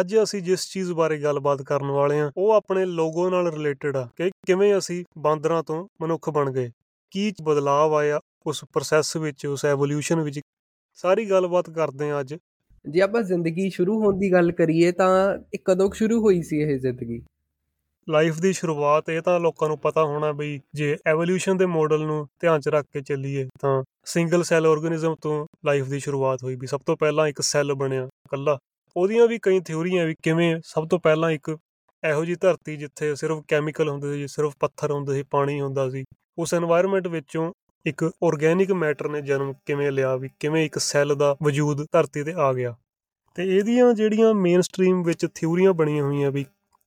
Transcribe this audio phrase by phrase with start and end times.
[0.00, 4.08] ਅੱਜ ਅਸੀਂ ਜਿਸ ਚੀਜ਼ ਬਾਰੇ ਗੱਲਬਾਤ ਕਰਨ ਵਾਲੇ ਹਾਂ ਉਹ ਆਪਣੇ ਲੋਗੋ ਨਾਲ ਰਿਲੇਟਡ ਆ
[4.16, 6.70] ਕਿ ਕਿਵੇਂ ਅਸੀਂ ਬਾਂਦਰਾਂ ਤੋਂ ਮਨੁੱਖ ਬਣ ਗਏ
[7.10, 10.40] ਕੀ ਬਦਲਾਅ ਆਇਆ ਉਸ ਪ੍ਰੋਸੈਸ ਵਿੱਚ ਉਸ ਐਵੋਲੂਸ਼ਨ ਵਿੱਚ।
[10.94, 12.34] ਸਾਰੀ ਗੱਲਬਾਤ ਕਰਦੇ ਹਾਂ ਅੱਜ।
[12.88, 16.78] ਜੇ ਆਪਾਂ ਜ਼ਿੰਦਗੀ ਸ਼ੁਰੂ ਹੋਣ ਦੀ ਗੱਲ ਕਰੀਏ ਤਾਂ ਇਹ ਕਦੋਂ ਸ਼ੁਰੂ ਹੋਈ ਸੀ ਇਹ
[16.78, 17.22] ਜ਼ਿੰਦਗੀ?
[18.08, 22.28] ਲਾਈਫ ਦੀ ਸ਼ੁਰੂਆਤ ਇਹ ਤਾਂ ਲੋਕਾਂ ਨੂੰ ਪਤਾ ਹੋਣਾ ਬਈ ਜੇ ਐਵੋਲੂਸ਼ਨ ਦੇ ਮਾਡਲ ਨੂੰ
[22.40, 26.66] ਧਿਆਨ 'ਚ ਰੱਖ ਕੇ ਚੱਲੀਏ ਤਾਂ ਸਿੰਗਲ ਸੈੱਲ ਆਰਗੇਨਿਜ਼ਮ ਤੋਂ ਲਾਈਫ ਦੀ ਸ਼ੁਰੂਆਤ ਹੋਈ ਵੀ
[26.66, 28.58] ਸਭ ਤੋਂ ਪਹਿਲਾਂ ਇੱਕ ਸੈੱਲ ਬਣਿਆ ਇਕੱਲਾ।
[28.98, 31.48] ਉਹਦੀਆਂ ਵੀ ਕਈ ਥਿਉਰੀਆਂ ਵੀ ਕਿਵੇਂ ਸਭ ਤੋਂ ਪਹਿਲਾਂ ਇੱਕ
[32.02, 36.04] ਇਹੋ ਜੀ ਧਰਤੀ ਜਿੱਥੇ ਸਿਰਫ ਕੈਮੀਕਲ ਹੁੰਦੇ ਸੀ, ਸਿਰਫ ਪੱਥਰ ਹੁੰਦੇ ਸੀ, ਪਾਣੀ ਹੁੰਦਾ ਸੀ,
[36.38, 37.52] ਉਸ এনवायरमेंट ਵਿੱਚੋਂ
[37.86, 42.34] ਇੱਕ ਆਰਗੈਨਿਕ ਮੈਟਰ ਨੇ ਜਨਮ ਕਿਵੇਂ ਲਿਆ ਵੀ ਕਿਵੇਂ ਇੱਕ ਸੈੱਲ ਦਾ ਵਜੂਦ ਧਰਤੀ ਤੇ
[42.38, 42.74] ਆ ਗਿਆ।
[43.34, 46.44] ਤੇ ਇਹਦੀਆਂ ਜਿਹੜੀਆਂ ਮੇਨ ਸਟ੍ਰੀਮ ਵਿੱਚ ਥਿਉਰੀਆਂ ਬਣੀਆਂ ਹੋਈਆਂ ਵੀ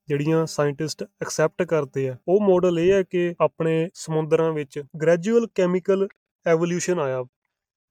[0.07, 6.07] ਜਿਹੜੀਆਂ ਸਾਇੰਟਿਸਟ ਐਕਸੈਪਟ ਕਰਦੇ ਆ, ਉਹ ਮਾਡਲ ਇਹ ਹੈ ਕਿ ਆਪਣੇ ਸਮੁੰਦਰਾਂ ਵਿੱਚ ਗ੍ਰੈਜੂਅਲ ਕੈਮੀਕਲ
[6.45, 7.23] ਐਵੋਲੂਸ਼ਨ ਆਇਆ।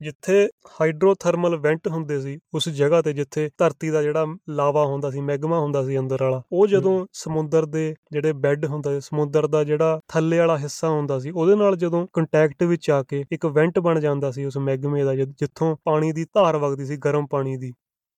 [0.02, 5.20] ਜਿੱਥੇ ਹਾਈਡਰੋਥਰਮਲ ਵੈਂਟ ਹੁੰਦੇ ਸੀ ਉਸ ਜਗ੍ਹਾ ਤੇ ਜਿੱਥੇ ਧਰਤੀ ਦਾ ਜਿਹੜਾ ਲਾਵਾ ਹੁੰਦਾ ਸੀ
[5.20, 9.64] ਮੈਗਮਾ ਹੁੰਦਾ ਸੀ ਅੰਦਰ ਵਾਲਾ ਉਹ ਜਦੋਂ ਸਮੁੰਦਰ ਦੇ ਜਿਹੜੇ ਬੈੱਡ ਹੁੰਦਾ ਸੀ ਸਮੁੰਦਰ ਦਾ
[9.64, 13.78] ਜਿਹੜਾ ਥੱਲੇ ਵਾਲਾ ਹਿੱਸਾ ਹੁੰਦਾ ਸੀ ਉਹਦੇ ਨਾਲ ਜਦੋਂ ਕੰਟੈਕਟ ਵਿੱਚ ਆ ਕੇ ਇੱਕ ਵੈਂਟ
[13.78, 17.72] ਬਣ ਜਾਂਦਾ ਸੀ ਉਸ ਮੈਗਮੇ ਦਾ ਜਿੱਥੋਂ ਪਾਣੀ ਦੀ ਧਾਰ ਵਗਦੀ ਸੀ ਗਰਮ ਪਾਣੀ ਦੀ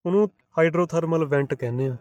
[0.06, 1.97] ਉਹਨੂੰ ਹਾਈਡਰੋਥਰਮਲ ਵੈਂਟ ਕਹਿੰਦੇ ਆ।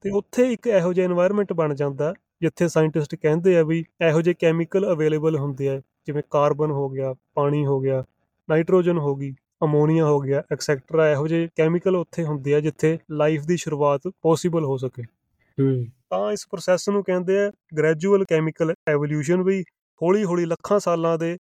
[0.00, 4.34] ਤੇ ਉੱਥੇ ਇੱਕ ਇਹੋ ਜਿਹਾ এনवायरमेंट ਬਣ ਜਾਂਦਾ ਜਿੱਥੇ ਸਾਇੰਟਿਸਟ ਕਹਿੰਦੇ ਆ ਵੀ ਇਹੋ ਜਿਹੇ
[4.38, 8.04] ਕੈਮੀਕਲ ਅਵੇਲੇਬਲ ਹੁੰਦੇ ਆ ਜਿਵੇਂ ਕਾਰਬਨ ਹੋ ਗਿਆ ਪਾਣੀ ਹੋ ਗਿਆ
[8.50, 9.34] ਨਾਈਟ੍ਰੋਜਨ ਹੋ ਗਈ
[9.64, 14.64] ਅਮੋਨੀਆ ਹੋ ਗਿਆ ਐਕਸੈਕਟਰਾ ਇਹੋ ਜਿਹੇ ਕੈਮੀਕਲ ਉੱਥੇ ਹੁੰਦੇ ਆ ਜਿੱਥੇ ਲਾਈਫ ਦੀ ਸ਼ੁਰੂਆਤ ਪੋਸੀਬਲ
[14.64, 15.02] ਹੋ ਸਕੇ।
[15.60, 19.62] ਹੂੰ। ਤਾਂ ਇਸ ਪ੍ਰੋਸੈਸ ਨੂੰ ਕਹਿੰਦੇ ਆ ਗ੍ਰੈਜੂਅਲ ਕੈਮੀਕਲ ਐਵੋਲੂਸ਼ਨ ਵੀ
[20.02, 21.38] ਹੌਲੀ ਹੌਲੀ ਲੱਖਾਂ ਸਾਲਾਂ ਦੇ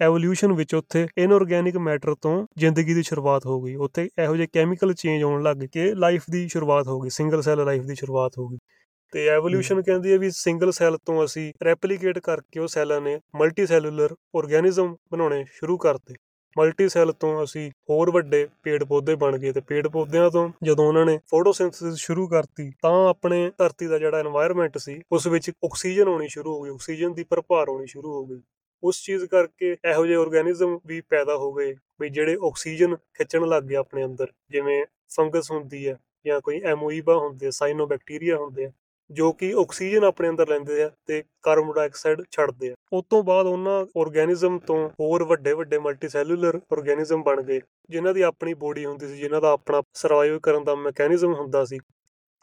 [0.00, 4.94] ਐਵੋਲੂਸ਼ਨ ਵਿੱਚ ਉੱਥੇ ਇਨਆਰਗੈਨਿਕ ਮੈਟਰ ਤੋਂ ਜ਼ਿੰਦਗੀ ਦੀ ਸ਼ੁਰੂਆਤ ਹੋ ਗਈ। ਉੱਥੇ ਇਹੋ ਜਿਹੇ ਕੈਮੀਕਲ
[4.94, 8.48] ਚੇਂਜ ਹੋਣ ਲੱਗ ਕੇ ਲਾਈਫ ਦੀ ਸ਼ੁਰੂਆਤ ਹੋ ਗਈ ਸਿੰਗਲ ਸੈੱਲ ਲਾਈਫ ਦੀ ਸ਼ੁਰੂਆਤ ਹੋ
[8.48, 8.58] ਗਈ।
[9.12, 13.66] ਤੇ ਐਵੋਲੂਸ਼ਨ ਕਹਿੰਦੀ ਹੈ ਵੀ ਸਿੰਗਲ ਸੈੱਲ ਤੋਂ ਅਸੀਂ ਰੈਪਲੀਕੇਟ ਕਰਕੇ ਉਹ ਸੈੱਲਾਂ ਨੇ ਮਲਟੀ
[13.66, 16.14] ਸੈਲੂਲਰ ਆਰਗੇਨਿਜ਼ਮ ਬਣਾਉਣੇ ਸ਼ੁਰੂ ਕਰਤੇ।
[16.58, 20.86] ਮਲਟੀ ਸੈੱਲ ਤੋਂ ਅਸੀਂ ਹੋਰ ਵੱਡੇ ਪੇੜ ਪੌਦੇ ਬਣ ਗਏ ਤੇ ਪੇੜ ਪੌਦਿਆਂ ਤੋਂ ਜਦੋਂ
[20.88, 26.08] ਉਹਨਾਂ ਨੇ ਫੋਟੋਸਿੰਥੇਸਿਸ ਸ਼ੁਰੂ ਕਰਤੀ, ਤਾਂ ਆਪਣੇ ਧਰਤੀ ਦਾ ਜਿਹੜਾ এনवायरमेंट ਸੀ, ਉਸ ਵਿੱਚ ਆਕਸੀਜਨ
[26.08, 28.40] ਆਉਣੀ ਸ਼ੁਰੂ ਹੋ ਗਈ ਆਕਸੀਜਨ ਦੀ ਭਰਪਾਰ ਹੋਣੀ ਸ਼ੁਰੂ ਹੋ ਗਈ।
[28.82, 33.62] ਉਸ ਚੀਜ਼ ਕਰਕੇ ਇਹੋ ਜਿਹੇ ਆਰਗੇਨਿਜ਼ਮ ਵੀ ਪੈਦਾ ਹੋ ਗਏ ਵੀ ਜਿਹੜੇ ਆਕਸੀਜਨ ਖਿੱਚਣ ਲੱਗ
[33.62, 34.84] ਗਏ ਆਪਣੇ ਅੰਦਰ, ਜਿਵੇਂ
[35.16, 38.70] ਫੰਗਸ ਹੁੰਦੀ ਹੈ ਜਾਂ ਕੋਈ ਐਮੋਈਬਾ ਹੁੰਦੇ ਸਾਈਨੋਬੈਕਟੀਰੀਆ ਹੁੰਦੇ
[39.10, 43.46] ਜੋ ਕਿ ਆਕਸੀਜਨ ਆਪਣੇ ਅੰਦਰ ਲੈਂਦੇ ਆ ਤੇ ਕਾਰਬਨ ਡਾਈਆਕਸਾਈਡ ਛੱਡਦੇ ਆ। ਉਸ ਤੋਂ ਬਾਅਦ
[43.46, 49.08] ਉਹਨਾਂ ਆਰਗੇਨਿਜ਼ਮ ਤੋਂ ਹੋਰ ਵੱਡੇ ਵੱਡੇ ਮਲਟੀਸੈਲੂਲਰ ਆਰਗੇਨਿਜ਼ਮ ਬਣ ਗਏ ਜਿਨ੍ਹਾਂ ਦੀ ਆਪਣੀ ਬੋਡੀ ਹੁੰਦੀ
[49.08, 51.78] ਸੀ ਜਿਨ੍ਹਾਂ ਦਾ ਆਪਣਾ ਸਰਵਾਈਵ ਕਰਨ ਦਾ ਮੈਕੈਨਿਜ਼ਮ ਹੁੰਦਾ ਸੀ।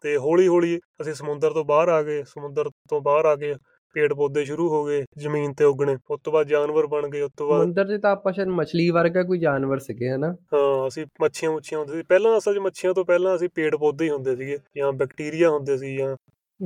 [0.02, 3.53] ਤੇ ਹੌਲੀ ਹੌਲੀ ਅਸੀਂ ਸਮੁੰਦਰ ਤੋਂ ਬਾਹਰ ਆ ਗਏ ਸਮੁੰਦਰ ਤੋਂ ਬਾਹਰ ਆ ਕੇ
[3.96, 7.31] ਪੇੜ ਪੌਦੇ ਸ਼ੁਰੂ ਹੋ ਗਏ ਜ਼ਮੀਨ ਤੇ ਉੱਗਣੇ ਉਸ ਤੋਂ ਬਾਅਦ ਜਾਨਵਰ ਬਣ ਗਏ ਉਸ
[7.38, 10.35] ਤੋਂ ਬਾਅਦ ਸਮੁੰਦਰ 'ਚ ਤਾਂ ਆਪਾਂ ਸ਼ਾਇਦ ਮਛਲੀ ਵਰਗਾ ਕੋਈ ਜਾਨਵਰ ਸੀਗੇ ਹਨਾ?
[10.53, 14.06] ਹਾਂ ਅਸੀਂ ਮੱਛੀਆਂ ਮੁੱਛੀਆਂ ਹੁੰਦੇ ਸੀ। ਪਹਿਲਾਂ ਅਸਲ 'ਚ ਮੱਛੀਆਂ ਤੋਂ ਪਹਿਲਾਂ ਅਸੀਂ ਪੇੜ ਪੌਦੇ
[14.06, 16.16] ਹੀ ਹੁੰਦੇ ਸੀਗੇ ਜਾਂ ਬੈਕਟੀਰੀਆ ਹੁੰਦੇ ਸੀ ਜਾਂ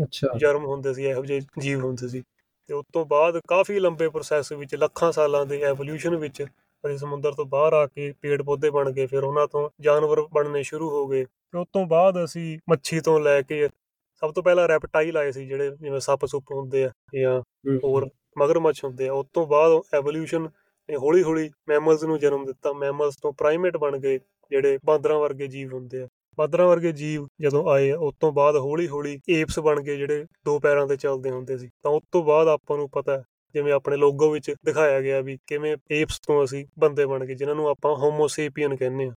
[0.03, 2.23] ਅੱਛਾ। ਜਰਮ ਹੁੰਦੇ ਸੀ ਇਹੋ ਜਿਹੇ ਜੀਵ ਹੁੰਦੇ ਸੀ।
[2.67, 6.43] ਤੇ ਉਸ ਤੋਂ ਬਾਅਦ ਕਾਫੀ ਲੰਬੇ ਪ੍ਰੋਸੈਸ ਵਿੱਚ ਲੱਖਾਂ ਸਾਲਾਂ ਦੇ ਐਵੋਲੂਸ਼ਨ ਵਿੱਚ
[6.83, 10.63] ਅਸੀਂ ਸਮੁੰਦਰ ਤੋਂ ਬਾਹਰ ਆ ਕੇ ਪੇੜ ਪੌਦੇ ਬਣ ਗਏ ਫਿਰ ਉਹਨਾਂ ਤੋਂ ਜਾਨਵਰ ਬਣਨੇ
[10.63, 13.67] ਸ਼ੁਰੂ ਹੋ ਗਏ। ਤੇ ਉਸ ਤੋਂ ਬਾਅਦ ਅਸੀਂ ਮੱਛੀ ਤੋਂ ਲੈ ਕੇ
[14.21, 17.41] ਸਭ ਤੋਂ ਪਹਿਲਾਂ ਰੈਪਟਾਈਲ ਆਏ ਸੀ ਜਿਹੜੇ ਜਿਵੇਂ ਸੱਪ ਸੁੱਪ ਹੁੰਦੇ ਆ ਜਾਂ
[17.83, 20.49] ਹੋਰ ਮਗਰਮੱਛ ਹੁੰਦੇ ਆ। ਉਸ ਤੋਂ ਬਾਅਦ ਐਵੋਲੂਸ਼ਨ
[20.89, 24.19] ਨੇ ਹੌਲੀ ਹੌਲੀ ਮੈਮਲਸ ਨੂੰ ਜਨਮ ਦਿੱਤਾ। ਮੈਮਲਸ ਤੋਂ ਪ੍ਰਾਈਮੇਟ ਬਣ ਗਏ
[24.51, 26.07] ਜਿਹੜੇ ਬਾਂਦਰਾਂ ਵਰਗੇ ਜੀਵ ਹੁੰਦੇ ਆ।
[26.37, 30.59] ਬਾਂਦਰਾਂ ਵਰਗੇ ਜੀਵ ਜਦੋਂ ਆਏ ਉਸ ਤੋਂ ਬਾਅਦ ਹੌਲੀ ਹੌਲੀ ਏਪਸ ਬਣ ਗਏ ਜਿਹੜੇ ਦੋ
[30.59, 34.31] ਪੈਰਾਂ ਤੇ ਚੱਲਦੇ ਹੁੰਦੇ ਸੀ। ਤਾਂ ਉਸ ਤੋਂ ਬਾਅਦ ਆਪਾਂ ਨੂੰ ਪਤਾ ਜਿਵੇਂ ਆਪਣੇ ਲੋਗੋ
[34.31, 38.75] ਵਿੱਚ ਦਿਖਾਇਆ ਗਿਆ ਵੀ ਕਿਵੇਂ ਏਪਸ ਤੋਂ ਅਸੀਂ ਬੰਦੇ ਬਣ ਗਏ ਜਿਨ੍ਹਾਂ ਨੂੰ ਆਪਾਂ ਹੋਮੋਸੇਪੀਅਨ
[38.75, 39.11] ਕਹਿੰਦੇ ਆ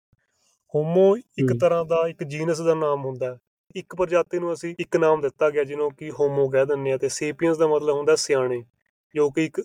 [0.74, 3.38] ਹੋਮੋ ਇੱਕ ਤਰ੍ਹਾਂ ਦਾ ਇੱਕ ਜੀਨਸ ਦਾ ਨਾਮ ਹੁੰਦਾ
[3.76, 7.08] ਇੱਕ ਪ੍ਰਜਾਤੀ ਨੂੰ ਅਸੀਂ ਇੱਕ ਨਾਮ ਦਿੱਤਾ ਗਿਆ ਜਿਹਨੂੰ ਕਿ ਹੋਮੋ ਕਹਿ ਦਿੰਦੇ ਆ ਤੇ
[7.08, 8.64] ਸੇਪੀਅਨਸ ਦਾ ਮਤਲਬ ਹੁੰਦਾ ਸਿਆਣੇ
[9.14, 9.62] ਜੋ ਕਿ ਇੱਕ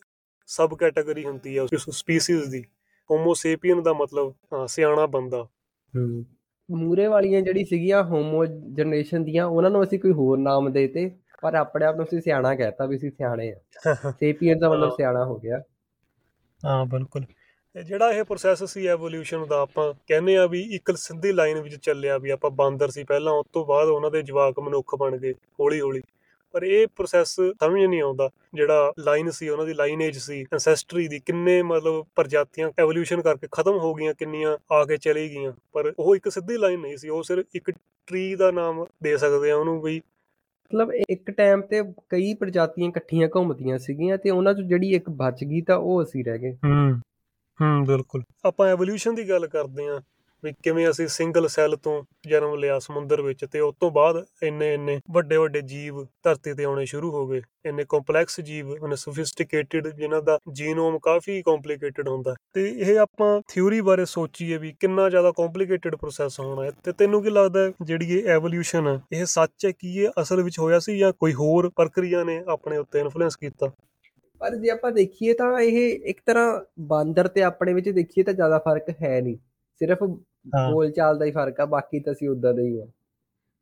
[0.48, 2.64] ਸਬ ਕੈਟਾਗਰੀ ਹੁੰਦੀ ਹੈ ਉਸ ਸਪੀਸੀਜ਼ ਦੀ।
[3.12, 4.34] ਹੋਮੋ ਸੇਪੀਅਨ ਦਾ ਮਤਲਬ
[4.68, 5.48] ਸਿਆਣਾ ਬੰਦਾ।
[6.72, 11.56] ਮੂਰੇ ਵਾਲੀਆਂ ਜਿਹੜੀ ਸੀਗੀਆਂ ਹੋਮੋ ਜਨਰੇਸ਼ਨ ਦੀਆਂ ਉਹਨਾਂ ਨੂੰ ਅਸੀਂ ਕੋਈ ਹੋਰ ਨਾਮ ਦੇਤੇ ਪਰ
[11.56, 13.56] ਆਪਣੇ ਆਪ ਨੂੰ ਅਸੀਂ ਸਿਆਣਾ ਕਹਿਤਾ ਵੀ ਅਸੀਂ ਸਿਆਣੇ ਆ।
[14.12, 15.62] ਸੇਪੀਅਨ ਦਾ ਮਤਲਬ ਸਿਆਣਾ ਹੋ ਗਿਆ।
[16.66, 17.26] ਹਾਂ ਬਿਲਕੁਲ।
[17.86, 22.18] ਜਿਹੜਾ ਇਹ ਪ੍ਰੋਸੈਸ ਸੀ ਐਵੋਲੂਸ਼ਨ ਦਾ ਆਪਾਂ ਕਹਿੰਦੇ ਆ ਵੀ ਇੱਕ ਸਿੱਧੀ ਲਾਈਨ ਵਿੱਚ ਚੱਲਿਆ
[22.18, 25.82] ਵੀ ਆਪਾਂ ਬਾਂਦਰ ਸੀ ਪਹਿਲਾਂ ਉਸ ਤੋਂ ਬਾਅਦ ਉਹਨਾਂ ਦੇ ਜਵਾਕ ਮਨੁੱਖ ਬਣ ਗਏ ਹੌਲੀ
[25.82, 26.02] ਹੌਲੀ
[26.54, 31.20] ਪਰ ਇਹ ਪ੍ਰੋਸੈਸ ਸਮਝ ਨਹੀਂ ਆਉਂਦਾ ਜਿਹੜਾ ਲਾਈਨ ਸੀ ਉਹਨਾਂ ਦੀ ਲਾਈਨੇਜ ਸੀ ਐਂਸੈਸਟਰੀ ਦੀ
[31.20, 36.16] ਕਿੰਨੇ ਮਤਲਬ ਪ੍ਰਜਾਤੀਆਂ ਐਵੋਲੂਸ਼ਨ ਕਰਕੇ ਖਤਮ ਹੋ ਗਈਆਂ ਕਿੰਨੀਆਂ ਆ ਕੇ ਚਲੀ ਗਈਆਂ। ਪਰ ਉਹ
[36.16, 37.72] ਇੱਕ ਸਿੱਧੀ ਲਾਈਨ ਨਹੀਂ ਸੀ ਉਹ ਸਿਰਫ ਇੱਕ
[38.08, 40.02] ਟਰੀ ਦਾ ਨਾਮ ਦੇ ਸਕਦੇ ਆ ਉਹਨੂੰ ਵੀ।
[40.76, 45.44] ਮਤਲਬ ਇੱਕ ਟਾਈਮ ਤੇ ਕਈ ਪ੍ਰਜਾਤੀਆਂ ਇਕੱਠੀਆਂ ਘੁੰਮਦੀਆਂ ਸੀਗੀਆਂ ਤੇ ਉਹਨਾਂ ਚੋਂ ਜਿਹੜੀ ਇੱਕ ਬਚ
[45.44, 47.00] ਗਈ ਤਾਂ ਉਹ ਅਸੀਂ ਰਹਿ ਗਏ। ਹੂੰ
[47.62, 50.02] ਹੂੰ ਬਿਲਕੁਲ। ਆਪਾਂ ਐਵੋਲੂਸ਼ਨ ਦੀ ਗੱਲ ਕਰਦੇ ਆਂ
[50.44, 54.74] ਵੀ ਕਿਵੇਂ ਅਸੀਂ ਸਿੰਗਲ ਸੈੱਲ ਤੋਂ ਜਨਮ ਲਿਆ ਸਮੁੰਦਰ ਵਿੱਚ ਤੇ ਉਸ ਤੋਂ ਬਾਅਦ ਇੰਨੇ
[54.74, 59.88] ਇੰਨੇ ਵੱਡੇ ਵੱਡੇ ਜੀਵ ਧਰਤੀ ਤੇ ਆਉਣੇ ਸ਼ੁਰੂ ਹੋ ਗਏ। ਇੰਨੇ ਕੰਪਲੈਕਸ ਜੀਵ ਉਹਨੇ ਸੋਫਿਸਟੀਕੇਟਿਡ
[59.88, 65.32] ਜਿਨ੍ਹਾਂ ਦਾ ਜੀਨੋਮ ਕਾਫੀ ਕੰਪਲਿਕੇਟਿਡ ਹੁੰਦਾ ਤੇ ਇਹ ਆਪਾਂ ਥਿਊਰੀ ਬਾਰੇ ਸੋਚੀਏ ਵੀ ਕਿੰਨਾ ਜ਼ਿਆਦਾ
[65.32, 69.72] ਕੰਪਲਿਕੇਟਿਡ ਪ੍ਰੋਸੈਸ ਹੋਣਾ ਹੈ ਤੇ ਤੈਨੂੰ ਕੀ ਲੱਗਦਾ ਜਿਹੜੀ ਇਹ ਐਵੋਲੂਸ਼ਨ ਹੈ, ਇਹ ਸੱਚ ਹੈ
[69.72, 73.68] ਕਿ ਇਹ ਅਸਲ ਵਿੱਚ ਹੋਇਆ ਸੀ ਜਾਂ ਕੋਈ ਹੋਰ ਪ੍ਰਕਿਰਿਆ ਨੇ ਆਪਣੇ ਉੱਤੇ ਇਨਫਲੂਐਂਸ ਕੀਤਾ?
[74.40, 78.58] ਪਰ ਜੇ ਆਪਾਂ ਦੇਖੀਏ ਤਾਂ ਇਹ ਇੱਕ ਤਰ੍ਹਾਂ ਬਾਂਦਰ ਤੇ ਆਪਣੇ ਵਿੱਚ ਦੇਖੀਏ ਤਾਂ ਜ਼ਿਆਦਾ
[78.60, 79.38] ਫ਼ਰਕ ਹੈ ਨਹੀਂ।
[79.80, 79.98] ਸਿਰਫ
[80.46, 82.86] ਬੋਲ ਚਾਲ ਦਾ ਹੀ ਫ਼ਰਕ ਆ ਬਾਕੀ ਤਾਂ ਅਸੀਂ ਉਦਾਂ ਦੇ ਹੀ ਆ।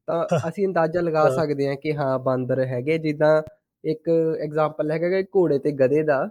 [0.07, 3.41] ਤਾਂ ਅਸੀਂ ਅੰਦਾਜ਼ਾ ਲਗਾ ਸਕਦੇ ਹਾਂ ਕਿ ਹਾਂ ਬਾਂਦਰ ਹੈਗੇ ਜਿੱਦਾਂ
[3.83, 4.09] ਇੱਕ
[4.43, 6.25] ਐਗਜ਼ਾਮਪਲ ਹੈਗਾ ਕਿ ਘੋੜੇ ਤੇ ਗਧੇ ਦਾ।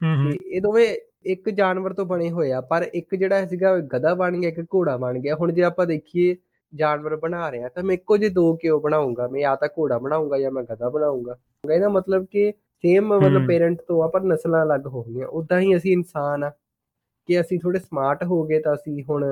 [0.00, 0.86] ਹੂੰ ਇਹ ਦੋਵੇਂ
[1.32, 4.96] ਇੱਕ ਜਾਨਵਰ ਤੋਂ ਬਣੇ ਹੋਏ ਆ ਪਰ ਇੱਕ ਜਿਹੜਾ ਸੀਗਾ ਗਧਾ ਬਣ ਗਿਆ ਇੱਕ ਘੋੜਾ
[4.96, 6.36] ਬਣ ਗਿਆ। ਹੁਣ ਜੇ ਆਪਾਂ ਦੇਖੀਏ
[6.72, 9.26] ਜਾਨਵਰ ਬਣਾ ਰਿਹਾ ਤਾਂ ਮੈਂ ਇੱਕੋ ਜਿਹੇ ਦੋ ਕਿਉਂ ਬਣਾਉਂਗਾ?
[9.28, 12.52] ਮੈਂ ਜਾਂ ਤਾਂ ਘੋੜਾ ਬਣਾਉਂਗਾ ਜਾਂ ਮੈਂ ਗਧਾ ਬਣਾਉਂਗਾ। ਇਹਦਾ ਮਤਲਬ ਕਿ
[12.84, 16.50] ਸੇਮ ਮਤਲਬ ਪੇਰੈਂਟ ਤੋਂ ਆ ਪਰ ਨਸਲਾਂ ਅਲੱਗ ਹੋ ਗਈਆਂ। ਉਦਾਂ ਹੀ ਅਸੀਂ ਇਨਸਾਨ ਆ।
[17.28, 19.24] ਕਿ ਅਸੀਂ ਥੋੜੇ ਸਮਾਰਟ ਹੋ ਗਏ ਤਾਂ ਅਸੀਂ ਹੁਣ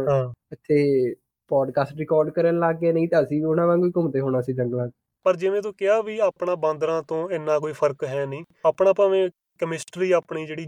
[0.53, 1.15] ਇੱਥੇ
[1.51, 4.89] ਪੋਡਕਾਸਟ ਰਿਕਾਰਡ ਕਰਨ ਲੱਗ ਗਏ ਨਹੀਂ ਤਾਂ ਅਸੀਂ ਵੀ ਉਹਨਾਂ ਵਾਂਗੂ ਘੁੰਮਦੇ ਹੋਣਾ ਸੀ ਜੰਗਲਾਂ
[4.89, 4.93] 'ਚ।
[5.23, 9.29] ਪਰ ਜਿਵੇਂ ਤੂੰ ਕਿਹਾ ਵੀ ਆਪਣਾ ਬਾਂਦਰਾਂ ਤੋਂ ਇੰਨਾ ਕੋਈ ਫ਼ਰਕ ਹੈ ਨਹੀਂ ਆਪਣਾ ਭਾਵੇਂ
[9.59, 10.67] ਕੈਮਿਸਟਰੀ ਆਪਣੀ ਜਿਹੜੀ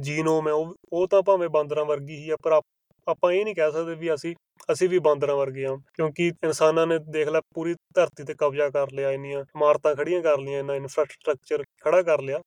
[0.00, 2.60] ਜੀਨੋਮ ਹੈ ਉਹ ਉਹ ਤਾਂ ਭਾਵੇਂ ਬਾਂਦਰਾਂ ਵਰਗੀ ਹੀ ਆ ਪਰ
[3.06, 4.34] ਆਪਾਂ ਇਹ ਨਹੀਂ ਕਹਿ ਸਕਦੇ ਵੀ ਅਸੀਂ
[4.72, 8.86] ਅਸੀਂ ਵੀ ਬਾਂਦਰਾਂ ਵਰਗੇ ਹਾਂ ਕਿਉਂਕਿ ਇਨਸਾਨਾਂ ਨੇ ਦੇਖ ਲੈ ਪੂਰੀ ਧਰਤੀ ਤੇ ਕਬਜ਼ਾ ਕਰ
[8.92, 12.40] ਲਿਆ ਇੰਨੀਆਂ ਇਮਾਰਤਾਂ ਖੜੀਆਂ ਕਰ ਲਈਆਂ ਇੰਨਾ ਇਨਫਰਾਸਟ੍ਰਕਚਰ ਖੜਾ ਕਰ ਲਿਆ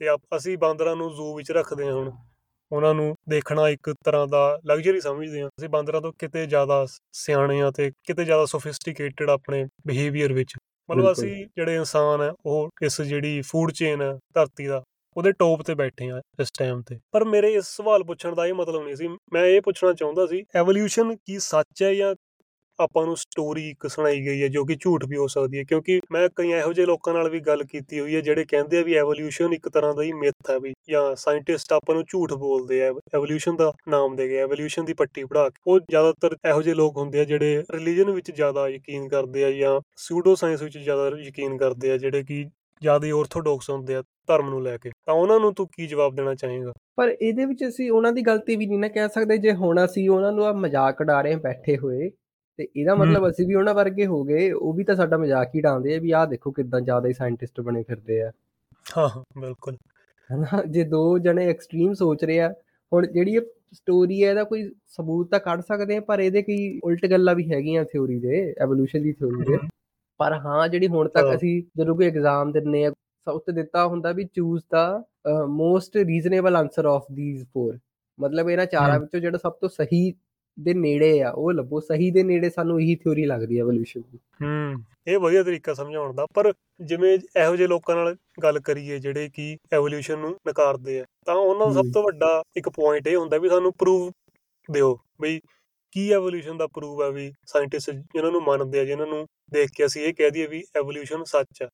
[0.00, 0.06] ਤੇ
[0.36, 2.10] ਅਸੀਂ ਬਾਂਦਰਾਂ ਨੂੰ ਜ਼ੂ ਵਿੱਚ ਰੱਖਦੇ ਹਾਂ ਹੁਣ।
[2.72, 7.60] ਉਹਨਾਂ ਨੂੰ ਦੇਖਣਾ ਇੱਕ ਤਰ੍ਹਾਂ ਦਾ ਲਗਜ਼ਰੀ ਸਮਝਦੇ ਹਾਂ। ਅਸੀਂ ਬਾਂਦਰਾਂ ਤੋਂ ਕਿਤੇ ਜ਼ਿਆਦਾ ਸਿਆਣੇ
[7.60, 10.54] ਆ ਤੇ ਕਿਤੇ ਜ਼ਿਆਦਾ ਸੋਫਿਸਟੀਕੇਟਡ ਆਪਣੇ ਬਿਹੇਵੀਅਰ ਵਿੱਚ।
[10.90, 14.82] ਮਤਲਬ ਅਸੀਂ ਜਿਹੜੇ ਇਨਸਾਨ ਆ ਉਹ ਇਸ ਜਿਹੜੀ ਫੂਡ ਚੇਨ ਹੈ ਧਰਤੀ ਦਾ
[15.16, 18.54] ਉਹਦੇ ਟੌਪ ਤੇ ਬੈਠੇ ਆ ਇਸ ਟਾਈਮ ਤੇ। ਪਰ ਮੇਰੇ ਇਸ ਸਵਾਲ ਪੁੱਛਣ ਦਾ ਇਹ
[18.54, 22.14] ਮਤਲਬ ਨਹੀਂ ਸੀ। ਮੈਂ ਇਹ ਪੁੱਛਣਾ ਚਾਹੁੰਦਾ ਸੀ ਐਵੋਲੂਸ਼ਨ ਕੀ ਸੱਚ ਹੈ ਜਾਂ
[22.80, 26.00] ਆਪਾਂ ਨੂੰ ਸਟੋਰੀ ਇੱਕ ਸੁਣਾਈ ਗਈ ਹੈ ਜੋ ਕਿ ਝੂਠ ਵੀ ਹੋ ਸਕਦੀ ਹੈ, ਕਿਉਂਕਿ
[26.12, 28.94] ਮੈਂ ਕਈ ਇਹੋ ਜਿਹੇ ਲੋਕਾਂ ਨਾਲ ਵੀ ਗੱਲ ਕੀਤੀ ਹੋਈ ਹੈ ਜਿਹੜੇ ਕਹਿੰਦੇ ਆ ਵੀ
[28.94, 32.92] ਐਵੋਲੂਸ਼ਨ ਇੱਕ ਤਰ੍ਹਾਂ ਦਾ ਹੀ ਮਿਥ ਹੈ ਵੀ, ਜਾਂ ਸਾਇੰਟਿਸਟ ਆਪਾਂ ਨੂੰ ਝੂਠ ਬੋਲਦੇ ਆ
[33.14, 36.96] ਐਵੋਲੂਸ਼ਨ ਦਾ ਨਾਮ ਦੇ ਗਏ ਐਵੋਲੂਸ਼ਨ ਦੀ ਪੱਟੀ ਪੜਾ ਕੇ। ਉਹ ਜ਼ਿਆਦਾਤਰ ਇਹੋ ਜਿਹੇ ਲੋਕ
[36.96, 41.56] ਹੁੰਦੇ ਆ ਜਿਹੜੇ ਰਿਲੀਜੀਅਨ ਵਿੱਚ ਜ਼ਿਆਦਾ ਯਕੀਨ ਕਰਦੇ ਆ ਜਾਂ ਸੂਡੋ ਸਾਇੰਸ ਵਿੱਚ ਜ਼ਿਆਦਾ ਯਕੀਨ
[41.58, 42.44] ਕਰਦੇ ਆ, ਜਿਹੜੇ ਕਿ
[42.82, 46.34] ਜ਼ਿਆਦਾ ਆਰਥੋਡਾਕਸ ਹੁੰਦੇ ਆ ਧਰਮ ਨੂੰ ਲੈ ਕੇ। ਤਾਂ ਉਹਨਾਂ ਨੂੰ ਤੂੰ ਕੀ ਜਵਾਬ ਦੇਣਾ
[46.34, 46.72] ਚਾਹੇਗਾ?
[46.96, 50.08] ਪਰ ਇਹਦੇ ਵਿੱਚ ਅਸੀਂ ਉਹਨਾਂ ਦੀ ਗਲਤੀ ਵੀ ਨਹੀਂ ਨਾ ਕਹਿ ਸਕਦੇ, ਜੇ ਹੁਣ ਅਸੀਂ
[50.10, 52.10] ਉਹਨਾਂ ਨੂੰ ਆ ਮਜ਼ਾਕ ਉਡਾ ਰਹੇ ਬੈਠੇ ਹੋਏ
[52.58, 55.60] ਤੇ ਇਹਦਾ ਮਤਲਬ ਅਸੀਂ ਵੀ ਉਹਨਾਂ ਵਰਗੇ ਹੋ ਗਏ ਉਹ ਵੀ ਤਾਂ ਸਾਡਾ ਮਜ਼ਾਕ ਹੀ
[55.60, 58.30] ਡਾਉਂਦੇ ਆ ਵੀ ਆਹ ਦੇਖੋ ਕਿਦਾਂ ਜ਼ਿਆਦਾ ਹੀ ਸਾਇੰਟਿਸਟ ਬਣੇ ਫਿਰਦੇ ਆ।
[58.98, 59.08] ਹਾਂ
[59.40, 59.76] ਬਿਲਕੁਲ।
[60.30, 62.52] ਹਨਾ ਜੇ ਦੋ ਜਣੇ ਐਕਸਟ੍ਰੀਮ ਸੋਚ ਰਹੇ ਆ
[62.92, 63.40] ਹੁਣ ਜਿਹੜੀ ਇਹ
[63.72, 67.50] ਸਟੋਰੀ ਹੈ ਇਹਦਾ ਕੋਈ ਸਬੂਤ ਤਾਂ ਕੱਢ ਸਕਦੇ ਆ ਪਰ ਇਹਦੇ ਕਈ ਉਲਟ ਗੱਲਾਂ ਵੀ
[67.52, 69.58] ਹੈਗੀਆਂ ਥਿਉਰੀ ਦੇ ਐਵੋਲੂਸ਼ਨ ਦੀ ਥਿਉਰੀ ਦੇ।
[70.20, 72.92] ਪਰ ਹਾਂ ਜਿਹੜੀ ਹੁਣ ਤੱਕ ਅਸੀਂ ਜਦੋਂ ਕੋਈ ਐਗਜ਼ਾਮ ਦਿੰਨੇ ਆ
[73.26, 75.02] ਉੱਤੇ ਦਿੱਤਾ ਹੁੰਦਾ ਵੀ choose the
[75.46, 77.78] most reasonable answer of these four
[78.20, 80.12] ਮਤਲਬ ਇਹਨਾਂ ਚਾਰਾਂ ਵਿੱਚੋਂ ਜਿਹੜਾ ਸਭ ਤੋਂ ਸਹੀ
[80.58, 84.18] ਦੇ ਨੇੜੇ ਆ ਉਹ ਲੱਭੋ ਸਹੀ ਦੇ ਨੇੜੇ ਸਾਨੂੰ ਇਹੀ ਥਿਉਰੀ ਲੱਗਦੀ ਹੈ ਐਵੋਲੂਸ਼ਨ ਦੀ।
[84.42, 89.28] ਹੂੰ ਇਹ ਵਧੀਆ ਤਰੀਕਾ ਸਮਝਾਉਣ ਦਾ ਪਰ ਜਿਵੇਂ ਇਹੋ ਜਿਹੇ ਲੋਕਾਂ ਨਾਲ ਗੱਲ ਕਰੀਏ ਜਿਹੜੇ
[89.28, 93.38] ਕਿ ਐਵੋਲੂਸ਼ਨ ਨੂੰ ਨਕਾਰਦੇ ਆ ਤਾਂ ਉਹਨਾਂ ਦਾ ਸਭ ਤੋਂ ਵੱਡਾ ਇੱਕ ਪੁਆਇੰਟ ਇਹ ਹੁੰਦਾ
[93.38, 94.12] ਵੀ ਸਾਨੂੰ ਪ੍ਰੂਫ
[94.68, 95.40] ਦਿਓ ਬਈ
[95.92, 99.86] ਕੀ ਐਵੋਲੂਸ਼ਨ ਦਾ ਪ੍ਰੂਫ ਹੈ ਵੀ ਸਾਇੰਟਿਸਟ ਜਿਹਨਾਂ ਨੂੰ ਮੰਨਦੇ ਆ ਜਿਹਨਾਂ ਨੂੰ ਦੇਖ ਕੇ
[99.86, 101.68] ਅਸੀਂ ਇਹ ਕਹਿ ਦਈਏ ਵੀ ਐਵੋਲੂਸ਼ਨ ਸੱਚ ਆ।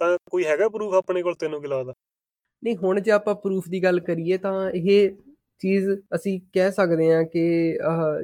[0.00, 1.92] ਤਾਂ ਕੋਈ ਹੈਗਾ ਪ੍ਰੂਫ ਆਪਣੇ ਕੋਲ ਤੈਨੂੰ ਕੀ ਲੱਗਦਾ?
[2.62, 5.10] ਨਹੀਂ ਹੁਣ ਜੇ ਆਪਾਂ ਪ੍ਰੂਫ ਦੀ ਗੱਲ ਕਰੀਏ ਤਾਂ ਇਹ
[5.62, 7.42] ਚੀਜ਼ ਅਸੀਂ ਕਹਿ ਸਕਦੇ ਹਾਂ ਕਿ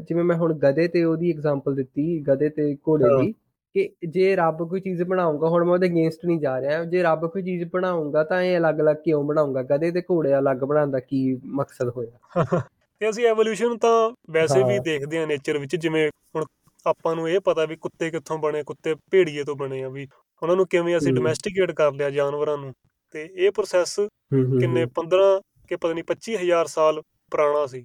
[0.00, 3.32] ਜਿਵੇਂ ਮੈਂ ਹੁਣ ਗਧੇ ਤੇ ਉਹਦੀ ਐਗਜ਼ਾਮਪਲ ਦਿੱਤੀ ਗਧੇ ਤੇ ਘੋੜੇ ਦੀ
[3.74, 7.26] ਕਿ ਜੇ ਰੱਬ ਕੋਈ ਚੀਜ਼ ਬਣਾਉਂਗਾ ਹੁਣ ਮੈਂ ਉਹਦੇ ਅਗੇਂਸਟ ਨਹੀਂ ਜਾ ਰਿਹਾ ਜੇ ਰੱਬ
[7.26, 11.18] ਕੋਈ ਚੀਜ਼ ਬਣਾਉਂਗਾ ਤਾਂ ਇਹ ਅਲੱਗ-ਅਲੱਗ ਕਿਉਂ ਬਣਾਉਂਗਾ ਗਧੇ ਤੇ ਘੋੜੇ ਅਲੱਗ ਬਣਾਉਣ ਦਾ ਕੀ
[11.44, 12.10] ਮਕਸਦ ਹੋਇਆ?
[13.00, 16.44] ਤੇ ਅਸੀਂ ਐਵੋਲੂਸ਼ਨ ਤਾਂ ਵੈਸੇ ਵੀ ਦੇਖਦੇ ਹਾਂ ਨੇਚਰ ਵਿੱਚ ਜਿਵੇਂ ਹੁਣ
[16.86, 20.06] ਆਪਾਂ ਨੂੰ ਇਹ ਪਤਾ ਵੀ ਕੁੱਤੇ ਕਿੱਥੋਂ ਬਣੇ ਕੁੱਤੇ ਭੇੜੀਏ ਤੋਂ ਬਣੇ ਆ ਵੀ
[20.42, 22.72] ਉਹਨਾਂ ਨੂੰ ਕਿਵੇਂ ਅਸੀਂ ਡੋਮੈਸਟੀਕੇਟ ਕਰ ਲਿਆ ਜਾਨਵਰਾਂ ਨੂੰ
[23.14, 23.98] ਤੇ ਇਹ ਪ੍ਰੋਸੈਸ
[24.32, 25.28] ਕਿੰਨੇ 15
[25.70, 27.84] ਕਿ ਪਤਾ ਨਹੀਂ 25000 ਸਾਲ ਪੁਰਾਣਾ ਸੀ।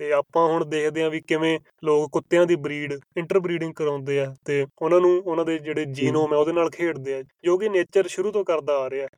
[0.00, 4.66] ਤੇ ਆਪਾਂ ਹੁਣ ਦੇਖਦੇ ਆਂ ਵੀ ਕਿਵੇਂ ਲੋਕ ਕੁੱਤਿਆਂ ਦੀ ਬਰੀਡ ਇੰਟਰਬਰੀਡਿੰਗ ਕਰਾਉਂਦੇ ਆ ਤੇ
[4.82, 8.32] ਉਹਨਾਂ ਨੂੰ ਉਹਨਾਂ ਦੇ ਜਿਹੜੇ ਜੀਨੋਮ ਹੈ ਉਹਦੇ ਨਾਲ ਖੇਡਦੇ ਆ ਜੋ ਕਿ ਨੇਚਰ ਸ਼ੁਰੂ
[8.32, 9.08] ਤੋਂ ਕਰਦਾ ਆ ਰਿਹਾ।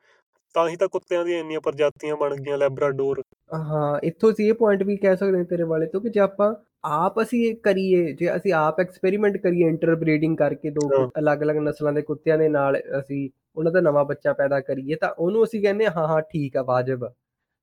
[0.55, 3.23] ਤਾਂ ਹੀ ਤਾਂ ਕੁੱਤਿਆਂ ਦੀਆਂ ਇੰਨੀਆਂ ਪ੍ਰਜਾਤੀਆਂ ਬਣ ਗਈਆਂ ਲੈਬਰਾਡੋਰ।
[3.71, 7.21] ਹਾਂ ਇੱਥੋਂ ਸੀ ਇਹ ਪੁਆਇੰਟ ਵੀ ਕਹਿ ਸਕਦੇ ਤੇਰੇ ਵਾਲੇ ਤੋਂ ਕਿ ਜੇ ਆਪਾਂ ਆਪ
[7.23, 12.39] ਅਸੀਂ ਇਹ ਕਰੀਏ ਜੇ ਅਸੀਂ ਆਪ ਐਕਸਪੈਰੀਮੈਂਟ ਕਰੀਏ ਇੰਟਰਬਰੀਡਿੰਗ ਕਰਕੇ ਦੋ ਅਲੱਗ-ਅਲੱਗ ਨਸਲਾਂ ਦੇ ਕੁੱਤਿਆਂ
[12.39, 16.21] ਦੇ ਨਾਲ ਅਸੀਂ ਉਹਨਾਂ ਦਾ ਨਵਾਂ ਬੱਚਾ ਪੈਦਾ ਕਰੀਏ ਤਾਂ ਉਹਨੂੰ ਅਸੀਂ ਕਹਿੰਦੇ ਹਾਂ ਹਾਂ
[16.23, 17.09] ਠੀਕ ਆ ਵਾਜਬ।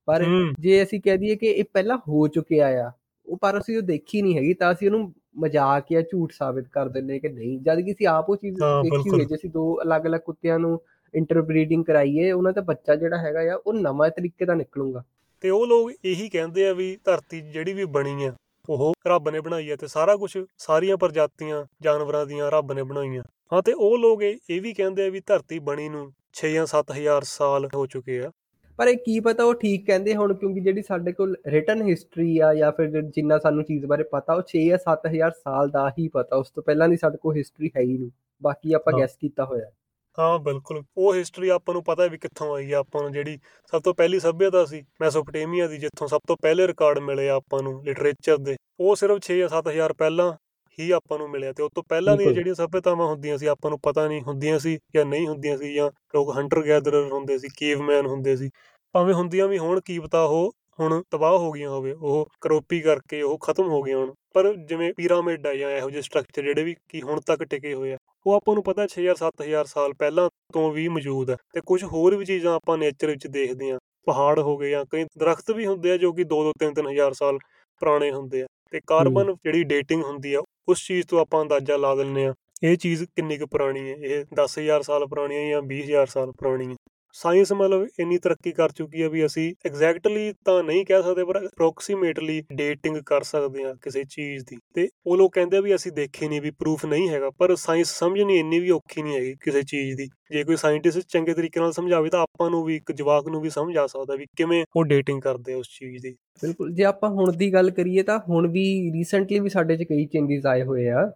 [0.08, 0.24] ਪਰ
[0.60, 2.92] ਜੇ ਅਸੀਂ ਕਹਿ ਦਈਏ ਕਿ ਇਹ ਪਹਿਲਾਂ ਹੋ ਚੁੱਕਿਆ ਆ
[3.28, 6.90] ਉਹ ਪਰ ਅਸੀਂ ਉਹ ਦੇਖੀ ਨਹੀਂ ਹੈਗੀ ਤਾਂ ਅਸੀਂ ਉਹਨੂੰ ਮਜ਼ਾਕ ਜਾਂ ਝੂਠ ਸਾਬਿਤ ਕਰ
[6.90, 10.20] ਦਿੰਨੇ ਕਿ ਨਹੀਂ ਜਦ ਕਿ ਅਸੀਂ ਆਪ ਉਹ ਚੀਜ਼ ਦੇਖੀ ਹੋਈ ਜੇ ਅਸੀਂ ਦੋ ਅਲੱਗ-ਅਲੱਗ
[10.20, 10.80] ਕੁੱਤਿਆਂ ਨੂੰ
[11.14, 15.04] ਇੰਟਰਬਰੀਡਿੰਗ ਕਰਾਈਏ ਉਹਨਾਂ ਦਾ ਬੱਚਾ ਜਿਹੜਾ ਹੈਗਾ ਆ ਉਹ ਨਵਾਂ ਤਰੀਕੇ ਦਾ ਨਿਕਲੂਗਾ।
[15.42, 18.34] ਤੇ ਉਹ ਲੋਕ ਇਹੀ ਕਹਿੰਦੇ ਆ ਵੀ ਧਰਤੀ ਜਿਹੜੀ ਵੀ ਬਣੀ ਆ
[18.70, 23.24] ਉਹ ਰੱਬ ਨੇ ਬਣਾਈ ਆ ਤੇ ਸਾਰਾ ਕੁਝ ਸਾਰੀਆਂ ਪ੍ਰਜਾਤੀਆਂ ਜਾਨਵਰਾਂ ਦੀਆਂ ਰੱਬ ਨੇ ਬਣਾਈਆਂ।
[23.54, 27.24] ਹਾਂ ਤੇ ਉਹ ਲੋਕ ਇਹ ਵੀ ਕਹਿੰਦੇ ਆ ਵੀ ਧਰਤੀ ਬਣੀ ਨੂੰ 6 ਜਾਂ 7000
[27.24, 28.32] ਸਾਲ ਹੋ ਚੁੱਕੇ ਆ।
[28.78, 32.54] ਪਰ ਇਹ ਕੀ ਪਤਾ ਉਹ ਠੀਕ ਕਹਿੰਦੇ ਹੁਣ ਕਿਉਂਕਿ ਜਿਹੜੀ ਸਾਡੇ ਕੋਲ ਰਿਟਨ ਹਿਸਟਰੀ ਆ
[32.54, 36.36] ਜਾਂ ਫਿਰ ਜਿੰਨਾ ਸਾਨੂੰ ਚੀਜ਼ ਬਾਰੇ ਪਤਾ ਉਹ 6 ਜਾਂ 7000 ਸਾਲ ਦਾ ਹੀ ਪਤਾ
[36.36, 38.12] ਉਸ ਤੋਂ ਪਹਿਲਾਂ ਦੀ ਸਾਡੇ ਕੋਲ ਹਿਸਟਰੀ ਹੈ ਹੀ ਨਹੀਂ।
[38.44, 39.72] ਬਾਕੀ ਆਪਾਂ ਗੈਸ ਕੀਤਾ ਹੋਇਆ।
[40.20, 43.40] ਹਾਂ ਬਿਲਕੁਲ। ਉਹ ਹਿਸਟਰੀ ਆਪਾਂ ਨੂੰ ਪਤਾ ਵੀ ਕਿੱਥੋਂ ਆਈ ਆ ਆਪਾਂ ਨੂੰ ਜਿਹੜੀ
[43.72, 47.84] ਸਭ ਤੋਂ ਪਹਿਲੀ ਸਭਿਅਤਾ ਸੀ ਮੈਸੋਪੋਟੇਮੀਆ ਦੀ ਜਿੱਥੋਂ ਸਭ ਤੋਂ ਪਹਿਲੇ ਰਿਕਾਰਡ ਮਿਲੇ ਆਪਾਂ ਨੂੰ
[47.86, 50.34] ਲਿਟਰੇਚਰ ਦੇ। ਉਹ ਸਿਰਫ 6 ਜਾਂ 7000 ਪਹਿਲਾਂ
[50.80, 53.80] ਹੀ ਆਪਾਂ ਨੂੰ ਮਿਲਿਆ ਤੇ ਉਸ ਤੋਂ ਪਹਿਲਾਂ ਦੀਆਂ ਜਿਹੜੀਆਂ ਸਭਿਅਤਾਵਾਂ ਹੁੰਦੀਆਂ ਸੀ ਆਪਾਂ ਨੂੰ
[53.80, 58.06] ਪਤਾ ਨਹੀਂ ਹੁੰਦੀਆਂ ਸੀ ਜਾਂ ਨਹੀਂ ਹੁੰਦੀਆਂ ਸੀ ਜਾਂ ਲੋਕ ਹੰਟਰ ਗੈਦਰਰ ਹੁੰਦੇ ਸੀ ਕੇਵਮੈਨ
[58.06, 58.50] ਹੁੰਦੇ ਸੀ
[58.96, 63.22] ਭਾਵੇਂ ਹੁੰਦੀਆਂ ਵੀ ਹੋਣ ਕੀ ਪਤਾ ਉਹ ਹੁਣ ਤਬਾਹ ਹੋ ਗਈਆਂ ਹੋਵੇ ਉਹ ਕਰੋਪੀ ਕਰਕੇ
[63.22, 66.76] ਉਹ ਖਤਮ ਹੋ ਗਈਆਂ ਹੁਣ ਪਰ ਜਿਵੇਂ ਪਿਰਾਮਿਡ ਆ ਜਾਂ ਇਹੋ ਜਿਹੇ ਸਟਰਕਚਰ ਜਿਹੜੇ ਵੀ
[66.90, 70.72] ਕੀ ਹੁਣ ਤੱਕ ਟਿਕੇ ਹੋਏ ਆ ਉਹ ਆਪਾਂ ਨੂੰ ਪਤਾ 6000 7000 ਸਾਲ ਪਹਿਲਾਂ ਤੋਂ
[70.72, 73.78] ਵੀ ਮੌਜੂਦ ਹੈ ਤੇ ਕੁਝ ਹੋਰ ਵੀ ਚੀਜ਼ਾਂ ਆਪਾਂ ਨੇਚਰ ਵਿੱਚ ਦੇਖਦੇ ਆ
[74.08, 77.38] ਪਹਾੜ ਹੋ ਗਏ ਜਾਂ ਕਈ ਦਰਖਤ ਵੀ ਹੁੰਦੇ ਆ ਜੋ ਕਿ 2-2 3-3000 ਸਾਲ
[77.82, 81.96] ਪੁਰਾਣੇ ਹੁੰਦੇ ਆ ਤੇ ਕਾਰਬਨ ਜਿਹੜੀ ਡੇਟਿੰਗ ਹੁੰਦੀ ਆ ਉਸ ਚੀਜ਼ ਤੋਂ ਆਪਾਂ ਅੰਦਾਜ਼ਾ ਲਾ
[81.96, 83.96] ਦਿੰਨੇ ਆ ਇਹ ਚੀਜ਼ ਕਿੰਨੀ ਕੁ ਪੁਰਾਣੀ ਹੈ?
[83.96, 86.76] ਇਹ 10000 ਸਾਲ ਪੁਰਾਣੀ ਹੈ ਜਾਂ 20000 ਸਾਲ ਪੁਰਾਣੀ ਹੈ?
[87.14, 91.40] ਸਾਇੰਸ ਮਤਲਬ ਇੰਨੀ ਤਰੱਕੀ ਕਰ ਚੁੱਕੀ ਹੈ ਵੀ ਅਸੀਂ ਐਗਜ਼ੈਕਟਲੀ ਤਾਂ ਨਹੀਂ ਕਹਿ ਸਕਦੇ, ਪਰ
[91.40, 96.28] ਅਪਰੋਕਸੀਮੇਟਲੀ ਡੇਟਿੰਗ ਕਰ ਸਕਦੇ ਹਾਂ ਕਿਸੇ ਚੀਜ਼ ਦੀ। ਤੇ ਉਹ ਲੋਕ ਕਹਿੰਦੇ ਵੀ ਅਸੀਂ ਦੇਖੀ
[96.28, 99.98] ਨਹੀਂ ਵੀ ਪ੍ਰੂਫ ਨਹੀਂ ਹੈਗਾ, ਪਰ ਸਾਇੰਸ ਸਮਝਣੀ ਇੰਨੀ ਵੀ ਔਖੀ ਨਹੀਂ ਹੈਗੀ ਕਿਸੇ ਚੀਜ਼
[99.98, 103.42] ਦੀ। ਜੇ ਕੋਈ ਸਾਇੰਟਿਸਟ ਚੰਗੇ ਤਰੀਕੇ ਨਾਲ ਸਮਝਾਵੇ ਤਾਂ ਆਪਾਂ ਨੂੰ ਵੀ, ਇੱਕ ਜਵਾਕ ਨੂੰ
[103.42, 107.10] ਵੀ ਸਮਝ ਆ ਸਕਦਾ ਵੀ ਕਿਵੇਂ ਉਹ ਡੇਟਿੰਗ ਕਰਦੇ ਉਸ ਚੀਜ਼ ਦੀ। ਬਿਲਕੁਲ, ਜੇ ਆਪਾਂ
[107.10, 110.88] ਹੁਣ ਦੀ ਗੱਲ ਕਰੀਏ ਤਾਂ ਹੁਣ ਵੀ ਰੀਸੈਂਟਲੀ ਵੀ ਸਾਡੇ 'ਚ ਕਈ ਚੇਂਜਸ ਆਏ ਹੋਏ
[110.90, 111.12] ਆ।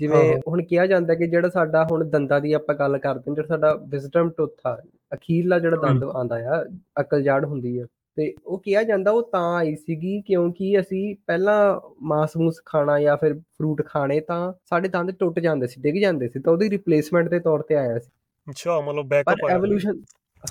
[0.00, 3.48] ਜਿਵੇਂ ਹੁਣ ਕਿਹਾ ਜਾਂਦਾ ਕਿ ਜਿਹੜਾ ਸਾਡਾ ਹੁਣ ਦੰਦਾਂ ਦੀ ਆਪਾਂ ਗੱਲ ਕਰਦੇ ਹਾਂ ਜਿਹੜਾ
[3.48, 4.76] ਸਾਡਾ ਵਿਜ਼ਡਮ ਟੁੱਥ ਆ
[5.12, 6.64] ਅਖੀਰਲਾ ਜਿਹੜਾ ਦੰਦ ਆਂਦਾ ਆ
[7.00, 7.86] ਅਕਲ ਜਾੜ ਹੁੰਦੀ ਆ
[8.16, 13.16] ਤੇ ਉਹ ਕਿਹਾ ਜਾਂਦਾ ਉਹ ਤਾਂ ਆਈ ਸੀਗੀ ਕਿਉਂਕਿ ਅਸੀਂ ਪਹਿਲਾਂ ਮਾਸ ਮੂਸ ਖਾਣਾ ਜਾਂ
[13.16, 17.28] ਫਿਰ ਫਰੂਟ ਖਾਣੇ ਤਾਂ ਸਾਡੇ ਦੰਦ ਟੁੱਟ ਜਾਂਦੇ ਸੀ ਡਿੱਗ ਜਾਂਦੇ ਸੀ ਤਾਂ ਉਹਦੀ ਰਿਪਲੇਸਮੈਂਟ
[17.28, 18.10] ਦੇ ਤੌਰ ਤੇ ਆਇਆ ਸੀ।
[18.46, 20.00] ਅੱਛਾ ਮਤਲਬ ਬੈਕਅਪ ਪਰ ਐਵੋਲੂਸ਼ਨ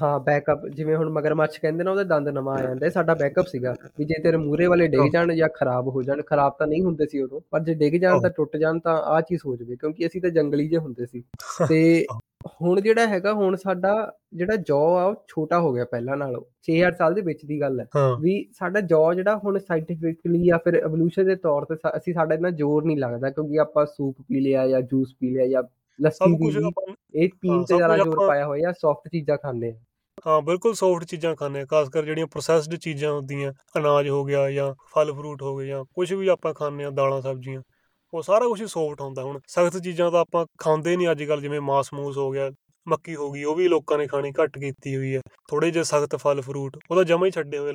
[0.01, 3.73] ਹਾਂ ਬੈਕਅਪ ਜਿਵੇਂ ਹੁਣ ਮਗਰਮੱਛ ਕਹਿੰਦੇ ਨਾ ਉਹਦੇ ਦੰਦ ਨਵਾਂ ਆ ਜਾਂਦਾ ਸਾਡਾ ਬੈਕਅਪ ਸੀਗਾ
[3.97, 7.05] ਵੀ ਜੇ ਤੇਰੇ ਮੂਰੇ ਵਾਲੇ ਡਿੱਗ ਜਾਣ ਜਾਂ ਖਰਾਬ ਹੋ ਜਾਣ ਖਰਾਬ ਤਾਂ ਨਹੀਂ ਹੁੰਦੇ
[7.05, 10.07] ਸੀ ਉਦੋਂ ਪਰ ਜੇ ਡਿੱਗ ਜਾਣ ਤਾਂ ਟੁੱਟ ਜਾਣ ਤਾਂ ਆ ਚੀਜ਼ ਹੋ ਜਾਵੇ ਕਿਉਂਕਿ
[10.07, 11.23] ਅਸੀਂ ਤਾਂ ਜੰਗਲੀ ਜੇ ਹੁੰਦੇ ਸੀ।
[11.69, 12.05] ਤੇ
[12.61, 13.91] ਹੁਣ ਜਿਹੜਾ ਹੈਗਾ ਹੁਣ ਸਾਡਾ
[14.33, 17.79] ਜਿਹੜਾ ਜੌ ਆ ਉਹ ਛੋਟਾ ਹੋ ਗਿਆ ਪਹਿਲਾਂ ਨਾਲੋਂ 6000 ਸਾਲ ਦੇ ਵਿੱਚ ਦੀ ਗੱਲ
[17.79, 17.85] ਹੈ।
[18.21, 22.51] ਵੀ ਸਾਡਾ ਜੌ ਜਿਹੜਾ ਹੁਣ ਸਾਇੰਟੀਫਿਕਲੀ ਜਾਂ ਫਿਰ ਐਵੋਲੂਸ਼ਨ ਦੇ ਤੌਰ ਤੇ ਅਸੀਂ ਸਾਡਾ ਇਹਨਾਂ
[22.51, 25.63] ਜ਼ੋਰ ਨਹੀਂ ਲੱਗਦਾ ਕਿਉਂਕਿ ਆਪਾਂ ਸੂਪ ਪੀ ਲਿਆ ਜਾਂ ਜੂਸ ਪੀ ਲਿਆ ਜਾਂ
[26.01, 26.71] ਲੱਸੀ ਪੀ ਲਈ
[27.13, 29.75] ਇਹ ਪੀਣ ਤੇ ਜ਼ਿਆਦਾ ਜ਼ੋਰ ਪਾਇਆ ਹੋਇਆ ਸੌਫਟ ਚੀਜ਼ਾਂ ਖਾਂਦੇ ਆ।
[30.27, 34.51] ਹਾਂ ਬਿਲਕੁਲ ਸੌਫਟ ਚੀਜ਼ਾਂ ਖਾਂਦੇ ਆ ਖਾਸ ਕਰ ਜਿਹੜੀਆਂ ਪ੍ਰੋਸੈਸਡ ਚੀਜ਼ਾਂ ਹੁੰਦੀਆਂ ਅਨਾਜ ਹੋ ਗਿਆ
[34.51, 37.61] ਜਾਂ ਫਲ ਫਰੂਟ ਹੋ ਗਏ ਜਾਂ ਕੁਝ ਵੀ ਆਪਾਂ ਖਾਂਦੇ ਆ ਦਾਲਾਂ ਸਬਜ਼ੀਆਂ
[38.13, 41.61] ਉਹ ਸਾਰਾ ਕੁਝ ਸੌਫਟ ਹੁੰਦਾ ਹੁਣ। ਸਖਤ ਚੀਜ਼ਾਂ ਤਾਂ ਆਪਾਂ ਖਾਂਦੇ ਨਹੀਂ ਅੱਜ ਕੱਲ ਜਿਵੇਂ
[41.61, 42.51] ਮਾਸ ਮੂਸ ਹੋ ਗਿਆ
[42.87, 46.15] ਮੱਕੀ ਹੋ ਗਈ ਉਹ ਵੀ ਲੋਕਾਂ ਨੇ ਖਾਣੀ ਘੱਟ ਕੀਤੀ ਹੋਈ ਹੈ। ਥੋੜੇ ਜਿਹੇ ਸਖਤ
[46.15, 47.73] ਫਲ ਫਰੂਟ ਉਹਦਾ ਜਮਾ ਹੀ ਛੱਡੇ ਹੋਏ।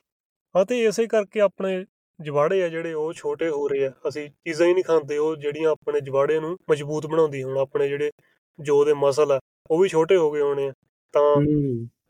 [0.57, 1.85] ਹਾਂ ਤੇ ਇਸੇ ਕਰਕੇ ਆਪਣੇ
[2.21, 5.71] ਜਵਾੜੇ ਆ ਜਿਹੜੇ ਉਹ ਛੋਟੇ ਹੋ ਰਹੇ ਆ। ਅਸੀਂ ਚੀਜ਼ਾਂ ਹੀ ਨਹੀਂ ਖਾਂਦੇ ਉਹ ਜਿਹੜੀਆਂ
[5.71, 8.11] ਆਪਣੇ ਜਵਾੜੇ ਨੂੰ ਮਜ਼ਬੂਤ ਬਣਾਉਂਦੀ ਹੁਣ ਆਪਣੇ ਜਿਹੜੇ
[8.59, 9.39] ਜੋ ਦੇ ਮਸਲ ਆ
[9.71, 10.73] ਉਹ ਵੀ ਛੋਟੇ ਹੋ ਗਏ ਹੋਣੇ ਆ।
[11.15, 11.37] ਤਾਂ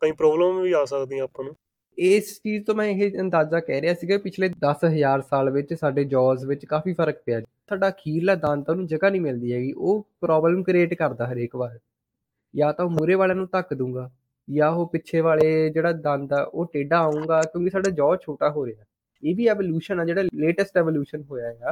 [0.01, 1.55] ਕਈ ਪ੍ਰੋਬਲਮ ਵੀ ਆ ਸਕਦੀਆਂ ਆਪਾਂ ਨੂੰ।
[1.97, 6.45] ਇਸ ਚੀਜ਼ ਤੋਂ ਮੈਂ ਇਹ ਅੰਦਾਜ਼ਾ ਕਹਿ ਰਿਹਾ ਸੀਗਾ ਪਿਛਲੇ 10000 ਸਾਲ ਵਿੱਚ ਸਾਡੇ ਜੌਜ਼
[6.45, 7.39] ਵਿੱਚ ਕਾਫੀ ਫ਼ਰਕ ਪਿਆ।
[7.69, 11.79] ਸਾਡਾ ਅਖੀਰਲਾ ਦੰਦ ਉਹਨੂੰ ਜਗ੍ਹਾ ਨਹੀਂ ਮਿਲਦੀ ਹੈਗੀ ਉਹ ਪ੍ਰੋਬਲਮ ਕ੍ਰੀਏਟ ਕਰਦਾ ਹਰੇਕ ਵਾਰ।
[12.55, 14.09] ਜਾਂ ਤਾਂ ਮੂਰੇ ਵਾਲਿਆਂ ਨੂੰ ਧੱਕ ਦੂੰਗਾ
[14.47, 18.65] ਜਾਂ ਉਹ ਪਿੱਛੇ ਵਾਲੇ ਜਿਹੜਾ ਦੰਦ ਆ ਉਹ ਟੇਢਾ ਆਉਂਗਾ ਕਿਉਂਕਿ ਸਾਡਾ ਜੌ ਛੋਟਾ ਹੋ
[18.65, 18.85] ਰਿਹਾ।
[19.23, 21.71] ਇਹ ਵੀ ਐਵੋਲੂਸ਼ਨ ਆ ਜਿਹੜਾ ਲੇਟੈਸਟ ਐਵੋਲੂਸ਼ਨ ਹੋਇਆ ਆ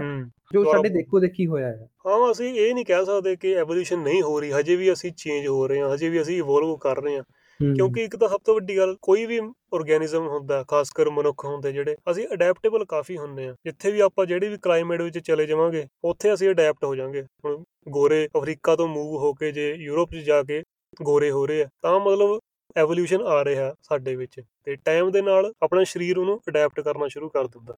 [0.54, 4.22] ਜੋ ਸਾਡੇ ਦੇਖੋ ਦੇਖੀ ਹੋਇਆ ਹੈ ਹਾਂ ਅਸੀਂ ਇਹ ਨਹੀਂ ਕਹਿ ਸਕਦੇ ਕਿ ਐਵੋਲੂਸ਼ਨ ਨਹੀਂ
[4.22, 7.18] ਹੋ ਰਹੀ ਹਜੇ ਵੀ ਅਸੀਂ ਚੇਂਜ ਹੋ ਰਹੇ ਹਾਂ ਹਜੇ ਵੀ ਅਸੀਂ ਇਵੋਲਵ ਕਰ ਰਹੇ
[7.18, 7.24] ਹਾਂ।
[7.60, 9.40] ਕਿਉਂਕਿ ਇੱਕ ਤਾਂ ਸਭ ਤੋਂ ਵੱਡੀ ਗੱਲ ਕੋਈ ਵੀ
[9.74, 14.26] ਆਰਗੇਨਿਜ਼ਮ ਹੁੰਦਾ ਖਾਸ ਕਰ ਮਨੁੱਖ ਹੁੰਦੇ ਜਿਹੜੇ ਅਸੀਂ ਅਡੈਪਟੇਬਲ ਕਾਫੀ ਹੁੰਦੇ ਆ ਜਿੱਥੇ ਵੀ ਆਪਾਂ
[14.26, 18.88] ਜਿਹੜੀ ਵੀ ਕਲਾਈਮੇਟ ਵਿੱਚ ਚਲੇ ਜਾਵਾਂਗੇ ਉੱਥੇ ਅਸੀਂ ਅਡੈਪਟ ਹੋ ਜਾਾਂਗੇ ਹੁਣ ਗੋਰੇ ਅਫਰੀਕਾ ਤੋਂ
[18.88, 20.62] ਮੂਵ ਹੋ ਕੇ ਜੇ ਯੂਰਪ 'ਚ ਜਾ ਕੇ
[21.02, 22.40] ਗੋਰੇ ਹੋ ਰਹੇ ਆ ਤਾਂ ਮਤਲਬ
[22.78, 27.30] ਐਵੋਲੂਸ਼ਨ ਆ ਰਿਹਾ ਸਾਡੇ ਵਿੱਚ ਤੇ ਟਾਈਮ ਦੇ ਨਾਲ ਆਪਣਾ ਸਰੀਰ ਉਹਨੂੰ ਅਡੈਪਟ ਕਰਨਾ ਸ਼ੁਰੂ
[27.30, 27.76] ਕਰ ਦਿੰਦਾ।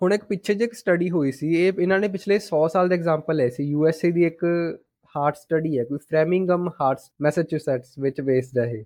[0.00, 2.94] ਹੁਣ ਇੱਕ ਪਿੱਛੇ ਜੇ ਇੱਕ ਸਟੱਡੀ ਹੋਈ ਸੀ ਇਹ ਇਹਨਾਂ ਨੇ ਪਿਛਲੇ 100 ਸਾਲ ਦਾ
[2.94, 4.44] ਐਗਜ਼ਾਮਪਲ ਹੈ ਸੀ। ਯੂਐਸਏ ਦੀ ਇੱਕ
[5.14, 8.82] ਹਾਰਟ ਸਟੱਡੀ ਹੈ ਕੋਈ ਫ੍ਰੈਮਿੰਗਮ ਹਾਰਟਸ ਮੈਸੇਚਿਊਸੈਟਸ ਵਿੱਚ ਬੇਸਡ ਹੈ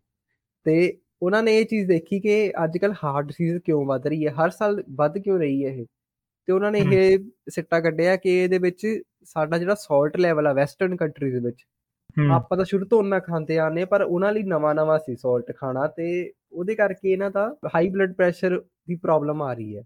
[0.66, 0.76] ਤੇ
[1.22, 4.50] ਉਹਨਾਂ ਨੇ ਇਹ ਚੀਜ਼ ਦੇਖੀ ਕਿ ਅੱਜ ਕੱਲ ਹਾਰਟ ਡਿਸੀਜ਼ ਕਿਉਂ ਵੱਧ ਰਹੀ ਹੈ ਹਰ
[4.50, 5.84] ਸਾਲ ਵੱਧ ਕਿਉਂ ਰਹੀ ਹੈ ਇਹ?
[6.48, 7.18] ਤੇ ਉਹਨਾਂ ਨੇ ਇਹ
[7.50, 8.86] ਸਿੱਟਾ ਕੱਢਿਆ ਕਿ ਇਹਦੇ ਵਿੱਚ
[9.24, 11.64] ਸਾਡਾ ਜਿਹੜਾ ਸਾਲਟ ਲੈਵਲ ਆ ਵੈਸਟਰਨ ਕੰਟਰੀਜ਼ ਵਿੱਚ
[12.32, 15.86] ਆਪਾਂ ਤਾਂ ਸ਼ੁਰੂ ਤੋਂ ਉਹਨਾਂ ਖਾਂਦੇ ਆਨੇ ਪਰ ਉਹਨਾਂ ਲਈ ਨਵਾਂ ਨਵਾਂ ਸੀ ਸਾਲਟ ਖਾਣਾ
[15.86, 19.82] ਤੇ ਉਹਦੇ ਕਰਕੇ ਇਹਨਾਂ ਦਾ ਹਾਈ ਬਲੱਡ ਪ੍ਰੈਸ਼ਰ ਦੀ ਪ੍ਰੋਬਲਮ ਆ ਰਹੀ ਹੈ।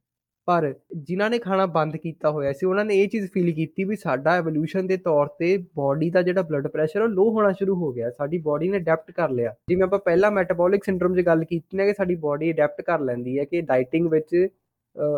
[0.48, 3.96] ਪਰ ਜਿਨ੍ਹਾਂ ਨੇ ਖਾਣਾ ਬੰਦ ਕੀਤਾ ਹੋਇਆ ਸੀ, ਉਹਨਾਂ ਨੇ ਇਹ ਚੀਜ਼ ਫੀਲ ਕੀਤੀ ਵੀ
[3.96, 7.92] ਸਾਡਾ ਐਵੋਲੂਸ਼ਨ ਦੇ ਤੌਰ ਤੇ ਬਾਡੀ ਦਾ ਜਿਹੜਾ ਬਲੱਡ ਪ੍ਰੈਸ਼ਰ ਉਹ ਲੋ ਹੋਣਾ ਸ਼ੁਰੂ ਹੋ
[7.92, 11.76] ਗਿਆ। ਸਾਡੀ ਬਾਡੀ ਨੇ ਅਡੈਪਟ ਕਰ ਲਿਆ। ਜਿਵੇਂ ਆਪਾਂ ਪਹਿਲਾਂ ਮੈਟਾਬੋਲਿਕ ਸਿੰਡਰੋਮ 'ਚ ਗੱਲ ਕੀਤੀ
[11.76, 14.48] ਨਾ ਕਿ ਸਾਡੀ ਬਾਡੀ ਅਡੈਪਟ ਕਰ ਲੈਂਦੀ ਹੈ ਕਿ ਡਾਈਟਿੰਗ ਵਿੱਚ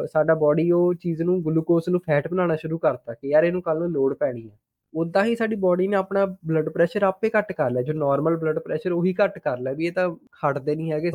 [0.07, 3.79] ਸਾਡਾ ਬਾਡੀ ਉਹ ਚੀਜ਼ ਨੂੰ ਗਲੂਕੋਜ਼ ਨੂੰ ਫੈਟ ਬਣਾਉਣਾ ਸ਼ੁਰੂ ਕਰਤਾ ਕਿ ਯਾਰ ਇਹਨੂੰ ਕੱਲ
[3.79, 4.57] ਨੂੰ ਲੋਡ ਪੈਣੀ ਹੈ।
[4.95, 8.59] ਉਦਾਂ ਹੀ ਸਾਡੀ ਬਾਡੀ ਨੇ ਆਪਣਾ ਬਲੱਡ ਪ੍ਰੈਸ਼ਰ ਆਪੇ ਘੱਟ ਕਰ ਲਿਆ ਜੋ ਨਾਰਮਲ ਬਲੱਡ
[8.59, 11.11] ਪ੍ਰੈਸ਼ਰ ਉਹੀ ਘੱਟ ਕਰ ਲਿਆ ਵੀ ਇਹ ਤਾਂ ਖੜਦੇ ਨਹੀਂ ਹੈਗੇ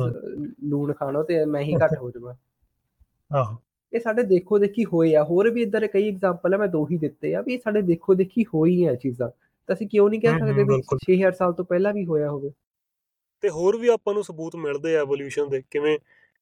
[0.68, 2.34] ਲੂਣ ਖਾਣੋ ਤੇ ਮੈਂ ਹੀ ਘੱਟ ਹੋ ਜਾਵਾਂ।
[3.30, 3.56] ਆਹੋ।
[3.92, 6.86] ਇਹ ਸਾਡੇ ਦੇਖੋ ਦੇਖੀ ਹੋਏ ਆ ਹੋਰ ਵੀ ਇਦਾਂ ਦੇ ਕਈ ਐਗਜ਼ਾਮਪਲ ਆ ਮੈਂ ਦੋ
[6.86, 9.28] ਹੀ ਦਿੱਤੇ ਆ ਵੀ ਸਾਡੇ ਦੇਖੋ ਦੇਖੀ ਹੋਈ ਆ ਚੀਜ਼ਾਂ।
[9.68, 12.50] ਤਾਂ ਅਸੀਂ ਕਿਉਂ ਨਹੀਂ ਕਹਿ ਸਕਦੇ ਵੀ 6000 ਸਾਲ ਤੋਂ ਪਹਿਲਾਂ ਵੀ ਹੋਇਆ ਹੋਵੇ।
[13.42, 15.98] ਤੇ ਹੋਰ ਵੀ ਆਪਾਂ ਨੂੰ ਸਬੂਤ ਮਿਲਦੇ ਆ ਐਵੋਲੂਸ਼ਨ ਦੇ ਕਿਵੇਂ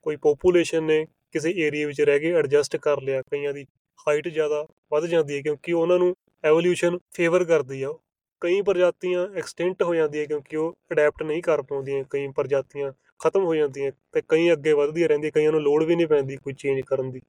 [0.06, 3.64] ਕੋਈ ਪੋਪੂਲੇਸ਼ਨ ਨੇ ਕਿਸੇ ਏਰੀਆ ਵਿੱਚ ਰਹਿ ਕੇ ਐਡਜਸਟ ਕਰ ਲਿਆ ਕਈਆਂ ਦੀ
[4.06, 6.14] ਹਾਈਟ ਜ਼ਿਆਦਾ ਵੱਧ ਜਾਂਦੀ ਹੈ ਕਿਉਂਕਿ ਉਹਨਾਂ ਨੂੰ
[6.44, 7.92] ਐਵੋਲੂਸ਼ਨ ਫੇਵਰ ਕਰਦੀ ਆ
[8.40, 13.54] ਕਈ ਪ੍ਰਜਾਤੀਆਂ ਐਕਸਟੈਂਟ ਹੋ ਜਾਂਦੀਆਂ ਕਿਉਂਕਿ ਉਹ ਅਡੈਪਟ ਨਹੀਂ ਕਰ ਪਾਉਂਦੀਆਂ ਕਈ ਪ੍ਰਜਾਤੀਆਂ ਖਤਮ ਹੋ
[13.54, 17.10] ਜਾਂਦੀਆਂ ਤੇ ਕਈ ਅੱਗੇ ਵਧਦੀਆਂ ਰਹਿੰਦੀਆਂ ਕਈਆਂ ਨੂੰ ਲੋੜ ਵੀ ਨਹੀਂ ਪੈਂਦੀ ਕੋਈ ਚੇਂਜ ਕਰਨ
[17.10, 17.20] ਦੀ।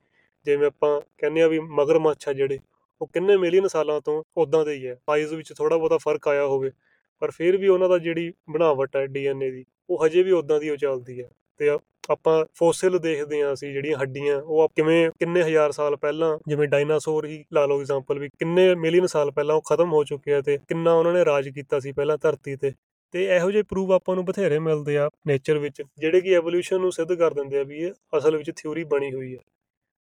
[0.46, 2.60] ਜਿਵੇਂ ਆਪਾਂ ਕਹਿੰਦੇ ਆ ਵੀ ਮਗਰਮੱਛ ਆ ਜਿਹੜੇ,
[3.02, 6.46] ਉਹ ਕਿੰਨੇ ਮਿਲੀਅਨ ਸਾਲਾਂ ਤੋਂ ਉਦਾਂ ਦੇ ਹੀ ਹੈ। ਸਾਈਜ਼ ਵਿੱਚ ਥੋੜਾ ਬਹੁਤਾ ਫ਼ਰਕ ਆਇਆ
[6.46, 6.72] ਹੋਵੇ,
[7.20, 10.70] ਪਰ ਫਿਰ ਵੀ ਉਹਨਾਂ ਦਾ ਜਿਹੜੀ ਬਣਾਵਟ ਹੈ ਡੀਐਨਏ ਦੀ, ਉਹ ਹਜੇ ਵੀ ਉਦਾਂ ਦੀ
[10.70, 11.78] ਉਹ ਚੱਲਦੀ ਹੈ। ਤੇ
[12.10, 17.26] ਆਪਾਂ ਫੋਸਿਲ ਦੇਖਦੇ ਆ ਅਸੀਂ ਜਿਹੜੀਆਂ ਹੱਡੀਆਂ, ਉਹ ਕਿਵੇਂ, ਕਿੰਨੇ ਹਜ਼ਾਰ ਸਾਲ ਪਹਿਲਾਂ, ਜਿਵੇਂ ਡਾਇਨਾਸੌਰ
[17.26, 20.58] ਹੀ ਲਾ ਲਓ ਐਗਜ਼ਾਮਪਲ ਵੀ, ਕਿੰਨੇ ਮਿਲੀਅਨ ਸਾਲ ਪਹਿਲਾਂ ਉਹ ਖਤਮ ਹੋ ਚੁੱਕੇ ਆ ਤੇ
[20.70, 22.72] ਕਿੰਨਾ ਉਹਨਾਂ ਨੇ ਰਾਜ ਕੀਤਾ ਸੀ ਪਹਿਲਾਂ ਧਰਤੀ ਤੇ।
[23.14, 26.92] ਤੇ ਇਹੋ ਜਿਹੇ ਪ੍ਰੂਫ ਆਪਾਂ ਨੂੰ ਬਥੇਰੇ ਮਿਲਦੇ ਆ ਨੇਚਰ ਵਿੱਚ, ਜਿਹੜੇ ਕਿ ਐਵੋਲੂਸ਼ਨ ਨੂੰ
[26.92, 29.40] ਸਿੱਧ ਕਰ ਦਿੰਦੇ ਆ ਵੀ ਇਹ ਅਸਲ ਵਿੱਚ ਥਿਉਰੀ ਬਣੀ ਹੋਈ ਹੈ।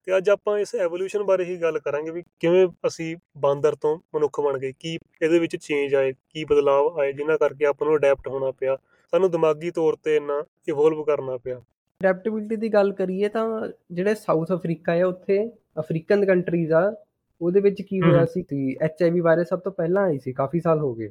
[0.06, 4.40] ਤੇ ਅੱਜ ਆਪਾਂ ਇਸ ਐਵੋਲੂਸ਼ਨ ਬਾਰੇ ਹੀ ਗੱਲ ਕਰਾਂਗੇ ਵੀ ਕਿਵੇਂ ਅਸੀਂ ਬਾਂਦਰ ਤੋਂ ਮਨੁੱਖ
[4.40, 8.28] ਬਣ ਗਏ, ਕੀ ਇਹਦੇ ਵਿੱਚ ਚੇਂਜ ਆਏ, ਕੀ ਬਦਲਾਅ ਆਏ ਜਿਨ੍ਹਾਂ ਕਰਕੇ ਆਪਾਂ ਨੂੰ ਅਡੈਪਟ
[8.28, 8.76] ਹੋਣਾ ਪਿਆ।
[9.12, 11.56] ਸਾਨੂੰ ਦਿਮਾਗੀ ਤੌਰ ਤੇ ਇੰਨਾ ਇਵੋਲਵ ਕਰਨਾ ਪਿਆ।
[12.00, 13.46] ਅਡੈਪਟੇਬਿਲਿਟੀ ਦੀ ਗੱਲ ਕਰੀਏ ਤਾਂ
[13.92, 16.94] ਜਿਹੜੇ ਸਾਊਥ ਅਫਰੀਕਾ ਹੈ ਉੱਥੇ ਅਫਰੀਕਨ ਕੰਟਰੀਜ਼ ਆ
[17.40, 20.78] ਉਹਦੇ ਵਿੱਚ ਕੀ ਹੋਇਆ ਸੀ ਕਿ ਐਚਆਈਵੀ ਵਾਇਰਸ ਸਭ ਤੋਂ ਪਹਿਲਾਂ ਆਈ ਸੀ ਕਾਫੀ ਸਾਲ
[20.78, 21.08] ਹੋ ਗਏ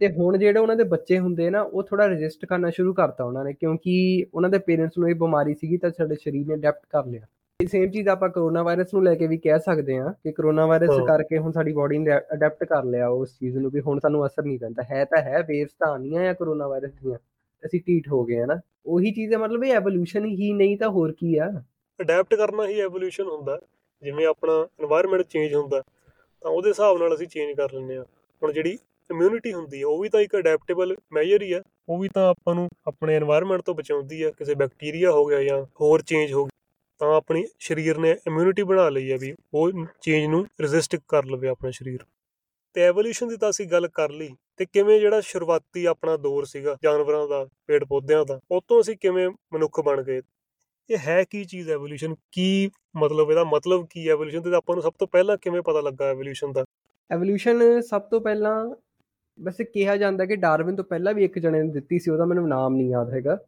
[0.00, 3.44] ਤੇ ਹੁਣ ਜਿਹੜੇ ਉਹਨਾਂ ਦੇ ਬੱਚੇ ਹੁੰਦੇ ਨਾ ਉਹ ਥੋੜਾ ਰੈਜ਼ਿਸਟ ਕਰਨਾ ਸ਼ੁਰੂ ਕਰਤਾ ਉਹਨਾਂ
[3.44, 7.06] ਨੇ ਕਿਉਂਕਿ ਉਹਨਾਂ ਦੇ ਪੇਰੈਂਟਸ ਨੂੰ ਇਹ ਬਿਮਾਰੀ ਸੀਗੀ ਤਾਂ ਸਾਡੇ ਸਰੀਰ ਨੇ ਅਡੈਪਟ ਕਰ
[7.06, 7.26] ਲਿਆ।
[7.66, 10.90] ਸੇਮ ਚੀਜ਼ ਆਪਾਂ ਕਰੋਨਾ ਵਾਇਰਸ ਨੂੰ ਲੈ ਕੇ ਵੀ ਕਹਿ ਸਕਦੇ ਆ ਕਿ ਕਰੋਨਾ ਵਾਇਰਸ
[11.06, 14.42] ਕਰਕੇ ਹੁਣ ਸਾਡੀ ਬਾਡੀ ਨੇ ਅਡਾਪਟ ਕਰ ਲਿਆ ਉਸ ਚੀਜ਼ ਨੂੰ ਵੀ ਹੁਣ ਸਾਨੂੰ ਅਸਰ
[14.42, 17.18] ਨਹੀਂ ਪੈਂਦਾ। ਹੈ ਤਾਂ ਹੈ ਵੇਵਸ ਤਾਂ ਆਣੀਆਂ ਆ ਕਰੋਨਾ ਵਾਇਰਸ ਦੀਆਂ।
[17.66, 20.88] ਅਸੀਂ ਢੀਠ ਹੋ ਗਏ ਆ ਨਾ। ਉਹੀ ਚੀਜ਼ ਹੈ ਮਤਲਬ ਇਹ ਐਵੋਲੂਸ਼ਨ ਹੀ ਨਹੀਂ ਤਾਂ
[20.88, 21.62] ਹੋਰ ਕੀ ਆ।
[22.00, 23.60] ਅਡਾਪਟ ਕਰਨਾ ਹੀ ਐਵੋਲੂਸ਼ਨ ਹੁੰਦਾ।
[24.02, 25.82] ਜਿਵੇਂ ਆਪਣਾ এনवायरमेंट ਚੇਂਜ ਹੁੰਦਾ
[26.42, 28.04] ਤਾਂ ਉਹਦੇ ਹਿਸਾਬ ਨਾਲ ਅਸੀਂ ਚੇਂਜ ਕਰ ਲੈਂਦੇ ਆ
[28.42, 28.78] ਹੁਣ ਜਿਹੜੀ
[29.10, 32.54] ਇਮਿਊਨਿਟੀ ਹੁੰਦੀ ਆ ਉਹ ਵੀ ਤਾਂ ਇੱਕ ਅਡਾਪਟੇਬਲ ਮੈਜਰ ਹੀ ਆ। ਉਹ ਵੀ ਤਾਂ ਆਪਾਂ
[32.54, 36.48] ਨੂੰ ਆਪਣੇ এনवायरमेंट ਤੋਂ ਬਚਾਉਂਦੀ ਆ। ਕਿਸੇ ਬੈਕਟੀਰੀਆ ਹੋ ਗਿਆ ਜਾਂ ਹੋਰ ਚੇਂਜ ਹੋ
[36.98, 41.48] ਤਾਂ ਆਪਣੀ ਸਰੀਰ ਨੇ ਇਮਿਊਨਿਟੀ ਬਣਾ ਲਈ ਹੈ ਵੀ ਉਹ ਚੇਂਜ ਨੂੰ ਰੈਜ਼ਿਸਟ ਕਰ ਲਵੇ
[41.48, 41.98] ਆਪਣਾ ਸਰੀਰ।
[42.74, 46.76] ਤੇ ਐਵੋਲੂਸ਼ਨ ਦੀ ਤਾਂ ਅਸੀਂ ਗੱਲ ਕਰ ਲਈ ਤੇ ਕਿਵੇਂ ਜਿਹੜਾ ਸ਼ੁਰੂਆਤੀ ਆਪਣਾ ਦੌਰ ਸੀਗਾ
[46.82, 50.22] ਜਾਨਵਰਾਂ ਦਾ, ਪੇੜ ਪੌਦਿਆਂ ਦਾ, ਉਹ ਤੋਂ ਅਸੀਂ ਕਿਵੇਂ ਮਨੁੱਖ ਬਣ ਗਏ।
[50.90, 54.82] ਇਹ ਹੈ ਕੀ ਚੀਜ਼ ਐਵੋਲੂਸ਼ਨ ਕੀ ਮਤਲਬ ਇਹਦਾ ਮਤਲਬ ਕੀ ਹੈ ਐਵੋਲੂਸ਼ਨ ਤੇ ਆਪਾਂ ਨੂੰ
[54.82, 56.64] ਸਭ ਤੋਂ ਪਹਿਲਾਂ ਕਿਵੇਂ ਪਤਾ ਲੱਗਾ ਐਵੋਲੂਸ਼ਨ ਦਾ?
[57.10, 58.74] ਐਵੋਲੂਸ਼ਨ ਸਭ ਤੋਂ ਪਹਿਲਾਂ
[59.38, 62.48] ਵੈਸੇ ਕਿਹਾ ਜਾਂਦਾ ਕਿ ਡਾਰਵਿਨ ਤੋਂ ਪਹਿਲਾਂ ਵੀ ਇੱਕ ਜਣੇ ਨੇ ਦਿੱਤੀ ਸੀ, ਉਹਦਾ ਮੈਨੂੰ
[62.48, 63.38] ਨਾਮ ਨਹੀਂ ਯਾਦ ਹੈਗਾ।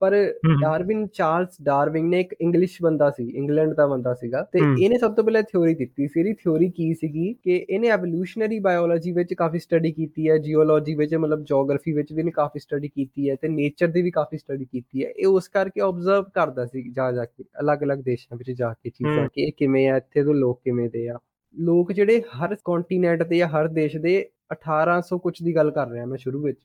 [0.00, 4.98] ਪਰ ਡਾਰਵਿਨ ਚਾਰਲਸ ਡਾਰਵਿਨ ਨੇ ਇੱਕ ਇੰਗਲਿਸ਼ ਬੰਦਾ ਸੀ ਇੰਗਲੈਂਡ ਦਾ ਬੰਦਾ ਸੀਗਾ ਤੇ ਇਹਨੇ
[4.98, 9.34] ਸਭ ਤੋਂ ਪਹਿਲਾਂ ਥਿਉਰੀ ਦਿੱਤੀ ਸੀ ਇਹਦੀ ਥਿਉਰੀ ਕੀ ਸੀਗੀ ਕਿ ਇਹਨੇ ਐਵੋਲੂਸ਼ਨਰੀ ਬਾਇਓਲੋਜੀ ਵਿੱਚ
[9.34, 13.36] ਕਾਫੀ ਸਟੱਡੀ ਕੀਤੀ ਹੈ ਜੀਓਲੋਜੀ ਵਿੱਚ ਮਤਲਬ ਜੀਓਗ੍ਰਾਫੀ ਵਿੱਚ ਵੀ ਇਹਨੇ ਕਾਫੀ ਸਟੱਡੀ ਕੀਤੀ ਹੈ
[13.42, 17.12] ਤੇ ਨੇਚਰ ਦੀ ਵੀ ਕਾਫੀ ਸਟੱਡੀ ਕੀਤੀ ਹੈ। ਇਹ ਉਸ ਕਰਕੇ ਆਬਜ਼ਰਵ ਕਰਦਾ ਸੀ ਜਾ
[17.12, 20.60] ਜਾ ਕੇ ਅਲੱਗ-ਅਲੱਗ ਦੇਸ਼ਾਂ ਵਿੱਚ ਜਾ ਕੇ ਚੀਜ਼ਾਂ ਕਿ ਇਹ ਕਿਵੇਂ ਆ ਇੱਥੇ ਦੇ ਲੋਕ
[20.64, 21.18] ਕਿਵੇਂ ਦੇ ਆ।
[21.56, 26.06] ਲੋਕ ਜਿਹੜੇ ਹਰ ਕੰਟੀਨੈਂਟ ਤੇ ਜਾਂ ਹਰ ਦੇਸ਼ ਦੇ 1800 ਕੁਝ ਦੀ ਗੱਲ ਕਰ ਰਿਹਾ
[26.06, 26.58] ਮੈਂ ਸ਼ੁਰੂ ਵਿੱਚ।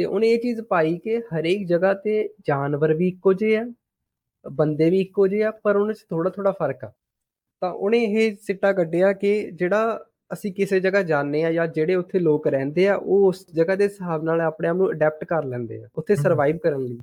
[0.00, 2.12] ਤੇ ਉਹਨੇ ਇਹ ਚੀਜ਼ ਪਾਈ ਕਿ ਹਰੇਕ ਜਗ੍ਹਾ ਤੇ
[2.46, 3.64] ਜਾਨਵਰ ਵੀ ਇੱਕੋ ਜਿਹੇ ਆ
[4.44, 6.90] ਬੰਦੇ ਵੀ ਇੱਕੋ ਜਿਹੇ ਆ ਪਰ ਉਹਨਾਂ 'ਚ ਥੋੜਾ ਥੋੜਾ ਫ਼ਰਕ ਆ।
[7.60, 9.98] ਤਾਂ ਉਹਨੇ ਇਹ ਸਿੱਟਾ ਕੱਢਿਆ ਕਿ ਜਿਹੜਾ
[10.32, 13.84] ਅਸੀਂ ਕਿਸੇ ਜਗ੍ਹਾ ਜਾਂਦੇ ਆ ਜਾਂ ਜਿਹੜੇ ਉੱਥੇ ਲੋਕ ਰਹਿੰਦੇ ਆ ਉਹ ਉਸ ਜਗ੍ਹਾ ਦੇ
[13.84, 16.98] ਹਿਸਾਬ ਨਾਲ ਆਪਣੇ ਆਪ ਨੂੰ ਅਡੈਪਟ ਕਰ ਲੈਂਦੇ ਆ ਉੱਥੇ ਸਰਵਾਈਵ ਕਰਨ ਲਈ।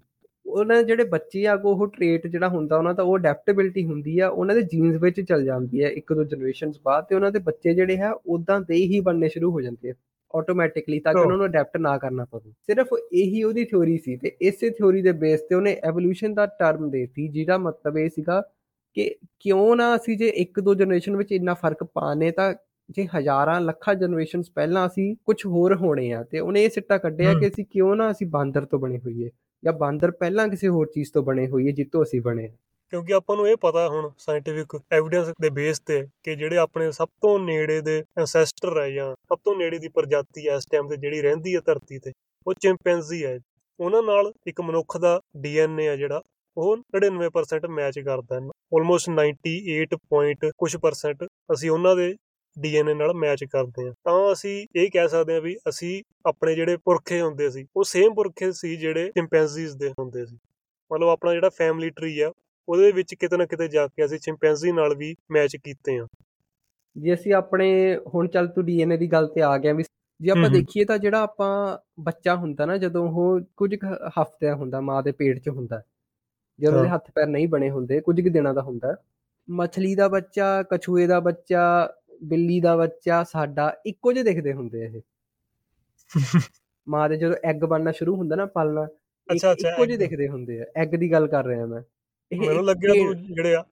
[0.45, 4.55] ਉਹਨਾਂ ਜਿਹੜੇ ਬੱਚੇ ਆ ਉਹ ਟ੍ਰੇਟ ਜਿਹੜਾ ਹੁੰਦਾ ਉਹਨਾਂ ਦਾ ਉਹ ਅਡੈਪਟੇਬਿਲਟੀ ਹੁੰਦੀ ਆ ਉਹਨਾਂ
[4.55, 7.99] ਦੇ ਜੀਨਸ ਵਿੱਚ ਚਲ ਜਾਂਦੀ ਹੈ ਇੱਕ ਦੋ ਜਨਰੇਸ਼ਨਸ ਬਾਅਦ ਤੇ ਉਹਨਾਂ ਦੇ ਬੱਚੇ ਜਿਹੜੇ
[8.01, 9.93] ਆ ਉਦਾਂ ਦੇ ਹੀ ਬਣਨੇ ਸ਼ੁਰੂ ਹੋ ਜਾਂਦੇ ਆ।
[10.35, 14.31] ਆਟੋਮੈਟਿਕਲੀ ਤਾਂ ਕਿ ਉਹਨਾਂ ਨੂੰ ਅਡੈਪਟ ਨਾ ਕਰਨਾ ਪਵੇ। ਸਿਰਫ ਇਹੀ ਉਹਦੀ ਥਿਉਰੀ ਸੀ ਤੇ
[14.41, 18.41] ਇਸੇ ਥਿਉਰੀ ਦੇ ਬੇਸ ਤੇ ਉਹਨੇ ਐਵੋਲੂਸ਼ਨ ਦਾ ਟਰਮ ਦੇਤੀ ਜਿਹਦਾ ਮਤਲਬ ਇਹ ਸੀਗਾ
[18.93, 22.53] ਕਿ ਕਿਉਂ ਨਾ ਅਸੀਂ ਜੇ ਇੱਕ ਦੋ ਜਨਰੇਸ਼ਨ ਵਿੱਚ ਇੰਨਾ ਫ਼ਰਕ ਪਾਣੇ ਤਾਂ
[22.89, 27.33] ਜੇ ਹਜ਼ਾਰਾਂ ਲੱਖਾਂ ਜਨਰੇਸ਼ਨਸ ਪਹਿਲਾਂ ਅਸੀਂ ਕੁਝ ਹੋਰ ਹੋਣੇ ਆ ਤੇ ਉਹਨੇ ਇਹ ਸਿੱਟਾ ਕੱਢਿਆ
[27.33, 29.29] ਕਿ ਅਸੀਂ ਕਿਉਂ ਨਾ ਅਸੀਂ ਬਾਂਦਰ ਤੋਂ ਬਣੇ ਹੋਈਏ
[29.63, 32.49] ਜਾਂ ਬਾਂਦਰ ਪਹਿਲਾਂ ਕਿਸੇ ਹੋਰ ਚੀਜ਼ ਤੋਂ ਬਣੇ ਹੋਈਏ ਜਿੱਤੋਂ ਅਸੀਂ ਬਣੇ
[32.93, 37.07] ਕਿਉਂਕਿ ਆਪਾਂ ਨੂੰ ਇਹ ਪਤਾ ਹੁਣ ਸਾਇੰਟਿਫਿਕ ਐਵੀਡੈਂਸ ਦੇ ਬੇਸ ਤੇ ਕਿ ਜਿਹੜੇ ਆਪਣੇ ਸਭ
[37.21, 40.97] ਤੋਂ ਨੇੜੇ ਦੇ ਐਂਸੈਸਟਰ ਹੈ ਜਾਂ ਸਭ ਤੋਂ ਨੇੜੇ ਦੀ ਪ੍ਰਜਾਤੀ ਹੈ ਇਸ ਟਾਈਮ ਤੇ
[40.97, 42.11] ਜਿਹੜੀ ਰਹਿੰਦੀ ਹੈ ਧਰਤੀ ਤੇ,
[42.47, 43.37] ਉਹ ਚਿੰਪੈਂਜ਼ੀ ਹੈ।
[43.79, 46.21] ਉਹਨਾਂ ਨਾਲ ਇੱਕ ਮਨੁੱਖ ਦਾ ਡੀਐਨਏ ਹੈ ਜਿਹੜਾ,
[46.57, 48.41] ਉਹ 99% ਮੈਚ ਕਰਦਾ ਹੈ।
[48.77, 50.51] ਆਲਮੋਸਟ 98.
[50.57, 51.23] ਕੁਝ ਪਰਸੈਂਟ
[51.53, 52.13] ਅਸੀਂ ਉਹਨਾਂ ਦੇ
[52.57, 56.77] ਡੀਐਨਏ ਨਾਲ ਮੈਚ ਕਰਦੇ ਹਾਂ। ਤਾਂ ਅਸੀਂ ਇਹ ਕਹਿ ਸਕਦੇ ਹਾਂ ਵੀ ਅਸੀਂ ਆਪਣੇ ਜਿਹੜੇ
[56.77, 60.37] ਪੁਰਖੇ ਹੁੰਦੇ ਸੀ, ਉਹ ਸੇਮ ਪੁਰਖੇ ਸੀ ਜਿਹੜੇ ਚਿੰਪੈਂਜ਼ੀਜ਼ ਦੇ ਹੁੰਦੇ ਸੀ।
[60.91, 62.31] ਮਤਲਬ ਆਪਣਾ ਜਿਹੜਾ ਫੈਮਿਲੀ ਟਰੀ ਆ
[62.67, 66.07] ਉਹਦੇ ਵਿੱਚ ਕਿਤੇ ਨਾ ਕਿਤੇ ਜਾ ਕੇ ਅਸੀਂ ਚਿੰਪੈਂਜ਼ੀ ਨਾਲ ਵੀ ਮੈਚ ਕੀਤੇ ਆ
[66.95, 69.83] ਜੇ ਅਸੀਂ ਆਪਣੇ ਹੁਣ ਚੱਲ ਤੂੰ ਡੀਐਨਏ ਦੀ ਗੱਲ ਤੇ ਆ ਗਿਆ ਵੀ
[70.19, 73.75] ਜੇ ਆਪਾਂ ਦੇਖੀਏ ਤਾਂ ਜਿਹੜਾ ਆਪਾਂ ਬੱਚਾ ਹੁੰਦਾ ਨਾ ਜਦੋਂ ਉਹ ਕੁਝ
[74.21, 75.81] ਹਫ਼ਤਿਆਂ ਹੁੰਦਾ ਮਾਂ ਦੇ ਪੇਟ 'ਚ ਹੁੰਦਾ
[76.59, 78.95] ਜਦੋਂ ਉਹਦੇ ਹੱਥ ਪੈਰ ਨਹੀਂ ਬਣੇ ਹੁੰਦੇ ਕੁਝ ਕੁ ਦਿਨਾਂ ਦਾ ਹੁੰਦਾ।
[79.49, 85.01] ਮੱਛਲੀ ਦਾ ਬੱਚਾ ਕਛੂਏ ਦਾ ਬੱਚਾ ਬਿੱਲੀ ਦਾ ਬੱਚਾ ਸਾਡਾ ਇੱਕੋ ਜਿਹੇ ਦਿਖਦੇ ਹੁੰਦੇ ਇਹ।
[86.87, 88.87] ਮਾਂ ਦੇ ਜਦੋਂ ਐਗ ਬਣਨਾ ਸ਼ੁਰੂ ਹੁੰਦਾ ਨਾ ਪਲਣਾ
[89.29, 91.81] ਇੱਕੋ ਜਿਹੇ ਦਿਖਦੇ ਹੁੰਦੇ ਆ। ਐਗ ਦੀ ਗੱਲ ਕਰ ਰਿਹਾ ਮੈਂ।
[92.31, 93.63] ਮੈਨੂੰ ਲੱਗਿਆ ਤੂੰ ਜਿਹੜੇ ਆ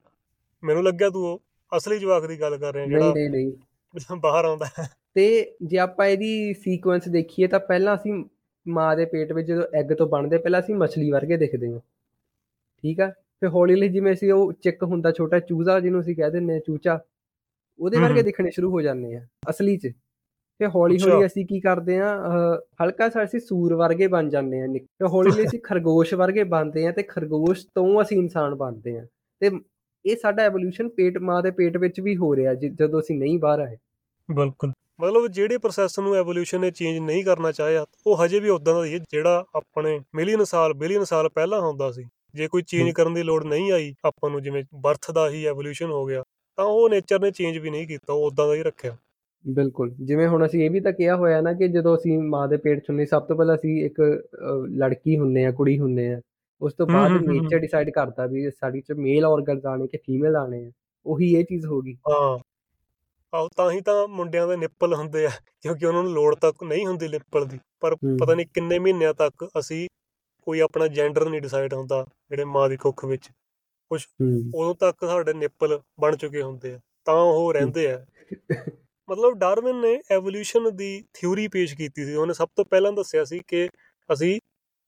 [0.62, 1.38] ਮੈਨੂੰ ਲੱਗਿਆ ਤੂੰ
[1.72, 4.66] ਅਸਲੀ ਜਵਾਕ ਦੀ ਗੱਲ ਕਰ ਰਿਹਾ ਜਿਹੜਾ ਨਹੀਂ ਨਹੀਂ ਨਹੀਂ। ਬਾਹਰ ਆਉਂਦਾ
[5.14, 5.24] ਤੇ
[5.62, 8.12] ਜੇ ਆਪਾਂ ਇਹਦੀ ਸੀਕੁਐਂਸ ਦੇਖੀਏ ਤਾਂ ਪਹਿਲਾਂ ਅਸੀਂ
[8.66, 11.80] ਮਾਂ ਦੇ ਪੇਟ ਵਿੱਚ ਜਦੋਂ ਐਗ ਤੋਂ ਬਣਦੇ ਪਹਿਲਾਂ ਅਸੀਂ ਮੱਛਲੀ ਵਰਗੇ ਦਿਖਦੇ ਹਾਂ।
[12.84, 13.08] ਠੀਕ ਆ?
[13.40, 16.58] ਫਿਰ ਹੌਲੀ ਹੌਲੀ ਜਿਵੇਂ ਅਸੀਂ ਉਹ ਚਿੱਕ ਹੁੰਦਾ ਛੋਟਾ ਚੂਜ਼ਾ ਜਿਹਨੂੰ ਅਸੀਂ ਕਹਿ ਦਿੰਦੇ ਆ
[16.66, 16.98] ਚੂਚਾ
[17.78, 19.92] ਉਹਦੇ ਵਰਗੇ ਦਿਖਣੇ ਸ਼ੁਰੂ ਹੋ ਜਾਂਦੇ ਆ ਅਸਲੀ 'ਚ।
[20.58, 22.16] ਤੇ ਹੌਲੀ ਹੌਲੀ ਅਸੀਂ ਕੀ ਕਰਦੇ ਆ
[22.84, 26.86] ਹਲਕਾ ਸਾ ਅਸੀਂ ਸੂਰ ਵਰਗੇ ਬਣ ਜਾਂਦੇ ਆ ਤੇ ਹੌਲੀ ਹੌਲੀ ਅਸੀਂ ਖਰਗੋਸ਼ ਵਰਗੇ ਬਣਦੇ
[26.86, 29.06] ਆ ਤੇ ਖਰਗੋਸ਼ ਤੋਂ ਅਸੀਂ ਇਨਸਾਨ ਬਣਦੇ ਆ
[29.40, 29.50] ਤੇ
[30.06, 33.60] ਇਹ ਸਾਡਾ ਐਵੋਲੂਸ਼ਨ ਪੇਟ ਮਾਂ ਦੇ ਪੇਟ ਵਿੱਚ ਵੀ ਹੋ ਰਿਹਾ ਜਦੋਂ ਅਸੀਂ ਨਹੀਂ ਬਾਹਰ
[33.60, 33.76] ਆਏ।
[34.30, 38.74] ਬਿਲਕੁਲ। ਮਤਲਬ ਜਿਹੜੇ ਪ੍ਰੋਸੈਸ ਨੂੰ ਐਵੋਲੂਸ਼ਨ ਨੇ ਚੇਂਜ ਨਹੀਂ ਕਰਨਾ ਚਾਹਿਆ ਉਹ ਹਜੇ ਵੀ ਉਦਾਂ
[38.74, 43.14] ਦਾ ਹੀ ਜਿਹੜਾ ਆਪਣੇ ਮਿਲੀਅਨ ਸਾਲ ਬਿਲੀਅਨ ਸਾਲ ਪਹਿਲਾਂ ਹੁੰਦਾ ਸੀ। ਜੇ ਕੋਈ ਚੇਂਜ ਕਰਨ
[43.14, 46.22] ਦੀ ਲੋੜ ਨਹੀਂ ਆਈ ਆਪਾਂ ਨੂੰ ਜਿਵੇਂ ਬਰਥ ਦਾ ਹੀ ਐਵੋਲੂਸ਼ਨ ਹੋ ਗਿਆ
[46.56, 48.96] ਤਾਂ ਉਹ ਨੇਚਰ ਨੇ ਚੇਂਜ ਵੀ ਨਹੀਂ ਕੀਤਾ ਉਹ ਉਦਾਂ ਦਾ ਹੀ ਰੱਖਿਆ।
[49.48, 52.56] ਬਿਲਕੁਲ ਜਿਵੇਂ ਹੁਣ ਅਸੀਂ ਇਹ ਵੀ ਤਾਂ ਕਿਹਾ ਹੋਇਆ ਨਾ ਕਿ ਜਦੋਂ ਅਸੀਂ ਮਾਂ ਦੇ
[52.56, 54.28] ਪੇਟ 'ਚ ਹੁੰਨੇ ਸਭ ਤੋਂ ਪਹਿਲਾਂ ਅਸੀਂ ਇੱਕ
[54.68, 56.20] ਲੜਕੀ ਹੁੰਨੇ ਆ ਕੁੜੀ ਹੁੰਨੇ ਆ
[56.60, 60.66] ਉਸ ਤੋਂ ਬਾਅਦ ਨੇਚਰ ਡਿਸਾਈਡ ਕਰਦਾ ਵੀ ਸਾਡੀ 'ਚ ਮੇਲ ਆਰਗਨਸ ਆਣੇ ਕਿ ਫੀਮੇਲ ਆਣੇ
[60.66, 60.70] ਆ
[61.06, 62.38] ਉਹੀ ਇਹ ਚੀਜ਼ ਹੋ ਗਈ। ਹਾਂ।
[63.36, 65.30] ਆਹ ਤਾਂ ਹੀ ਤਾਂ ਮੁੰਡਿਆਂ ਦੇ ਨਿੱਪਲ ਹੁੰਦੇ ਆ
[65.60, 69.48] ਕਿਉਂਕਿ ਉਹਨਾਂ ਨੂੰ ਲੋੜ ਤੱਕ ਨਹੀਂ ਹੁੰਦੀ ਨਿੱਪਲ ਦੀ ਪਰ ਪਤਾ ਨਹੀਂ ਕਿੰਨੇ ਮਹੀਨਿਆਂ ਤੱਕ
[69.58, 69.88] ਅਸੀਂ
[70.42, 73.28] ਕੋਈ ਆਪਣਾ ਜੈਂਡਰ ਨਹੀਂ ਡਿਸਾਈਡ ਹੁੰਦਾ ਜਿਹੜੇ ਮਾਂ ਦੀ ਕੁੱਖ ਵਿੱਚ।
[73.90, 74.02] ਕੁਝ
[74.54, 78.06] ਉਦੋਂ ਤੱਕ ਸਾਡੇ ਨਿੱਪਲ ਬਣ ਚੁੱਕੇ ਹੁੰਦੇ ਆ ਤਾਂ ਉਹ ਰਹਿੰਦੇ ਆ।
[79.08, 83.40] ਮਤਲਬ ਡਾਰਵਿਨ ਨੇ ਐਵੋਲੂਸ਼ਨ ਦੀ ਥਿਊਰੀ ਪੇਸ਼ ਕੀਤੀ ਸੀ। ਉਹਨੇ ਸਭ ਤੋਂ ਪਹਿਲਾਂ ਦੱਸਿਆ ਸੀ
[83.48, 83.68] ਕਿ
[84.10, 84.38] ਅਸੀਂ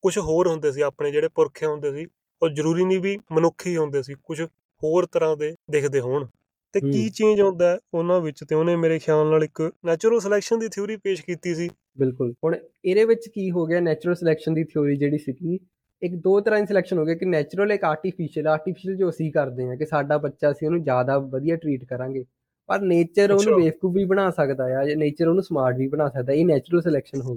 [0.05, 2.07] ਕੁਝ ਹੋਰ ਹੁੰਦੇ ਸੀ ਆਪਣੇ ਜਿਹੜੇ ਪੁਰਖੇ ਹੁੰਦੇ ਸੀ
[2.43, 4.41] ਉਹ ਜ਼ਰੂਰੀ ਨਹੀਂ ਵੀ ਮਨੁੱਖ ਹੁੰਦੇ ਸੀ ਕੁਝ
[4.83, 6.27] ਹੋਰ ਤਰ੍ਹਾਂ ਦੇ ਦਿਖਦੇ ਹੋਣ।
[6.75, 8.45] ਤੇ ਕੀ ਚੇਂਜ ਹੁੰਦਾ ਉਹਨਾਂ ਵਿੱਚ?
[8.45, 12.57] ਤੇ ਉਹਨੇ ਮੇਰੇ ਖਿਆਲ ਨਾਲ ਇੱਕ ਨੈਚੁਰਲ ਸਿਲੈਕਸ਼ਨ ਦੀ ਥਿਊਰੀ ਪੇਸ਼ ਕੀਤੀ ਸੀ। ਬਿਲਕੁਲ। ਹੁਣ
[12.85, 13.81] ਇਹਦੇ ਵਿੱਚ ਕੀ ਹੋ ਗਿਆ?
[13.81, 15.59] ਨੈਚੁਰਲ ਸਿਲੈਕਸ਼ਨ ਦੀ ਥਿਊਰੀ ਜਿਹੜੀ ਸੀਗੀ
[16.03, 19.67] ਇੱਕ ਦੋ ਤਰ੍ਹਾਂ ਦੀ ਸਿਲੈਕਸ਼ਨ ਹੋ ਗਿਆ ਕਿ ਨੈਚੁਰਲ ਇੱਕ ਆਰਟੀਫੀਸ਼ੀਅਲ ਆਰਟੀਫੀਸ਼ੀਅਲ ਜੋ ਅਸੀਂ ਕਰਦੇ
[19.69, 22.25] ਹਾਂ ਕਿ ਸਾਡਾ ਬੱਚਾ ਸੀ ਉਹਨੂੰ ਜ਼ਿਆਦਾ ਵਧੀਆ ਟਰੀਟ ਕਰਾਂਗੇ।
[22.69, 26.33] ਪਰ ਨੇਚਰ ਉਹਨੂੰ ਬੇਵਕੂਫ ਵੀ ਬਣਾ ਸਕਦਾ ਆ ਜਾਂ ਨੇਚਰ ਉਹਨੂੰ ਸਮਾਰਟ ਵੀ ਬਣਾ ਸਕਦਾ
[26.33, 27.37] ਇਹ ਨੈਚੁਰਲ ਸਿਲੈਕਸ਼ਨ ਹੋ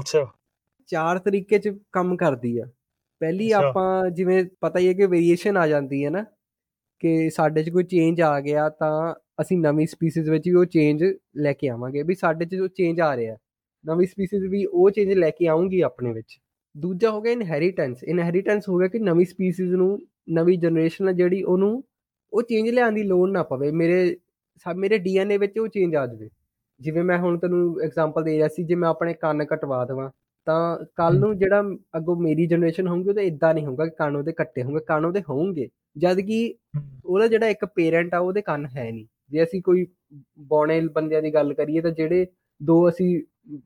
[0.00, 0.26] ਅੱਛਾ।
[0.86, 2.66] ਚਾਰ ਤਰੀਕੇ 'ਚ ਕੰਮ ਕਰਦੀ ਆ।
[3.20, 6.24] ਪਹਿਲੀ ਆਪਾਂ ਜਿਵੇਂ ਪਤਾ ਹੀ ਹੈ ਕਿ ਵੇਰੀਏਸ਼ਨ ਆ ਜਾਂਦੀ ਹੈ ਨਾ
[7.00, 11.04] ਕਿ ਸਾਡੇ 'ਚ ਕੋਈ ਚੇਂਜ ਆ ਗਿਆ ਤਾਂ ਅਸੀਂ ਨਵੀਂ ਸਪੀਸੀਜ਼ ਵਿੱਚ ਵੀ ਉਹ ਚੇਂਜ
[11.36, 13.36] ਲੈ ਕੇ ਆਵਾਂਗੇ ਵੀ ਸਾਡੇ 'ਚ ਜੋ ਚੇਂਜ ਆ ਰਿਹਾ
[13.86, 16.38] ਨਵੀਂ ਸਪੀਸੀਜ਼ ਵੀ ਉਹ ਚੇਂਜ ਲੈ ਕੇ ਆਉਂਗੀ ਆਪਣੇ ਵਿੱਚ।
[16.76, 19.98] ਦੂਜਾ ਹੋ ਗਿਆ ਇਨਹੈਰੀਟੈਂਸ ਇਨਹੈਰੀਟੈਂਸ ਹੋ ਗਿਆ ਕਿ ਨਵੀਂ ਸਪੀਸੀਜ਼ ਨੂੰ
[20.30, 21.84] ਨਵੀਂ ਜਨਰੇਸ਼ਨ ਹੈ ਜਿਹੜੀ ਉਹਨੂੰ
[22.32, 24.16] ਉਹ ਚੇਂਜ ਲਿਆਉਣ ਦੀ ਲੋੜ ਨਾ ਪਵੇ। ਮੇਰੇ
[24.76, 26.28] ਮੇਰੇ ਡੀਐਨਏ ਵਿੱਚ ਉਹ ਚੇਂਜ ਆ ਜਾਵੇ।
[26.80, 30.10] ਜਿਵੇਂ ਮੈਂ ਹੁਣ ਤੈਨੂੰ ਐਗਜ਼ਾਮਪਲ ਦੇ ਰਿਹਾ ਸੀ ਜੇ ਮੈਂ ਆਪਣੇ ਕੰਨ ਕਟਵਾ ਦਵਾਂ
[30.46, 31.62] ਤਾਂ ਕੱਲ ਨੂੰ ਜਿਹੜਾ
[31.96, 35.04] ਅੱਗੋਂ ਮੇਰੀ ਜਨਰੇਸ਼ਨ ਹੋਊਗੀ ਉਹ ਤਾਂ ਇਦਾਂ ਨਹੀਂ ਹੋਊਗਾ ਕਿ ਕੰਨ ਉਹਦੇ ਕੱਟੇ ਹੋਣਗੇ ਕੰਨ
[35.04, 36.54] ਉਹਦੇ ਹੋਣਗੇ ਜਦ ਕਿ
[37.04, 39.86] ਉਹਦਾ ਜਿਹੜਾ ਇੱਕ ਪੇਰੈਂਟ ਆ ਉਹਦੇ ਕੰਨ ਹੈ ਨਹੀਂ। ਜੇ ਅਸੀਂ ਕੋਈ
[40.38, 42.26] ਬੌਣੇ ਬੰਦਿਆਂ ਦੀ ਗੱਲ ਕਰੀਏ ਤਾਂ ਜਿਹੜੇ
[42.60, 43.22] ਦੋ ਅਸੀਂ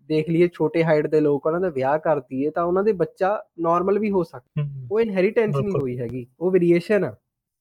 [0.08, 3.38] ਦੇਖ ਲਈਏ ਛੋਟੇ ਹਾਈਟ ਦੇ ਲੋਕ ਉਹਨਾਂ ਦਾ ਵਿਆਹ ਕਰਦੀ ਏ ਤਾਂ ਉਹਨਾਂ ਦੇ ਬੱਚਾ
[3.60, 7.14] ਨਾਰਮਲ ਵੀ ਹੋ ਸਕਦਾ। ਉਹ ਇਨਹੈਰੀਟੈਂਸ ਨਹੀਂ ਹੋਈ ਹੈਗੀ। ਉਹ ਵੇਰੀਏਸ਼ਨ ਆ।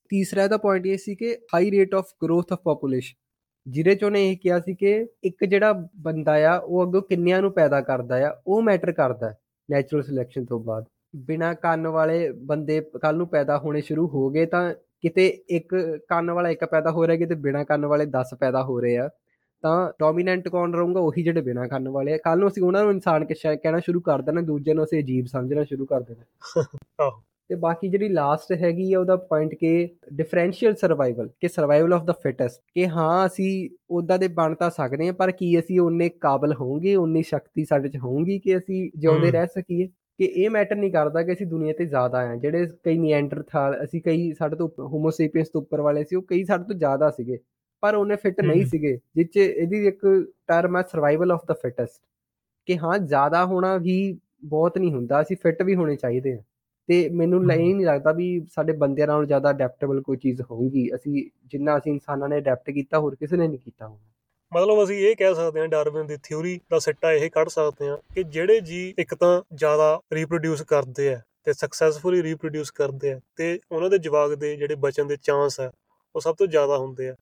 [0.08, 3.14] ਤੀਸਰਾ ਦਾ ਪੁਆਇੰਟ ਇਹ ਸੀ ਕਿ high rate of growth of population
[3.72, 7.52] ਜਿਹਦੇ ਚ ਉਹਨੇ ਇਹ ਕਿਹਾ ਸੀ ਕਿ ਇੱਕ ਜਿਹੜਾ ਬੰਦਾ ਆ, ਉਹ ਅੱਗੋਂ ਕਿੰਨਿਆਂ ਨੂੰ
[7.52, 9.34] ਪੈਦਾ ਕਰਦਾ ਆ, ਉਹ ਮੈਟਰ ਕਰਦਾ
[9.70, 10.84] ਨੈਚੁਰਲ ਸਿਲੈਕਸ਼ਨ ਤੋਂ ਬਾਅਦ।
[11.16, 16.30] ਬਿਨਾ ਕੰਨ ਵਾਲੇ ਬੰਦੇ ਕੱਲ ਨੂੰ ਪੈਦਾ ਹੋਣੇ ਸ਼ੁਰੂ ਹੋ ਗਏ ਤਾਂ ਕਿਤੇ ਇੱਕ ਕੰਨ
[16.30, 19.10] ਵਾਲਾ ਇੱਕ ਪੈਦਾ ਹੋ ਰਿਹਾ, ਕਿਤੇ ਬਿਨਾ ਕੰਨ ਵਾਲੇ 10 ਪੈਦਾ ਹੋ ਰਹੇ ਆ,
[19.62, 21.00] ਤਾਂ ਡੋਮੀਨੈਂਟ ਕੌਣ ਰਹੂਗਾ?
[21.00, 24.00] ਉਹੀ ਜਿਹੜੇ ਬਿਨਾ ਕੰਨ ਵਾਲੇ ਆ। ਕੱਲ ਨੂੰ ਅਸੀਂ ਉਹਨਾਂ ਨੂੰ ਇਨਸਾਨ ਕਿ ਕਹਿਣਾ ਸ਼ੁਰੂ
[24.00, 26.24] ਕਰ ਦੇਣਾ, ਦੂਜੇ ਨੂੰ ਅਸੀਂ ਅਜੀਬ ਸਮਝਣਾ ਸ਼ੁਰੂ ਕਰ ਦੇਣਾ।
[27.00, 32.04] ਆਹੋ। ਤੇ ਬਾਕੀ ਜਿਹੜੀ ਲਾਸਟ ਹੈਗੀ ਆ ਉਹਦਾ ਪੁਆਇੰਟ ਕਿ ਡਿਫਰੈਂਸ਼ੀਅਲ ਸਰਵਾਈਵਲ ਕਿ ਸਰਵਾਈਵਲ ਆਫ
[32.04, 36.08] ਦਾ ਫਿਟੈਸਟ ਕਿ ਹਾਂ ਅਸੀਂ ਉਦਾਂ ਦੇ ਬਣ ਤਾਂ ਸਕਦੇ ਹਾਂ ਪਰ ਕੀ ਅਸੀਂ ਉਹਨੇ
[36.08, 39.86] ਕਾਬਲ ਹੋਵਾਂਗੇ ਉਨੀ ਸ਼ਕਤੀ ਸਾਡੇ 'ਚ ਹੋਊਗੀ ਕਿ ਅਸੀਂ ਜਿਉਂਦੇ ਰਹਿ ਸਕੀਏ?
[40.18, 44.00] ਕਿ ਇਹ ਮੈਟਰ ਨਹੀਂ ਕਰਦਾ ਕਿ ਅਸੀਂ ਦੁਨੀਆ ਤੇ ਜ਼ਿਆਦਾ ਆ ਜਿਹੜੇ ਕਈ ਨੀਐਂਡਰਥਾਲ ਅਸੀਂ
[44.02, 47.38] ਕਈ ਸਾਡੇ ਤੋਂ ਹੋਮੋਸੇਪੀਅਨਸ ਤੋਂ ਉੱਪਰ ਵਾਲੇ ਸੀ ਉਹ ਕਈ ਸਾਡੇ ਤੋਂ ਜ਼ਿਆਦਾ ਸੀਗੇ
[47.82, 50.06] ਪਰ ਉਹਨੇ ਫਿੱਟ ਨਹੀਂ ਸੀਗੇ ਜਿੱਚ ਇਹਦੀ ਇੱਕ
[50.48, 52.00] ਟਰਮ ਹੈ ਸਰਵਾਈਵਲ ਆਫ ਦਾ ਫਿਟੈਸਟ
[52.68, 56.42] ਕਿ ਹਾਂ ਜ਼ਿਆਦਾ ਹੋਣਾ ਵੀ ਬਹੁਤ ਨਹੀਂ ਹੁੰਦਾ ਅਸੀਂ ਫਿੱਟ ਵੀ ਹੋਣੇ ਚਾਹੀਦੇ ਆ
[56.88, 61.30] ਤੇ ਮੈਨੂੰ ਲਈ ਨਹੀਂ ਲੱਗਦਾ ਵੀ ਸਾਡੇ ਬੰਦਿਆਂ ਨਾਲੋਂ ਜ਼ਿਆਦਾ ਅਡੈਪਟੇਬਲ ਕੋਈ ਚੀਜ਼ ਹੋਊਗੀ। ਅਸੀਂ
[61.46, 64.04] ਜਿੰਨਾ ਅਸੀਂ ਇਨਸਾਨਾਂ ਨੇ ਅਡੈਪਟ ਕੀਤਾ ਹੋਰ ਕਿਸੇ ਨੇ ਨਹੀਂ ਕੀਤਾ ਹੋਣਾ।
[64.52, 67.96] ਮਤਲਬ ਅਸੀਂ ਇਹ ਕਹਿ ਸਕਦੇ ਹਾਂ ਡਾਰਵਿਨ ਦੀ ਥਿਊਰੀ ਦਾ ਸਿੱਟਾ ਇਹ ਕੱਢ ਸਕਦੇ ਹਾਂ
[68.14, 73.58] ਕਿ ਜਿਹੜੇ ਜੀ ਇੱਕ ਤਾਂ ਜ਼ਿਆਦਾ ਰੀਪਰੋਡਿਊਸ ਕਰਦੇ ਆ ਤੇ ਸਕਸੈਸਫੁਲੀ ਰੀਪਰੋਡਿਊਸ ਕਰਦੇ ਆ ਤੇ
[73.72, 75.70] ਉਹਨਾਂ ਦੇ ਜਵਾਗ ਦੇ ਜਿਹੜੇ ਬਚਣ ਦੇ ਚਾਂਸ ਆ
[76.14, 77.14] ਉਹ ਸਭ ਤੋਂ ਜ਼ਿਆਦਾ ਹੁੰਦੇ ਆ।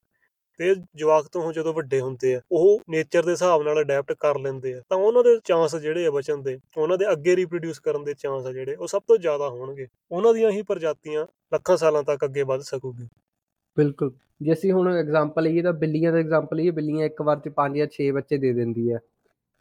[0.59, 4.75] ਤੇ ਜਵਾਕ ਤੋਂ ਜਦੋਂ ਵੱਡੇ ਹੁੰਦੇ ਆ ਉਹ ਨੇਚਰ ਦੇ ਹਿਸਾਬ ਨਾਲ ਅਡੈਪਟ ਕਰ ਲੈਂਦੇ
[4.75, 8.14] ਆ ਤਾਂ ਉਹਨਾਂ ਦੇ ਚਾਂਸ ਜਿਹੜੇ ਆ ਬਚਣ ਦੇ ਉਹਨਾਂ ਦੇ ਅੱਗੇ ਰੀਪਰੋਡਿਊਸ ਕਰਨ ਦੇ
[8.14, 12.25] ਚਾਂਸ ਆ ਜਿਹੜੇ ਉਹ ਸਭ ਤੋਂ ਜ਼ਿਆਦਾ ਹੋਣਗੇ। ਉਹਨਾਂ ਦੀਆਂ ਹੀ ਪ੍ਰਜਾਤੀਆਂ ਲੱਖਾਂ ਸਾਲਾਂ ਤੱਕ
[12.25, 13.09] ਅੱਗੇ ਵੱਧ ਸਕੂਗੀ।
[13.77, 14.12] ਬਿਲਕੁਲ।
[14.43, 17.77] ਜੇ ਅਸੀਂ ਹੁਣ ਐਗਜ਼ਾਮਪਲ ਲਈਏ ਤਾਂ ਬਿੱਲੀਆਂ ਦਾ ਐਗਜ਼ਾਮਪਲ ਲਈਏ ਬਿੱਲੀਆਂ ਇੱਕ ਵਾਰ ਚ 5
[17.77, 18.99] ਜਾਂ 6 ਬੱਚੇ ਦੇ ਦਿੰਦੀ ਆ।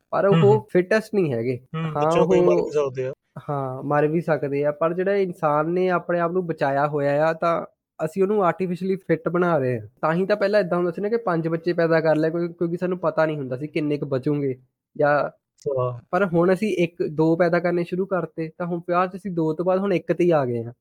[0.10, 3.14] ਪਰ ਉਹ ਫਿਟੈਸਟ ਨਹੀਂ ਹੈਗੇ। ਹਾਂ ਉਹ ਮਰ ਵੀ ਸਕਦੇ ਆ।
[3.50, 7.34] ਹਾਂ ਮਰ ਵੀ ਸਕਦੇ ਆ ਪਰ ਜਿਹੜਾ ਇਨਸਾਨ ਨੇ ਆਪਣੇ ਆਪ ਨੂੰ ਬਚਾਇਆ ਹੋਇਆ ਆ
[7.34, 7.66] ਤਾਂ
[8.06, 11.10] ਅਸੀਂ ਉਹਨੂੰ ਆਰਟੀਫੀਸ਼ੀਅਲੀ ਫਿੱਟ ਬਣਾ ਰਹੇ ਹਾਂ। ਤਾਂ ਹੀ ਤਾਂ ਪਹਿਲਾਂ ਇਦਾਂ ਹੁੰਦਾ ਸੀ ਨਾ
[11.10, 14.56] ਕਿ ਪੰਜ ਬੱਚੇ ਪੈਦਾ ਕਰ ਲੈ ਕਿਉਂਕਿ ਸਾਨੂੰ ਪਤਾ ਨਹੀਂ ਹੁੰਦਾ ਸੀ ਕਿੰਨੇ ਕੁ ਬਚੂਗੇ
[14.96, 15.30] ਜਾਂ
[16.12, 19.54] ਪਰ ਹੁਣ ਅਸੀਂ ਇੱਕ ਦੋ ਪੈਦਾ ਕਰਨੇ ਸ਼ੁਰੂ ਕਰਤੇ ਤਾਂ ਹੁਣ ਪਿਆਰ ਚ ਅਸੀਂ ਦੋ
[19.54, 20.74] ਤੋਂ ਬਾਅਦ ਹੁਣ ਇੱਕ ਤੇ ਹੀ ਆ ਗਏ ਹਾਂ।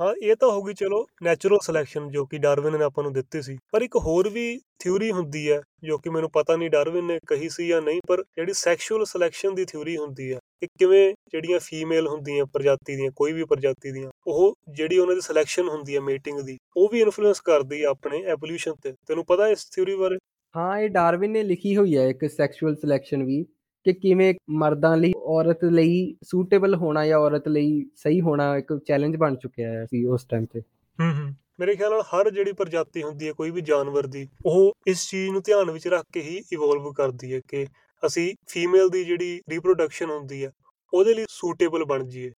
[0.00, 3.42] ਹਾਂ, ਇਹ ਤਾਂ ਹੋ ਗਈ, ਚਲੋ ਨੈਚੁਰਲ ਸਿਲੈਕਸ਼ਨ ਜੋ ਕਿ ਡਾਰਵਿਨ ਨੇ ਆਪਾਂ ਨੂੰ ਦਿੱਤੀ
[3.42, 7.18] ਸੀ। ਪਰ ਇੱਕ ਹੋਰ ਵੀ ਥਿਊਰੀ ਹੁੰਦੀ ਹੈ, ਜੋ ਕਿ ਮੈਨੂੰ ਪਤਾ ਨਹੀਂ ਡਾਰਵਿਨ ਨੇ
[7.26, 11.60] ਕਹੀ ਸੀ ਜਾਂ ਨਹੀਂ, ਪਰ ਜਿਹੜੀ ਸੈਕਸ਼ੂਅਲ ਸਿਲੈਕਸ਼ਨ ਦੀ ਥਿਊਰੀ ਹੁੰਦੀ ਹੈ ਕਿ ਕਿਵੇਂ ਜਿਹੜੀਆਂ
[11.60, 16.00] ਫੀਮੇਲ ਹੁੰਦੀਆਂ ਪ੍ਰਜਾਤੀ ਦੀਆਂ, ਕੋਈ ਵੀ ਪ੍ਰਜਾਤੀ ਦੀਆਂ, ਉਹ ਜਿਹੜੀ ਉਹਨਾਂ ਦੀ ਸਿਲੈਕਸ਼ਨ ਹੁੰਦੀ ਹੈ
[16.00, 20.18] ਮੀਟਿੰਗ ਦੀ, ਉਹ ਵੀ ਇਨਫਲੂਐਂਸ ਕਰਦੀ ਹੈ ਆਪਣੇ ਐਵੋਲੂਸ਼ਨ ਤੇ। ਤੈਨੂੰ ਪਤਾ ਇਸ ਥਿਊਰੀ ਬਾਰੇ?
[20.56, 23.44] ਹਾਂ, ਇਹ ਡਾਰਵਿਨ ਨੇ ਲਿਖੀ ਹੋਈ ਹੈ ਇੱਕ ਸੈਕਸ਼ੂਅਲ ਸਿਲੈਕਸ਼ਨ ਵੀ।
[23.86, 29.16] ਕਿ ਕਿਵੇਂ ਮਰਦਾਂ ਲਈ ਔਰਤ ਲਈ ਸੂਟੇਬਲ ਹੋਣਾ ਜਾਂ ਔਰਤ ਲਈ ਸਹੀ ਹੋਣਾ ਇੱਕ ਚੈਲੰਜ
[29.16, 30.60] ਬਣ ਚੁੱਕਿਆ ਹੈ ਸੀ ਉਸ ਟਾਈਮ ਤੇ।
[31.00, 34.72] ਹੂੰ ਹੂੰ। ਮੇਰੇ ਖਿਆਲ ਨਾਲ ਹਰ ਜਿਹੜੀ ਪ੍ਰਜਾਤੀ ਹੁੰਦੀ ਹੈ, ਕੋਈ ਵੀ ਜਾਨਵਰ ਦੀ, ਉਹ
[34.86, 37.66] ਇਸ ਚੀਜ਼ ਨੂੰ ਧਿਆਨ ਵਿੱਚ ਰੱਖ ਕੇ ਹੀ ਇਵੋਲਵ ਕਰਦੀ ਹੈ ਕਿ
[38.06, 40.50] ਅਸੀਂ ਫੀਮੇਲ ਦੀ ਜਿਹੜੀ ਰੀਪਰੋਡਕਸ਼ਨ ਹੁੰਦੀ ਹੈ,
[40.94, 42.32] ਉਹਦੇ ਲਈ ਸੂਟੇਬਲ ਬਣ ਜਾਈਏ।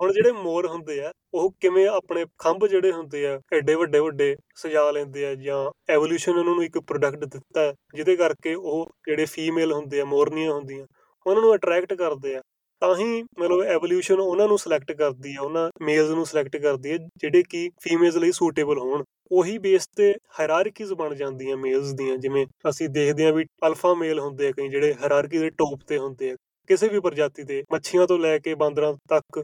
[0.00, 4.36] ਹੁਣ ਜਿਹੜੇ ਮੋਰ ਹੁੰਦੇ ਆ, ਉਹ ਕਿਵੇਂ ਆਪਣੇ ਖੰਭ ਜਿਹੜੇ ਹੁੰਦੇ ਆ, ਐਡੇ ਵੱਡੇ ਵੱਡੇ
[4.54, 9.72] ਸਜਾ ਲੈਂਦੇ ਆ ਜਾਂ ਐਵੋਲੂਸ਼ਨ ਉਹਨਾਂ ਨੂੰ ਇੱਕ ਪ੍ਰੋਡਕਟ ਦਿੱਤਾ, ਜਿਹਦੇ ਕਰਕੇ ਉਹ ਜਿਹੜੇ ਫੀਮੇਲ
[9.72, 10.86] ਹੁੰਦੇ ਆ, ਮੋਰਨੀਆਂ ਹੁੰਦੀਆਂ,
[11.26, 12.40] ਉਹਨਾਂ ਨੂੰ ਅਟਰੈਕਟ ਕਰਦੇ ਆ।
[12.82, 16.96] ਤਾਂ ਹੀ ਮਤਲਬ ਐਵੋਲੂਸ਼ਨ ਉਹਨਾਂ ਨੂੰ ਸਿਲੈਕਟ ਕਰਦੀ ਆ, ਉਹਨਾਂ ਮੇਲਸ ਨੂੰ ਸਿਲੈਕਟ ਕਰਦੀ ਆ,
[17.16, 22.46] ਜਿਹੜੇ ਕਿ ਫੀਮੇਲਸ ਲਈ ਸੂਟੇਬਲ ਹੋਣ। ਉਹੀ ਬੇਸ ਤੇ ਹਾਇਰਾਰਕੀਜ਼ ਬਣ ਜਾਂਦੀਆਂ ਮੇਲਸ ਦੀਆਂ, ਜਿਵੇਂ
[22.70, 26.30] ਅਸੀਂ ਦੇਖਦੇ ਆ ਵੀ ਅਲਫਾ ਮੇਲ ਹੁੰਦੇ ਆ ਕਈ, ਜਿਹੜੇ ਹਾਇਰਾਰਕੀ ਦੇ ਟੌਪ ਤੇ ਹੁੰਦੇ
[26.30, 26.36] ਆ।
[26.68, 29.42] ਕਿਸੇ ਵੀ ਪ੍ਰਜਾਤੀ ਦੇ ਮੱਛੀਆਂ ਤੋਂ ਲੈ ਕੇ ਬਾਂਦਰਾਂ ਤੱਕ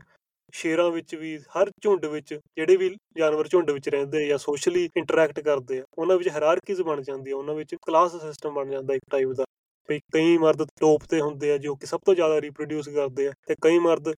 [0.55, 2.89] ਸ਼ੇਰਾਂ ਵਿੱਚ ਵੀ ਹਰ ਝੁੰਡ ਵਿੱਚ ਜਿਹੜੇ ਵੀ
[3.19, 7.55] ਜਾਨਵਰ ਝੁੰਡ ਵਿੱਚ ਰਹਿੰਦੇ ਜਾਂ ਸੋਸ਼ਲੀ ਇੰਟਰੈਕਟ ਕਰਦੇ ਆ ਉਹਨਾਂ ਵਿੱਚ ਹਾਇਰਾਰਕੀਜ਼ ਬਣ ਜਾਂਦੀਆਂ ਉਹਨਾਂ
[7.55, 9.45] ਵਿੱਚ ਕਲਾਸ ਸਿਸਟਮ ਬਣ ਜਾਂਦਾ ਇੱਕ ਟਾਈਪ ਦਾ।
[9.89, 13.33] ਵੀ ਕਈ ਮਰਦ ਟੌਪ ਤੇ ਹੁੰਦੇ ਆ ਜੋ ਕਿ ਸਭ ਤੋਂ ਜ਼ਿਆਦਾ ਰੀਪਰੋਡਿਊਸ ਕਰਦੇ ਆ
[13.49, 14.09] ਤੇ ਕਈ ਮਰਦ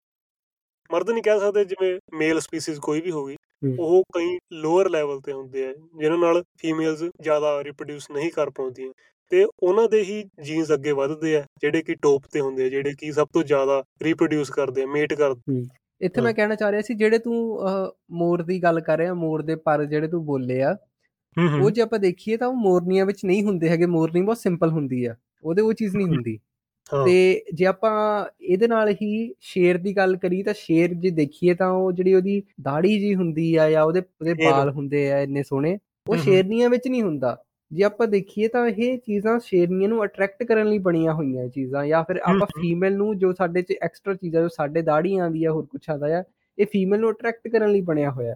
[0.90, 3.36] ਮਰਦ ਨਹੀਂ ਕਹਿ ਸਕਦੇ ਜਿਵੇਂ ਮੇਲ ਸਪੀਸੀਜ਼ ਕੋਈ ਵੀ ਹੋਗੀ
[3.78, 8.92] ਉਹ ਕਈ ਲੋਅਰ ਲੈਵਲ ਤੇ ਹੁੰਦੇ ਆ ਜਿਨ੍ਹਾਂ ਨਾਲ ਫੀਮੇਲਸ ਜ਼ਿਆਦਾ ਰੀਪਰੋਡਿਊਸ ਨਹੀਂ ਕਰ ਪਾਉਂਦੀਆਂ।
[9.32, 12.92] ਤੇ ਉਹਨਾਂ ਦੇ ਹੀ ਜੀਨਸ ਅੱਗੇ ਵੱਧਦੇ ਆ ਜਿਹੜੇ ਕਿ ਟੌਪ ਤੇ ਹੁੰਦੇ ਆ ਜਿਹੜੇ
[12.98, 15.62] ਕਿ ਸਭ ਤੋਂ ਜ਼ਿਆਦਾ ਰੀਪਰੋਡਿਊਸ ਕਰਦੇ ਆ ਮੇਟ ਕਰਦੇ
[16.04, 17.34] ਇੱਥੇ ਮੈਂ ਕਹਿਣਾ ਚਾਹ ਰਿਹਾ ਸੀ ਜਿਹੜੇ ਤੂੰ
[18.10, 20.76] ਮੋਰ ਦੀ ਗੱਲ ਕਰ ਰਿਹਾ ਮੋਰ ਦੇ ਪਰ ਜਿਹੜੇ ਤੂੰ ਬੋਲੇ ਆ
[21.62, 25.04] ਉਹ ਜੇ ਆਪਾਂ ਦੇਖੀਏ ਤਾਂ ਉਹ ਮੋਰਨੀਆਂ ਵਿੱਚ ਨਹੀਂ ਹੁੰਦੇ ਹੈਗੇ ਮੋਰਨੀ ਬਹੁਤ ਸਿੰਪਲ ਹੁੰਦੀ
[25.04, 25.14] ਆ
[25.44, 26.38] ਉਹਦੇ ਉਹ ਚੀਜ਼ ਨਹੀਂ ਹੁੰਦੀ।
[27.04, 27.92] ਤੇ ਜੇ ਆਪਾਂ
[28.40, 32.42] ਇਹਦੇ ਨਾਲ ਹੀ ਸ਼ੇਰ ਦੀ ਗੱਲ ਕਰੀ ਤਾਂ ਸ਼ੇਰ ਜੇ ਦੇਖੀਏ ਤਾਂ ਉਹ ਜਿਹੜੀ ਉਹਦੀ
[32.62, 36.88] ਦਾੜੀ ਜੀ ਹੁੰਦੀ ਆ ਜਾਂ ਉਹਦੇ ਉਹਦੇ ਵਾਲ ਹੁੰਦੇ ਆ ਇੰਨੇ ਸੋਹਣੇ ਉਹ ਸ਼ੇਰਨੀਆਂ ਵਿੱਚ
[36.88, 37.36] ਨਹੀਂ ਹੁੰਦਾ।
[37.70, 42.02] ਜੇ ਆਪਾਂ ਦੇਖੀਏ ਤਾਂ ਇਹ ਚੀਜ਼ਾਂ ਸ਼ੇਰਨੀਆਂ ਨੂੰ ਅਟਰੈਕਟ ਕਰਨ ਲਈ ਬਣੀਆਂ ਹੋਈਆਂ ਚੀਜ਼ਾਂ ਜਾਂ
[42.04, 45.66] ਫਿਰ ਆਪਾਂ ਫੀਮੇਲ ਨੂੰ ਜੋ ਸਾਡੇ 'ਚ ਐਕਸਟਰਾ ਚੀਜ਼ਾਂ ਜੋ ਸਾਡੇ ਦਾੜੀ ਆਂਦੀ ਆ ਹੋਰ
[45.66, 46.22] ਕੁਛ ਆਦਾ ਆ
[46.58, 48.34] ਇਹ ਫੀਮੇਲ ਨੂੰ ਅਟਰੈਕਟ ਕਰਨ ਲਈ ਬਣਿਆ ਹੋਇਆ।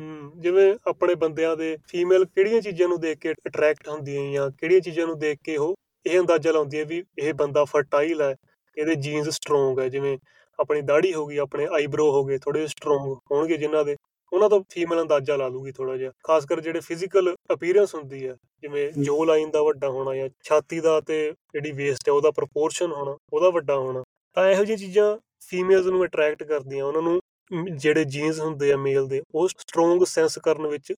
[0.00, 4.80] ਹੂੰ ਜਿਵੇਂ ਆਪਣੇ ਬੰਦਿਆਂ ਦੇ ਫੀਮੇਲ ਕਿਹੜੀਆਂ ਚੀਜ਼ਾਂ ਨੂੰ ਦੇਖ ਕੇ ਅਟਰੈਕਟ ਹੁੰਦੀਆਂ ਜਾਂ ਕਿਹੜੀਆਂ
[4.80, 5.74] ਚੀਜ਼ਾਂ ਨੂੰ ਦੇਖ ਕੇ ਉਹ
[6.06, 8.34] ਇਹ ਅੰਦਾਜ਼ਾ ਲਾਉਂਦੀ ਹੈ ਵੀ ਇਹ ਬੰਦਾ ਫਰਟਾਈਲ ਹੈ
[8.76, 10.16] ਇਹਦੇ ਜੀਨਸ ਸਟਰੋਂਗ ਹੈ ਜਿਵੇਂ
[10.58, 13.96] ਆਪਣੀ ਦਾੜੀ ਹੋ ਗਈ ਆਪਣੇ ਆਈਬ੍ਰੋ ਹੋ ਗਏ ਥੋੜੇ ਸਟਰੋਂਗ ਹੋਣਗੇ ਜਿਨ੍ਹਾਂ ਦੇ
[14.32, 18.34] ਉਹਨਾਂ ਤੋਂ ਫੀਮੇਲ ਅੰਦਾਜ਼ਾ ਲਾ ਲੂਗੀ ਥੋੜਾ ਜਿਹਾ ਖਾਸ ਕਰ ਜਿਹੜੇ ਫਿਜ਼ੀਕਲ ਅਪੀਅਰੈਂਸ ਹੁੰਦੀ ਹੈ
[18.62, 21.20] ਜਿਵੇਂ ਜੋ ਲਾਈਨ ਦਾ ਵੱਡਾ ਹੋਣਾ ਜਾਂ ਛਾਤੀ ਦਾ ਤੇ
[21.54, 24.02] ਜਿਹੜੀ ਵੇਸਟ ਹੈ ਉਹਦਾ ਪ੍ਰੋਪੋਰਸ਼ਨ ਹੋਣਾ ਉਹਦਾ ਵੱਡਾ ਹੋਣਾ
[24.36, 27.20] ਤਾਂ ਇਹੋ ਜਿਹੀਆਂ ਚੀਜ਼ਾਂ ਫੀਮੇਲਸ ਨੂੰ ਅਟਰੈਕਟ ਕਰਦੀਆਂ ਉਹਨਾਂ ਨੂੰ
[27.76, 30.92] ਜਿਹੜੇ ਜੀਨਸ ਹੁੰਦੇ ਆ ਮੇਲ ਦੇ ਉਹ ਸਟਰੋਂਗ ਸੈਂਸ ਕਰਨ ਵਿੱਚ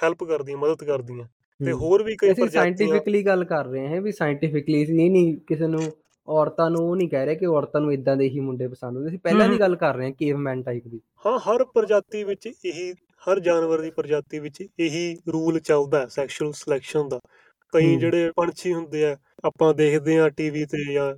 [0.00, 1.26] ਹੈਲਪ ਕਰਦੀਆਂ ਮਦਦ ਕਰਦੀਆਂ
[1.60, 5.66] ਤੇ ਹੋਰ ਵੀ ਕਈ ਪ੍ਰਜਾਤੀਆਂ ਸਾਇੰਟੀਫਿਕਲੀ ਗੱਲ ਕਰ ਰਹੇ ਹਾਂ ਵੀ ਸਾਇੰਟੀਫਿਕਲੀ ਇਹ ਨਹੀਂ ਕਿਸੇ
[5.66, 5.80] ਨੂੰ
[6.28, 9.10] ਔਰਤਾਂ ਨੂੰ ਉਹ ਨਹੀਂ ਕਹਿ ਰਹੇ ਕਿ ਔਰਤਾਂ ਨੂੰ ਇਦਾਂ ਦੇ ਹੀ ਮੁੰਡੇ ਪਸੰਦ ਹੁੰਦੇ।
[9.10, 12.92] ਸੀ ਪਹਿਲਾਂ ਦੀ ਗੱਲ ਕਰ ਰਹੇ ਹਾਂ ਕੇਵਮੈਨ ਟਾਈਪ ਦੀ। ਹਾਂ ਹਰ ਪ੍ਰਜਾਤੀ ਵਿੱਚ ਇਹੀ
[13.22, 17.20] ਹਰ ਜਾਨਵਰ ਦੀ ਪ੍ਰਜਾਤੀ ਵਿੱਚ ਇਹੀ ਰੂਲ ਚੱਲਦਾ ਸੈਕਸ਼ੂਅਲ ਸਿਲੈਕਸ਼ਨ ਦਾ।
[17.72, 21.14] ਕਈ ਜਿਹੜੇ ਪੰਛੀ ਹੁੰਦੇ ਆ ਆਪਾਂ ਦੇਖਦੇ ਆ ਟੀਵੀ ਤੇ ਜਾਂ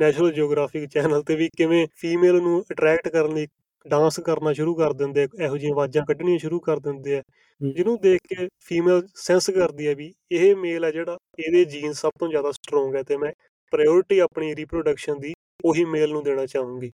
[0.00, 3.46] ਨੈਸ਼ਨਲ ਜੀਓਗ੍ਰਾਫਿਕ ਚੈਨਲ ਤੇ ਵੀ ਕਿਵੇਂ ਫੀਮੇਲ ਨੂੰ ਅਟਰੈਕਟ ਕਰਨ ਲਈ
[3.86, 7.22] ਡਾਂਸ ਕਰਨਾ ਸ਼ੁਰੂ ਕਰ ਦਿੰਦੇ ਆ ਇਹੋ ਜਿਹੀਆਂ ਆਵਾਜ਼ਾਂ ਕੱਢਣੀਆਂ ਸ਼ੁਰੂ ਕਰ ਦਿੰਦੇ ਆ।
[7.60, 12.10] ਜਿਹਨੂੰ ਦੇਖ ਕੇ ਫੀਮੇਲ ਸੈਂਸ ਕਰਦੀ ਹੈ ਵੀ ਇਹ ਮੇਲ ਹੈ ਜਿਹੜਾ ਇਹਦੇ ਜੀਨ ਸਭ
[12.18, 13.32] ਤੋਂ ਜ਼ਿਆਦਾ ਸਟਰੋਂਗ ਹੈ ਤੇ ਮੈਂ
[13.70, 16.90] ਪ੍ਰਾਇੋਰਟੀ ਆਪਣੀ ਰੀਪਰੋਡਕਸ਼ਨ ਦੀ ਉਹੀ ਮੇਲ ਨੂੰ ਦੇਣਾ ਚਾਹੂੰਗੀ।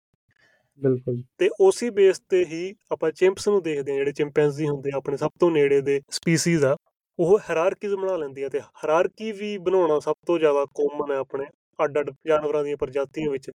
[0.81, 4.97] ਬਿਲਕੁਲ। ਤੇ ਉਸੇ ਬੇਸ ਤੇ ਹੀ ਆਪਾਂ ਚਿੰਪਸ ਨੂੰ ਦੇਖਦੇ ਆ ਜਿਹੜੇ ਚਿੰਪੈਂਜ਼ੀ ਹੁੰਦੇ ਆ
[4.97, 6.77] ਆਪਣੇ ਸਭ ਤੋਂ ਨੇੜੇ ਦੇ ਸਪੀਸੀਜ਼ ਆ
[7.19, 11.45] ਉਹ ਹਾਇਰਾਰਕੀਜ਼ ਬਣਾ ਲੈਂਦੀ ਆ ਤੇ ਹਾਇਰਾਰਕੀ ਵੀ ਬਣਾਉਣਾ ਸਭ ਤੋਂ ਜ਼ਿਆਦਾ ਕਾਮਨ ਹੈ ਆਪਣੇ
[11.85, 13.51] ਅੱਡ-ਅੱਡ ਜਾਨਵਰਾਂ ਦੀਆਂ ਪ੍ਰਜਾਤੀਆਂ ਵਿੱਚ।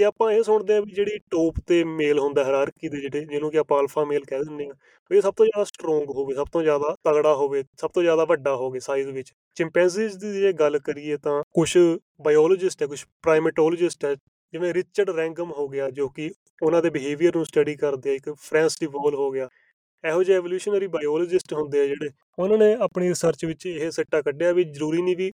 [0.00, 3.50] ਤੇ ਆਪਾਂ ਇਹ ਸੁਣਦੇ ਆ ਵੀ ਜਿਹੜੀ ਟੌਪ ਤੇ ਮੇਲ ਹੁੰਦਾ ਹਾਇਰਾਰਕੀ ਦੇ ਜਿਹੜੇ, ਜਿਹਨੂੰ
[3.50, 4.74] ਕਿ ਆਪਾਂ ਅਲਫਾ ਮੇਲ ਕਹਿ ਦਿੰਦੇ ਆ
[5.10, 8.54] ਇਹ ਸਭ ਤੋਂ ਜ਼ਿਆਦਾ ਸਟਰੋਂਗ ਹੋਵੇ, ਸਭ ਤੋਂ ਜ਼ਿਆਦਾ ਤਗੜਾ ਹੋਵੇ, ਸਭ ਤੋਂ ਜ਼ਿਆਦਾ ਵੱਡਾ
[8.56, 11.78] ਹੋਵੇ ਸਾਈਜ਼ ਵਿੱਚ। ਚਿੰਪੈਂਜ਼ੀਜ਼ ਦੀ ਜੇ ਗੱਲ ਕਰੀਏ ਤਾਂ ਕੁਝ
[12.20, 14.14] ਬਾਇਓਲੋਜਿਸਟ ਹੈ ਕੁਝ ਪ੍ਰਾਈਮੇਟੋਲੋਜਿਸਟ ਹੈ,
[14.52, 16.30] ਜਿਵੇਂ ਰਿਚਰਡ ਰੈਂਗਮ ਹੋ ਗਿਆ, ਜੋ ਕਿ
[16.62, 19.48] ਉਹਨਾਂ ਦੇ ਬਿਹੇਵੀਅਰ ਨੂੰ ਸਟੱਡੀ ਕਰਦੇ ਆ, ਇੱਕ ਫ੍ਰੈਂਸ ਡਿਵੋਲ ਹੋ ਗਿਆ।
[20.04, 24.52] ਇਹੋ ਜਿਹੇ ਐਵੋਲੂਸ਼ਨਰੀ ਬਾਇਓਲੋਜਿਸਟ ਹੁੰਦੇ ਆ ਜਿਹੜੇ, ਉਹਨਾਂ ਨੇ ਆਪਣੀ ਰਿਸਰਚ ਵਿੱਚ ਇਹ ਸਿੱਟਾ ਕੱਢਿਆ
[24.52, 25.30] ਵੀ ਜ਼ਰੂਰੀ ਨਹੀਂ ਵੀ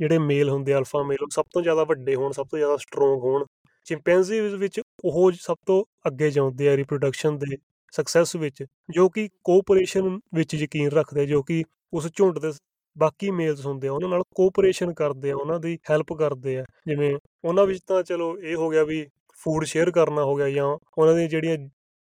[0.00, 3.22] ਜਿਹੜੇ ਮੇਲ ਹੁੰਦੇ ਅਲਫਾ ਮੇਲ ਉਹ ਸਭ ਤੋਂ ਜ਼ਿਆਦਾ ਵੱਡੇ ਹੋਣ, ਸਭ ਤੋਂ ਜ਼ਿਆਦਾ ਸਟਰੋਂਗ
[3.22, 3.44] ਹੋਣ।
[3.88, 7.56] ਚਿੰਪੈਂਜ਼ੀ ਵਿੱਚ ਉਹ ਸਭ ਤੋਂ ਅੱਗੇ ਜਾਂਦੇ ਆ ਰਿਪਰੋਡਕਸ਼ਨ ਦੇ
[7.92, 12.52] ਸਕਸੈਸ ਵਿੱਚ, ਜੋ ਕਿ ਕੋਆਪਰੇਸ਼ਨ ਵਿੱਚ ਯਕੀਨ ਰੱਖਦੇ, ਜੋ ਕਿ ਉਸ ਝੁੰਡ ਦੇ
[12.98, 17.16] ਬਾਕੀ ਮੇਲਸ ਹੁੰਦੇ ਆ, ਉਹਨਾਂ ਨਾਲ ਕੋਆਪਰੇਸ਼ਨ ਕਰਦੇ ਆ, ਉਹਨਾਂ ਦੀ ਹੈਲਪ ਕਰਦੇ ਆ। ਜਿਵੇਂ
[17.44, 19.06] ਉਹਨਾਂ ਵਿੱਚ ਤਾਂ ਚਲੋ ਇਹ ਹੋ ਗਿਆ ਵੀ
[19.38, 20.66] ਫੂਡ ਸ਼ੇਅਰ ਕਰਨਾ ਹੋ ਗਿਆ ਜਾਂ
[20.98, 21.56] ਉਹਨਾਂ ਦੀਆਂ ਜਿਹੜੀਆਂ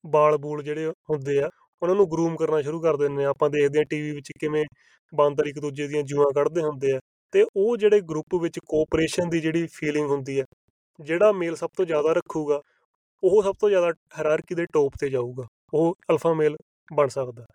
[0.06, 1.50] ਬਾਲ ਬੂਲ ਜਿਹੜੇ ਹੁੰਦੇ ਆ,
[1.82, 4.64] ਉਹਨਾਂ ਨੂੰ ਗਰੂਮ ਕਰਨਾ ਸ਼ੁਰੂ ਕਰ ਦਿੰਦੇ ਆ। ਆਪਾਂ ਦੇਖਦੇ ਆ ਟੀਵੀ ਵਿੱਚ ਕਿਵੇਂ
[5.14, 7.00] ਬਾਂਦਰ ਇੱਕ ਦੂਜੇ ਦੀਆਂ ਜੂਆਂ ਕੱਢਦੇ ਹੁੰਦੇ ਆ।
[7.32, 10.44] ਤੇ ਉਹ ਜਿਹੜੇ ਗਰੁੱਪ ਵਿੱਚ ਕੋਆਪਰੇਸ਼ਨ ਦੀ ਜਿਹੜੀ ਫੀਲਿੰਗ ਹੁੰਦੀ ਆ
[11.00, 12.60] ਜਿਹੜਾ ਮੇਲ ਸਭ ਤੋਂ ਜ਼ਿਆਦਾ ਰੱਖੂਗਾ,
[13.22, 16.56] ਉਹ ਸਭ ਤੋਂ ਜ਼ਿਆਦਾ ਹਾਇਰਾਰਕੀ ਦੇ ਟੌਪ ਤੇ ਜਾਊਗਾ, ਉਹ ਅਲਫਾ ਮੇਲ
[16.92, 17.46] ਬਣ ਸਕਦਾ।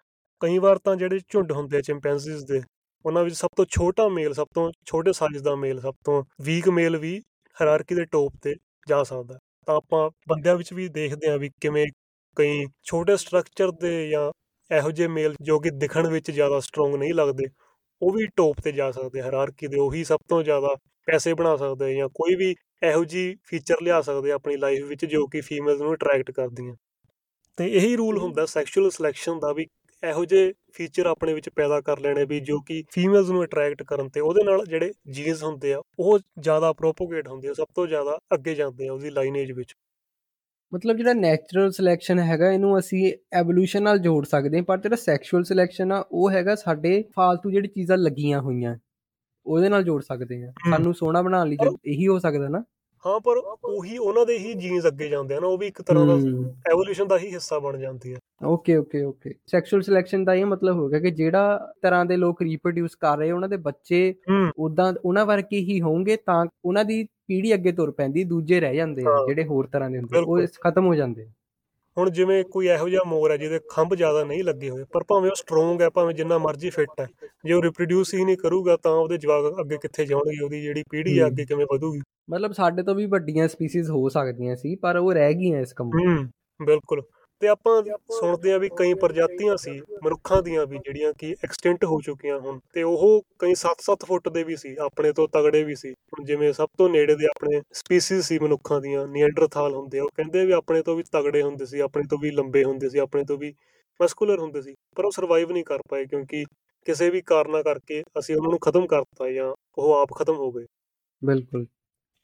[0.42, 2.62] ਕਈ ਵਾਰ ਤਾਂ ਜਿਹੜੇ ਝੁੰਡ ਹੁੰਦੇ ਆ ਚਿੰਪੈਂਜ਼ੀਜ਼ ਦੇ,
[3.06, 6.70] ਉਹਨਾਂ ਵਿੱਚ ਸਭ ਤੋਂ ਛੋਟਾ ਮੇਲ ਸਭ ਤੋਂ ਛੋਟੇ ਸਾਈਜ਼ ਦਾ ਮੇਲ ਸਭ ਤੋਂ ਵੀਕ
[6.70, 7.18] ਮੇਲ ਵੀ
[7.58, 8.56] ਹਾਇਰਾਰਕੀ ਦੇ ਟੌਪ ਤੇ
[8.88, 11.86] ਜਾ ਸਕਦਾ। ਤਾਂ ਆਪਾਂ ਬੰਦਿਆਂ ਵਿੱਚ ਵੀ ਦੇਖਦੇ ਆ ਵੀ ਕਿਵੇਂ
[12.38, 14.32] ਕਈ ਛੋਟੇ ਸਟਰਕਚਰ ਦੇ ਜਾਂ
[14.72, 17.46] ਇਹੋ ਜਿਹੇ ਮੇਲ ਜੋ ਕਿ ਦਿਖਣ ਵਿੱਚ ਜ਼ਿਆਦਾ ਸਟਰੋਂਗ ਨਹੀਂ ਲੱਗਦੇ,
[18.02, 20.76] ਉਹ ਵੀ ਟੌਪ ਤੇ ਜਾ ਸਕਦੇ ਹਾਇਰਾਰਕੀ ਦੇ ਉਹੀ ਸਭ ਤੋਂ ਜ਼ਿਆਦਾ
[21.08, 25.26] ਪੈਸੇ ਬਣਾ ਸਕਦੇ ਜਾਂ ਕੋਈ ਵੀ ਇਹੋ ਜੀ ਫੀਚਰ ਲਿਆ ਸਕਦੇ ਆਪਣੀ ਲਾਈਫ ਵਿੱਚ ਜੋ
[25.28, 26.76] ਕਿ ਫੀਮੇਲਸ ਨੂੰ ਅਟਰੈਕਟ ਕਰਦੀਆਂ
[27.58, 29.66] ਤੇ ਇਹੀ ਰੂਲ ਹੁੰਦਾ ਸੈਕਸ਼ੂਅਲ ਸਿਲੈਕਸ਼ਨ ਦਾ ਵੀ
[30.04, 34.10] ਇਹੋ ਜਿਹੇ ਫੀਚਰ ਆਪਣੇ ਵਿੱਚ ਪੈਦਾ ਕਰ ਲੈਣੇ ਵੀ ਜੋ ਕਿ ਫੀਮੇਲਸ ਨੂੰ ਅਟਰੈਕਟ ਕਰਨ
[34.10, 38.18] ਤੇ ਉਹਦੇ ਨਾਲ ਜਿਹੜੇ ਜੀਨਸ ਹੁੰਦੇ ਆ ਉਹ ਜ਼ਿਆਦਾ ਪ੍ਰੋਪੋਗੇਟ ਹੁੰਦੇ ਆ ਸਭ ਤੋਂ ਜ਼ਿਆਦਾ
[38.34, 39.76] ਅੱਗੇ ਜਾਂਦੇ ਆ ਉਹਦੀ ਲਾਈਨੇਜ ਵਿੱਚ।
[40.72, 45.44] ਮਤਲਬ ਜਿਹੜਾ ਨੈਚੁਰਲ ਸਿਲੈਕਸ਼ਨ ਹੈਗਾ ਇਹਨੂੰ ਅਸੀਂ ਐਵੋਲੂਸ਼ਨ ਨਾਲ ਜੋੜ ਸਕਦੇ ਹਾਂ ਪਰ ਜਿਹੜਾ ਸੈਕਸ਼ੂਅਲ
[45.44, 48.76] ਸਿਲੈਕਸ਼ਨ ਆ ਉਹ ਹੈਗਾ ਸਾਡੇ ਫਾਲਤੂ ਜਿਹੜੀ ਚੀਜ਼ਾਂ ਲੱਗੀਆਂ ਹੋਈਆਂ।
[49.46, 52.64] ਉਹਦੇ ਨਾਲ ਜੋੜ ਸਕਦੇ ਆ ਸਾਨੂੰ ਸੋਹਣਾ ਬਣਾਉਣ ਲਈ ਇਹੀ ਹੋ ਸਕਦਾ ਨਾ।
[53.06, 56.06] ਹਾਂ ਪਰ ਉਹੀ ਉਹਨਾਂ ਦੇ ਹੀ ਜੀਨਸ ਅੱਗੇ ਜਾਂਦੇ ਆ ਨਾ ਉਹ ਵੀ ਇੱਕ ਤਰ੍ਹਾਂ
[56.08, 56.14] ਦਾ
[56.72, 59.34] ਐਵੋਲੂਸ਼ਨ ਦਾ ਹੀ ਹਿੱਸਾ ਬਣ ਜਾਂਦੀ ਹੈ okay okay okay.
[59.48, 63.32] Sexual selection ਦਾ ਇਹ ਮਤਲਬ ਹੋ ਗਿਆ ਕਿ ਜਿਹੜਾ ਤਰ੍ਹਾਂ ਦੇ ਲੋਕ ਰੀਪਰੋਡਿਊਸ ਕਰ ਰਹੇ
[63.32, 64.14] ਉਹਨਾਂ ਦੇ ਬੱਚੇ
[64.58, 69.04] ਉਦਾਂ ਉਹਨਾਂ ਵਰਗੇ ਹੀ ਹੋਣਗੇ ਤਾਂ ਉਹਨਾਂ ਦੀ ਪੀੜ੍ਹੀ ਅੱਗੇ ਤੁਰ ਪੈਂਦੀ ਦੂਜੇ ਰਹਿ ਜਾਂਦੇ
[69.08, 71.28] ਆ ਜਿਹੜੇ ਹੋਰ ਤਰ੍ਹਾਂ ਦੇ ਹੁੰਦੇ ਉਹ ਖਤਮ ਹੋ ਜਾਂਦੇ
[71.98, 75.30] ਹੁਣ ਜਿਵੇਂ ਕੋਈ ਇਹੋ ਜਿਹਾ ਮੋਰ ਹੈ ਜਿਹਦੇ ਖੰਭ ਜ਼ਿਆਦਾ ਨਹੀਂ ਲੱਗੇ ਹੋਏ ਪਰ ਭਾਵੇਂ
[75.30, 77.08] ਉਹ ਸਟਰੋਂਗ ਹੈ ਭਾਵੇਂ ਜਿੰਨਾ ਮਰਜ਼ੀ ਫਿੱਟ ਹੈ
[77.46, 81.20] ਜੇ ਉਹ ਰਿਪਰੋਡਿਊਸ ਹੀ ਨਹੀਂ ਕਰੂਗਾ ਤਾਂ ਉਹਦੇ ਜਵਾਕ ਅੱਗੇ ਕਿੱਥੇ ਜਾਣਗੇ ਉਹਦੀ ਜਿਹੜੀ ਪੀੜ੍ਹੀ
[81.20, 82.02] ਹੈ। ਅੱਗੇ ਕਿਵੇਂ ਵਧੂਗੀ?
[82.30, 85.90] ਮਤਲਬ ਸਾਡੇ ਤੋਂ ਵੀ ਵੱਡੀਆਂ ਸਪੀਸੀਜ਼ ਹੋ ਸਕਦੀਆਂ ਸੀ ਪਰ ਉਹ ਰਹਿ ਗਈਆਂ ਇਸ ਕੰਮ
[86.60, 87.02] ਬਿਲਕੁਲ।
[87.42, 89.72] ਤੇ ਆਪਾਂ ਸੁਣਦੇ ਆ ਵੀ ਕਈ ਪ੍ਰਜਾਤੀਆਂ ਸੀ,
[90.04, 94.44] ਮਨੁੱਖਾਂ ਦੀਆਂ ਵੀ ਜਿਹੜੀਆਂ ਕਿ ਐਕਸਟੈਂਟ ਹੋ ਚੁੱਕੀਆਂ ਹੁਣ ਤੇ ਉਹ ਕਈ 7-7 ਫੁੱਟ ਦੇ
[94.44, 98.22] ਵੀ ਸੀ, ਆਪਣੇ ਤੋਂ ਤਗੜੇ ਵੀ ਸੀ। ਹੁਣ ਜਿਵੇਂ ਸਭ ਤੋਂ ਨੇੜੇ ਦੇ ਆਪਣੇ ਸਪੀਸੀਜ਼
[98.22, 101.80] ਸੀ ਮਨੁੱਖਾਂ ਦੀਆਂ ਨੀਐਂਡਰਥਾਲ ਹੁੰਦੇ ਆ, ਉਹ ਕਹਿੰਦੇ ਵੀ ਆਪਣੇ ਤੋਂ ਵੀ ਤਗੜੇ ਹੁੰਦੇ ਸੀ,
[101.80, 103.54] ਆਪਣੇ ਤੋਂ ਵੀ ਲੰਬੇ ਹੁੰਦੇ ਸੀ, ਆਪਣੇ ਤੋਂ ਵੀ
[104.02, 106.46] ਮਸਕੂਲਰ ਹੁੰਦੇ ਸੀ, ਪਰ ਉਹ ਸਰਵਾਈਵ ਨਹੀਂ ਕਰ ਪਾਏ ਕਿਉਂਕਿ
[106.86, 110.66] ਕਿਸੇ ਵੀ ਕਾਰਨਾ ਕਰਕੇ ਅਸੀਂ ਉਹਨਾਂ ਨੂੰ ਖਤਮ ਕਰਤਾ ਜਾਂ ਉਹ ਆਪ ਖਤਮ ਹੋ ਗਏ।
[111.26, 111.66] ਬਿਲਕੁਲ।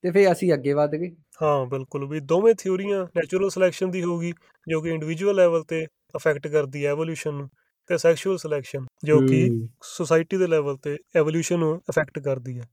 [0.03, 4.33] ਤੇ ਫੇ ਅਸੀਂ ਅੱਗੇ ਵਧ ਗਏ। ਹਾਂ ਬਿਲਕੁਲ। ਵੀ ਦੋਵੇਂ ਥਿਉਰੀਆਂ ਨੈਚੁਰਲ ਸਿਲੈਕਸ਼ਨ ਦੀ ਹੋਊਗੀ
[4.67, 7.49] ਜੋ ਕਿ ਇੰਡੀਵਿਜੂਅਲ ਲੈਵਲ ਤੇ ਅਫੈਕਟ ਕਰਦੀ ਹੈ ਐਵੋਲੂਸ਼ਨ ਨੂੰ
[7.89, 12.63] ਤੇ ਸੈਕਸ਼ੂਅਲ ਸਿਲੈਕਸ਼ਨ ਜੋ ਕਿ ਸੋਸਾਇਟੀ ਦੇ ਲੈਵਲ ਤੇ ਐਵੋਲੂਸ਼ਨ ਨੂੰ ਅਫੈਕਟ ਕਰਦੀ ਹੈ।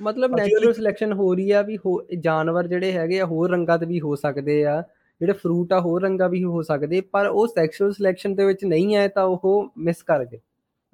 [0.00, 1.78] ਮਤਲਬ ਨੈਚੁਰਲ ਸਿਲੈਕਸ਼ਨ ਹੋ ਰਹੀ ਆ ਵੀ
[2.18, 4.80] ਜਾਨਵਰ ਜਿਹੜੇ ਹੈਗੇ ਆ ਹੋਰ ਰੰਗਾਂ ਦੇ ਵੀ ਹੋ ਸਕਦੇ ਆ
[5.20, 8.96] ਜਿਹੜੇ ਫਰੂਟ ਆ ਹੋਰ ਰੰਗਾਂ ਵੀ ਹੋ ਸਕਦੇ ਪਰ ਉਹ ਸੈਕਸ਼ੂਅਲ ਸਿਲੈਕਸ਼ਨ ਦੇ ਵਿੱਚ ਨਹੀਂ
[8.96, 10.38] ਆਏ ਤਾਂ ਉਹ ਮਿਸ ਕਰ ਗਏ।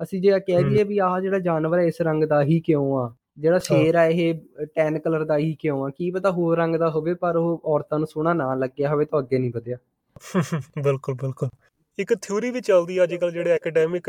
[0.01, 3.15] ਅਸੀਂ ਜੇ ਕਹਿ ਦਈਏ ਵੀ ਆਹ ਜਿਹੜਾ ਜਾਨਵਰ ਹੈ ਇਸ ਰੰਗ ਦਾ ਹੀ ਕਿਉਂ ਆ?
[3.39, 4.35] ਜਿਹੜਾ ਸ਼ੇਰ ਆ ਇਹ
[4.75, 5.91] ਟੈਨ ਕਲਰ ਦਾ ਹੀ ਕਿਉਂ ਆ?
[5.91, 9.19] ਕੀ ਪਤਾ ਹੋਰ ਰੰਗ ਦਾ ਹੋਵੇ ਪਰ ਉਹ ਔਰਤਾਂ ਨੂੰ ਸੋਹਣਾ ਨਾ ਲੱਗਿਆ ਹੋਵੇ ਤਾਂ
[9.19, 9.77] ਅੱਗੇ ਨਹੀਂ ਵਧਿਆ।
[10.83, 11.49] ਬਿਲਕੁਲ ਬਿਲਕੁਲ।
[11.99, 14.09] ਇੱਕ ਥਿਉਰੀ ਵੀ ਚੱਲਦੀ ਅੱਜ ਕੱਲ ਜਿਹੜੇ ਐਕੈਡੈਮਿਕ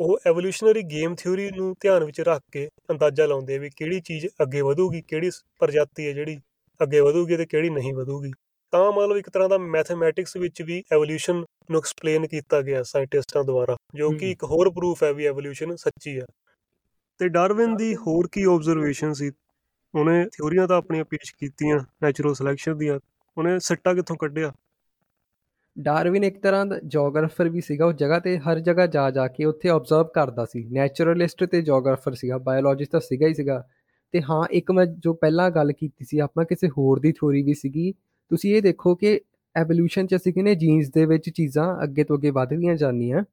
[0.00, 4.26] ਉਹ ਐਵੋਲੂਸ਼ਨਰੀ ਗੇਮ ਥਿਉਰੀ ਨੂੰ ਧਿਆਨ ਵਿੱਚ ਰੱਖ ਕੇ ਅੰਦਾਜ਼ਾ ਲਾਉਂਦੇ ਆ ਵੀ ਕਿਹੜੀ ਚੀਜ਼
[4.42, 6.38] ਅੱਗੇ ਵਧੂਗੀ ਕਿਹੜੀ ਪ੍ਰਜਾਤੀ ਹੈ ਜਿਹੜੀ
[6.80, 8.32] ਅੱਗੇ ਵਧੂਗੀ ਤੇ ਕਿਹੜੀ ਨਹੀਂ ਵਧੂਗੀ।
[8.72, 13.76] ਤਾਂ ਮਤਲਬ ਇੱਕ ਤਰ੍ਹਾਂ ਦਾ ਮੈਥਮੈਟਿਕਸ ਵਿੱਚ ਵੀ ਐਵੋਲੂਸ਼ਨ ਨੂੰ ਐਕਸਪਲੇਨ ਕੀਤਾ ਗਿਆ ਸਾਇੰਟਿਸਟਾਂ ਦੁਆਰਾ
[13.94, 16.24] ਜੋ ਕਿ ਇੱਕ ਹੋਰ ਪ੍ਰੂਫ ਹੈ ਵੀ ਐਵੋਲੂਸ਼ਨ ਸੱਚੀ ਹੈ
[17.18, 19.30] ਤੇ ਡਾਰਵਿਨ ਦੀ ਹੋਰ ਕੀ ਆਬਜ਼ਰਵੇਸ਼ਨ ਸੀ?
[19.94, 23.00] ਉਹਨੇ ਥਿਉਰੀਆਂ ਤਾਂ ਆਪਣੀਆਂ ਪੇਸ਼ ਕੀਤੀਆਂ ਨੈਚੁਰਲ ਸਿਲੈਕਸ਼ਨ ਦੀਆਂ।
[23.38, 24.52] ਉਹਨੇ ਸੱਟਾ ਕਿੱਥੋਂ ਕੱਢਿਆ?
[25.78, 29.44] ਡਾਰਵਿਨ ਇੱਕ ਤਰ੍ਹਾਂ ਦਾ ਜੀਓਗ੍ਰਾਫਰ ਵੀ ਸੀਗਾ ਉਸ ਜਗ੍ਹਾ ਤੇ ਹਰ ਜਗ੍ਹਾ ਜਾ ਜਾ ਕੇ
[29.44, 33.68] ਉੱਥੇ ਆਬਜ਼ਰਵ ਕਰਦਾ ਸੀ। ਨੈਚੁਰਲਿਸਟ ਤੇ ਜੀਓਗ੍ਰਾਫਰ ਸੀਗਾ ਬਾਇਓਲੋਜਿਸਟ ਤਾਂ ਸੀਗਾ ਹੀ ਸੀਗਾ।
[34.12, 37.54] ਤੇ ਹਾਂ ਇੱਕ ਮੈਂ ਜੋ ਪਹਿਲਾਂ ਗੱਲ ਕੀਤੀ ਸੀ ਆਪਾਂ ਕਿਸੇ ਹੋਰ ਦੀ ਥਿਉਰੀ ਵੀ
[37.54, 37.92] ਸੀਗੀ
[38.30, 39.20] ਤੁਸੀਂ ਇਹ ਦੇਖੋ ਕਿ
[39.56, 43.24] ਐਵੋਲੂਸ਼ਨ ਚ ਅਸੀਂ ਕਹਿੰਦੇ ਜੀਨਸ ਦੇ ਵਿੱਚ ਚੀਜ਼ਾਂ ਅੱਗੇ ਤੋਂ ਅੱਗੇ ਵਧਦੀਆਂ ਜਾਂਦੀਆਂ।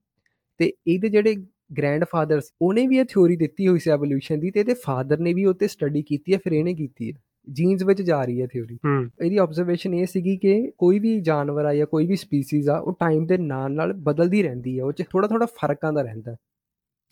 [0.58, 1.36] ਤੇ ਇਹਦੇ ਜਿਹੜੇ
[1.72, 5.46] ਗ੍ਰੈਂਡਫਾਦਰ ਉਹਨੇ ਵੀ ਇਹ ਥਿਉਰੀ ਦਿੱਤੀ ਹੋਈ ਸੀ ਐਵੋਲੂਸ਼ਨ ਦੀ ਤੇ ਇਹਦੇ ਫਾਦਰ ਨੇ ਵੀ
[5.46, 9.38] ਉੱਤੇ ਸਟੱਡੀ ਕੀਤੀ ਹੈ ਫਿਰ ਇਹਨੇ ਕੀਤੀ ਹੈ ਜੀਨਸ ਵਿੱਚ ਜਾ ਰਹੀ ਹੈ ਥਿਉਰੀ ਇਹਦੀ
[9.38, 13.26] ਆਬਜ਼ਰਵੇਸ਼ਨ ਇਹ ਸੀਗੀ ਕਿ ਕੋਈ ਵੀ ਜਾਨਵਰ ਆ ਜਾਂ ਕੋਈ ਵੀ ਸਪੀਸੀਜ਼ ਆ ਉਹ ਟਾਈਮ
[13.26, 16.36] ਦੇ ਨਾਲ ਨਾਲ ਬਦਲਦੀ ਰਹਿੰਦੀ ਹੈ ਉਹ 'ਚ ਥੋੜਾ ਥੋੜਾ ਫ਼ਰਕ ਆਂਦਾ ਰਹਿੰਦਾ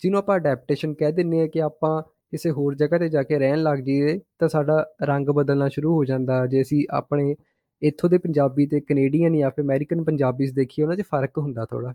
[0.02, 3.62] ਜਿਹਨੂੰ ਆਪਾਂ ਅਡੈਪਟੇਸ਼ਨ ਕਹਿ ਦਿੰਨੇ ਆ ਕਿ ਆਪਾਂ ਕਿਸੇ ਹੋਰ ਜਗ੍ਹਾ ਤੇ ਜਾ ਕੇ ਰਹਿਣ
[3.62, 7.34] ਲੱਗ ਜਾਈਏ ਤਾਂ ਸਾਡਾ ਰੰਗ ਬਦਲਣਾ ਸ਼ੁਰੂ ਹੋ ਜਾਂਦਾ ਜੇ ਅਸੀਂ ਆਪਣੇ
[7.82, 11.92] ਇੱਥੋਂ ਦੇ ਪੰਜਾਬੀ ਤੇ ਕੈਨੇਡੀਅਨ ਜਾਂ ਫਿਰ ਅਮਰੀਕਨ ਪੰਜਾਬੀਜ਼ ਦੇਖੀਏ ਉਹਨਾਂ 'ਚ ਫ਼ਰਕ ਹੁੰਦਾ ਥੋੜਾ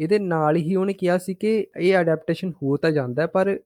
[0.00, 3.58] ਇਹਦੇ ਨਾਲ ਹੀ ਉਹਨੇ ਕਿਹਾ ਸੀ ਕਿ ਇਹ ਅਡੈਪਟੇਸ਼ਨ ਹੋ ਤਾਂ ਜਾਂਦਾ ਪਰ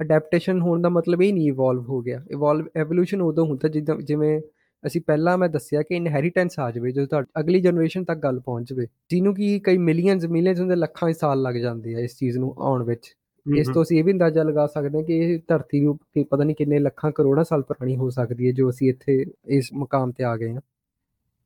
[0.00, 4.40] ਅਡੈਪਟੇਸ਼ਨ ਹੋਣ ਦਾ ਮਤਲਬ ਇਹ ਨਹੀਂ ਇਵੋਲਵ ਹੋ ਗਿਆ। ਇਵੋਲਵ ਐਵੋਲੂਸ਼ਨ ਉਦੋਂ ਹੁੰਦਾ ਜਿੱਦਾਂ ਜਿਵੇਂ
[4.86, 8.68] ਅਸੀਂ ਪਹਿਲਾਂ ਮੈਂ ਦੱਸਿਆ ਕਿ ਇਨਹੈਰੀਟੈਂਸ ਆ ਜਾਵੇ ਜਦੋਂ ਤੁਹਾਡੀ ਅਗਲੀ ਜਨਰੇਸ਼ਨ ਤੱਕ ਗੱਲ ਪਹੁੰਚ
[8.70, 12.54] ਜਾਵੇ ਜਿਹਨੂੰ ਕੀ ਕਈ ਮਿਲੀਅਨਸ ਮਿਲੀਅਨਸ ਦੇ ਲੱਖਾਂ ਸਾਲ ਲੱਗ ਜਾਂਦੇ ਆ ਇਸ ਚੀਜ਼ ਨੂੰ
[12.58, 13.14] ਆਉਣ ਵਿੱਚ।
[13.46, 15.98] ਇਸ ਤੋਂ ਅਸੀਂ ਇਹ ਵੀ ਅੰਦਾਜ਼ਾ ਲਗਾ ਸਕਦੇ ਹਾਂ ਕਿ ਇਹ ਧਰਤੀ ਨੂੰ
[16.30, 20.12] ਪਤਾ ਨਹੀਂ ਕਿੰਨੇ ਲੱਖਾਂ ਕਰੋੜਾਂ ਸਾਲ ਪੁਰਾਣੀ ਹੋ ਸਕਦੀ ਹੈ ਜੋ ਅਸੀਂ ਇੱਥੇ ਇਸ ਮਕਾਮ
[20.12, 20.60] ਤੇ ਆ ਗਏ ਹਾਂ।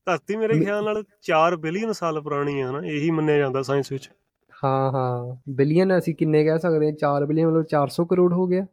[0.07, 4.11] ਧਰਤੀ ਮੇਰੇ ਖਿਆਲ ਨਾਲ 4 ਬਿਲੀਅਨ ਸਾਲ ਪੁਰਾਣੀ ਹੈ ਨਾ ਇਹੀ ਮੰਨਿਆ ਜਾਂਦਾ ਸਾਇੰਸ ਵਿੱਚ।
[4.64, 6.92] ਹਾਂ ਹਾਂ। ਬਿਲੀਅਨ ਅਸੀਂ ਕਿੰਨੇ ਕਹਿ ਸਕਦੇ ਹਾਂ?
[6.92, 8.66] 4 ਬਿਲੀਅਨ ਮਤਲਬ 400 ਕਰੋੜ ਹੋ ਗਿਆ।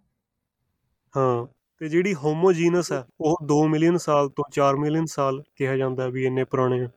[1.17, 1.45] ਹਾਂ
[1.79, 6.25] ਤੇ ਜਿਹੜੀ ਹੋਮੋਜੀਨਸ ਹੈ ਉਹ 2 ਮਿਲੀਅਨ ਸਾਲ ਤੋਂ 4 ਮਿਲੀਅਨ ਸਾਲ ਕਿਹਾ ਜਾਂਦਾ ਵੀ
[6.25, 6.89] ਇੰਨੇ ਪੁਰਾਣੇ ਆ।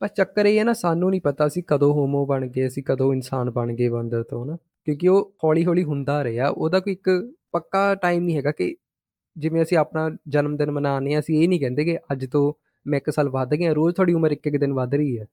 [0.00, 3.12] ਪਰ ਚੱਕਰ ਇਹ ਹੈ ਨਾ ਸਾਨੂੰ ਨਹੀਂ ਪਤਾ ਸੀ ਕਦੋਂ ਹੋਮੋ ਬਣ ਗਏ ਅਸੀਂ ਕਦੋਂ
[3.14, 7.32] ਇਨਸਾਨ ਬਣ ਗਏ ਬੰਦਰ ਤੋਂ ਨਾ। ਕਿਉਂਕਿ ਉਹ ਹੌਲੀ ਹੌਲੀ ਹੁੰਦਾ ਰਿਹਾ। ਉਹਦਾ ਕੋਈ ਇੱਕ
[7.52, 8.76] ਪੱਕਾ ਟਾਈਮ ਨਹੀਂ ਹੈਗਾ ਕਿ
[9.36, 12.52] ਜਿਵੇਂ ਅਸੀਂ ਆਪਣਾ ਜਨਮ ਦਿਨ ਮਨਾਉਂਦੇ ਆ ਅਸੀਂ ਇਹ ਨਹੀਂ ਕਹਿੰਦੇ ਕਿ ਅੱਜ ਤੋਂ
[12.86, 15.26] ਮੈਂ ਇੱਕ ਸਾਲ ਵੱਧ ਗਿਆ ਰੋਜ਼ ਤੁਹਾਡੀ ਉਮਰ ਇੱਕ ਇੱਕ ਦਿਨ ਵੱਧ ਰਹੀ ਹੈ।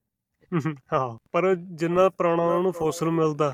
[0.92, 3.52] ਹਾਂ ਪਰ ਜਿੰਨਾ ਪੁਰਾਣਾ ਉਹਨਾਂ ਨੂੰ ਫੋਸਲ ਮਿਲਦਾ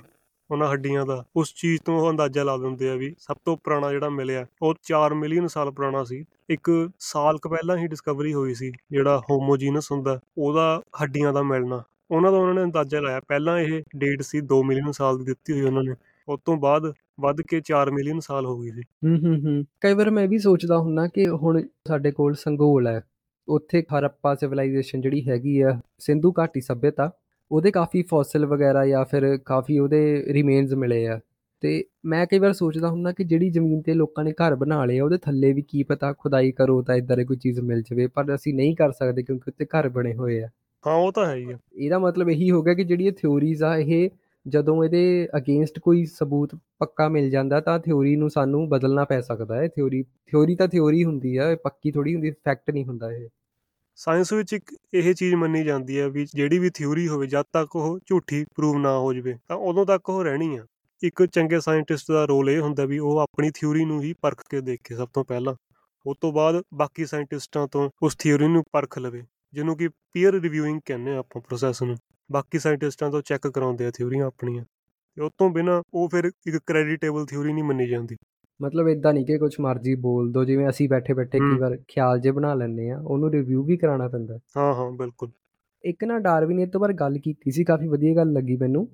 [0.50, 3.90] ਉਹਨਾਂ ਹੱਡੀਆਂ ਦਾ ਉਸ ਚੀਜ਼ ਤੋਂ ਉਹ ਅੰਦਾਜ਼ਾ ਲਾ ਦਿੰਦੇ ਆ ਵੀ ਸਭ ਤੋਂ ਪੁਰਾਣਾ
[3.90, 8.54] ਜਿਹੜਾ ਮਿਲਿਆ ਉਹ 4 ਮਿਲੀਅਨ ਸਾਲ ਪੁਰਾਣਾ ਸੀ। ਇੱਕ ਸਾਲ ਕ ਪਹਿਲਾਂ ਹੀ ਡਿਸਕਵਰੀ ਹੋਈ
[8.54, 13.58] ਸੀ ਜਿਹੜਾ ਹੋਮੋਜੀਨਸ ਹੁੰਦਾ ਉਹਦਾ ਹੱਡੀਆਂ ਦਾ ਮਿਲਣਾ। ਉਹਨਾਂ ਦਾ ਉਹਨਾਂ ਨੇ ਅੰਦਾਜ਼ਾ ਲਾਇਆ ਪਹਿਲਾਂ
[13.58, 15.94] ਇਹ ਡੇਟ ਸੀ 2 ਮਿਲੀਅਨ ਸਾਲ ਦੀ ਦਿੱਤੀ ਹੋਈ ਉਹਨਾਂ ਨੇ
[16.28, 19.94] ਉਸ ਤੋਂ ਬਾਅਦ ਵੱਧ ਕੇ 4 ਮਿਲੀਅਨ ਸਾਲ ਹੋ ਗਈ ਸੀ। ਹੂੰ ਹੂੰ ਹੂੰ ਕਈ
[19.94, 23.00] ਵਾਰ ਮੈਂ ਵੀ ਸੋਚਦਾ ਹੁੰਨਾ ਕਿ ਹੁਣ ਸਾਡੇ ਕੋਲ ਸੰਗੋਲ ਹੈ
[23.52, 27.10] ਉੱਥੇ ਹਰੱਪਾ ਸਿਵਲਾਈਜੇਸ਼ਨ ਜਿਹੜੀ ਹੈਗੀ ਆ ਸਿੰਧੂ ਘਾਟੀ ਸਭਿਅਤਾ
[27.50, 31.20] ਉਹਦੇ ਕਾਫੀ ਫੋਸਿਲ ਵਗੈਰਾ ਜਾਂ ਫਿਰ ਕਾਫੀ ਉਹਦੇ ਰਿਮੇਨਸ ਮਿਲੇ ਆ।
[31.60, 35.00] ਤੇ ਮੈਂ ਕਈ ਵਾਰ ਸੋਚਦਾ ਹੁੰਦਾ ਕਿ ਜਿਹੜੀ ਜ਼ਮੀਨ ਤੇ ਲੋਕਾਂ ਨੇ ਘਰ ਬਣਾ ਲਏ
[35.00, 38.34] ਉਹਦੇ ਥੱਲੇ ਵੀ ਕੀ ਪਤਾ ਖੁਦਾਈ ਕਰੋ ਤਾਂ ਇਦਾਂ ਦੀ ਕੋਈ ਚੀਜ਼ ਮਿਲ ਜਵੇ ਪਰ
[38.34, 40.48] ਅਸੀਂ ਨਹੀਂ ਕਰ ਸਕਦੇ ਕਿਉਂਕਿ ਉੱਤੇ ਘਰ ਬਣੇ ਹੋਏ ਆ।
[40.86, 43.62] ਹਾਂ ਉਹ ਤਾਂ ਹੈ ਹੀ ਆ। ਇਹਦਾ ਮਤਲਬ ਇਹੀ ਹੋ ਗਿਆ ਕਿ ਜਿਹੜੀ ਇਹ ਥਿਉਰੀਜ਼
[43.62, 44.10] ਆ ਇਹ
[44.48, 49.56] ਜਦੋਂ ਇਹਦੇ ਅਗੇਂਸਟ ਕੋਈ ਸਬੂਤ ਪੱਕਾ ਮਿਲ ਜਾਂਦਾ ਤਾਂ ਥਿਉਰੀ ਨੂੰ ਸਾਨੂੰ ਬਦਲਣਾ ਪੈ ਸਕਦਾ
[49.56, 53.28] ਹੈ। ਥਿਉਰੀ ਥਿਉਰੀ ਤਾਂ ਥਿਉਰੀ ਹੁੰਦੀ ਆ ਪੱਕੀ ਥੋੜੀ ਹੁੰਦੀ ਫੈਕਟ ਨਹੀਂ ਹੁੰਦਾ ਇਹ।
[53.98, 57.76] ਸਾਇੰਸ ਵਿੱਚ ਇੱਕ ਇਹ ਚੀਜ਼ ਮੰਨੀ ਜਾਂਦੀ ਹੈ ਵੀ ਜਿਹੜੀ ਵੀ ਥਿਉਰੀ ਹੋਵੇ, ਜਦ ਤੱਕ
[57.76, 60.66] ਉਹ ਝੂਠੀ ਪ੍ਰੂਵ ਨਾ ਹੋ ਜਵੇ, ਤਾਂ ਉਦੋਂ ਤੱਕ ਉਹ ਰਹਿਣੀ ਆ।
[61.02, 64.60] ਇੱਕ ਚੰਗੇ ਸਾਇੰਟਿਸਟ ਦਾ ਰੋਲ ਇਹ ਹੁੰਦਾ ਵੀ ਉਹ ਆਪਣੀ ਥਿਉਰੀ ਨੂੰ ਹੀ ਪਰਖ ਕੇ
[64.60, 65.54] ਦੇਖੇ ਸਭ ਤੋਂ ਪਹਿਲਾਂ।
[66.06, 70.80] ਉਸ ਤੋਂ ਬਾਅਦ ਬਾਕੀ ਸਾਇੰਟਿਸਟਾਂ ਤੋਂ ਉਸ ਥਿਉਰੀ ਨੂੰ ਪਰਖ ਲਵੇ, ਜਿਹਨੂੰ ਕਿ ਪੀਅਰ ਰਿਵਿਊਇੰਗ
[70.86, 71.96] ਕਹਿੰਦੇ ਆ ਆਪਾਂ ਪ੍ਰੋਸੈਸ ਨੂੰ।
[72.30, 74.64] ਬਾਕੀ ਸਾਇੰਟਿਸਟਾਂ ਤੋਂ ਚੈੱਕ ਕਰਾਉਂਦੇ ਆ ਥਿਉਰੀਆਂ ਆਪਣੀਆਂ,
[75.16, 78.16] ਤੇ ਉਸ ਤੋਂ ਬਿਨਾ ਉਹ ਫਿਰ ਇੱਕ ਕ੍ਰੈਡੀਟੇਬਲ ਥਿਉਰੀ ਨਹੀਂ ਮੰਨੀ ਜਾਂਦੀ।
[78.62, 82.20] ਮਤਲਬ ਇਦਾਂ ਨਹੀਂ ਕਿ ਕੁਝ ਮਰਜ਼ੀ ਬੋਲ ਦੋ ਜਿਵੇਂ ਅਸੀਂ ਬੈਠੇ ਬੈਠੇ ਕਈ ਵਾਰ ਖਿਆਲ
[82.20, 85.30] ਜੇ ਬਣਾ ਲੈਂਦੇ ਆ ਉਹਨੂੰ ਰਿਵਿਊ ਵੀ ਕਰਾਉਣਾ ਪੈਂਦਾ। ਹਾਂ ਹਾਂ ਬਿਲਕੁਲ।
[85.84, 88.88] ਇੱਕ ਨਾ ਡਾਰਵਿਨ ਇਹ ਤੋਂ ਬਾਅਦ ਗੱਲ ਕੀਤੀ ਸੀ ਕਾਫੀ ਵਧੀਆ ਗੱਲ ਲੱਗੀ ਮੈਨੂੰ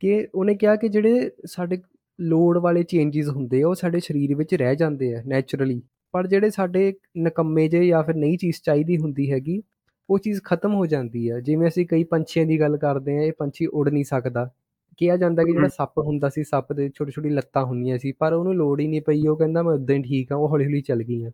[0.00, 1.78] ਕਿ ਉਹਨੇ ਕਿਹਾ ਕਿ ਜਿਹੜੇ ਸਾਡੇ
[2.20, 5.82] ਲੋੜ ਵਾਲੇ ਚੇਂਜਸ ਹੁੰਦੇ ਆ ਉਹ ਸਾਡੇ ਸਰੀਰ ਵਿੱਚ ਰਹਿ ਜਾਂਦੇ ਆ ਨੇਚਰਲੀ
[6.12, 9.62] ਪਰ ਜਿਹੜੇ ਸਾਡੇ ਨਕੰਮੇ ਜੇ ਜਾਂ ਫਿਰ ਨਈ ਚੀਜ਼ ਚਾਹੀਦੀ ਹੁੰਦੀ ਹੈਗੀ
[10.10, 13.32] ਉਹ ਚੀਜ਼ ਖਤਮ ਹੋ ਜਾਂਦੀ ਹੈ ਜਿਵੇਂ ਅਸੀਂ ਕਈ ਪੰਛੀਆਂ ਦੀ ਗੱਲ ਕਰਦੇ ਆ ਇਹ
[13.38, 14.50] ਪੰਛੀ ਉੜ ਨਹੀਂ ਸਕਦਾ।
[14.96, 18.32] ਕਿਹਾ ਜਾਂਦਾ ਕਿ ਜਿਹੜਾ ਸੱਪ ਹੁੰਦਾ ਸੀ ਸੱਪ ਦੇ ਛੋਟੀ ਛੋਟੀ ਲੱਤਾਂ ਹੁੰਦੀਆਂ ਸੀ ਪਰ
[18.32, 20.80] ਉਹਨੂੰ ਲੋੜ ਹੀ ਨਹੀਂ ਪਈ ਉਹ ਕਹਿੰਦਾ ਮੈਂ ਉਦਾਂ ਹੀ ਠੀਕ ਆ ਉਹ ਹੌਲੀ ਹੌਲੀ
[20.80, 21.30] ਚੱਲ ਗਈ ਆ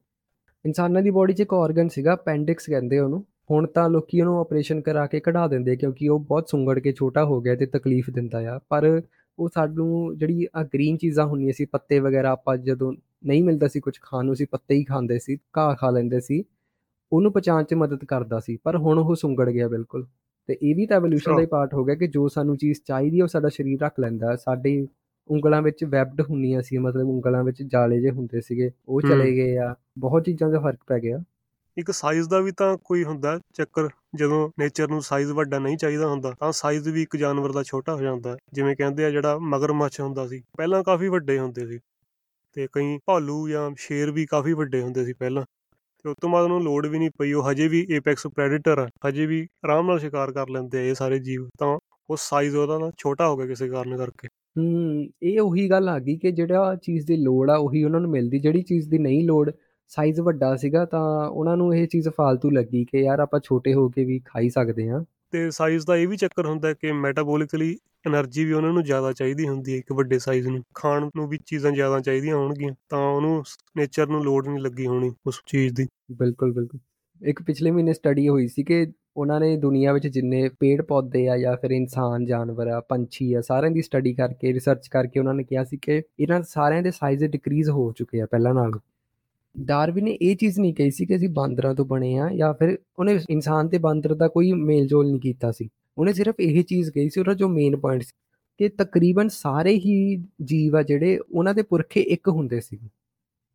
[0.65, 4.81] ਇਨਸਾਨਾਂ ਦੀ ਬਾਡੀ 'ਚ ਇੱਕ ਆਰਗਨ ਸੀਗਾ ਪੈਂਡਿਕਸ ਕਹਿੰਦੇ ਉਹਨੂੰ। ਹੁਣ ਤਾਂ ਲੋਕੀ ਉਹਨੂੰ ਆਪਰੇਸ਼ਨ
[4.81, 8.39] ਕਰਾ ਕੇ ਕਢਾ ਦਿੰਦੇ ਕਿਉਂਕਿ ਉਹ ਬਹੁਤ ਸੁੰਗੜ ਕੇ ਛੋਟਾ ਹੋ ਗਿਆ ਤੇ ਤਕਲੀਫ ਦਿੰਦਾ
[8.55, 9.03] ਆ। ਪਰ
[9.39, 12.93] ਉਹ ਸਾਨੂੰ ਜਿਹੜੀ ਆ ਗ੍ਰੀਨ ਚੀਜ਼ਾਂ ਹੁੰਦੀਆਂ ਸੀ ਪੱਤੇ ਵਗੈਰਾ ਆਪਾਂ ਜਦੋਂ
[13.27, 16.45] ਨਹੀਂ ਮਿਲਦਾ ਸੀ ਕੁਝ ਖਾਣ ਨੂੰ ਸੀ ਪੱਤੇ ਹੀ ਖਾਂਦੇ ਸੀ ਘਾਹ ਖਾ ਲੈਂਦੇ ਸੀ।
[17.13, 20.07] ਉਹਨੂੰ ਪਚਾਣ 'ਚ ਮਦਦ ਕਰਦਾ ਸੀ ਪਰ ਹੁਣ ਉਹ ਸੁੰਗੜ ਗਿਆ ਬਿਲਕੁਲ।
[20.49, 23.19] ਤੇ ਇਹ ਵੀ ਤਾਂ ਐਵੋਲੂਸ਼ਨ ਦਾ ਹੀ ਪਾਰਟ ਹੋ ਗਿਆ ਕਿ ਜੋ ਸਾਨੂੰ ਚੀਜ਼ ਚਾਹੀਦੀ
[23.19, 24.87] ਹੈ ਉਹ ਸਾਡਾ ਸਰੀਰ ਰੱਖ ਲੈਂਦਾ। ਸਾਡੇ
[25.31, 29.57] ਉਂਗਲਾਂ ਵਿੱਚ ਵੈਬਡ ਹੁੰਦੀਆਂ ਸੀ ਮਤਲਬ ਉਂਗਲਾਂ ਵਿੱਚ ਜਾਲੇ ਜੇ ਹੁੰਦੇ ਸੀਗੇ ਉਹ ਚਲੇ ਗਏ
[29.57, 31.19] ਆ। ਬਹੁਤ ਚੀਜ਼ਾਂ ਦਾ ਫ਼ਰਕ ਪੈ ਗਿਆ।
[31.77, 36.07] ਇੱਕ ਸਾਈਜ਼ ਦਾ ਵੀ ਤਾਂ ਕੋਈ ਹੁੰਦਾ ਚੱਕਰ। ਜਦੋਂ ਨੇਚਰ ਨੂੰ ਸਾਈਜ਼ ਵੱਡਾ ਨਹੀਂ ਚਾਹੀਦਾ
[36.07, 40.01] ਹੁੰਦਾ ਤਾਂ ਸਾਈਜ਼ ਵੀ ਇੱਕ ਜਾਨਵਰ ਦਾ ਛੋਟਾ ਹੋ ਜਾਂਦਾ ਜਿਵੇਂ ਕਹਿੰਦੇ ਆ ਜਿਹੜਾ ਮਗਰਮੱਛ
[40.01, 41.79] ਹੁੰਦਾ ਸੀ ਪਹਿਲਾਂ ਕਾਫੀ ਵੱਡੇ ਹੁੰਦੇ ਸੀ।
[42.53, 45.45] ਤੇ ਕਈ ਭਾਲੂ ਜਾਂ ਸ਼ੇਰ ਵੀ ਕਾਫੀ ਵੱਡੇ ਹੁੰਦੇ ਸੀ ਪਹਿਲਾਂ।
[46.05, 48.89] ਤੇ ਉਸ ਤੋਂ ਬਾਅਦ ਉਹਨੂੰ ਲੋੜ ਵੀ ਨਹੀਂ ਪਈ, ਉਹ ਹਜੇ ਵੀ ਏਪੈਕਸ ਪ੍ਰੈਡੇਟਰ ਆ,
[49.09, 51.79] ਹਜੇ ਵੀ ਆਰਾਮ ਨਾਲ ਸ਼ਿਕਾਰ ਕਰ ਲੈਂਦੇ ਆ ਇਹ ਸਾਰੇ ਜੀਵ, ਤਾਂ
[52.11, 55.99] ਉਹ ਸਾਈਜ਼ ਉਹਦਾ ਨਾ ਛੋਟਾ ਹੋ ਗਿਆ ਕਿਸੇ ਕਾਰਨ ਕਰਕੇ। ਹੂੰ, ਇਹ ਉਹੀ ਗੱਲ ਆ
[55.99, 59.25] ਗਈ ਕਿ ਜਿਹੜਾ ਚੀਜ਼ ਦੀ ਲੋੜ ਆ, ਉਹੀ ਉਹਨਾਂ ਨੂੰ ਮਿਲਦੀ, ਜਿਹੜੀ ਚੀਜ਼ ਦੀ ਨਹੀਂ
[59.25, 59.51] ਲੋੜ
[59.89, 63.89] ਸਾਈਜ਼ ਵੱਡਾ ਸੀਗਾ ਤਾਂ ਉਹਨਾਂ ਨੂੰ ਇਹ ਚੀਜ਼ ਫालतू ਲੱਗੀ ਕਿ ਯਾਰ ਆਪਾਂ ਛੋਟੇ ਹੋ
[63.89, 68.45] ਕੇ ਵੀ ਖਾਈ ਸਕਦੇ ਹਾਂ। ਅਤੇ ਸਾਈਜ਼ ਦਾ ਇਹ ਵੀ ਚੱਕਰ ਹੁੰਦਾ ਕਿ ਮੈਟਾਬੋਲਿਕਲੀ ਐਨਰਜੀ
[68.45, 71.73] ਵੀ ਉਹਨਾਂ ਨੂੰ ਜ਼ਿਆਦਾ ਚਾਹੀਦੀ ਹੁੰਦੀ ਹੈ ਇੱਕ ਵੱਡੇ ਸਾਈਜ਼ ਨੂੰ। ਖਾਣ ਨੂੰ ਵੀ ਚੀਜ਼ਾਂ
[71.73, 73.43] ਜ਼ਿਆਦਾ ਚਾਹੀਦੀਆਂ ਹੋਣਗੀਆਂ, ਤਾਂ ਉਹਨੂੰ
[73.77, 76.81] ਨੇਚਰ ਨੂੰ ਲੋੜ ਨਹੀਂ ਲੱਗੀ ਹੋਣੀ ਉਸ ਚੀਜ਼ ਦੀ। ਬਿਲਕੁਲ ਬਿਲਕੁਲ।
[77.29, 81.39] ਇੱਕ ਪਿਛਲੇ ਮਹੀਨੇ ਸਟੱਡੀ ਹੋਈ ਸੀ ਕਿ ਉਹਨਾਂ ਨੇ ਦੁਨੀਆ ਵਿੱਚ ਜਿੰਨੇ ਪੇੜ ਪੌਦੇ ਆ
[81.39, 85.45] ਜਾਂ ਫਿਰ ਇਨਸਾਨ, ਜਾਨਵਰ ਆ, ਪੰਛੀ ਆ, ਸਾਰਿਆਂ ਦੀ ਸਟੱਡੀ ਕਰਕੇ ਰਿਸਰਚ ਕਰਕੇ ਉਹਨਾਂ ਨੇ
[85.45, 88.81] ਕਿਹਾ ਸੀ ਕਿ ਇਹਨਾਂ ਸਾਰਿਆਂ ਦੇ ਸਾਈਜ਼ ਡਿਕਰੀਜ਼ ਹੋ ਚੁੱਕੇ ਆ ਪਹਿਲਾਂ ਨਾਲੋਂ।
[89.65, 92.79] ਡਾਰਵਿਨ ਨੇ ਇਹ ਚੀਜ਼ ਨਹੀਂ ਕਹੀ ਸੀ ਕਿ ਅਸੀਂ ਬਾਂਦਰਾਂ ਤੋਂ ਬਣੇ ਆ ਜਾਂ ਫਿਰ
[92.99, 97.09] ਉਹਨੇ ਇਨਸਾਨ ਤੇ ਬਾਂਦਰ ਦਾ ਕੋਈ ਮੇਲਜੋਲ ਨਹੀਂ ਕੀਤਾ ਸੀ। ਉਹਨੇ ਸਿਰਫ ਇਹ ਚੀਜ਼ ਕਹੀ
[97.09, 98.13] ਸੀ ਉਹਦਾ ਜੋ ਮੇਨ ਪੁਆਇੰਟ ਸੀ
[98.59, 102.79] ਕਿ ਤਕਰੀਬਨ ਸਾਰੇ ਹੀ ਜੀਵ ਆ ਜਿਹੜੇ ਉਹਨਾਂ ਦੇ ਪੁਰਖੇ ਇੱਕ ਹੁੰਦੇ ਸੀ।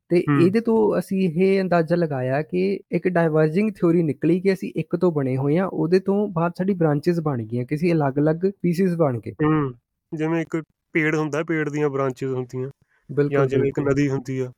[0.10, 4.96] ਤੇ ਇਹਦੇ ਤੋਂ ਅਸੀਂ ਇਹ ਅੰਦਾਜ਼ਾ ਲਗਾਇਆ ਕਿ ਇੱਕ ਡਾਈਵਰਜਿੰਗ ਥਿਉਰੀ ਨਿਕਲੀ ਕਿ ਅਸੀਂ ਇੱਕ
[4.96, 9.20] ਤੋਂ ਬਣੇ ਹੋਏ ਆ ਉਹਦੇ ਤੋਂ ਬਾਅਦ ਸਾਡੀ ਬ੍ਰਾਂਚਸ ਬਣ ਗਈਆਂ ਕਿਸੇ ਅਲੱਗ-ਅਲੱਗ ਪੀਸਿਸ ਬਣ
[9.44, 9.74] ਹੂੰ
[10.18, 12.70] ਜਿਵੇਂ ਇੱਕ ਪੇੜ ਹੁੰਦਾ ਪੇੜ ਦੀਆਂ ਬ੍ਰਾਂਚਸ ਹੁੰਦੀਆਂ
[13.12, 14.52] ਬਿਲਕੁਲ ਜਿਵੇਂ ਇੱਕ ਨਦੀ ਹੁੰਦੀ ਆ।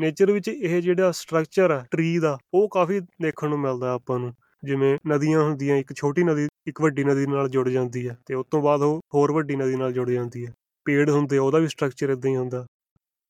[0.00, 4.32] ਨੇਚਰ ਵਿੱਚ ਇਹ ਜਿਹੜਾ ਸਟਰਕਚਰ ਆ ਟਰੀ ਦਾ, ਉਹ ਕਾਫੀ ਦੇਖਣ ਨੂੰ ਮਿਲਦਾ ਆਪਾਂ ਨੂੰ।
[4.64, 8.46] ਜਿਵੇਂ ਨਦੀਆਂ ਹੁੰਦੀਆਂ, ਇੱਕ ਛੋਟੀ ਨਦੀ, ਇੱਕ ਵੱਡੀ ਨਦੀ ਨਾਲ ਜੁੜ ਜਾਂਦੀ ਹੈ ਤੇ ਉਸ
[8.50, 10.52] ਤੋਂ ਬਾਅਦ ਉਹ ਹੋਰ ਵੱਡੀ ਨਦੀ ਨਾਲ ਜੁੜ ਜਾਂਦੀ ਹੈ
[10.86, 12.66] ਪੇੜ ਹੁੰਦੇ, ਉਹਦਾ ਵੀ ਸਟਰਕਚਰ ਇਦਾਂ ਹੀ ਹੁੰਦਾ।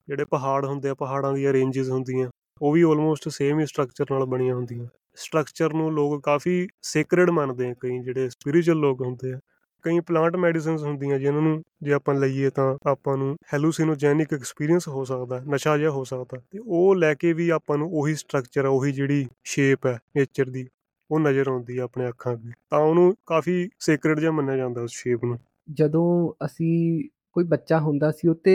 [0.09, 2.31] ਜਿਹੜੇ ਪਹਾੜ ਹੁੰਦੇ ਆ, ਪਹਾੜਾਂ ਦੀਆਂ ਰੇਂਜਸ ਹੁੰਦੀਆਂ,
[2.63, 7.71] ਉਹ ਵੀ ਆਲਮੋਸਟ ਸੇਮ ਹੀ ਸਟਰਕਚਰ ਨਾਲ ਬਣੀਆਂ ਹੁੰਦੀਆਂ। ਸਟਰਕਚਰ ਨੂੰ ਲੋਕ ਕਾਫੀ ਸੇਕ੍ਰੇਡ ਮੰਨਦੇ
[7.71, 9.41] ਆ ਕਈ ਜਿਹੜੇ ਸਪਿਰਚੁਅਲ ਲੋਕ ਹੁੰਦੇ ਆ।
[9.87, 15.05] ਕਈ ਪਲਾਂਟ ਮੈਡੀਸਿਨਸ ਹੁੰਦੀਆਂ ਜਿਨ੍ਹਾਂ ਨੂੰ ਜੇ ਆਪਾਂ ਲਈਏ ਤਾਂ ਆਪਾਂ ਨੂੰ ਹੈਲੂਸੀਨੋਜੈਨਿਕ ਐਕਸਪੀਰੀਅੰਸ ਹੋ
[15.05, 18.69] ਸਕਦਾ ਨਸ਼ਾ ਜਿਹਾ ਹੋ ਸਕਦਾ। ਤੇ ਉਹ ਲੈ ਕੇ ਵੀ ਆਪਾਂ ਨੂੰ ਉਹੀ ਸਟਰਕਚਰ ਆ
[18.69, 20.67] ਉਹੀ ਜਿਹੜੀ ਸ਼ੇਪ ਹੈ ਨੇਚਰ ਦੀ
[21.11, 24.93] ਉਹ ਨਜ਼ਰ ਆਉਂਦੀ ਆ ਆਪਣੇ ਅੱਖਾਂ ਅੱਗੇ। ਤਾਂ ਉਹਨੂੰ ਕਾਫੀ ਸੇਕ੍ਰੇਡ ਜਿਹਾ ਮੰਨਿਆ ਜਾਂਦਾ ਉਸ
[25.03, 25.39] ਸ਼ੇਪ ਨੂੰ।
[25.73, 28.53] ਜਦੋਂ ਅਸੀਂ ਕੋਈ ਬੱਚਾ ਹੁੰਦਾ ਸੀ ਉੱਤੇ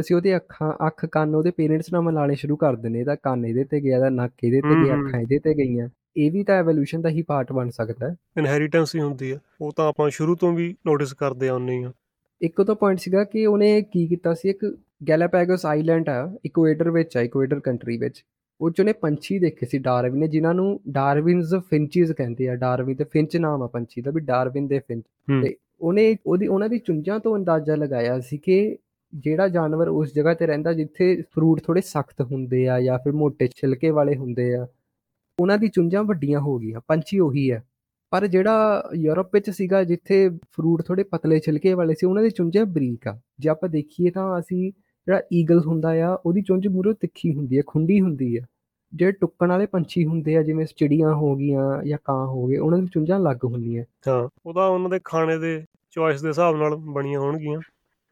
[0.00, 3.64] ਅਸੀਂ ਉਹਦੇ ਅੱਖਾਂ ਅੱਖ ਕੰਨ ਉਹਦੇ ਪੇਰੈਂਟਸ ਨਾਲ ਮਿਲਾਣੇ ਸ਼ੁਰੂ ਕਰ ਦਿੰਦੇ ਇਹਦਾ ਕੰਨ ਇਹਦੇ
[3.64, 7.00] ਤੇ ਗਿਆ ਇਹਦਾ ਨੱਕ ਇਹਦੇ ਤੇ ਗਿਆ ਅੱਖਾਂ ਇਹਦੇ ਤੇ ਗਈਆਂ। ਇਹ ਵੀ ਤਾਂ ਐਵੋਲੂਸ਼ਨ
[7.00, 10.52] ਦਾ ਹੀ ਪਾਰਟ ਬਣ ਸਕਦਾ ਹੈ। ਇਨਹੈਰੀਟੈਂਸ ਹੀ ਹੁੰਦੀ ਹੈ ਉਹ ਤਾਂ ਆਪਾਂ ਸ਼ੁਰੂ ਤੋਂ
[10.52, 11.92] ਵੀ ਨੋਟਿਸ ਕਰਦੇ ਆਉਂਦੇ ਹਾਂ।
[12.42, 14.76] ਇੱਕ ਤਾਂ ਪੁਆਇੰਟ ਸੀਗਾ ਕਿ ਉਹਨੇ ਕੀ ਕੀਤਾ ਸੀ ਇੱਕ
[15.08, 18.24] ਗੈਲਾਪੈਗੋਸ ਆਈਲੈਂਡ ਆ ਇਕੁਏਟਰ ਵਿੱਚ ਆ ਇਕੁਏਟਰ ਕੰਟਰੀ ਵਿੱਚ।
[18.60, 22.96] ਉਹ ਚ ਉਹਨੇ ਪੰਛੀ ਦੇਖੇ ਸੀ ਡਾਰਵਿਨ ਨੇ ਜਿਨ੍ਹਾਂ ਨੂੰ ਡਾਰਵਿਨਸ ਫਿੰਚੀਜ਼ ਕਹਿੰਦੇ ਆ। ਡਾਰਵਿਨ
[22.96, 25.04] ਤੇ ਫਿੰਚ ਨਾਮ ਆ ਪੰਛੀ ਦਾ ਵੀ ਡਾਰਵਿਨ ਦੇ ਫਿੰਚ
[25.42, 28.76] ਤੇ ਉਹਨੇ ਉਹਦੀ ਉਹਨਾਂ ਦੀ ਚੁੰਝਾਂ ਤੋਂ ਅੰਦਾਜ਼ਾ ਲਗਾਇਆ ਸੀ ਕਿ
[29.14, 33.48] ਜਿਹੜਾ ਜਾਨਵਰ ਉਸ ਜਗ੍ਹਾ ਤੇ ਰਹਿੰਦਾ ਜਿੱਥੇ ਫਰੂਟ ਥੋੜੇ ਸਖਤ ਹੁੰਦੇ ਆ ਜਾਂ ਫਿਰ ਮੋٹے
[33.56, 34.66] ਛਿਲਕੇ ਵਾਲੇ ਹੁੰਦੇ ਆ
[35.40, 37.64] ਉਹਨਾਂ ਦੀ ਚੁੰਝਾਂ ਵੱਡੀਆਂ ਹੋ ਗਈਆਂ, ਪੰਛੀ ਉਹੀ ਹੈ।
[38.10, 42.64] ਪਰ ਜਿਹੜਾ ਯੂਰਪ ਵਿੱਚ ਸੀਗਾ, ਜਿੱਥੇ ਫਰੂਟ ਥੋੜੇ ਪਤਲੇ ਛਿਲਕੇ ਵਾਲੇ ਸੀ, ਉਹਨਾਂ ਦੀ ਚੁੰਝਾਂ
[42.64, 44.72] ਬਰੀਕ ਆ। ਜੇ ਆਪਾਂ ਦੇਖੀਏ ਤਾਂ ਅਸੀਂ
[45.06, 48.46] ਜਿਹੜਾ ਈਗਲ ਹੁੰਦਾ ਆ, ਉਹਦੀ ਚੁੰਝ ਮੂਰੇ ਤਿੱਖੀ ਹੁੰਦੀ ਹੈ, ਖੁੰਡੀ ਹੁੰਦੀ ਹੈ।
[48.94, 52.78] ਜਿਹੜੇ ਟੁੱਕਣ ਵਾਲੇ ਪੰਛੀ ਹੁੰਦੇ ਆ, ਜਿਵੇਂ ਚਿੜੀਆਂ ਹੋ ਗਈਆਂ ਜਾਂ ਕਾਂ ਹੋ ਗਏ, ਉਹਨਾਂ
[52.78, 57.20] ਦੀ ਚੁੰਝਾਂ ਅਲੱਗ ਹੁੰਦੀਆਂ। ਹਾਂ ਉਹਦਾ ਉਹਨਾਂ ਦੇ ਖਾਣੇ ਦੇ ਚੋਇਸ ਦੇ ਹਿਸਾਬ ਨਾਲ ਬਣੀਆਂ
[57.20, 57.60] ਹੋਣਗੀਆਂ।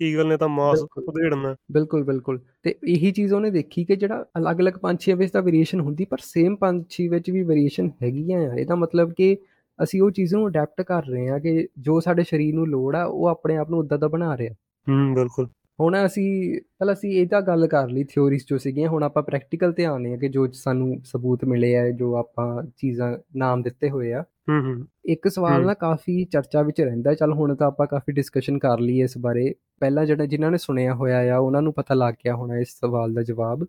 [0.01, 4.75] ਈਗਲ ਨੇ ਤਾਂ ਮਾਸ ਉਧੇੜਨਾ। ਬਿਲਕੁਲ ਬਿਲਕੁਲ। ਤੇ ਇਹੀ ਚੀਜ਼ ਉਹਨੇ ਦੇਖੀ ਕਿ ਜਿਹੜਾ ਅਲੱਗ-ਅਲੱਗ
[4.75, 9.13] ਪੰਛੀਆਂ ਵਿੱਚ ਤਾਂ ਵੇਰੀਏਸ਼ਨ ਹੁੰਦੀ ਪਰ ਸੇਮ ਪੰਛੀ ਵਿੱਚ ਵੀ ਵੇਰੀਏਸ਼ਨ ਹੈਗੀਆਂ ਆ ਇਹਦਾ ਮਤਲਬ
[9.13, 9.37] ਕਿ
[9.79, 13.05] ਅਸੀਂ ਉਹ ਚੀਜ਼ ਨੂੰ ਅਡਾਪਟ ਕਰ ਰਹੇ ਆ ਕਿ ਜੋ ਸਾਡੇ ਸਰੀਰ ਨੂੰ ਲੋੜ ਆ
[13.05, 14.55] ਉਹ ਆਪਣੇ ਆਪ ਨੂੰ ਉਦਾਂ ਦਾ ਬਣਾ ਰਿਹਾ।
[14.87, 15.49] ਹੂੰ ਬਿਲਕੁਲ।
[15.81, 19.73] ਹੁਣ ਅਸੀਂ ਚਲ ਅਸੀਂ ਇਹ ਤਾਂ ਗੱਲ ਕਰ ਲਈ ਥਿਉਰੀਜ਼ ਜੋ ਸੀਗੀਆਂ ਹੁਣ ਆਪਾਂ ਪ੍ਰੈਕਟੀਕਲ
[19.73, 24.13] ਤੇ ਆਨੇ ਆ ਕਿ ਜੋ ਸਾਨੂੰ ਸਬੂਤ ਮਿਲੇ ਆ ਜੋ ਆਪਾਂ ਚੀਜ਼ਾਂ ਨਾਮ ਦਿੱਤੇ ਹੋਏ
[24.13, 28.13] ਆ। ਹੂੰ ਹੂੰ। ਇੱਕ ਸਵਾਲ ਨਾ ਕਾਫੀ ਚਰਚਾ ਵਿੱਚ ਰਹਿੰਦਾ ਚਲ ਹੁਣ ਤਾਂ ਆਪਾਂ ਕਾਫੀ
[28.13, 31.95] ਡਿਸਕਸ਼ਨ ਕਰ ਲਈ ਇਸ ਬਾਰੇ। ਪਹਿਲਾਂ ਜਿਹੜਾ ਜਿਨ੍ਹਾਂ ਨੇ ਸੁਣਿਆ ਹੋਇਆ ਆ ਉਹਨਾਂ ਨੂੰ ਪਤਾ
[31.95, 33.67] ਲੱਗ ਗਿਆ ਹੋਣਾ ਇਸ ਸਵਾਲ ਦਾ ਜਵਾਬ।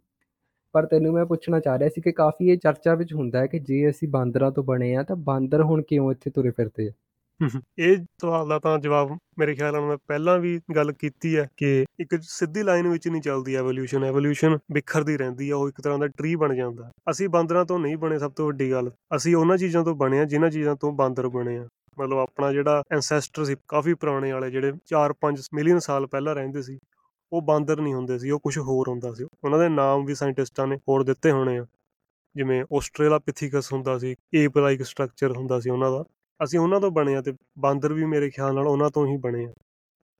[0.73, 3.59] ਪਰ ਤੈਨੂੰ ਮੈਂ ਪੁੱਛਣਾ ਚਾਹ ਰਿਹਾ ਸੀ ਕਿ ਕਾਫੀ ਇਹ ਚਰਚਾ ਵਿੱਚ ਹੁੰਦਾ ਹੈ ਕਿ
[3.59, 6.91] ਜੇ ਅਸੀਂ ਬਾਂਦਰਾਂ ਤੋਂ ਬਣੇ ਆ ਤਾਂ ਬਾਂਦਰ ਹੁਣ ਕਿਉਂ ਇੱਥੇ ਤੁਰੇ ਫਿਰਦੇ ਆ?
[7.79, 11.85] ਇਹ ਸਵਾਲ ਦਾ ਤਾਂ ਜਵਾਬ ਮੇਰੇ ਖਿਆਲ ਨਾਲ ਮੈਂ ਪਹਿਲਾਂ ਵੀ ਗੱਲ ਕੀਤੀ ਹੈ ਕਿ
[11.99, 16.07] ਇੱਕ ਸਿੱਧੀ ਲਾਈਨ ਵਿੱਚ ਨਹੀਂ ਚੱਲਦੀ ਐਵੋਲੂਸ਼ਨ ਐਵੋਲੂਸ਼ਨ ਵਿਖਰਦੀ ਰਹਿੰਦੀ ਆ, ਉਹ ਇੱਕ ਤਰ੍ਹਾਂ ਦਾ
[16.07, 19.83] ਟਰੀ ਬਣ ਜਾਂਦਾ। ਅਸੀਂ ਬਾਂਦਰਾਂ ਤੋਂ ਨਹੀਂ ਬਣੇ ਸਭ ਤੋਂ ਵੱਡੀ ਗੱਲ। ਅਸੀਂ ਉਹਨਾਂ ਚੀਜ਼ਾਂ
[19.83, 21.67] ਤੋਂ ਬਣੇ ਆ ਜਿਨ੍ਹਾਂ ਚੀਜ਼ਾਂ ਤੋਂ ਬਾਂਦਰ ਬਣੇ ਆ।
[21.99, 26.79] ਮਤਲਬ ਆਪਣਾ ਜਿਹੜਾ ਐਂਸੈਸਟਰ ਸੀ, ਕਾਫੀ ਪੁਰਾਣੇ ਵਾਲੇ ਜਿਹੜੇ 4-5 ਮਿਲੀਅਨ ਸਾਲ ਪਹਿਲਾਂ ਰਹਿੰਦੇ ਸੀ,
[27.31, 30.67] ਉਹ ਬਾਂਦਰ ਨਹੀਂ ਹੁੰਦੇ ਸੀ, ਉਹ ਕੁਝ ਹੋਰ ਹੁੰਦਾ ਸੀ। ਉਹਨਾਂ ਦੇ ਨਾਮ ਵੀ ਸਾਇੰਟਿਸਟਾਂ
[30.67, 31.65] ਨੇ, ਹੋਰ ਦਿੱਤੇ ਹੋਣੇ ਆ।
[32.35, 36.03] ਜਿਵੇਂ ਆਸਟ੍ਰੇਲਾਪਿਥੀਕਸ ਹੁੰਦਾ ਸੀ ਏਪ ਲਾਈਕ ਸਟਰਕਚਰ ਹੁੰਦਾ ਸੀ ਉਹਨਾਂ ਦਾ।
[36.43, 39.45] ਅਸੀਂ ਉਹਨਾਂ ਤੋਂ ਬਣੇ ਆ ਤੇ ਬਾਂਦਰ ਵੀ ਮੇਰੇ ਖਿਆਲ ਨਾਲ ਉਹਨਾਂ ਤੋਂ ਹੀ ਬਣੇ
[39.45, 39.53] ਆ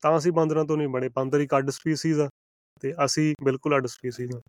[0.02, 2.28] ਤਾਂ ਅਸੀਂ ਬਾਂਦਰਾਂ ਤੋਂ ਨਹੀਂ ਬਣੇ ਬਾਂਦਰ ਇੱਕ ਅੱਡ ਸਪੀਸੀਜ਼ ਆ
[2.80, 4.40] ਤੇ ਅਸੀਂ ਬਿਲਕੁਲ ਅੱਡ ਸਪੀਸੀਜ਼ ਆ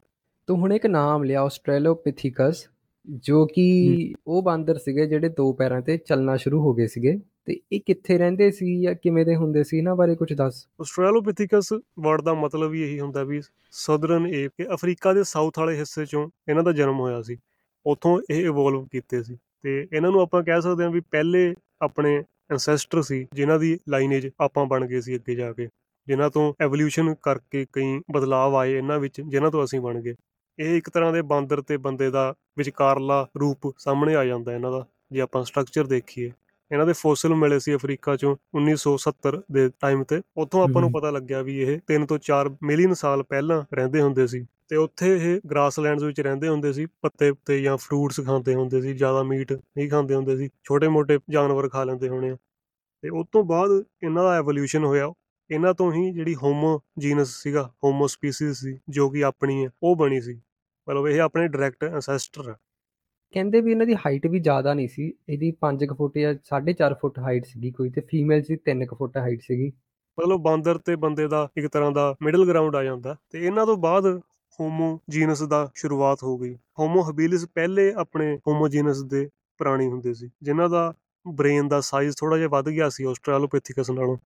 [0.47, 2.67] ਤੂੰ ਹੁਣ ਇੱਕ ਨਾਮ ਲਿਆ ਆਸਟ੍ਰੇਲੋਪਿਥੀਕਸ
[3.07, 7.59] ਜੋ ਕਿ ਉਹ ਬਾਂਦਰ ਸੀਗੇ ਜਿਹੜੇ ਦੋ ਪੈਰਾਂ ਤੇ ਚੱਲਣਾ ਸ਼ੁਰੂ ਹੋ ਗਏ ਸੀਗੇ। ਤੇ
[7.71, 12.21] ਇਹ ਕਿੱਥੇ ਰਹਿੰਦੇ ਸੀ ਜਾਂ ਕਿਵੇਂ ਦੇ ਹੁੰਦੇ ਸੀ ਇਹਨਾਂ ਬਾਰੇ ਕੁਝ ਦੱਸ। ਆਸਟ੍ਰੇਲੋਪਿਥੀਕਸ ਵਰਡ
[12.21, 13.41] ਦਾ ਮਤਲਬ ਹੀ ਇਹੀ ਹੁੰਦਾ ਵੀ
[13.71, 17.37] ਸਦਰਨ ਏਪ ਕਿ ਅਫਰੀਕਾ ਦੇ ਸਾਊਥ ਵਾਲੇ ਹਿੱਸੇ ਚੋਂ ਇਹਨਾਂ ਦਾ ਜਨਮ ਹੋਇਆ ਸੀ।
[17.85, 22.23] ਉੱਥੋਂ ਇਹ ਇਵੋਲਵ ਕੀਤੇ ਸੀ। ਤੇ ਇਹਨਾਂ ਨੂੰ ਆਪਾਂ ਕਹਿ ਸਕਦੇ ਹਾਂ ਵੀ ਪਹਿਲੇ ਆਪਣੇ
[22.51, 25.67] ਐਂਸੈਸਟਰ ਸੀ ਜਿਨ੍ਹਾਂ ਦੀ ਲਾਈਨੇਜ ਆਪਾਂ ਬਣ ਗਏ ਸੀ ਅੱਗੇ ਜਾ ਕੇ
[26.07, 30.15] ਜਿਨ੍ਹਾਂ ਤੋਂ ਐਵੋਲੂਸ਼ਨ ਕਰਕੇ ਕਈ ਬਦਲਾਅ ਆਏ ਇਹਨਾਂ ਵਿੱਚ ਜਿਨ੍ਹਾਂ ਤੋਂ ਅਸੀਂ ਬਣ ਗਏ।
[30.59, 34.85] ਇਹ ਇੱਕ ਤਰ੍ਹਾਂ ਦੇ ਬਾਂਦਰ ਤੇ ਬੰਦੇ ਦਾ ਵਿਚਕਾਰਲਾ ਰੂਪ ਸਾਹਮਣੇ ਆ ਜਾਂਦਾ ਇਹਨਾਂ ਦਾ
[35.11, 36.31] ਜੇ ਆਪਾਂ ਸਟਰਕਚਰ ਦੇਖੀਏ।
[36.71, 41.09] ਇਹਨਾਂ ਦੇ ਫੋਸਿਲ ਮਿਲੇ ਸੀ ਅਫਰੀਕਾ ਚੋਂ 1970 ਦੇ ਟਾਈਮ ਤੇ ਉੱਥੋਂ ਆਪਾਂ ਨੂੰ। ਪਤਾ
[41.11, 45.41] ਲੱਗਿਆ ਵੀ ਇਹ 3 ਤੋਂ 4 ਮਿਲੀਅਨ ਸਾਲ ਪਹਿਲਾਂ ਰਹਿੰਦੇ ਹੁੰਦੇ ਸੀ। ਤੇ ਉੱਥੇ ਇਹ
[45.49, 49.89] ਗ੍ਰਾਸਲੈਂਡਸ ਵਿੱਚ ਰਹਿੰਦੇ ਹੁੰਦੇ ਸੀ ਪੱਤੇ ਉੱਤੇ ਜਾਂ ਫਰੂਟਸ ਖਾਂਦੇ ਹੁੰਦੇ ਸੀ ਜ਼ਿਆਦਾ ਮੀਟ ਨਹੀਂ
[49.89, 52.35] ਖਾਂਦੇ ਹੁੰਦੇ ਸੀ ਛੋਟੇ-ਮੋਟੇ ਜਾਨਵਰ ਖਾ ਲੈਂਦੇ ਹੋਣੇ
[53.01, 53.71] ਤੇ ਉਸ ਤੋਂ ਬਾਅਦ
[54.03, 55.13] ਇਹਨਾਂ ਦਾ ਐਵੋਲੂਸ਼ਨ ਹੋਇਆ।
[55.49, 59.95] ਇਹਨਾਂ ਤੋਂ ਹੀ ਜਿਹੜੀ ਹੋਮੋ ਜੀਨਸ ਸੀਗਾ ਹੋਮੋ ਸਪੀਸੀਜ਼ ਸੀ ਜੋ ਕਿ ਆਪਣੀ ਹੈ ਉਹ
[59.95, 60.33] ਬਣੀ ਸੀ।
[60.87, 62.55] ਮਤਲਬ ਇਹ ਆਪਣੇ ਡਾਇਰੈਕਟ ਐਂਸੈਸਟਰ ਹੈ
[63.33, 67.19] ਕਹਿੰਦੇ ਵੀ ਇਹਨਾਂ ਦੀ ਹਾਈਟ ਵੀ ਜ਼ਿਆਦਾ ਨਹੀਂ ਸੀ। ਇਹਦੀ 5 ਫੁੱਟ ਜਾਂ 4.5 ਫੁੱਟ
[67.19, 69.71] ਹਾਈਟ ਸੀਗੀ ਕੋਈ ਤੇ ਫੀਮੇਲ ਦੀ 3 ਫੁੱਟ ਹਾਈਟ ਸੀਗੀ।
[70.17, 73.77] ਮਤਲਬ ਬਾਂਦਰ ਤੇ ਬੰਦੇ ਦਾ ਇੱਕ ਤਰ੍ਹਾਂ ਦਾ ਮਿਡਲ ਗਰਾਊਂਡ ਆ ਜਾਂਦਾ। ਤੇ ਇਹਨਾਂ ਤੋਂ
[73.77, 74.21] ਬਾਅਦ
[74.61, 80.13] ਹੋਮੋ ਜੀਨਸ ਦਾ ਸ਼ੁਰੂਆਤ ਹੋ ਗਈ। ਹੋਮੋ ਹਬੀਲਿਸ ਪਹਿਲੇ ਆਪਣੇ ਹੋਮੋ ਜੀਨਸ ਦੇ ਪ੍ਰਾਣੀ ਹੁੰਦੇ
[80.13, 80.93] ਸੀ ਜਿਨ੍ਹਾਂ ਦਾ
[81.27, 84.17] ਬ੍ਰੇਨ ਦਾ ਸਾਈਜ਼ ਥੋੜਾ ਜਿਹਾ ਵੱਧ ਗਿਆ ਸੀ ਆਸਟ੍ਰੇਲੋਪਿਥਿਕਸ ਨਾਲੋਂ।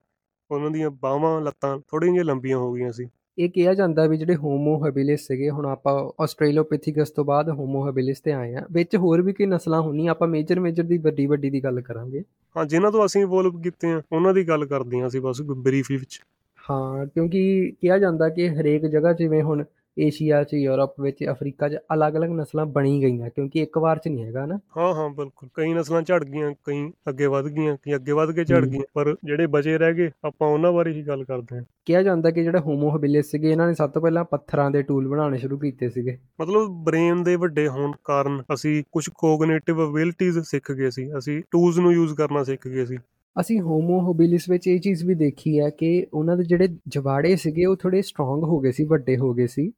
[0.51, 3.07] ਉਹਨਾਂ ਦੀਆਂ ਬਾਹਾਂ ਲੱਤਾਂ ਥੋੜ੍ਹੀਆਂ ਜਿਹੀਆਂ ਲੰਬੀਆਂ ਹੋ ਗਈਆਂ ਸੀ।
[3.39, 8.19] ਇਹ ਕਿਹਾ ਜਾਂਦਾ ਵੀ ਜਿਹੜੇ ਹੋਮੋ ਹੈਬਿਲਿਸ ਸੀਗੇ ਹੁਣ ਆਪਾਂ ਆਸਟ੍ਰੇਲੋਪਿਥਿਕਸ ਤੋਂ ਬਾਅਦ ਹੋਮੋ ਹੈਬਿਲਿਸ
[8.19, 11.49] ਤੇ ਆਏ ਆ ਵਿੱਚ ਹੋਰ ਵੀ ਕਈ ਨਸਲਾਂ ਹੁੰਦੀਆਂ ਆਪਾਂ ਮੇਜਰ ਮੇਜਰ ਦੀ ਵੱਡੀ ਵੱਡੀ
[11.49, 12.23] ਦੀ ਗੱਲ ਕਰਾਂਗੇ।
[12.55, 15.97] ਹਾਂ ਜਿਨ੍ਹਾਂ ਤੋਂ ਅਸੀਂ ਇਵੋਲਵ ਕੀਤੇ ਆ ਉਹਨਾਂ ਦੀ ਗੱਲ ਕਰਦੇ ਹਾਂ ਅਸੀਂ ਬਸ ਬਰੀਫਲੀ
[15.97, 16.21] ਵਿੱਚ।
[16.69, 19.63] ਹਾਂ ਕਿਉਂਕਿ ਕਿਹਾ ਜਾਂਦਾ ਕਿ ਹਰੇਕ ਜਗ੍ਹਾ ਜਿਵੇਂ ਹੁਣ
[19.97, 24.25] ਏਸ਼ੀਆ 'ਚ ਯੂਰਪ ਵਿੱਚ ਅਫਰੀਕਾ 'ਚ ਅਲੱਗ-ਅਲੱਗ ਨਸਲਾਂ ਬਣੀ ਗਈਆਂ ਕਿਉਂਕਿ ਇੱਕ ਵਾਰ 'ਚ ਨਹੀਂ
[24.25, 28.11] ਹੈਗਾ ਨਾ। ਹਾਂ ਹਾਂ ਬਿਲਕੁਲ। ਕਈ ਨਸਲਾਂ ਝੜ ਗਈਆਂ ਕਈ ਅੱਗੇ ਵੱਧ ਗਈਆਂ ਕਈ ਅੱਗੇ
[28.11, 31.57] ਵੱਧ ਕੇ ਝੜ। ਗਈਆਂ ਪਰ ਜਿਹੜੇ ਬਚੇ ਰਹਿ ਗਏ ਆਪਾਂ ਉਹਨਾਂ ਬਾਰੇ ਹੀ ਗੱਲ ਕਰਦੇ
[31.57, 34.81] ਹਾਂ। ਕਿਹਾ ਜਾਂਦਾ ਕਿ ਜਿਹੜਾ ਹੋਮੋ ਹੈਬਿਲਿਸ ਸੀਗੇ ਇਹਨਾਂ ਨੇ ਸਭ ਤੋਂ ਪਹਿਲਾਂ ਪੱਥਰਾਂ ਦੇ
[34.81, 40.39] ਟੂਲ ਬਣਾਉਣੇ ਸ਼ੁਰੂ ਕੀਤੇ ਸੀਗੇ। ਮਤਲਬ ਬ੍ਰੇਨ ਦੇ ਵੱਡੇ ਹੋਣ ਕਾਰਨ ਅਸੀਂ ਕੁਝ ਕੋਗਨੀਟਿਵ ਅਬਿਲਿਟੀਜ਼
[40.39, 42.97] ਸਿੱਖ ਗਏ ਸੀ ਅਸੀਂ ਟੂਲਸ ਨੂੰ ਯੂਜ਼ ਕਰਨਾ ਸਿੱਖ ਗਏ ਸੀ।
[43.39, 47.65] ਅਸੀਂ ਹੋਮੋ ਹੈਬਿਲਿਸ ਵਿੱਚ ਇਹ ਚੀਜ਼ ਵੀ ਦੇਖੀ ਹੈ ਕਿ ਉਹਨਾਂ ਦੇ ਜਿਹੜੇ ਜਵਾੜੇ ਸੀਗੇ
[47.65, 49.71] ਉਹ ਥੋੜੇ ਸਟਰੋਂਗ ਹੋ ਗਏ ਸੀ ਵੱਡੇ ਹੋ ਗਏ ਸੀ।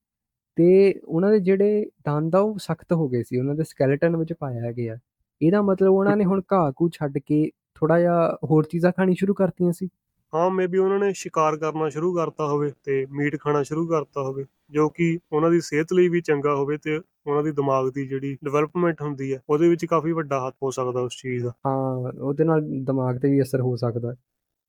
[0.57, 4.33] ਤੇ ਉਹਨਾਂ ਦੇ ਜਿਹੜੇ ਦੰਦ ਆ ਉਹ ਸਖਤ ਹੋ ਗਏ ਸੀ ਉਹਨਾਂ ਦੇ ਸਕੈਲੇਟਨ ਵਿੱਚ
[4.33, 4.97] ਪਾਇਆ ਗਿਆ।
[5.41, 9.33] ਇਹਦਾ ਮਤਲਬ ਉਹਨਾਂ ਨੇ ਹੁਣ ਘਾਹ ਘੂ ਛੱਡ ਕੇ ਥੋੜਾ ਜਿਹਾ ਹੋਰ ਚੀਜ਼ਾਂ ਖਾਣੀ ਸ਼ੁਰੂ
[9.33, 9.89] ਕਰਤੀਆਂ ਸੀ।
[10.33, 14.45] ਹਾਂ ਮੇਬੀ ਉਹਨਾਂ ਨੇ ਸ਼ਿਕਾਰ ਕਰਨਾ ਸ਼ੁਰੂ ਕਰਤਾ ਹੋਵੇ ਤੇ ਮੀਟ ਖਾਣਾ ਸ਼ੁਰੂ ਕਰਤਾ ਹੋਵੇ
[14.71, 18.37] ਜੋ ਕਿ ਉਹਨਾਂ ਦੀ ਸਿਹਤ ਲਈ ਵੀ ਚੰਗਾ ਹੋਵੇ ਤੇ ਉਹਨਾਂ ਦੀ ਦਿਮਾਗ ਦੀ ਜਿਹੜੀ
[18.43, 22.43] ਡਿਵੈਲਪਮੈਂਟ ਹੁੰਦੀ ਹੈ ਉਹਦੇ ਵਿੱਚ ਕਾਫੀ ਵੱਡਾ ਹੱਥ ਹੋ ਸਕਦਾ ਉਸ ਚੀਜ਼ ਦਾ। ਹਾਂ ਉਹਦੇ
[22.43, 24.15] ਨਾਲ ਦਿਮਾਗ ਤੇ ਵੀ ਅਸਰ ਹੋ ਸਕਦਾ।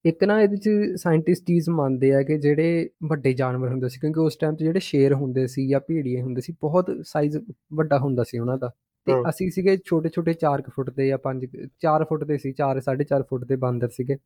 [0.04, 4.20] ਇੱਕ ਨਾ ਇਹਦੇ ਚ ਸਾਇੰਟਿਸਟ ਚੀਜ਼ ਮੰਨਦੇ ਆ ਕਿ ਜਿਹੜੇ ਵੱਡੇ ਜਾਨਵਰ ਹੁੰਦੇ ਸੀ ਕਿਉਂਕਿ
[4.20, 7.36] ਉਸ ਟਾਈਮ ਤੇ ਜਿਹੜੇ ਸ਼ੇਰ ਹੁੰਦੇ ਸੀ ਜਾਂ ਭੇੜੀਏ ਹੁੰਦੇ ਸੀ ਬਹੁਤ ਸਾਈਜ਼
[7.74, 8.68] ਵੱਡਾ ਹੁੰਦਾ ਸੀ ਉਹਨਾਂ ਦਾ
[9.06, 11.46] ਤੇ। ਅਸੀਂ ਸੀਗੇ ਛੋਟੇ ਛੋਟੇ 4 ਫੁੱਟ ਦੇ ਜਾਂ 5
[11.86, 14.16] 4 ਫੁੱਟ ਦੇ ਸੀ 4 4.5 ਫੁੱਟ ਦੇ ਬਾਂਦਰ ਸੀਗੇ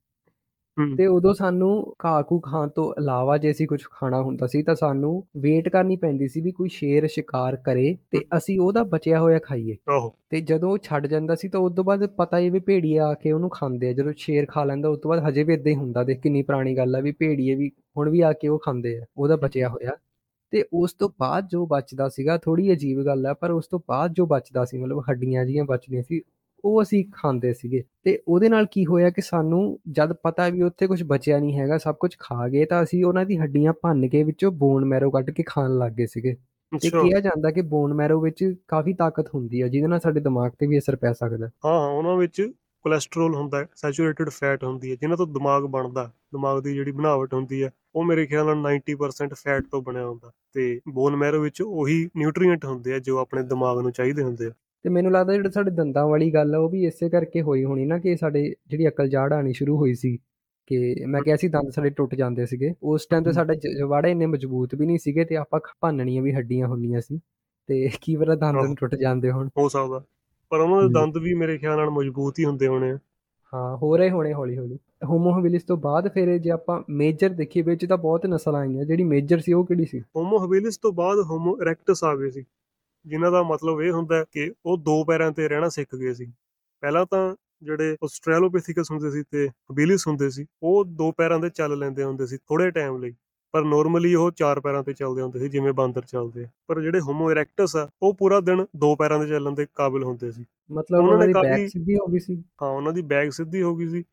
[0.81, 4.62] ਹੂੰ। ਤੇ ਉਦੋਂ ਸਾਨੂੰ ਘਾਹ ਘੂ ਖਾਣ ਤੋਂ ਇਲਾਵਾ ਜੇ ਅਸੀਂ ਕੁਝ ਖਾਣਾ ਹੁੰਦਾ ਸੀ
[4.62, 9.20] ਤਾਂ ਸਾਨੂੰ ਵੇਟ ਕਰਨੀ ਪੈਂਦੀ ਸੀ ਵੀ ਕੋਈ ਸ਼ੇਰ ਸ਼ਿਕਾਰ ਕਰੇ ਤੇ ਅਸੀਂ ਉਹਦਾ ਬਚਿਆ
[9.20, 12.51] ਹੋਇਆ ਖਾਈਏ। ਆਹੋ ਤੇ ਜਦੋਂ ਉਹ ਛੱਡ ਜਾਂਦਾ ਸੀ ਤਾਂ ਉਸ ਤੋਂ ਬਾਅਦ ਪਤਾ ਹੀ
[12.51, 15.45] ਵੀ ਭੇੜੀਏ ਆ ਕੇ ਉਹਨੂੰ ਖਾਂਦੇ ਆ। ਜਦੋਂ ਸ਼ੇਰ ਖਾ ਲੈਂਦਾ ਉਸ ਤੋਂ ਬਾਅਦ ਹਜੇ
[15.45, 18.33] ਵੀ ਇਦਾਂ ਹੀ ਹੁੰਦਾ ਦੇਖ ਕਿੰਨੀ ਪੁਰਾਣੀ ਗੱਲ ਆ ਵੀ ਭੇੜੀਏ ਵੀ ਹੁਣ ਵੀ ਆ
[18.33, 19.91] ਕੇ ਉਹ ਖਾਂਦੇ ਆ ਉਹਦਾ ਬਚਿਆ ਹੋਇਆ।
[20.51, 24.12] ਤੇ ਉਸ ਤੋਂ ਬਾਅਦ ਜੋ ਬਚਦਾ ਸੀਗਾ ਥੋੜੀ ਅਜੀਬ ਗੱਲ ਆ ਪਰ ਉਸ ਤੋਂ ਬਾਅਦ
[24.12, 26.20] ਜੋ ਬਚਦਾ ਸੀ ਮਤਲਬ ਹੱਡੀਆਂ ਜੀਆਂ ਬਚਦੀਆਂ ਸੀ
[26.64, 30.86] ਉਹ ਅਸੀਂ ਖਾਂਦੇ ਸੀਗੇ। ਤੇ ਉਹਦੇ ਨਾਲ ਕੀ ਹੋਇਆ ਕਿ ਸਾਨੂੰ ਜਦ ਪਤਾ ਵੀ ਉੱਥੇ
[30.86, 34.22] ਕੁਝ ਬਚਿਆ ਨਹੀਂ ਹੈਗਾ ਸਭ ਕੁਝ ਖਾ ਗਏ ਤਾਂ ਅਸੀਂ ਉਹਨਾਂ ਦੀ ਹੱਡੀਆਂ ਭੰਨ ਕੇ
[34.22, 36.36] ਵਿੱਚੋਂ ਬੋਨ ਮੈਰੋ ਕੱਢ ਕੇ ਖਾਣ ਲੱਗ ਗਏ ਸੀਗੇ।
[36.72, 40.52] ਤੇ ਕਿਹਾ ਜਾਂਦਾ ਕਿ ਬੋਨ ਮੈਰੋ ਵਿੱਚ ਕਾਫੀ ਤਾਕਤ ਹੁੰਦੀ ਹੈ ਜਿਹਦੇ ਨਾਲ ਸਾਡੇ ਦਿਮਾਗ
[40.58, 42.40] ਤੇ ਵੀ ਅਸਰ ਪੈ ਸਕਦਾ। ਹਾਂ ਹਾਂ ਉਹਨਾਂ ਵਿੱਚ
[42.84, 47.34] ਕੋਲੇਸਟ੍ਰੋਲ ਹੁੰਦਾ ਹੈ ਸੈਚੂਰੇਟਡ ਫੈਟ ਹੁੰਦੀ ਹੈ ਜਿਨ੍ਹਾਂ ਤੋਂ ਦਿਮਾਗ ਬਣਦਾ ਦਿਮਾਗ ਦੀ ਜਿਹੜੀ ਬਣਾਵਟ
[47.34, 51.62] ਹੁੰਦੀ ਹੈ ਉਹ ਮੇਰੇ ਖਿਆਲ ਨਾਲ 90% ਫੈਟ ਤੋਂ ਬਣਿਆ ਹੁੰਦਾ। ਤੇ ਬੋਨ ਮੈਰੋ ਵਿੱਚ
[51.62, 54.52] ਉਹੀ ਨਿਊਟ੍ਰੀਐਂਟ ਹੁੰਦੇ ਆ ਜੋ ਆਪਣੇ ਦਿਮਾਗ ਨੂੰ ਚਾਹੀਦੇ ਹੁੰਦੇ ਆ।
[54.83, 57.85] ਤੇ ਮੈਨੂੰ ਲੱਗਦਾ ਜਿਹੜਾ ਸਾਡੇ ਦੰਦਾਂ ਵਾਲੀ ਗੱਲ ਆ ਉਹ ਵੀ ਇਸੇ ਕਰਕੇ ਹੋਈ ਹੋਣੀ
[57.85, 60.18] ਨਾ ਕਿ ਸਾਡੇ ਜਿਹੜੀ ਅਕਲ ਜਾੜ ਆਣੀ ਸ਼ੁਰੂ ਹੋਈ ਸੀ
[60.66, 64.26] ਕਿ ਮੈਂ ਕਿਹਾ ਸੀ ਦੰਦ ਸਾਡੇ ਟੁੱਟ ਜਾਂਦੇ ਸੀਗੇ। ਉਸ ਟਾਈਮ ਤੇ। ਸਾਡੇ ਜਵਾੜੇ ਇੰਨੇ
[64.26, 67.20] ਮਜ਼ਬੂਤ ਵੀ ਨਹੀਂ ਸੀਗੇ ਤੇ ਆਪਾਂ ਭੰਨਣੀਆਂ ਵੀ ਹੱਡੀਆਂ ਹੁੰਦੀਆਂ ਸੀ।
[67.66, 70.05] ਤੇ ਕੀ ਪਤਾ ਦੰਦ ਟੁੱਟ ਜਾਂਦੇ ਹੁਣ। ਹੋ ਸਕਦਾ।
[70.51, 72.99] ਪਰ ਉਹਨਾਂ ਦੇ। ਦੰਦ ਵੀ ਮੇਰੇ ਖਿਆਲ ਨਾਲ ਮਜ਼ਬੂਤ ਹੀ ਹੁੰਦੇ ਹੋਣੇ ਆ।
[73.55, 77.62] ਹਾਂ ਹੋ ਰਹੇ ਹੋਣੇ ਹੌਲੀ ਹੌਲੀ ਹੋਮੋ ਹਬਿਲਿਸ ਤੋਂ ਬਾਅਦ ਫਿਰ ਜੇ ਆਪਾਂ ਮੇਜਰ ਦੇਖੀਏ
[77.62, 80.01] ਵਿੱਚ ਤਾਂ ਬਹੁਤ ਨਸਲਾਂ ਆਈਆਂ। ਜਿਹੜੀ ਮੇਜਰ ਸੀ ਉਹ ਕਿਹੜੀ ਸੀ?
[80.01, 82.45] ਹੋਮੋ ਹਬਿਲਿਸ ਤੋਂ ਬਾਅਦ ਹੋਮੋ ਇਰੈਕਟਸ ਆ ਗਏ ਸੀ।
[83.07, 86.26] ਜਿਨ੍ਹਾਂ ਦਾ ਮਤਲਬ ਇਹ ਹੁੰਦਾ ਕਿ ਉਹ ਦੋ ਪੈਰਾਂ ਤੇ ਰਹਿਣਾ ਸਿੱਖ ਗਏ ਸੀ।
[86.82, 91.78] ਪਹਿਲਾਂ ਤਾਂ ਜਿਹੜੇ ਆਸਟ੍ਰੇਲੋਪਿਥਿਕਸ ਹੁੰਦੇ ਸੀ ਤੇ ਹਬਿਲਿਸ ਹੁੰਦੇ ਸੀ ਉਹ ਦੋ ਪੈਰਾਂ ਤੇ ਚੱਲ
[91.78, 93.12] ਲੈਂਦੇ ਹੁੰਦੇ ਸੀ ਥੋੜੇ ਟਾਈਮ ਲਈ।
[93.55, 97.00] ਪਰ ਨਾਰਮਲੀ ਉਹ ਚਾਰ ਪੈਰਾਂ ਤੇ ਚੱਲਦੇ ਹੁੰਦੇ ਸੀ ਜਿਵੇਂ ਬਾਂਦਰ ਚੱਲਦੇ ਆ। ਪਰ ਜਿਹੜੇ
[97.00, 101.00] ਹੋਮੋ ਇਰੈਕਟਸ ਆ ਉਹ ਪੂਰਾ ਦਿਨ ਦੋ ਪੈਰਾਂ ਤੇ ਚੱਲਣ ਦੇ ਕਾਬਿਲ ਹੁੰਦੇ ਸੀ। ਮਤਲਬ
[101.00, 103.88] ਉਹਨਾਂ ਨੇ ਦੀ ਬੈਕ ਸਿੱਧੀ ਹੋ ਗਈ ਸੀ। ਹਾਂ ਉਹਨਾਂ ਦੀ ਬੈਗ ਸਿੱਧੀ ਹੋ ਗਈ
[103.88, 104.05] ਸੀ।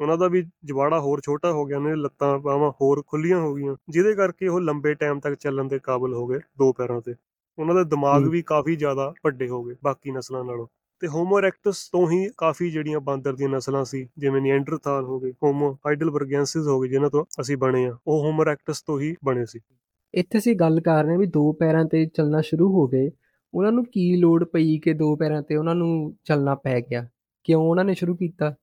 [0.00, 3.54] ਉਹਨਾਂ ਦਾ ਵੀ ਜਵਾੜਾ ਹੋਰ ਛੋਟਾ ਹੋ ਗਿਆ ਉਹਨਾਂ ਦੀ ਲੱਤਾਂ ਬਾਹਾਂ ਹੋਰ ਖੁੱਲੀਆਂ ਹੋ
[3.54, 7.14] ਗਈਆਂ ਜਿਹਦੇ ਕਰਕੇ ਉਹ ਲੰਬੇ ਟਾਈਮ ਤੱਕ ਚੱਲਣ ਦੇ ਕਾਬਿਲ ਹੋ ਗਏ ਦੋ ਪੈਰਾਂ ਤੇ।
[7.58, 10.66] ਉਹਨਾਂ ਦੇ ਦਿਮਾਗ। ਵੀ ਕਾਫੀ ਜ਼ਿਆਦਾ ਵੱਡੇ ਹੋ ਗਏ ਬਾਕੀ ਨਸਲਾਂ ਨਾਲੋਂ।
[11.02, 15.32] ਤੇ ਹੋਮੋ ਇਰੈਕਟਸ ਤੋਂ ਹੀ ਕਾਫੀ ਜਿਹੜੀਆਂ ਬਾਂਦਰ ਦੀਆਂ ਨਸਲਾਂ ਸੀ ਜਿਵੇਂ ਨੀਐਂਡਰਥਾਲ ਹੋ ਗਏ
[15.42, 19.46] ਹੋਮੋ ਹਾਈਡਲਬਰਗੈਂਸਿਸ ਹੋ ਗਏ ਜਿਨ੍ਹਾਂ ਤੋਂ ਅਸੀਂ ਬਣੇ ਆ ਉਹ ਹੋਮੋ ਇਰੈਕਟਸ ਤੋਂ ਹੀ ਬਣੇ
[19.46, 19.60] ਸੀ।
[20.14, 23.10] ਇੱਥੇ ਅਸੀਂ ਗੱਲ ਕਰ ਰਹੇ ਹਾਂ ਵੀ ਦੋ ਪੈਰਾਂ ਤੇ ਚੱਲਣਾ ਸ਼ੁਰੂ ਹੋ ਗਏ।
[23.54, 27.08] ਉਹਨਾਂ ਨੂੰ ਕੀ ਲੋੜ ਪਈ ਕਿ ਦੋ ਪੈਰਾਂ ਤੇ ਉਹਨਾਂ ਨੂੰ ਚੱਲਣਾ ਪੈ ਗਿਆ?
[27.44, 28.54] ਕਿਉਂ ਉਹਨਾਂ ਨੇ ਸ਼ੁਰੂ ਕੀਤਾ?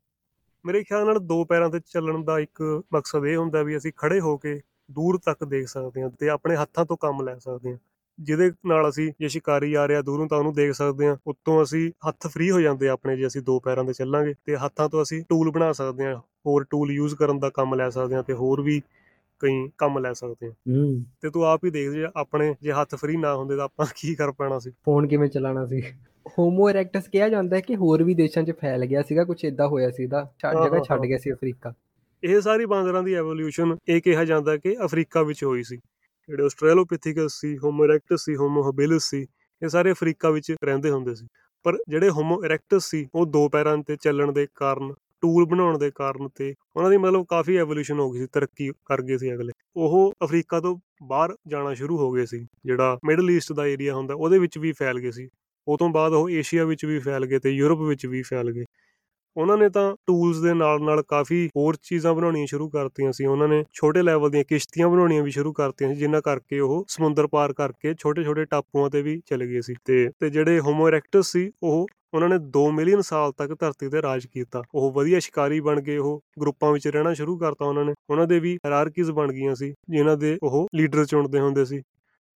[0.65, 4.19] ਮੇਰੇ ਖਿਆਲ ਨਾਲ ਦੋ ਪੈਰਾਂ ਤੇ ਚੱਲਣ ਦਾ ਇੱਕ ਮਕਸਦ ਇਹ ਹੁੰਦਾ ਵੀ ਅਸੀਂ ਖੜੇ
[4.19, 7.77] ਹੋ ਕੇ ਦੂਰ ਤੱਕ ਦੇਖ ਸਕਦੇ ਹਾਂ ਤੇ ਆਪਣੇ ਹੱਥਾਂ ਤੋਂ ਕੰਮ ਲੈ ਸਕਦੇ ਹਾਂ।
[8.20, 11.91] ਜਿਹਦੇ ਨਾਲ ਅਸੀਂ ਜੇ ਸ਼ਿਕਾਰੀ ਆ ਰਿਹਾ ਦੂਰੋਂ ਤਾਂ ਉਹਨੂੰ ਦੇਖ ਸਕਦੇ ਹਾਂ। ਉੱਤੋਂ ਅਸੀਂ
[12.07, 15.03] ਹੱਥ ਫ੍ਰੀ ਹੋ ਜਾਂਦੇ ਆ ਆਪਣੇ ਜੇ ਅਸੀਂ ਦੋ ਪੈਰਾਂ ਤੇ ਚੱਲਾਂਗੇ ਤੇ ਹੱਥਾਂ ਤੋਂ
[15.03, 18.34] ਅਸੀਂ ਟੂਲ ਬਣਾ ਸਕਦੇ ਹਾਂ ਹੋਰ ਟੂਲ ਯੂਜ਼ ਕਰਨ ਦਾ ਕੰਮ ਲੈ ਸਕਦੇ ਹਾਂ ਤੇ
[18.34, 18.82] ਹੋਰ ਵੀ
[19.39, 22.95] ਕਈ ਕੰਮ ਲੈ ਸਕਦੇ ਹਾਂ। ਹੂੰ। ਤੇ ਤੂੰ ਆਪ ਹੀ ਦੇਖ ਜੇ ਆਪਣੇ ਜੇ ਹੱਥ
[22.95, 24.72] ਫ੍ਰੀ ਨਾ ਹੁੰਦੇ ਤਾਂ ਆਪਾਂ ਕੀ ਕਰ ਪੈਣਾ ਸੀ?
[24.86, 25.82] ਫੋਨ ਕਿਵੇਂ ਚਲਾਉਣਾ ਸੀ?
[26.39, 29.68] ਹੋਮੋ ਇਰੈਕਟਸ ਕਿਹਾ ਜਾਂਦਾ ਹੈ ਕਿ ਹੋਰ ਵੀ ਦੇਸ਼ਾਂ 'ਚ ਫੈਲ ਗਿਆ ਸੀਗਾ ਕੁਝ ਇਦਾਂ
[29.68, 31.74] ਹੋਇਆ ਸੀ ਇਹਦਾ। ਛੱਡ ਜਗ੍ਹਾ ਛੱਡ। ਗਿਆ ਸੀ ਅਫਰੀਕਾ।
[32.24, 35.80] ਇਹ ਸਾਰੀ ਬਾਂਦਰਾਂ ਦੀ ਐਵੋਲੂਸ਼ਨ ਇਹ ਕਿਹਾ ਜਾਂਦਾ ਕਿ ਅਫਰੀਕਾ ਵਿੱਚ ਹੋਈ ਸੀ।
[36.30, 39.21] ਜਿਹੜੇ ਆਸਟ੍ਰੇਲੋਪਿਥੀਕਸ ਸੀ ਹੋਮੋ ਇਰੈਕਟਸ ਸੀ ਹੋਮੋ ਹਬਿਲਿਸ ਸੀ,
[39.61, 41.28] ਇਹ ਸਾਰੇ ਅਫਰੀਕਾ ਵਿੱਚ ਰਹਿੰਦੇ ਹੁੰਦੇ ਸੀ।
[41.63, 45.91] ਪਰ ਜਿਹੜੇ ਹੋਮੋ ਇਰੈਕਟਸ ਸੀ, ਉਹ ਦੋ ਪੈਰਾਂ ਤੇ ਚੱਲਣ ਦੇ ਕਾਰਨ ਟੂਲ ਬਣਾਉਣ ਦੇ
[45.95, 49.51] ਕਾਰਨ ਤੇ ਉਹਨਾਂ ਦੀ ਮਤਲਬ ਕਾਫੀ ਐਵੋਲੂਸ਼ਨ ਹੋ ਗਈ ਸੀ, ਤਰੱਕੀ ਕਰ ਗਏ ਸੀ ਅਗਲੇ।
[49.76, 54.13] ਉਹ ਅਫਰੀਕਾ ਤੋਂ ਬਾਹਰ ਜਾਣਾ ਸ਼ੁਰੂ ਹੋ ਗਏ ਸੀ, ਜਿਹੜਾ ਮਿਡਲ ਈਸਟ ਦਾ ਏਰੀਆ ਹੁੰਦਾ,
[54.13, 55.30] ਉਹਦੇ ਵਿੱਚ ਵੀ ਫੈਲ ਗਏ ਸੀ।
[55.67, 58.65] ਉਹ ਤੋਂ ਬਾਅਦ ਉਹ ਏਸ਼ੀਆ ਵਿੱਚ ਵੀ ਫੈਲ ਗਏ ਤੇ ਯੂਰਪ ਵਿੱਚ ਵੀ ਫੈਲ ਗਏ।
[59.38, 63.47] ਉਹਨਾਂ ਨੇ ਤਾਂ ਟੂਲਸ ਦੇ ਨਾਲ ਨਾਲ ਕਾਫੀ ਹੋਰ ਚੀਜ਼ਾਂ ਬਣਾਉਣੀਆਂ ਸ਼ੁਰੂ ਕਰਤੀਆਂ ਸੀ। ਉਹਨਾਂ
[63.47, 67.53] ਨੇ ਛੋਟੇ ਲੈਵਲ ਦੀਆਂ ਕਿਸ਼ਤੀਆਂ ਬਣਾਉਣੀਆਂ ਵੀ ਸ਼ੁਰੂ ਕਰਤੀਆਂ ਸੀ, ਜਿਨ੍ਹਾਂ ਕਰਕੇ ਉਹ ਸਮੁੰਦਰ ਪਾਰ
[67.53, 71.88] ਕਰਕੇ ਛੋਟੇ-ਛੋਟੇ ਟਾਪੂਆਂ ਤੇ ਵੀ ਚਲੇ ਗਏ ਸੀ। ਤੇ ਤੇ ਜਿਹੜੇ ਹੋਮੋ ਇਰੈਕਟਸ ਸੀ, ਉਹ
[72.13, 75.97] ਉਹਨਾਂ ਨੇ 2 ਮਿਲੀਅਨ ਸਾਲ ਤੱਕ ਧਰਤੀ ਤੇ ਰਾਜ ਕੀਤਾ। ਉਹ ਵਧੀਆ ਸ਼ਿਕਾਰੀ ਬਣ ਗਏ,
[75.97, 79.73] ਉਹ ਗਰੁੱਪਾਂ ਵਿੱਚ ਰਹਿਣਾ ਸ਼ੁਰੂ ਕਰਤਾ ਉਹਨਾਂ ਨੇ। ਉਹਨਾਂ ਦੇ ਵੀ ਹਾਇਰਾਰਕੀਜ਼ ਬਣ ਗਈਆਂ ਸੀ,
[79.89, 81.81] ਜਿਨ੍ਹਾਂ ਦੇ ਉਹ ਲੀਡਰ ਚੁਣਦੇ ਹੁੰਦੇ ਸੀ।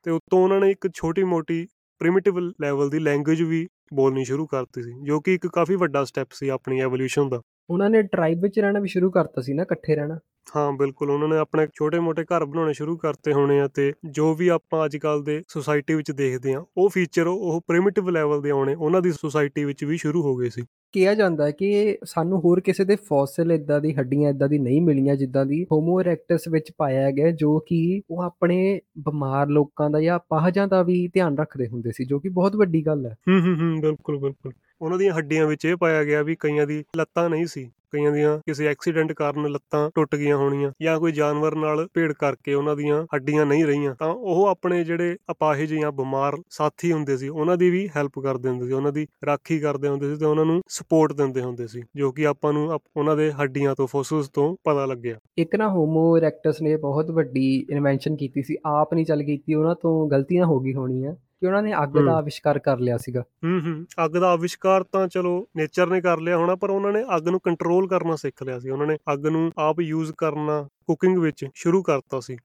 [0.03, 1.67] ਤੇ ਉੱਤੋਂ ਉਹਨਾਂ ਨੇ ਇੱਕ ਛੋਟੀ-ਮੋਟੀ
[1.99, 6.27] ਪ੍ਰਿਮਿਟਿਵ ਲੈਵਲ ਦੀ ਲੈਂਗੁਏਜ ਵੀ ਬੋਲਣੀ ਸ਼ੁਰੂ ਕਰਤੀ ਸੀ ਜੋ ਕਿ ਇੱਕ ਕਾਫੀ ਵੱਡਾ ਸਟੈਪ
[6.31, 9.95] ਸੀ ਆਪਣੀ ਐਵੋਲੂਸ਼ਨ ਦਾ। ਉਹਨਾਂ ਨੇ ਟ੍ਰਾਈਬ ਵਿੱਚ ਰਹਿਣਾ ਵੀ ਸ਼ੁਰੂ ਕਰਤਾ ਸੀ ਨਾ ਇਕੱਠੇ
[9.95, 10.19] ਰਹਿਣਾ।
[10.55, 14.47] ਹਾਂ ਬਿਲਕੁਲ ਉਹਨਾਂ ਨੇ ਆਪਣੇ ਛੋਟੇ-ਮੋਟੇ ਘਰ ਬਣਾਉਣੇ ਸ਼ੁਰੂ ਕਰਤੇ ਹੋਣੇ ਆ ਤੇ ਜੋ ਵੀ
[14.47, 18.75] ਆਪਾਂ ਅੱਜ ਕੱਲ ਦੇ ਸੁਸਾਇਟੀ ਵਿੱਚ ਦੇਖਦੇ ਆ ਉਹ ਫੀਚਰ ਉਹ ਪ੍ਰਿਮਿਟਿਵ ਲੈਵਲ ਦੇ ਆਉਣੇ
[18.75, 20.63] ਉਹਨਾਂ ਦੀ ਸੁਸਾਇਟੀ ਵਿੱਚ ਵੀ ਸ਼ੁਰੂ ਹੋ ਗਏ ਸੀ।
[20.95, 24.81] ਕਿਹਾ ਜਾਂਦਾ ਹੈ ਕਿ ਸਾਨੂੰ ਹੋਰ ਕਿਸੇ ਦੇ ਫੋਸਿਲ ਇਦਾਂ ਦੀ ਹੱਡੀਆਂ ਇਦਾਂ ਦੀ ਨਹੀਂ
[24.81, 30.01] ਮਿਲੀਆਂ ਜਿੱਦਾਂ ਦੀ ਹੋਮੋ ਇਰੈਕਟਸ ਵਿੱਚ ਪਾਇਆ ਗਿਆ ਜੋ ਕਿ ਉਹ ਆਪਣੇ ਬਿਮਾਰ ਲੋਕਾਂ ਦਾ
[30.01, 33.41] ਜਾਂ ਅਪਾਹਜਾਂ ਦਾ ਵੀ ਧਿਆਨ ਰੱਖਦੇ ਹੁੰਦੇ ਸੀ, ਜੋ ਕਿ ਬਹੁਤ ਵੱਡੀ ਗੱਲ ਹੈ। ਹੂੰ
[33.41, 34.51] ਹੂੰ ਹੂੰ, ਬਿਲਕੁਲ ਬਿਲਕੁਲ।
[34.82, 38.39] ਉਹਨਾਂ ਦੀਆਂ ਹੱਡੀਆਂ ਵਿੱਚ ਇਹ ਪਾਇਆ ਗਿਆ ਵੀ ਕਈਆਂ ਦੀ ਲੱਤਾਂ ਨਹੀਂ ਸੀ, ਕਈਆਂ ਦੀਆਂ
[38.39, 43.03] ਕਿਸੇ ਐਕਸੀਡੈਂਟ ਕਾਰਨ ਲੱਤਾਂ ਟੁੱਟ ਗਈਆਂ ਹੋਣੀਆਂ ਜਾਂ ਕੋਈ ਜਾਨਵਰ ਨਾਲ ਭੇੜ ਕਰਕੇ ਉਹਨਾਂ ਦੀਆਂ
[43.03, 47.69] ਹੱਡੀਆਂ ਨਹੀਂ ਰਹੀਆਂ, ਤਾਂ ਉਹ ਆਪਣੇ ਜਿਹੜੇ ਅਪਾਹਿਜ ਜਾਂ ਬਿਮਾਰ ਸਾਥੀ ਹੁੰਦੇ ਸੀ, ਉਹਨਾਂ ਦੀ
[47.69, 51.13] ਵੀ ਹੈਲਪ ਕਰਦੇ ਹੁੰਦੇ ਸੀ, ਉਹਨਾਂ ਦੀ ਰਾਖੀ ਕਰਦੇ ਹੁੰਦੇ ਸੀ ਤੇ ਉਹਨਾਂ ਨੂੰ ਸਪੋਰਟ
[51.13, 54.86] ਦਿੰਦੇ ਹੁੰਦੇ ਸੀ, ਜੋ ਕਿ ਆਪਾਂ ਨੂੰ ਅਪ- ਉਹਨਾਂ ਦੇ ਹੱਡੀਆਂ ਤੋਂ ਫੋਸਿਲਸ ਤੋਂ ਪਤਾ
[54.86, 59.53] ਲੱਗਿਆ। ਇੱਕ ਨਾ ਹੋਮੋ ਇਰੈਕਟਸ ਨੇ ਬਹੁਤ ਵੱਡੀ ਇਨਵੈਂਸ਼ਨ ਕੀਤੀ ਸੀ, ਆਪ ਨਹੀਂ ਚੱਲ ਕੀਤੀ,
[59.53, 63.21] ਉਹਨਾਂ ਤੋਂ ਗਲਤੀਆਂ ਹੋ ਗਈ ਹੋਣੀਆਂ। ਕਿ ਉਹਨਾਂ ਨੇ ਅੱਗ। ਦਾ ਆਵਿਸ਼ਕਾਰ ਕਰ ਲਿਆ ਸੀਗਾ।
[63.21, 67.03] ਹੂੰ ਹੂੰ। ਅੱਗ ਦਾ ਆਵਿਸ਼ਕਾਰ ਤਾਂ ਚਲੋ ਨੇਚਰ ਨੇ ਕਰ ਲਿਆ ਹੋਣਾ ਪਰ ਉਹਨਾਂ ਨੇ
[67.15, 71.17] ਅੱਗ ਨੂੰ ਕੰਟਰੋਲ ਕਰਨਾ ਸਿੱਖ ਲਿਆ ਸੀ। ਉਹਨਾਂ ਨੇ ਅੱਗ ਨੂੰ ਆਪ ਯੂਜ਼ ਕਰਨਾ ਕੁਕਿੰਗ
[71.17, 72.38] ਵਿੱਚ ਸ਼ੁਰੂ ਕਰਤਾ ਸੀ।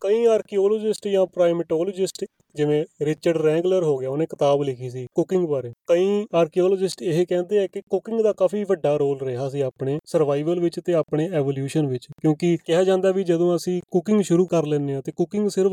[0.00, 2.24] ਕਈ ਆਰਕੀਓਲੋਜਿਸਟ ਜਾਂ ਪ੍ਰਾਈਮੇਟੋਲੋਜਿਸਟ
[2.54, 7.64] ਜਿਵੇਂ ਰਿਚਰਡ ਰੈਂਗਲਰ ਹੋ ਗਿਆ ਉਹਨੇ ਕਿਤਾਬ ਲਿਖੀ ਸੀ ਕੁਕਿੰਗ ਬਾਰੇ। ਕਈ ਆਰਕੀਓਲੋਜਿਸਟ ਇਹ ਕਹਿੰਦੇ
[7.64, 11.86] ਆ ਕਿ ਕੁਕਿੰਗ ਦਾ ਕਾਫੀ ਵੱਡਾ ਰੋਲ ਰਿਹਾ ਸੀ ਆਪਣੇ ਸਰਵਾਈਵਲ ਵਿੱਚ ਤੇ ਆਪਣੇ ਐਵੋਲੂਸ਼ਨ
[11.86, 15.72] ਵਿੱਚ। ਕਿਉਂਕਿ ਕਿਹਾ ਜਾਂਦਾ ਵੀ ਜਦੋਂ ਅਸੀਂ ਕੁਕਿੰਗ ਸ਼ੁਰੂ ਕਰ ਲੈਂਦੇ ਆ ਤੇ ਕੁਕਿੰਗ ਸਿਰਫ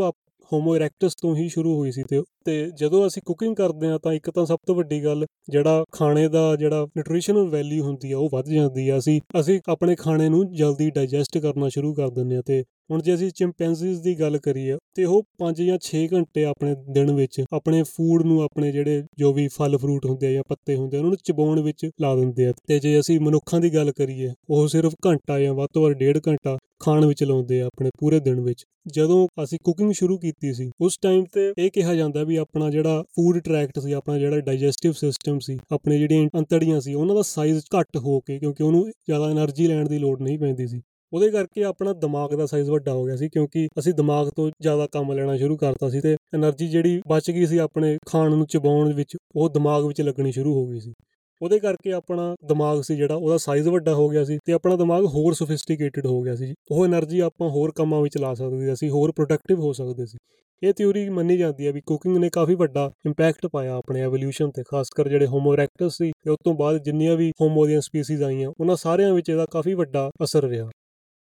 [0.54, 4.14] ਹੋਮੋ ਇਰੈਕਟਸ ਤੋਂ ਹੀ ਸ਼ੁਰੂ ਹੋਈ ਸੀ ਤੇ ਤੇ ਜਦੋਂ ਅਸੀਂ ਕੁਕਿੰਗ ਕਰਦੇ ਆ ਤਾਂ
[4.14, 8.30] ਇੱਕ ਤਾਂ ਸਭ ਤੋਂ ਵੱਡੀ ਗੱਲ ਜਿਹੜਾ ਖਾਣੇ ਦਾ ਜਿਹੜਾ ਨਿਊਟ੍ਰੀਸ਼ਨਲ ਵੈਲਿਊ ਹੁੰਦੀ ਆ, ਉਹ
[8.34, 12.41] ਵੱਧ ਜਾਂਦੀ ਆ। ਅਸੀਂ ਅਸੀਂ ਆਪਣੇ ਖਾਣੇ ਨੂੰ ਜਲਦੀ ਡਾਈਜੈਸਟ ਕਰਨਾ ਸ਼ੁਰੂ ਕਰ ਦਿੰਦੇ ਆ
[12.45, 16.76] ਤੇ ਹੁਣ ਜੇ ਅਸੀਂ ਚਿੰਪੈਂਜ਼ੀਜ਼ ਦੀ ਗੱਲ ਕਰੀਏ ਤੇ ਉਹ 5 ਜਾਂ 6 ਘੰਟੇ ਆਪਣੇ
[16.91, 20.76] ਦਿਨ ਵਿੱਚ ਆਪਣੇ ਫੂਡ ਨੂੰ ਆਪਣੇ ਜਿਹੜੇ ਜੋ ਵੀ ਫਲ ਫਰੂਟ ਹੁੰਦੇ ਆ ਜਾਂ ਪੱਤੇ
[20.76, 23.91] ਹੁੰਦੇ ਆ, ਉਹਨਾਂ ਨੂੰ ਚਬਾਉਣ ਵਿੱਚ ਲਾ ਦਿੰਦੇ ਆ। ਤੇ ਜੇ ਅਸੀਂ ਮਨੁੱਖਾਂ ਦੀ ਗੱਲ
[23.91, 27.89] ਕਰੀਏ, ਉਹ ਸਿਰਫ ਘੰਟਾ ਜਾਂ ਵੱਧ ਤੋਂ ਵੱਧ ਡੇਢ ਘੰਟਾ ਖਾਣ ਵਿੱਚ ਲਾਉਂਦੇ ਆ ਆਪਣੇ
[27.99, 32.23] ਪੂਰੇ ਦਿਨ ਵਿੱਚ। ਜਦੋਂ ਅਸੀਂ ਕੁਕਿੰਗ ਸ਼ੁਰੂ ਕੀਤੀ ਸੀ, ਉਸ ਟਾਈਮ ਤੇ ਇਹ ਕਿਹਾ ਜਾਂਦਾ
[32.23, 36.93] ਵੀ ਆਪਣਾ ਜਿਹੜਾ ਫੂਡ ਟ੍ਰੈਕਟ ਸੀ, ਆਪਣਾ ਜਿਹੜਾ ਡਾਈਜੈਸਟਿਵ ਸਿਸਟਮ ਸੀ, ਆਪਣੇ ਜਿਹੜੀਆਂ ਅੰਤੜੀਆਂ ਸੀ,
[36.93, 40.67] ਉਹਨਾਂ ਦਾ ਸਾਈਜ਼ ਘੱਟ ਹੋ ਕੇ ਕਿਉਂਕਿ ਉਹਨੂੰ ਜ਼ਿਆਦਾ એનર્ਜੀ ਲੈਣ ਦੀ ਲੋੜ ਨਹੀਂ ਪੈਂਦੀ
[40.67, 40.82] ਸੀ।
[41.13, 44.88] ਉਹਦੇ ਕਰਕੇ ਆਪਣਾ ਦਿਮਾਗ ਦਾ ਸਾਈਜ਼ ਵੱਡਾ ਹੋ ਗਿਆ ਸੀ ਕਿਉਂਕਿ ਅਸੀਂ ਦਿਮਾਗ ਤੋਂ ਜ਼ਿਆਦਾ
[44.91, 48.93] ਕੰਮ ਲੈਣਾ ਸ਼ੁਰੂ ਕਰਤਾ ਸੀ ਤੇ એનર્ਜੀ ਜਿਹੜੀ ਬਚ ਗਈ ਸੀ ਆਪਣੇ ਖਾਣ ਨੂੰ ਚਬਾਉਣ
[48.93, 50.93] ਵਿੱਚ, ਉਹ ਦਿਮਾਗ ਵਿੱਚ ਲੱਗਣੀ ਸ਼ੁਰੂ ਹੋ ਗਈ ਸੀ।
[51.41, 55.05] ਉਹਦੇ ਕਰਕੇ ਆਪਣਾ ਦਿਮਾਗ ਸੀ ਜਿਹੜਾ, ਉਹਦਾ ਸਾਈਜ਼ ਵੱਡਾ ਹੋ ਗਿਆ ਸੀ ਤੇ ਆਪਣਾ ਦਿਮਾਗ
[55.05, 59.11] ਹੋਰ ਸੋਫਿਸਟੀਕੇਟਿਡ ਹੋ ਗਿਆ ਸੀ ਉਹ એનર્ਜੀ ਆਪਾਂ ਹੋਰ ਕੰਮਾਂ ਵਿੱਚ ਲਾ ਸਕਦੇ ਸੀ ਹੋਰ
[59.11, 60.17] ਪ੍ਰੋਡਕਟਿਵ ਹੋ ਸਕਦੇ ਸੀ।
[60.63, 64.63] ਇਹ ਥਿਊਰੀ ਮੰਨੀ ਜਾਂਦੀ ਹੈ ਵੀ ਕੁਕਿੰਗ ਨੇ ਕਾਫੀ ਵੱਡਾ ਇੰਪੈਕਟ ਪਾਇਆ ਆਪਣੇ ਐਵੋਲੂਸ਼ਨ ਤੇ
[64.63, 68.23] ਖਾਸ ਕਰ ਜਿਹੜੇ ਹੋਮੋ ਇਰੈਕਟਸ ਸੀ ਤੇ ਉਸ ਤੋਂ ਬਾਅਦ ਜਿੰਨੀਆਂ ਵੀ ਹੋਮੋ ਦੀਆਂ ਸਪੀਸੀਜ਼
[68.23, 70.69] ਆਈਆਂ, ਉਹਨਾਂ ਸਾਰਿਆਂ ਵਿੱਚ ਇਹਦਾ ਕਾਫੀ ਵੱਡਾ ਅਸਰ ਰਿਹਾ।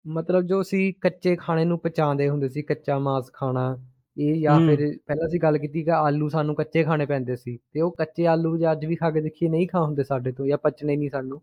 [0.05, 3.76] ਮਤਲਬ ਜੋ ਸੀ ਕੱਚੇ ਖਾਣੇ ਨੂੰ ਪਚਾਉਂਦੇ ਹੁੰਦੇ ਸੀ, ਕੱਚਾ ਮਾਸ ਖਾਣਾ
[4.20, 7.82] ਇਹ ਜਾਂ ਫਿਰ ਪਹਿਲਾਂ ਅਸੀਂ ਗੱਲ ਕੀਤੀ ਕਿ ਆਲੂ ਸਾਨੂੰ ਕੱਚੇ ਖਾਣੇ ਪੈਂਦੇ ਸੀ ਤੇ
[7.82, 10.58] ਉਹ ਕੱਚੇ ਆਲੂ ਜੇ ਅੱਜ ਵੀ ਖਾ ਕੇ ਦੇਖੀਏ ਨਹੀਂ ਖਾ ਹੁੰਦੇ ਸਾਡੇ ਤੋਂ ਜਾਂ
[10.58, 11.42] ਪਚਨੇ ਨਹੀਂ ਸਾਨੂੰ।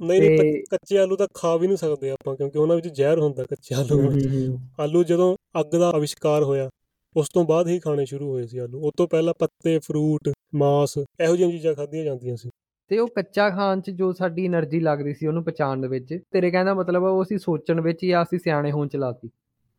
[0.00, 3.42] ਨਹੀਂ ਨਹੀਂ ਕੱਚੇ ਆਲੂ ਤਾਂ ਖਾ ਵੀ ਨਹੀਂ ਸਕਦੇ ਆਪਾਂ ਕਿਉਂਕਿ ਉਹਨਾਂ ਵਿੱਚ ਜ਼ਹਿਰ ਹੁੰਦਾ
[3.42, 4.50] ਕੱਚੇ ਆਲੂ ਵਿੱਚ।
[4.80, 6.70] ਆਲੂ ਜਦੋਂ ਅੱਗ ਦਾ ਅਵਿਸ਼ਕਾਰ ਹੋਇਆ
[7.16, 10.98] ਉਸ ਤੋਂ ਬਾਅਦ ਹੀ ਖਾਣੇ ਸ਼ੁਰੂ ਹੋਏ ਸੀ ਆਲੂ। ਉਸ ਤੋਂ ਪਹਿਲਾਂ ਪੱਤੇ ਫਰੂਟ ਮਾਸ
[10.98, 12.48] ਇਹੋ ਜਿਹੀਆਂ ਚੀਜ਼ਾਂ ਖਾਧੀਆਂ ਜਾਂਦੀਆਂ ਸੀ।
[12.88, 16.50] ਤੇ ਉਹ ਕੱਚਾ ਖਾਣ 'ਚ ਜੋ ਸਾਡੀ એનર્ਜੀ ਲੱਗਦੀ ਸੀ ਉਹਨੂੰ ਪਛਾਣ ਦੇ ਵਿੱਚ ਤੇਰੇ
[16.50, 19.30] ਕਹਿੰਦਾ ਮਤਲਬ ਉਹ ਅਸੀਂ ਸੋਚਣ ਵਿੱਚ ਜਾਂ ਅਸੀਂ ਸਿਆਣੇ ਹੋਣ ਚ ਲਾਤੀ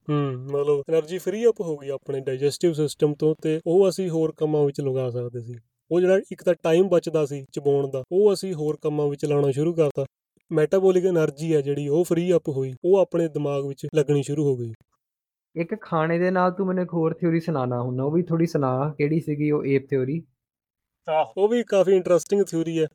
[0.08, 4.34] ਹੂੰ ਮਤਲਬ એનર્ਜੀ ਫ੍ਰੀ ਅਪ ਹੋ ਗਈ ਆਪਣੇ ਡਾਈਜੈਸਟਿਵ ਸਿਸਟਮ ਤੋਂ ਤੇ ਉਹ ਅਸੀਂ ਹੋਰ
[4.38, 5.56] ਕੰਮਾਂ ਵਿੱਚ ਲਗਾ ਸਕਦੇ ਸੀ।
[5.92, 9.52] ਉਹ ਜਿਹੜਾ ਇੱਕ ਤਾਂ ਟਾਈਮ ਬਚਦਾ ਸੀ ਚਬਾਉਣ ਦਾ ਉਹ ਅਸੀਂ ਹੋਰ ਕੰਮਾਂ ਵਿੱਚ ਲਾਉਣਾ
[9.52, 10.06] ਸ਼ੁਰੂ ਕਰਤਾ।
[10.52, 14.56] ਮੈਟਾਬੋਲਿਕ એનર્ਜੀ ਹੈ ਜਿਹੜੀ ਉਹ ਫ੍ਰੀ ਅਪ ਹੋਈ ਉਹ ਆਪਣੇ ਦਿਮਾਗ ਵਿੱਚ ਲੱਗਣੀ ਸ਼ੁਰੂ ਹੋ
[14.58, 14.74] ਗਈ।
[15.56, 18.94] ਇੱਕ ਖਾਣੇ ਦੇ ਨਾਲ ਤੂੰ ਮੈਨੂੰ ਇੱਕ ਹੋਰ ਥਿਉਰੀ ਸੁਣਾਣਾ ਹੁੰਦਾ ਉਹ ਵੀ ਥੋੜੀ ਸੁਣਾ
[18.98, 20.22] ਕਿਹੜੀ ਸੀਗੀ ਉਹ ਏਪ ਥਿਉਰੀ
[21.08, 22.88] ਆਹ ਉਹ ਵੀ ਕਾਫੀ ਇੰਟਰਸਟਿੰਗ ਥਿਉਰੀ ਹੈ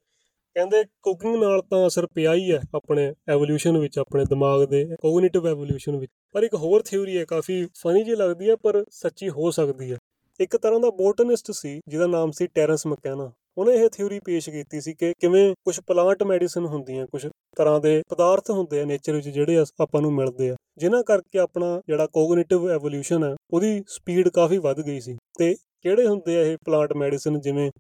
[0.59, 5.47] ਕਹਿੰਦੇ ਕੁਕਿੰਗ ਨਾਲ ਤਾਂ ਅਸਰ ਪਿਆ ਹੀ ਹੈ ਆਪਣੇ ਐਵੋਲੂਸ਼ਨ ਵਿੱਚ, ਆਪਣੇ ਦਿਮਾਗ ਦੇ ਕੋਗਨੀਟਿਵ
[5.47, 9.51] ਐਵੋਲੂਸ਼ਨ ਵਿੱਚ। ਪਰ ਇੱਕ ਹੋਰ ਥਿਊਰੀ ਹੈ, ਕਾਫੀ ਫਨੀ ਜਿਹੀ ਲੱਗਦੀ ਹੈ, ਪਰ ਸੱਚੀ ਹੋ
[9.51, 9.99] ਸਕਦੀ ਹੈ।
[10.41, 14.81] ਇੱਕ ਤਰ੍ਹਾਂ ਦਾ ਬੋਟਨਿਸਟ ਸੀ, ਜਿਹਦਾ ਨਾਮ ਸੀ ਟੈਰੈਂਸ ਮਕੈਨਾ। ਉਹਨੇ ਇਹ ਥਿਊਰੀ ਪੇਸ਼ ਕੀਤੀ
[14.81, 19.29] ਸੀ ਕਿ ਕਿਵੇਂ ਕੁਝ ਪਲਾਂਟ ਮੈਡੀਸਨ ਹੁੰਦੀਆਂ ਕੁਝ ਤਰ੍ਹਾਂ ਦੇ ਪਦਾਰਥ ਹੁੰਦੇ ਆ ਨੇਚਰ ਵਿੱਚ
[19.29, 24.59] ਜਿਹੜੇ ਆਪਾਂ ਨੂੰ ਮਿਲਦੇ ਆ। ਜਿਨ੍ਹਾਂ ਕਰਕੇ ਆਪਣਾ ਜਿਹੜਾ ਕੋਗਨੀਟਿਵ ਐਵੋਲੂਸ਼ਨ ਹੈ, ਉਹਦੀ ਸਪੀਡ ਕਾਫੀ
[24.59, 27.71] ਵੱਧ ਗਈ ਸੀ। ਤੇ ਕਿਹੜੇ ਹੁੰਦੇ ਆ ਇਹ ਪਲਾਂਟ ਮੈਡੀਸਨ ਜਿਵੇਂ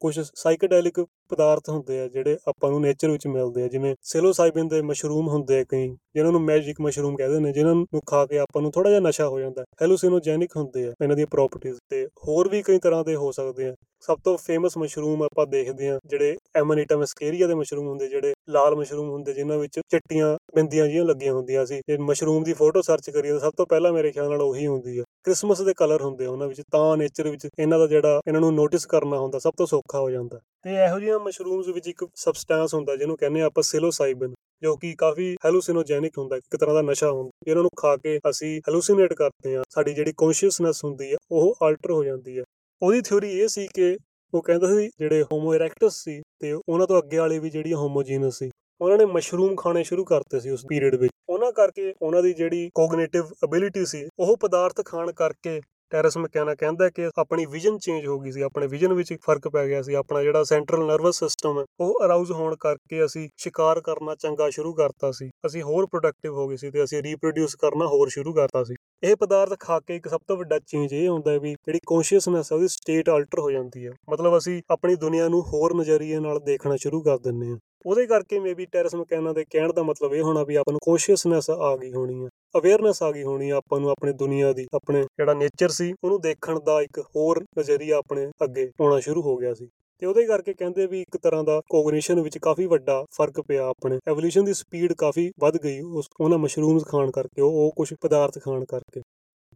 [0.00, 4.82] ਕੁਝ ਸਾਈਕੇਡੈਲਿਕ ਪਦਾਰਥ ਹੁੰਦੇ ਆ, ਜਿਹੜੇ ਆਪਾਂ ਨੂੰ ਨੇਚਰ ਵਿੱਚ ਮਿਲਦੇ ਆ, ਜਿਵੇਂ ਸਿਲੋਸਾਈਬਿਨ ਦੇ
[4.82, 8.62] ਮਸ਼ਰੂਮ ਹੁੰਦੇ ਆ ਕਈ ਜਿਨ੍ਹਾਂ ਨੂੰ ਮੈਜਿਕ ਮਸ਼ਰੂਮ ਕਹਿੰਦੇ ਨੇ ਜਿਨ੍ਹਾਂ ਨੂੰ ਖਾ ਕੇ ਆਪਾਂ
[8.62, 12.62] ਨੂੰ ਥੋੜਾ ਜਿਹਾ ਨਸ਼ਾ ਹੋ ਜਾਂਦਾ ਹੈਲੂਸੀਨੋਜੈਨਿਕ ਹੁੰਦੇ ਆ ਇਹਨਾਂ ਦੀਆਂ ਪ੍ਰੋਪਰਟੀਆਂ ਤੇ ਹੋਰ ਵੀ
[12.62, 16.96] ਕਈ ਤਰ੍ਹਾਂ ਦੇ ਹੋ ਸਕਦੇ ਆ। ਸਭ ਤੋਂ ਫੇਮਸ ਮਸ਼ਰੂਮ ਆਪਾਂ ਦੇਖਦੇ ਆ, ਜਿਹੜੇ ਐਮਨੀਟਾ
[16.96, 21.66] ਮਸਕੇਰੀਆ ਦੇ ਮਸ਼ਰੂਮ ਹੁੰਦੇ, ਜਿਹੜੇ ਲਾਲ ਮਸ਼ਰੂਮ ਹੁੰਦੇ ਜਿਨ੍ਹਾਂ ਵਿੱਚ ਚਿੱਟੀਆਂ ਬਿੰਦੀਆਂ ਜੀਆਂ ਲੱਗੀਆਂ ਹੁੰਦੀਆਂ
[21.66, 24.66] ਸੀ, ਤੇ ਮਸ਼ਰੂਮ ਦੀ ਫੋਟੋ ਸਰਚ ਕਰੀਏ ਤਾਂ ਸਭ ਤੋਂ ਪਹਿਲਾਂ ਮੇਰੇ ਖਿਆਲ ਨਾਲ ਉਹੀ
[24.66, 28.20] ਹੁੰਦੀ ਆ। ਕ੍ਰਿਸਮਸ ਦੇ ਕਲਰ ਹੁੰਦੇ ਆ ਉਹਨਾਂ ਵਿੱਚ, ਤਾਂ ਨੇਚਰ ਵਿੱਚ ਇਹਨਾਂ ਦਾ ਜਿਹੜਾ,
[28.28, 31.88] ਇਹਨਾਂ ਨੂੰ ਨੋਟਿਸ ਕਰਨਾ ਹੁੰਦਾ, ਸਭ ਤੋਂ ਸੌਖਾ ਹੋ ਜਾਂਦਾ। ਤੇ ਇਹੋ ਜਿਹੀਆਂ ਮਸ਼ਰੂਮਸ ਵਿੱਚ
[31.88, 36.74] ਇੱਕ ਸਬਸਟੈਂਸ ਹੁੰਦਾ ਜਿਹਨੂੰ ਕਹਿੰਦੇ ਆ ਆਪਾਂ ਸਿਲੋਸਾਈਬਨ ਜੋ ਕਿ ਕਾਫੀ ਹੈਲੂਸੀਨੋਜੈਨਿਕ ਹੁੰਦਾ, ਇੱਕ ਤਰ੍ਹਾਂ
[36.74, 41.12] ਦਾ ਨਸ਼ਾ ਹੁੰਦਾ। ਇਹਨਾਂ ਨੂੰ ਖਾ ਕੇ ਅਸੀਂ ਹੈਲੂਸੀਨੇਟ ਕਰਦੇ ਆ ਸਾਡੀ ਜਿਹੜੀ ਕੌਨਸ਼ੀਅਸਨੈਸ ਹੁੰਦੀ
[41.12, 42.44] ਆ, ਉਹ ਆਲਟਰ ਹੋ ਜਾਂਦੀ ਆ।
[42.82, 43.96] ਉਹਦੀ ਥਿਉਰੀ ਇਹ ਸੀ ਕਿ
[44.32, 48.38] ਉਹ ਕਹਿੰਦਾ ਸੀ, ਜਿਹੜੇ ਹੋਮੋ ਇਰੈਕਟਸ ਸੀ, ਤੇ ਉਹਨਾਂ ਤੋਂ ਅੱਗੇ ਵਾਲੇ ਵੀ ਜਿਹੜੀਆਂ ਹੋਮੋਜੀਨਸ
[48.38, 48.50] ਸੀ,
[48.80, 52.70] ਉਹਨਾਂ ਨੇ ਮਸ਼ਰੂਮ ਖਾਣੇ ਸ਼ੁਰੂ ਕਰਤੇ ਸੀ ਉਸ ਪੀਰੀਅਡ ਵਿੱਚ। ਉਹਨਾਂ ਕਰਕੇ ਉਹਨਾਂ ਦੀ ਜਿਹੜੀ
[52.74, 55.60] ਕੋਗਨੀਟਿਵ ਅਬਿਲਿਟੀ ਸੀ, ਉਹ ਪਦਾਰਥ ਖਾਣ ਕਰਕੇ
[55.92, 59.66] ਟੈਰਸ ਮਕੈਨਾ ਕਹਿੰਦਾ ਕਿ ਆਪਣੀ ਵਿਜ਼ਨ ਚੇਂਜ ਹੋ ਗਈ ਸੀ, ਆਪਣੇ ਵਿਜ਼ਨ ਵਿੱਚ ਫ਼ਰਕ ਪੈ
[59.66, 64.14] ਗਿਆ ਸੀ, ਆਪਣਾ ਜਿਹੜਾ ਸੈਂਟਰਲ ਨਰਵਸ ਸਿਸਟਮ ਹੈ, ਉਹ ਅਰਾਊਜ਼ ਹੋਣ ਕਰਕੇ ਅਸੀਂ ਸ਼ਿਕਾਰ ਕਰਨਾ
[64.14, 68.08] ਚੰਗਾ ਸ਼ੁਰੂ ਕਰਤਾ ਸੀ, ਅਸੀਂ ਹੋਰ ਪ੍ਰੋਡਕਟਿਵ ਹੋ ਗਏ ਸੀ ਤੇ ਅਸੀਂ ਰੀਪਰੋਡਿਊਸ ਕਰਨਾ ਹੋਰ
[68.08, 71.38] ਸ਼ੁਰੂ ਕਰਤਾ ਸੀ। ਇਹ ਪਦਾਰਥ ਖਾ ਕੇ ਇੱਕ ਸਭ ਤੋਂ ਵੱਡਾ ਚੇਂਜ ਇਹ ਹੁੰਦਾ ਹੈ
[71.38, 75.42] ਵੀ ਜਿਹੜੀ ਕੌਨਸ਼ੀਅਸਨੈਸ ਹੈ, ਉਹਦੀ ਸਟੇਟ ਆਲਟਰ ਹੋ ਜਾਂਦੀ ਹੈ। ਮਤਲਬ ਅਸੀਂ ਆਪਣੀ ਦੁਨੀਆ ਨੂੰ
[75.42, 79.72] ਹੋਰ ਨਜ਼ਰੀਏ ਨਾਲ ਦੇਖਣਾ ਸ਼ੁਰੂ ਕਰ ਦਿੰਨੇ ਆ ਉਹਦੇ ਕਰਕੇ ਮੇਬੀ ਟੈਰਸ ਮਕੈਨਾ ਦੇ ਕਹਿਣ
[79.72, 83.22] ਦਾ ਮਤਲਬ ਇਹ ਹੋਣਾ ਵੀ ਆਪਾਂ ਨੂੰ ਕੌਨਸ਼ੀਅਸਨੈਸ ਆ ਗਈ ਹੋਣੀ ਆ ਅਵੇਅਰਨੈਸ ਆ ਗਈ
[83.22, 86.98] ਹੋਣੀ ਆ ਆਪਾਂ ਨੂੰ ਆਪਣੇ ਦੁਨੀਆ ਦੀ, ਆਪਣੇ ਜਿਹੜਾ ਨੇਚਰ ਸੀ, ਉਹਨੂੰ ਦੇਖਣ ਦਾ ਇੱਕ
[87.16, 91.16] ਹੋਰ ਨਜ਼ਰੀਆ ਆਪਣੇ ਅੱਗੇ ਆਉਣਾ ਸ਼ੁਰੂ ਹੋ ਗਿਆ ਸੀ। ਤੇ ਉਹਦੇ ਕਰਕੇ ਕਹਿੰਦੇ ਵੀ ਇੱਕ
[91.16, 95.80] ਤਰ੍ਹਾਂ ਦਾ ਕੋਗਨੀਸ਼ਨ ਵਿੱਚ ਕਾਫੀ ਵੱਡਾ ਫ਼ਰਕ ਪਿਆ ਆਪਣੇ। ਐਵੋਲੂਸ਼ਨ ਦੀ ਸਪੀਡ ਕਾਫੀ ਵੱਧ ਗਈ
[95.80, 99.02] ਉਸ, ਉਹਨਾਂ ਮਸ਼ਰੂਮਸ ਖਾਣ ਕਰਕੇ, ਉਹ ਉਹ ਕੁਝ ਪਦਾਰਥ ਖਾਣ ਕਰਕੇ।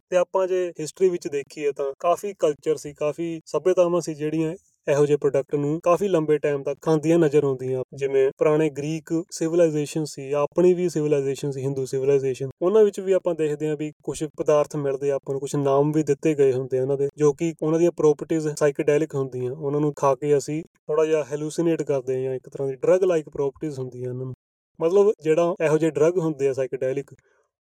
[0.09, 4.55] ਤੇ ਆਪਾਂ ਜੇ ਹਿਸਟਰੀ ਵਿੱਚ ਦੇਖੀਏ ਤਾਂ ਕਾਫੀ ਕਲਚਰ ਸੀ, ਕਾਫੀ ਸਭਿਅਤਾਵਾਂ ਸੀ ਜਿਹੜੀਆਂ
[4.87, 10.05] ਇਹੋ ਜਿਹੇ ਪ੍ਰੋਡਕਟ ਨੂੰ ਕਾਫੀ ਲੰਬੇ ਟਾਈਮ ਤੱਕ ਖਾਂਦੀਆਂ ਨਜ਼ਰ ਆਉਂਦੀਆਂ। ਜਿਵੇਂ ਪੁਰਾਣੇ ਗ੍ਰੀਕ ਸਿਵਲਾਈਜੇਸ਼ਨ
[10.05, 14.23] ਸੀ, ਆਪਣੀ ਵੀ ਸਿਵਲਾਈਜੇਸ਼ਨ ਸੀ ਹਿੰਦੂ ਸਿਵਲਾਈਜੇਸ਼ਨ ਉਹਨਾਂ ਵਿੱਚ ਵੀ ਆਪਾਂ ਦੇਖਦੇ ਹਾਂ ਵੀ ਕੁਝ
[14.37, 17.33] ਪਦਾਰਥ ਮਿਲਦੇ ਆ, ਆਪਾਂ ਨੂੰ ਕੁਝ ਨਾਮ ਵੀ ਦਿੱਤੇ ਗਏ ਹੁੰਦੇ ਆ ਉਹਨਾਂ ਦੇ, ਜੋ
[17.33, 22.27] ਕਿ ਉਹਨਾਂ ਦੀਆਂ ਪ੍ਰੋਪਰਟੀਆਂ ਸਾਈਕੇਡੈਲਿਕ ਹੁੰਦੀਆਂ। ਉਹਨਾਂ ਨੂੰ ਖਾ ਕੇ ਅਸੀਂ ਥੋੜਾ ਜਿਹਾ ਹੈਲੂਸੀਨੇਟ ਕਰਦੇ
[22.27, 24.33] ਹਾਂ ਇੱਕ ਤਰ੍ਹਾਂ ਦੀ ਡਰੱਗ ਲਾਈਕ ਪ੍ਰੋਪਰਟੀਆਂ ਹੁੰਦੀਆਂ ਉਹਨਾਂ ਨੂੰ
[24.81, 27.13] ਮਤਲਬ ਜਿਹੜਾ ਇਹੋ ਜਿਹੇ ਡਰੱਗ ਹੁੰਦੇ ਆ ਸਾਈਕੇਡੈਲਿਕ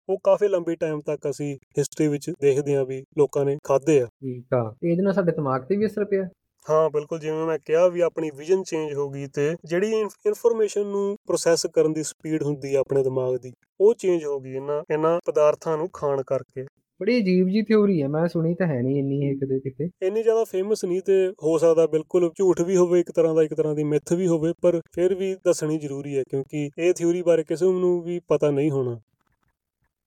[0.10, 4.06] ਉਹ ਕਾਫੀ ਲੰਬੀ ਟਾਈਮ ਤੱਕ ਅਸੀਂ ਹਿਸਟਰੀ ਵਿੱਚ ਦੇਖਦੇ ਹਾਂ ਵੀ ਲੋਕਾਂ ਨੇ ਖਾਦੇ ਆ।
[4.06, 6.30] ਠੀਕ ਆ। ਇਹਦੇ ਨਾਲ ਸਾਡੇ ਦਿਮਾਗ ਤੇ ਵੀ ਅਸਰ ਪਿਆ।
[6.70, 11.18] ਹਾਂ ਬਿਲਕੁਲ ਜਿਵੇਂ ਮੈਂ ਕਿਹਾ ਵੀ ਆਪਣੀ ਵਿਜ਼ਨ ਚੇਂਜ ਹੋ ਗਈ ਤੇ ਜਿਹੜੀ ਇਨਫੋਰਮੇਸ਼ਨ ਨੂੰ
[11.28, 13.52] ਪ੍ਰੋਸੈਸ ਕਰਨ ਦੀ ਸਪੀਡ ਹੁੰਦੀ ਆ ਆਪਣੇ ਦਿਮਾਗ ਦੀ
[13.82, 16.66] ਉਹ ਚੇਂਜ ਹੋ ਗਈ ਇਹਨਾਂ ਇਹਨਾਂ ਪਦਾਰਥਾਂ ਨੂੰ ਖਾਣ ਕਰਕੇ।
[17.02, 20.24] ਬੜੀ ਅਜੀਬ ਜੀ ਥਿਉਰੀ ਹੈ ਮੈਂ ਸੁਣੀ ਤਾਂ ਹੈ ਨਹੀਂ ਇੰਨੀ ਇਹ ਕਦੇ ਕਿਤੇ। ਇੰਨੀ
[20.24, 23.76] ਜ਼ਿਆਦਾ ਫੇਮਸ ਨਹੀਂ ਤੇ ਹੋ ਸਕਦਾ ਬਿਲਕੁਲ ਝੂਠ ਵੀ ਹੋਵੇ ਇੱਕ ਤਰ੍ਹਾਂ ਦਾ ਇੱਕ ਤਰ੍ਹਾਂ
[23.76, 27.66] ਦੀ ਮਿੱਥ ਵੀ ਹੋਵੇ ਪਰ ਫਿਰ ਵੀ ਦੱਸਣੀ ਜ਼ਰੂਰੀ ਹੈ ਕਿਉਂਕਿ ਇਹ ਥਿਉਰੀ ਬਾਰੇ ਕਿਸੇ
[27.66, 29.00] ਨੂੰ ਵੀ ਪਤਾ ਨਹੀਂ ਹੋਣਾ।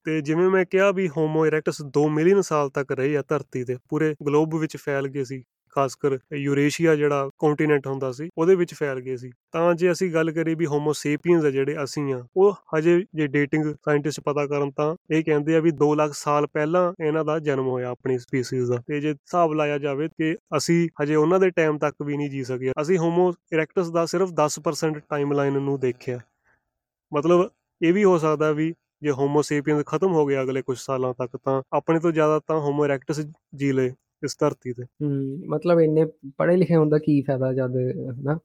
[0.06, 3.76] ਤੇ ਜਿਵੇਂ ਮੈਂ ਕਿਹਾ ਵੀ ਹੋਮੋ ਇਰੈਕਟਸ 2 ਮਿਲੀਅਨ ਸਾਲ ਤੱਕ ਰਹੇ ਆ ਧਰਤੀ ਤੇ
[3.88, 5.42] ਪੂਰੇ ਗਲੋਬ ਵਿੱਚ ਫੈਲ ਗਏ ਸੀ।
[5.76, 10.10] ਖਾਸ ਕਰ ਯੂਰੇਸ਼ੀਆ ਜਿਹੜਾ ਕੰਟੀਨੈਂਟ ਹੁੰਦਾ ਸੀ, ਉਹਦੇ ਵਿੱਚ ਫੈਲ ਗਏ ਸੀ। ਤਾਂ ਜੇ ਅਸੀਂ
[10.12, 14.46] ਗੱਲ ਕਰੀਏ ਵੀ ਹੋਮੋ ਸੇਪੀਅਨਸ ਆ ਜਿਹੜੇ ਅਸੀਂ ਆ, ਉਹ ਹਜੇ ਜੇ ਡੇਟਿੰਗ ਸਾਇੰਟਿਸਟ ਪਤਾ
[14.46, 18.18] ਕਰਨ ਤਾਂ ਇਹ ਕਹਿੰਦੇ ਆ ਵੀ 2 ਲੱਖ ਸਾਲ ਪਹਿਲਾਂ ਇਹਨਾਂ ਦਾ ਜਨਮ ਹੋਇਆ ਆਪਣੀ
[18.18, 22.16] ਸਪੀਸੀਜ਼ ਦਾ। ਤੇ ਜੇ ਹਿਸਾਬ ਲਾਇਆ ਜਾਵੇ ਕਿ ਅਸੀਂ ਹਜੇ ਉਹਨਾਂ ਦੇ ਟਾਈਮ ਤੱਕ ਵੀ
[22.16, 26.18] ਨਹੀਂ ਜੀ ਸਕੇ ਅਸੀਂ ਹੋਮੋ ਇਰੈਕਟਸ ਦਾ ਸਿਰਫ 10% ਟਾਈਮਲਾਈਨ ਨੂੰ ਦੇਖਿਆ।
[27.12, 27.48] ਮਤਲਬ
[27.80, 28.72] ਇਹ ਵੀ ਹੋ ਸਕਦਾ ਵੀ
[29.02, 32.58] ਜੇ ਹੋਮੋ ਸੇਪੀਅਨਸ ਖਤਮ ਹੋ ਗਿਆ ਅਗਲੇ ਕੁਝ ਸਾਲਾਂ ਤੱਕ ਤਾਂ, ਆਪਣੇ ਤੋਂ ਜ਼ਿਆਦਾ ਤਾਂ
[32.60, 33.20] ਹੋਮੋ ਇਰੈਕਟਸ
[33.54, 33.92] ਜੀ ਲਏ।
[34.24, 36.04] ਇਸ ਧਰਤੀ ਤੇ। ਹੂੰ ਮਤਲਬ ਇੰਨੇ
[36.36, 37.76] ਪੜ੍ਹੇ ਲਿਖੇ ਹੋਣ ਦਾ ਕੀ ਫਾਇਦਾ ਜਦ
[38.20, 38.38] ਹਨਾ?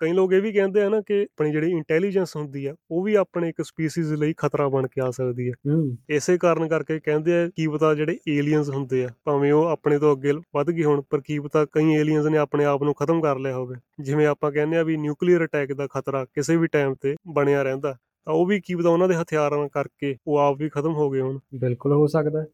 [0.00, 3.14] ਕਈ ਲੋਕ ਇਹ ਵੀ ਕਹਿੰਦੇ ਆ ਨਾ ਕਿ ਆਪਣੀ ਜਿਹੜੀ ਇੰਟੈਲੀਜੈਂਸ ਹੁੰਦੀ ਆ ਉਹ ਵੀ
[3.14, 7.48] ਆਪਣੇ ਇੱਕ ਸਪੀਸੀਜ਼ ਲਈ ਖਤਰਾ ਬਣ ਕੇ ਆ ਸਕਦੀ ਹੂੰ। ਇਸੇ ਕਾਰਨ ਕਰਕੇ ਕਹਿੰਦੇ ਆ
[7.48, 11.20] ਕੀ ਪਤਾ ਜਿਹੜੇ ਏਲੀਅਨਸ ਹੁੰਦੇ ਆ ਭਾਵੇਂ ਉਹ ਆਪਣੇ ਤੋਂ ਅੱਗੇ ਵੱਧ ਗਏ ਹੋਣ ਪਰ
[11.20, 14.76] ਕੀ ਪਤਾ ਕਈ ਏਲੀਅਨਸ ਨੇ ਆਪਣੇ ਆਪ ਨੂੰ ਖਤਮ ਕਰ ਲਿਆ ਹੋਵੇ। ਜਿਵੇਂ ਆਪਾਂ ਕਹਿੰਦੇ
[14.76, 17.92] ਆ ਵੀ ਨਿਊਕਲੀਅਰ ਅਟੈਕ ਦਾ ਖਤਰਾ ਕਿਸੇ ਵੀ ਟਾਈਮ ਤੇ ਬਣਿਆ ਰਹਿੰਦਾ
[18.26, 21.20] ਤਾਂ ਉਹ ਵੀ ਕੀ ਪਤਾ ਉਹਨਾਂ ਦੇ ਹਥਿਆਰਾਂ ਕਰਕੇ ਉਹ ਆਪ ਵੀ ਖਤਮ ਹੋ ਗਏ
[21.20, 22.44] ਹੋਣ। ਬਿਲਕੁਲ ਹੋ ਸਕਦਾ।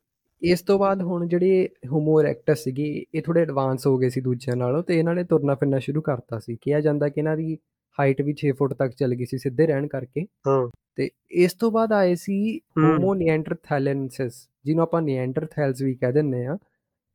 [0.43, 4.57] ਇਸ ਤੋਂ ਬਾਅਦ ਹੁਣ ਜਿਹੜੇ ਹੋਮੋ ਇਰੈਕਟਸ ਸੀਗੇ ਇਹ ਥੋੜੇ ਐਡਵਾਂਸ ਹੋ ਗਏ ਸੀ ਦੂਜਿਆਂ
[4.57, 7.59] ਨਾਲੋਂ ਤੇ ਇਹਨਾਂ ਨੇ ਤੁਰਨਾ ਫਿਰਨਾ ਸ਼ੁਰੂ ਕਰਤਾ ਸੀ। ਕਿਹਾ ਜਾਂਦਾ ਕਿ ਇਹਨਾਂ ਦੀ
[7.99, 11.70] ਹਾਈਟ ਵੀ 6 ਫੁੱਟ ਤੱਕ ਚਲ ਗਈ ਸੀ ਸਿੱਧੇ ਰਹਿਣ ਕਰਕੇ। ਹਾਂ। ਤੇ ਇਸ ਤੋਂ
[11.70, 16.59] ਬਾਅਦ ਆਏ ਸੀ ਹੋਮੋ ਨੀਐਂਡਰਥੈਲੈਂਸਿਸ ਜਿਹਨੂੰ ਆਪਾਂ ਨੀਐਂਡਰਥੈਲਸ ਵੀ ਕਹਿ ਦਿੰਦੇ ਆ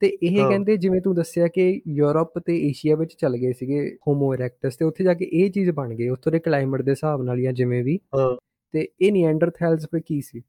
[0.02, 4.34] ਤੇ ਇਹ। ਕਹਿੰਦੇ ਜਿਵੇਂ ਤੂੰ ਦੱਸਿਆ ਕਿ ਯੂਰਪ ਤੇ ਏਸ਼ੀਆ ਵਿੱਚ ਚਲ ਗਏ ਸੀਗੇ ਹੋਮੋ
[4.34, 7.42] ਇਰੈਕਟਸ ਤੇ ਉੱਥੇ ਜਾ ਕੇ ਇਹ ਚੀਜ਼ ਬਣ ਗਈ ਉੱਥੋਂ ਦੇ ਕਲਾਈਮੇਟ ਦੇ ਹਿਸਾਬ ਨਾਲ
[7.42, 8.36] ਜਾਂ ਜਿਵੇਂ ਵੀ। ਹਾਂ।
[8.72, 10.42] ਤੇ ਇਹ ਨੀਐਂਡਰਥੈਲਸ ਪੇ ਕੀ ਸੀ?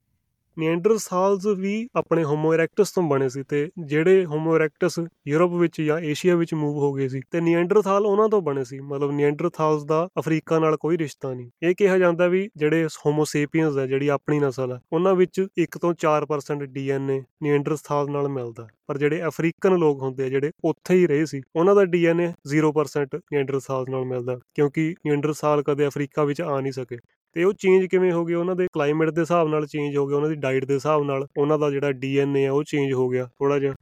[0.59, 4.99] ਨੀਐਂਡਰਸਾਲਸ ਵੀ ਆਪਣੇ ਹੋਮੋ ਇਰੈਕਟਸ ਤੋਂ ਬਣੇ ਸੀ ਤੇ ਜਿਹੜੇ ਹੋਮੋ ਇਰੈਕਟਸ
[5.29, 8.81] ਯੂਰਪ ਵਿੱਚ ਜਾਂ ਏਸ਼ੀਆ ਵਿੱਚ ਮੂਵ ਹੋ ਗਏ ਸੀ ਤੇ ਨੀਐਂਡਰਥਾਲ ਉਹਨਾਂ ਤੋਂ ਬਣੇ ਸੀ,
[8.81, 13.79] ਮਤਲਬ ਨੀਐਂਡਰਥਾਲਸ ਦਾ ਅਫਰੀਕਾ ਨਾਲ ਕੋਈ ਰਿਸ਼ਤਾ ਨਹੀਂ। ਇਹ ਕਿਹਾ ਜਾਂਦਾ ਵੀ ਜਿਹੜੇ ਹੋਮੋ ਸੇਪੀਅਨਸ
[13.79, 18.99] ਹੈ ਜਿਹੜੀ ਆਪਣੀ ਨਸਲ ਹੈ ਉਹਨਾਂ ਵਿੱਚ 1 ਤੋਂ 4% ਡੀਐਨਏ ਨੀਐਂਡਰਥਾਲ ਨਾਲ ਮਿਲਦਾ। ਪਰ
[18.99, 23.85] ਜਿਹੜੇ ਅਫਰੀਕਨ ਲੋਕ ਹੁੰਦੇ ਆ, ਜਿਹੜੇ ਉੱਥੇ ਹੀ ਰਹੇ ਸੀ, ਉਹਨਾਂ ਦਾ ਡੀਐਨਏ 0% ਨੀਐਂਡਰਥਾਲ
[23.91, 26.99] ਨਾਲ ਮਿਲਦਾ, ਕਿਉਂਕਿ ਨੀਐਂਡਰਥਾਲ ਕਦੇ ਅਫਰੀਕਾ ਵਿੱਚ ਆ ਨਹੀਂ ਸਕੇ।
[27.35, 30.17] ਤੇ ਉਹ ਚੇਂਜ ਕਿਵੇਂ ਹੋ ਗਿਆ ਉਹਨਾਂ ਦੇ ਕਲਾਈਮੇਟ ਦੇ ਹਿਸਾਬ ਨਾਲ ਚੇਂਜ ਹੋ ਗਿਆ
[30.17, 33.25] ਉਹਨਾਂ ਦੀ ਡਾਈਟ ਦੇ ਹਿਸਾਬ ਨਾਲ ਉਹਨਾਂ ਦਾ ਜਿਹੜਾ ਡੀਐਨਏ ਆ ਉਹ ਚੇਂਜ ਹੋ ਗਿਆ
[33.25, 33.75] ਥੋੜਾ ਜਿਹਾ।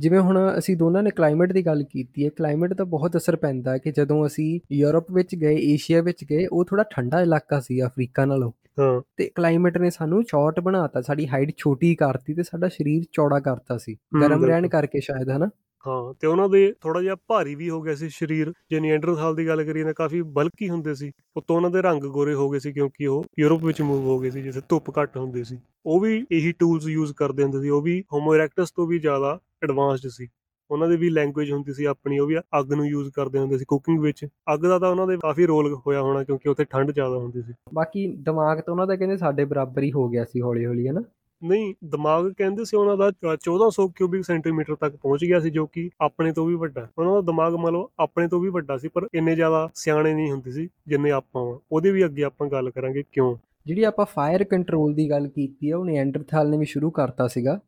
[0.00, 3.72] ਜਿਵੇਂ ਹੁਣ ਅਸੀਂ ਦੋਨਾਂ ਨੇ ਕਲਾਈਮੇਟ ਦੀ ਗੱਲ ਕੀਤੀ ਹੈ ਕਲਾਈਮੇਟ ਦਾ ਬਹੁਤ ਅਸਰ ਪੈਂਦਾ
[3.72, 7.82] ਹੈ ਕਿ ਜਦੋਂ ਅਸੀਂ ਯੂਰਪ ਵਿੱਚ ਗਏ ਏਸ਼ੀਆ ਵਿੱਚ ਗਏ ਉਹ ਥੋੜਾ ਠੰਡਾ ਇਲਾਕਾ ਸੀ
[7.82, 12.68] ਅਫਰੀਕਾ ਨਾਲੋਂ। ਹਾਂ। ਤੇ ਕਲਾਈਮੇਟ ਨੇ ਸਾਨੂੰ ਸ਼ਾਰਟ ਬਣਾਤਾ ਸਾਡੀ ਹਾਈਟ ਛੋਟੀ ਕਰਤੀ ਤੇ ਸਾਡਾ
[12.68, 15.50] ਸਰੀਰ ਚੌੜਾ ਕਰਤਾ ਸੀ। ਗਰਮ ਰਹਿਣ। ਕਰਕੇ ਸ਼ਾਇਦ ਹਨਾ?
[15.86, 19.46] ਹਾਂ, ਤੇ ਉਹਨਾਂ ਦੇ ਥੋੜਾ ਜਿਹਾ ਭਾਰੀ ਵੀ ਹੋ ਗਿਆ ਸੀ ਸਰੀਰ। ਜੇ ਨੀਐਂਡਰਥਾਲ ਦੀ
[19.46, 22.72] ਗੱਲ ਕਰੀਏ ਤਾਂ ਕਾਫੀ ਬਲਕੀ ਹੁੰਦੇ ਸੀ। ਉਤੋਂ ਉਹਨਾਂ ਦੇ ਰੰਗ ਗੋਰੇ ਹੋ ਗਏ ਸੀ
[22.72, 26.26] ਕਿਉਂਕਿ ਉਹ ਯੂਰਪ ਵਿੱਚ ਮੂਵ ਹੋ ਗਏ ਸੀ, ਜਿੱਥੇ ਧੁੱਪ ਘੱਟ ਹੁੰਦੀ ਸੀ। ਉਹ ਵੀ
[26.32, 30.28] ਇਹੀ ਟੂਲਸ ਯੂਜ਼ ਕਰਦੇ ਹੁੰਦੇ ਸੀ। ਉਹ ਵੀ ਹੋਮੋ ਇਰੈਕਟਸ ਤੋਂ ਵੀ ਜ਼ਿਆਦਾ ਐਡਵਾਂਸਡ ਸੀ।
[30.70, 33.64] ਉਹਨਾਂ ਦੀ ਵੀ ਲੈਂਗੁਏਜ ਹੁੰਦੀ ਸੀ ਆਪਣੀ, ਉਹ ਵੀ ਅੱਗ ਨੂੰ ਯੂਜ਼ ਕਰਦੇ ਹੁੰਦੇ ਸੀ
[33.64, 37.16] ਕੁਕਿੰਗ ਵਿੱਚ। ਅੱਗ ਦਾ ਤਾਂ ਉਹਨਾਂ ਦੇ ਕਾਫੀ ਰੋਲ ਹੋਇਆ ਹੋਣਾ ਕਿਉਂਕਿ ਉੱਥੇ ਠੰਡ ਜ਼ਿਆਦਾ
[37.16, 40.66] ਹੁੰਦੀ ਸੀ। ਬਾਕੀ ਦਿਮਾਗ ਤਾਂ ਉਹਨਾਂ ਦਾ ਕਹਿੰਦੇ ਸਾਡੇ ਬਰਾਬਰ ਹੀ ਹੋ ਗਿਆ ਸੀ ਹੌਲੀ
[40.66, 41.00] ਹੌਲੀ ਹਨਾ
[41.44, 45.66] ਨਹੀਂ, ਦਿਮਾਗ ਕਹਿੰਦੇ ਸੀ ਉਹਨਾਂ ਦਾ ਚ- 1400 ਕਿਊਬਿਕ ਸੈਂਟੀਮੀਟਰ ਤੱਕ ਪਹੁੰਚ ਗਿਆ ਸੀ, ਜੋ
[45.66, 48.88] ਕਿ ਆਪਣੇ ਤੋਂ ਵੀ ਵੱਡਾ। ਉਹਨਾਂ ਦਾ ਦਿਮਾਗ ਮੰਨ ਲਓ ਆਪਣੇ ਤੋਂ ਵੀ ਵੱਡਾ ਸੀ,
[48.88, 52.70] ਪਰ ਇੰਨੇ ਜ਼ਿਆਦਾ ਸਿਆਣੇ ਨਹੀਂ ਹੁੰਦੇ ਸੀ ਜਿੰਨੇ ਆਪਾਂ ਵਾਂ। ਉਹਦੇ ਵੀ ਅੱਗੇ ਆਪਾਂ ਗੱਲ
[52.70, 53.36] ਕਰਾਂਗੇ ਕਿਉਂ?
[53.66, 57.60] ਜਿਹੜੀ ਆਪਾਂ ਫਾਇਰ ਕੰਟਰੋਲ ਦੀ ਗੱਲ ਕੀਤੀ ਹੈ ਉਹ ਨਿਐਂਡਰਥਾਲ ਨੇ ਵੀ ਸ਼ੁਰੂ ਕਰਤਾ ਸੀਗਾ।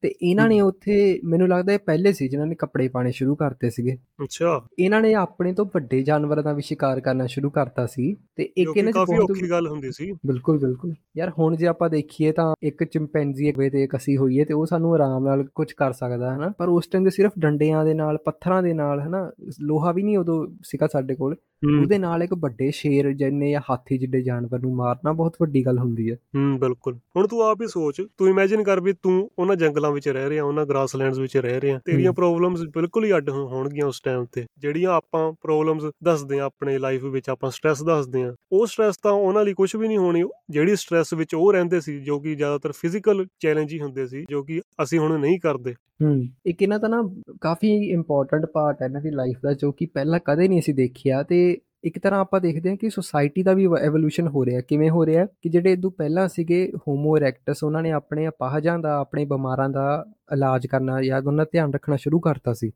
[0.00, 3.70] ਤੇ ਇਹਨਾਂ ਨੇ ਉੱਥੇ ਮੈਨੂੰ ਲੱਗਦਾ ਇਹ ਪਹਿਲੇ ਸੀ ਜਿਨ੍ਹਾਂ ਨੇ ਕੱਪੜੇ ਪਾਣੇ ਸ਼ੁਰੂ ਕਰਤੇ
[3.70, 8.16] ਸੀਗੇ। ਅੱਛਾ। ਇਹਨਾਂ ਨੇ ਆਪਣੇ ਤੋਂ ਵੱਡੇ ਜਾਨਵਰਾਂ ਦਾ ਵੀ ਸ਼ਿਕਾਰ ਕਰਨਾ ਸ਼ੁਰੂ ਕਰਤਾ ਸੀ
[8.36, 11.90] ਤੇ ਇੱਕ ਇਹਨਾਂ 'ਚ ਕਾਫੀ ਔਖੀ ਗੱਲ ਹੁੰਦੀ ਸੀ। ਬਿਲਕੁਲ ਬਿਲਕੁਲ। ਯਾਰ ਹੁਣ ਜੇ ਆਪਾਂ
[11.90, 15.72] ਦੇਖੀਏ ਤਾਂ ਇੱਕ ਚਿੰਪੈਂਜ਼ੀ ਹੋਵੇ ਤੇ ਇੱਕ ਅਸੀਂ ਹੋਈਏ ਤੇ ਉਹ ਸਾਨੂੰ ਆਰਾਮ ਨਾਲ ਕੁਝ
[15.72, 19.00] ਕਰ ਸਕਦਾ ਹੈ ਨਾ ਪਰ ਉਸ ਟਾਈਮ ਤੇ ਸਿਰਫ ਡੰਡਿਆਂ ਦੇ ਨਾਲ ਪੱਥਰਾਂ ਦੇ ਨਾਲ
[19.00, 19.32] ਹਨਾ?
[19.60, 21.36] ਲੋਹਾ ਵੀ ਨਹੀਂ ਉਦੋਂ ਸੀਗਾ ਸਾਡੇ ਕੋਲ।
[21.80, 25.78] ਉਹਦੇ ਨਾਲ ਇੱਕ ਵੱਡੇ ਸ਼ੇਰ ਜਿੰਨੇ ਜਾਂ ਹਾਥੀ ਜਿੱਡੇ ਜਾਨਵਰ ਨੂੰ ਮਾਰਨਾ ਬਹੁਤ ਵੱਡੀ ਗੱਲ
[25.78, 29.56] ਹੁੰਦੀ ਹੈ। ਹੂੰ ਬਿਲਕੁਲ। ਹੁਣ ਤੂੰ ਆਪ ਹੀ ਸੋਚ ਤੂੰ ਇਮੇਜਿਨ ਕਰ ਵੀ ਤੂੰ ਉਹਨਾਂ
[29.56, 33.30] ਜੰਗਲਾਂ ਵਿੱਚ ਰਹਿ ਰਿਹਾ ਉਹਨਾਂ ਗ੍ਰਾਸਲੈਂਡਸ ਵਿੱਚ ਰਹਿ ਰਿਹਾ ਤੇਰੀਆਂ ਹੂੰ। ਪ੍ਰੋਬਲਮਸ ਬਿਲਕੁਲ ਹੀ ਅੱਡ
[33.30, 38.22] ਹੋਣਗੀਆਂ ਉਸ ਟਾਈਮ ਤੇ। ਜਿਹੜੀਆਂ ਆਪਾਂ ਪ੍ਰੋਬਲਮਸ ਦੱਸਦੇ ਆ ਆਪਣੇ ਲਾਈਫ ਵਿੱਚ ਆਪਾਂ ਸਟ੍ਰੈਸ ਦੱਸਦੇ
[38.22, 41.80] ਆ ਉਹ ਸਟ੍ਰੈਸ ਤਾਂ ਉਹਨਾਂ ਲਈ ਕੁਝ ਵੀ ਨਹੀਂ ਹੋਣੀ। ਜਿਹੜੀ ਸਟ੍ਰੈਸ ਵਿੱਚ ਉਹ ਰਹਿੰਦੇ
[41.80, 45.74] ਸੀ ਜੋ ਕਿ ਜ਼ਿਆਦਾਤਰ ਫਿਜ਼ੀਕਲ ਚੈਲੰਜ ਹੀ ਹੁੰਦੇ ਸੀ ਜੋ ਕਿ ਅਸੀਂ ਹੁਣ ਨਹੀਂ ਕਰਦੇ।
[46.02, 49.86] ਹੂੰ। ਇੱਕ ਇਹਨਾਂ ਦਾ ਨਾ ਕਾਫੀ ਇੰਪੋਰਟੈਂਟ ਪਾਰਟ ਹੈ ਇਹਨਾਂ ਦੀ ਲਾਈਫ ਦਾ ਜੋ ਕਿ
[49.86, 53.66] ਪਹਿਲਾਂ ਕਦੇ ਨਹੀਂ ਅਸੀਂ ਦੇਖਿਆ ਤੇ ਇੱਕ ਤਰ੍ਹਾਂ ਆਪਾਂ ਦੇਖਦੇ ਹਾਂ ਕਿ ਸੋਸਾਇਟੀ ਦਾ ਵੀ
[53.80, 57.90] ਐਵੋਲੂਸ਼ਨ ਹੋ ਰਿਹਾ ਕਿਵੇਂ ਹੋ ਰਿਹਾ ਕਿ ਜਿਹੜੇ ਇਦੋਂ ਪਹਿਲਾਂ ਸੀਗੇ ਹੋਮੋ ਇਰੈਕਟਸ ਉਹਨਾਂ ਨੇ
[57.90, 62.70] ਆਪਣੇ ਅਪਾਹਜਾਂ ਦਾ ਆਪਣੇ ਬਿਮਾਰਾਂ ਦਾ ਇਲਾਜ ਕਰਨਾ ਜਾਂ ਉਹਨਾਂ ਧਿਆਨ ਰੱਖਣਾ ਸ਼ੁਰੂ ਕਰਤਾ ਸੀ।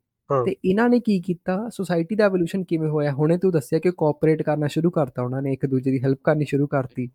[0.45, 4.41] ਤੇ ਇਹਨਾਂ ਨੇ ਕੀ ਕੀਤਾ ਸੋਸਾਇਟੀ ਦਾ ਐਵੋਲੂਸ਼ਨ ਕਿਵੇਂ ਹੋਇਆ ਹੁਣੇ ਤੂੰ ਦੱਸਿਆ ਕਿ ਕੋਆਪਰੇਟ
[4.41, 7.09] ਕਰਨਾ ਸ਼ੁਰੂ ਕਰਤਾ ਉਹਨਾਂ ਨੇ ਇੱਕ ਦੂਜੇ ਦੀ ਹੈਲਪ ਕਰਨੀ ਸ਼ੁਰੂ ਕਰਤੀ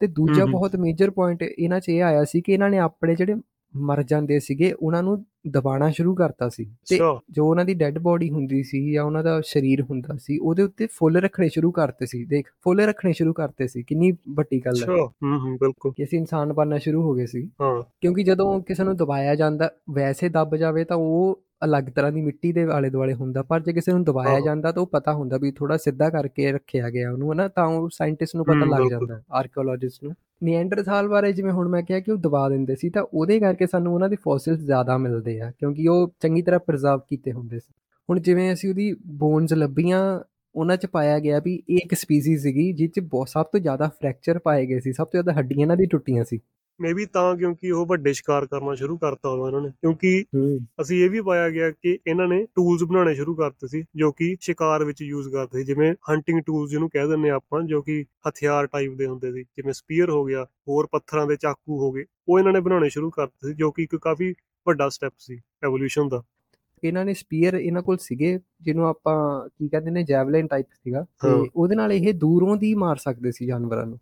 [0.00, 3.34] ਤੇ ਦੂਜਾ। ਬਹੁਤ ਮੇਜਰ ਪੁਆਇੰਟ ਇਹਨਾਂ 'ਚ ਇਹ ਆਇਆ ਸੀ ਕਿ ਇਹਨਾਂ ਨੇ ਆਪਣੇ ਜਿਹੜੇ
[3.76, 6.98] ਮਰ ਜਾਂਦੇ ਸੀਗੇ ਉਹਨਾਂ ਨੂੰ ਦਬਾਉਣਾ ਸ਼ੁਰੂ ਕਰਤਾ ਸੀ। ਤੇ
[7.30, 10.86] ਜੋ ਉਹਨਾਂ ਦੀ ਡੈੱਡ ਬੋਡੀ ਹੁੰਦੀ ਸੀ ਜਾਂ ਉਹਨਾਂ ਦਾ ਸਰੀਰ ਹੁੰਦਾ ਸੀ ਉਹਦੇ ਉੱਤੇ
[10.86, 14.86] ਫੁੱਲ ਰੱਖਣੇ ਸ਼ੁਰੂ ਕਰਤੇ ਸੀ। ਦੇਖ ਫੁੱਲ ਰੱਖਣੇ ਸ਼ੁਰੂ ਕਰਤੇ ਸੀ ਕਿੰਨੀ ਵੱਡੀ ਗੱਲ ਹੈ।
[14.88, 18.84] ਹੂੰ ਹੂੰ ਬਿਲਕੁਲ। ਕਿ ਅਸੀਂ ਇਨਸਾਨ ਬਣਨਾ ਸ਼ੁਰੂ ਹੋ ਗਏ ਸੀ। ਹਾਂ। ਕਿਉਂਕਿ ਜਦੋਂ ਕਿਸੇ
[18.84, 23.14] ਨੂੰ ਦਬਾਇਆ ਜਾਂਦਾ ਵੈਸੇ ਦੱਬ ਜਾਵੇ ਤਾਂ ਉਹ ਅਲੱਗ ਤਰ੍ਹਾਂ ਦੀ ਮਿੱਟੀ ਦੇ ਆਲੇ ਦੁਆਲੇ
[23.14, 26.52] ਹੁੰਦਾ ਪਰ ਜੇ ਕਿਸੇ ਨੂੰ ਦਬਾਇਆ। ਜਾਂਦਾ ਤਾਂ ਉਹ ਪਤਾ ਹੁੰਦਾ ਵੀ ਥੋੜਾ ਸਿੱਧਾ ਕਰਕੇ
[26.52, 27.48] ਰੱਖਿਆ ਗਿਆ ਉਹਨੂੰ ਹਨਾ?
[27.48, 30.12] ਤਾਂ ਉਹ ਸਾਇੰਟਿਸਟ ਨੂੰ ਪਤਾ ਲੱਗ। ਜਾਂਦਾ ਆਰਕੀਓਲੋਜਿਸਟ ਨੂੰ।
[30.42, 33.94] ਨੀਐਂਡਰਥਾਲ ਬਾਰੇ ਜਿਵੇਂ ਹੁਣ ਮੈਂ ਕਿਹਾ ਕਿ ਉਹ ਦਬਾ ਦਿੰਦੇ ਸੀ, ਤਾਂ ਉਹਦੇ ਕਰਕੇ ਸਾਨੂੰ
[33.94, 37.72] ਉਹਨਾਂ ਦੇ ਫੋਸਿਲਸ ਜ਼ਿਆਦਾ ਮਿਲਦੇ ਆ, ਕਿਉਂਕਿ ਉਹ ਚੰਗੀ ਤਰ੍ਹਾਂ ਪ੍ਰੀਜ਼ਰਵ ਕੀਤੇ ਹੁੰਦੇ ਸੀ।
[38.08, 40.20] ਹੁਣ ਜਿਵੇਂ ਅਸੀਂ ਉਹਦੀ ਬੋਨਸ ਲੱਭੀਆਂ,
[40.54, 43.88] ਉਹਨਾਂ 'ਚ ਪਾਇਆ ਗਿਆ ਵੀ ਇਹ ਇੱਕ ਸਪੀਸੀਜ਼ ਸੀਗੀ ਜਿਸ 'ਚ ਬਹੁਤ, ਸਭ ਤੋਂ ਜ਼ਿਆਦਾ
[43.88, 46.40] ਫ੍ਰੈਕਚਰ ਪਾਏ ਗਏ ਸੀ, ਸਭ ਤੋਂ ਜ਼ਿਆਦਾ ਹੱਡੀਆਂ ਇਹਨਾਂ ਦੀ ਟੁੱਟੀਆਂ ਸੀ।
[46.80, 50.24] ਮੇਬੀ ਤਾਂ ਕਿਉਂਕਿ ਉਹ ਵੱਡੇ ਸ਼ਿਕਾਰ ਕਰਨਾ ਸ਼ੁਰੂ ਕਰਤਾ ਹੋਣਾ ਇਹਨਾਂ ਨੇ ਕਿਉਂਕਿ
[50.80, 54.36] ਅਸੀਂ ਇਹ ਵੀ ਪਾਇਆ ਗਿਆ ਕਿ ਇਹਨਾਂ ਨੇ ਟੂਲਸ ਬਣਾਉਣੇ ਸ਼ੁਰੂ ਕਰਤੇ ਸੀ ਜੋ ਕਿ
[54.40, 58.04] ਸ਼ਿਕਾਰ ਵਿੱਚ ਯੂਜ਼ ਕਰਦੇ ਸੀ ਜਿਵੇਂ ਹੰਟਿੰਗ ਟੂਲਸ ਜਿਹਨੂੰ ਕਹਿ ਦਿੰਦੇ ਆ ਆਪਾਂ ਜੋ ਕਿ
[58.28, 62.04] ਹਥਿਆਰ ਟਾਈਪ ਦੇ ਹੁੰਦੇ ਸੀ ਜਿਵੇਂ ਸਪੀਅਰ ਹੋ ਗਿਆ ਹੋਰ ਪੱਥਰਾਂ ਦੇ ਚਾਕੂ ਹੋ ਗਏ
[62.28, 64.34] ਉਹ ਇਹਨਾਂ ਨੇ ਬਣਾਉਣੇ ਸ਼ੁਰੂ ਕਰਤੇ ਸੀ ਜੋ ਕਿ ਇੱਕ ਕਾਫੀ
[64.66, 66.22] ਵੱਡਾ ਸਟੈਪ ਸੀ ਐਵੋਲੂਸ਼ਨ ਦਾ
[66.84, 71.28] ਇਹਨਾਂ ਨੇ ਸਪੀਅਰ ਇਹਨਾਂ ਕੋਲ ਸੀਗੇ ਜਿਹਨੂੰ ਆਪਾਂ ਕੀ ਕਹਿੰਦੇ ਨੇ ਜੈਵਲਿਨ ਟਾਈਪ ਸੀਗਾ ਤੇ।
[71.56, 73.98] ਉਹਦੇ ਨਾਲ ਇਹ ਦੂਰੋਂ ਦੀ ਮਾਰ ਸਕਦੇ ਸੀ ਜਾਨਵਰਾਂ ਨੂੰ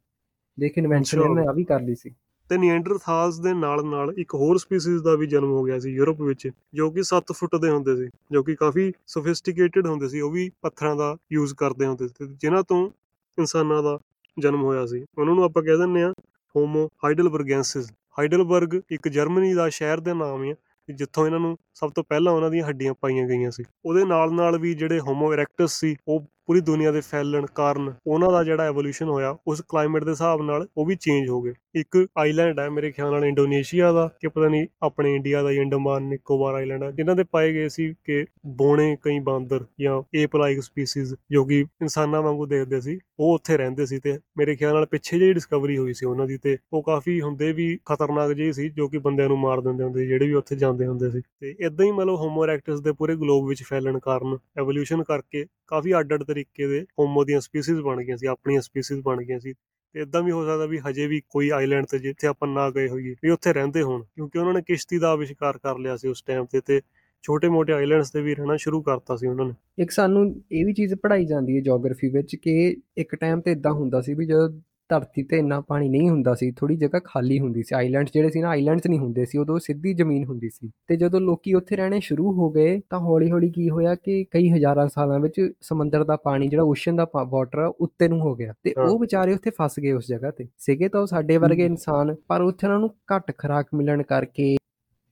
[0.58, 2.14] ਦੇਖ ਇਨਵੈਂਸ਼ਨ। ਇਹਨਾਂ ਨੇ ਆ ਵੀ ਕਰ ਲਈ ਸੀ
[2.48, 6.20] ਤੇ ਨੀਐਂਡਰਥਾਲਸ ਦੇ ਨਾਲ ਨਾਲ ਇੱਕ ਹੋਰ ਸਪੀਸੀਜ਼ ਦਾ ਵੀ ਜਨਮ ਹੋ ਗਿਆ ਸੀ ਯੂਰਪ
[6.20, 10.30] ਵਿੱਚ, ਜੋ ਕਿ 7 ਫੁੱਟ ਦੇ ਹੁੰਦੇ ਸੀ, ਜੋ ਕਿ ਕਾਫੀ ਸੋਫਿਸਟੀਕੇਟਿਡ ਹੁੰਦੇ ਸੀ, ਉਹ
[10.30, 12.90] ਵੀ ਪੱਥਰਾਂ ਦਾ ਯੂਜ਼ ਕਰਦੇ ਹੁੰਦੇ ਸੀ, ਤੇ ਜਿਨ੍ਹਾਂ ਤੋਂ
[13.38, 13.98] ਇਨਸਾਨਾਂ ਦਾ
[14.38, 16.12] ਜਨਮ ਹੋਇਆ ਸੀ। ਉਹਨਾਂ ਨੂੰ ਆਪਾਂ ਕਹਿ ਦਿੰਦੇ ਆ
[16.54, 20.54] ਹੋਮੋ ਹਾਈਡਲਬਰਗੈਂਸਿਸ ਹਾਈਡਲਬਰਗ ਇੱਕ ਜਰਮਨੀ ਦਾ ਸ਼ਹਿਰ ਦਾ ਨਾਮ ਹੈ
[20.88, 24.58] ਜਿੱਥੋਂ ਇਹਨਾਂ ਨੂੰ ਸਭ ਤੋਂ ਪਹਿਲਾਂ ਉਹਨਾਂ ਦੀਆਂ ਹੱਡੀਆਂ ਪਾਈਆਂ ਗਈਆਂ ਸੀ। ਉਹਦੇ ਨਾਲ ਨਾਲ
[24.58, 29.08] ਵੀ ਜਿਹੜੇ ਹੋਮੋ ਇਰੈਕਟਸ ਸੀ, ਉਹ ਪੂਰੀ ਦੁਨੀਆ ਦੇ ਫੈਲਣ ਕਾਰਨ ਉਹਨਾਂ ਦਾ ਜਿਹੜਾ ਐਵੋਲੂਸ਼ਨ
[29.08, 32.90] ਹੋਇਆ, ਉਸ ਕਲਾਈਮੇਟ ਦੇ ਹਿਸਾਬ ਨਾਲ ਉਹ ਵੀ ਚੇਂਜ ਹੋ ਗਏ। ਇੱਕ ਆਈਲੈਂਡ ਹੈ ਮੇਰੇ
[32.92, 36.90] ਖਿਆਲ ਨਾਲ ਇੰਡੋਨੇਸ਼ੀਆ ਦਾ, ਕਿ ਪਤਾ ਨਹੀਂ ਆਪਣੇ ਇੰਡੀਆ ਦਾ ਹੀ ਅੰਡਮਾਨ, ਨਿਕੋਬਾਰ ਆਈਲੈਂਡ ਹੈ।
[36.90, 41.60] ਜਿਨ੍ਹਾਂ ਦੇ ਪਾਏ ਗਏ ਸੀ ਕਿ ਬੋਣੇ ਕਈ ਬਾਂਦਰ ਜਾਂ ਏਪ ਲਾਈਕ ਸਪੀਸੀਜ਼ ਜੋ ਕਿ
[41.60, 45.76] ਇਨਸਾਨਾਂ ਵਾਂਗੂ ਦੇਖਦੇ ਸੀ। ਉਹ ਉੱਥੇ ਰਹਿੰਦੇ ਸੀ ਤੇ ਮੇਰੇ ਖਿਆਲ ਨਾਲ ਪਿੱਛੇ ਜਿਹੀ ਡਿਸਕਵਰੀ
[45.78, 49.28] ਹੋਈ ਸੀ ਉਹਨਾਂ ਦੀ ਤੇ ਉਹ ਕਾਫੀ ਹੁੰਦੇ ਵੀ ਖਤਰਨਾਕ ਜਿਹੇ ਸੀ ਜੋ ਕਿ ਬੰਦਿਆਂ
[49.28, 52.16] ਨੂੰ ਮਾਰ ਦਿੰਦੇ ਹੁੰਦੇ ਸੀ, ਜਿਹੜੇ ਵੀ ਉੱਥੇ ਜਾਂਦੇ ਹੁੰਦੇ ਸੀ। ਤੇ ਇਦਾਂ ਹੀ ਮਤਲਬ
[52.16, 57.24] ਹੋਮੋ ਇਰੈਕਟਸ ਦੇ ਪੂਰੇ ਗਲੋਬ ਵਿੱਚ ਫੈਲਣ ਕਾਰਨ ਐਵੋਲੂਸ਼ਨ ਕਰਕੇ ਕਾਫੀ ਅੱਡ-ਅੱਡ ਤਰੀਕੇ ਦੇ ਹੋਮੋ
[57.24, 59.54] ਦੀਆਂ ਸਪੀਸੀਜ਼ ਬਣ ਗਈਆਂ ਸੀ, ਆਪਣੀਆਂ ਸਪੀਸੀਜ਼ ਬਣ ਗਈਆਂ ਸੀ।
[59.94, 62.88] ਤੇ ਇਦਾਂ ਵੀ ਹੋ ਸਕਦਾ ਵੀ ਹਜੇ ਵੀ ਕੋਈ ਆਈਲੈਂਡ ਤੇ ਜਿੱਥੇ ਆਪਾਂ ਨਾ ਗਏ
[62.88, 66.22] ਹੋਈਏ, ਵੀ ਉੱਥੇ ਰਹਿੰਦੇ ਹੋਣ, ਕਿਉਂਕਿ ਉਹਨਾਂ ਨੇ ਕਿਸ਼ਤੀ ਦਾ ਆਵਿਸ਼ਕਾਰ ਕਰ ਲਿਆ ਸੀ ਉਸ
[66.22, 66.80] ਟਾਈਮ ਤੇ ਤੇ
[67.22, 70.94] ਛੋਟੇ-ਮੋਟੇ ਆਈਲੈਂਡਸ ਤੇ ਵੀ ਰਹਿਣਾ ਸ਼ੁਰੂ ਕਰਤਾ ਸੀ ਉਹਨਾਂ ਨੇ। ਇੱਕ ਸਾਨੂੰ ਇਹ ਵੀ ਚੀਜ਼
[70.94, 74.50] ਪੜ੍ਹਾਈ ਜਾਂਦੀ ਹੈ ਜੀਓਗ੍ਰਾਫੀ ਵਿੱਚ ਕਿ ਇੱਕ ਟਾਈਮ ਤੇ ਇਦਾਂ ਹੁੰਦਾ ਸੀ ਵੀ ਜਦੋਂ
[74.88, 78.40] ਧਰਤੀ ਤੇ ਇੰਨਾ ਪਾਣੀ ਨਹੀਂ ਹੁੰਦਾ ਸੀ ਥੋੜੀ ਜਗ੍ਹਾ ਖਾਲੀ ਹੁੰਦੀ ਸੀ। ਆਈਲੈਂਡਸ ਜਿਹੜੇ ਸੀ
[78.40, 82.00] ਨਾ ਆਈਲੈਂਡਸ ਨਹੀਂ ਹੁੰਦੇ ਸੀ ਉਦੋਂ ਸਿੱਧੀ ਜ਼ਮੀਨ ਹੁੰਦੀ ਸੀ। ਤੇ ਜਦੋਂ ਲੋਕੀ ਉੱਥੇ ਰਹਿਣੇ
[82.00, 86.48] ਸ਼ੁਰੂ ਹੋ ਗਏ ਤਾਂ ਹੌਲੀ-ਹੌਲੀ ਕੀ ਹੋਇਆ ਕਿ ਕਈ ਹਜ਼ਾਰਾਂ ਸਾਲਾਂ ਵਿੱਚ ਸਮੁੰਦਰ ਦਾ ਪਾਣੀ
[86.48, 89.92] ਜਿਹੜਾ ਓਸ਼ਨ ਦਾ ਵਾਟਰ ਆ ਉੱਤੇ ਨੂੰ ਹੋ ਗਿਆ। ਤੇ। ਉਹ ਵਿਚਾਰੇ ਉੱਥੇ ਫਸ ਗਏ
[89.92, 93.66] ਉਸ ਜਗ੍ਹਾ ਤੇ। ਸੀਗੇ ਤਾਂ ਉਹ ਸਾਡੇ ਵਰਗੇ। ਇਨਸਾਨ ਪਰ ਉੱਥੇ ਉਹਨਾਂ ਨੂੰ ਘੱਟ ਖੁਰਾਕ
[93.74, 94.56] ਮਿਲਣ ਕਰਕੇ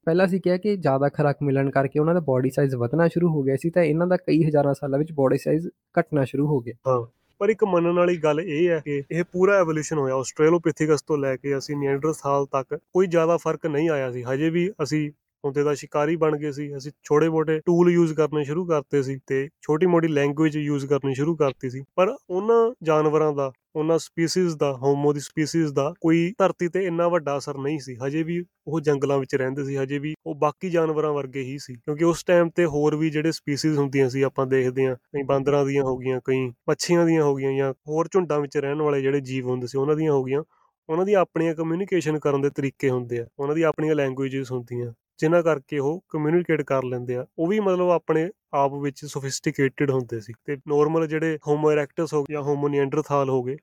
[0.06, 3.42] ਪਹਿਲਾਂ ਅਸੀਂ ਕਿਹਾ ਕਿ ਜ਼ਿਆਦਾ ਖੁਰਾਕ ਮਿਲਣ ਕਰਕੇ ਉਹਨਾਂ ਦਾ ਬਾਡੀ ਸਾਈਜ਼ ਵਧਣਾ ਸ਼ੁਰੂ ਹੋ
[3.42, 5.68] ਗਿਆ ਸੀ, ਤਾਂ ਇਹਨਾਂ ਦਾ ਕਈ ਹਜ਼ਾਰਾਂ ਸਾਲਾਂ ਵਿੱਚ ਬਾਡੀ ਸਾਈਜ਼
[6.00, 7.06] ਘਟਣਾ ਸ਼ੁਰੂ ਹੋ ਗਿਆ। ਹਾਂ,
[7.40, 11.36] ਪਰ ਇੱਕ ਮੰਨਣ ਵਾਲੀ ਗੱਲ ਇਹ ਹੈ ਕਿ ਇਹ ਪੂਰਾ ਐਵੋਲੂਸ਼ਨ ਹੋਇਆ। ਆਸਟ੍ਰੇਲੋਪਿਥੇਕਸ ਤੋਂ ਲੈ
[11.36, 15.10] ਕੇ ਅਸੀਂ ਨੀਐਂਡਰਥਾਲ ਤੱਕ ਕੋਈ ਜ਼ਿਆਦਾ ਫ਼ਰਕ ਨਹੀਂ ਆਇਆ ਸੀ। ਹਜੇ ਵੀ ਅਸੀਂ
[15.44, 19.18] ਹੁੰਦੇ ਦਾ ਸ਼ਿਕਾਰੀ ਬਣ ਗਏ ਸੀ। ਅਸੀਂ ਛੋਟੇ ਮੋਟੇ ਟੂਲ ਯੂਜ਼ ਕਰਨੇ ਸ਼ੁਰੂ ਕਰਤੇ ਸੀ
[19.26, 24.56] ਤੇ ਛੋਟੀ ਮੋਟੀ ਲੈਂਗੁਏਜ ਯੂਜ਼ ਕਰਨੀ ਸ਼ੁਰੂ ਕਰਤੀ ਸੀ। ਪਰ ਉਹਨਾਂ ਜਾਨਵਰਾਂ ਦਾ ਉਹਨਾਂ ਸਪੀਸੀਜ਼
[24.56, 28.44] ਦਾ ਹੋਮੋ ਦੀ ਸਪੀਸੀਜ਼ ਦਾ ਕੋਈ ਧਰਤੀ ਤੇ ਇੰਨਾ ਵੱਡਾ ਅਸਰ ਨਹੀਂ ਸੀ। ਹਜੇ ਵੀ
[28.66, 32.24] ਉਹ ਜੰਗਲਾਂ ਵਿੱਚ ਰਹਿੰਦੇ ਸੀ, ਹਜੇ ਵੀ ਉਹ ਬਾਕੀ ਜਾਨਵਰਾਂ ਵਰਗੇ ਹੀ ਸੀ। ਕਿਉਂਕਿ ਉਸ
[32.24, 35.96] ਟਾਈਮ ਤੇ ਹੋਰ ਵੀ ਜਿਹੜੇ ਸਪੀਸੀਜ਼ ਹੁੰਦੀਆਂ ਸੀ, ਆਪਾਂ ਦੇਖਦੇ ਹਾਂ, ਕਈ ਬਾਂਦਰਾਂ ਦੀਆਂ ਹੋ
[35.98, 39.66] ਗਈਆਂ, ਕਈ ਮੱਛੀਆਂ ਦੀਆਂ ਹੋ ਗਈਆਂ ਜਾਂ ਹੋਰ ਝੁੰਡਾਂ ਵਿੱਚ ਰਹਿਣ ਵਾਲੇ ਜਿਹੜੇ ਜੀਵ ਹੁੰਦੇ
[39.66, 40.42] ਸੀ, ਉਹਨਾਂ ਦੀਆਂ ਹੋ ਗਈਆਂ।
[40.88, 45.42] ਉਹਨਾਂ ਦੀ ਆਪਣੀਆਂ ਕਮਿਊਨੀਕੇਸ਼ਨ ਕਰਨ ਦੇ ਤਰੀਕੇ ਹੁੰਦੇ ਆ, ਉਹਨਾਂ ਦੀ ਆਪਣੀਆਂ ਲੈਂਗੁਏਜਸ ਹੁੰਦੀਆਂ। ਜਿਨ੍ਹਾਂ
[45.42, 50.32] ਕਰਕੇ ਉਹ ਕਮਿਊਨੀਕੇਟ ਕਰ ਲੈਂਦੇ ਆ ਉਹ ਵੀ ਮਤਲਬ ਆਪਣੇ ਆਪ ਵਿੱਚ ਸੋਫਿਸਟੀਕੇਟਿਡ ਹੁੰਦੇ ਸੀ
[50.44, 53.56] ਤੇ ਨਾਰਮਲ ਜਿਹੜੇ ਹੋਮੋ ਇਰੈਕਟਸ ਹੋ ਗਏ ਜਾਂ ਹੋਮੋ ਨੀਐਂਡਰਥਾਲ ਹੋ ਗਏ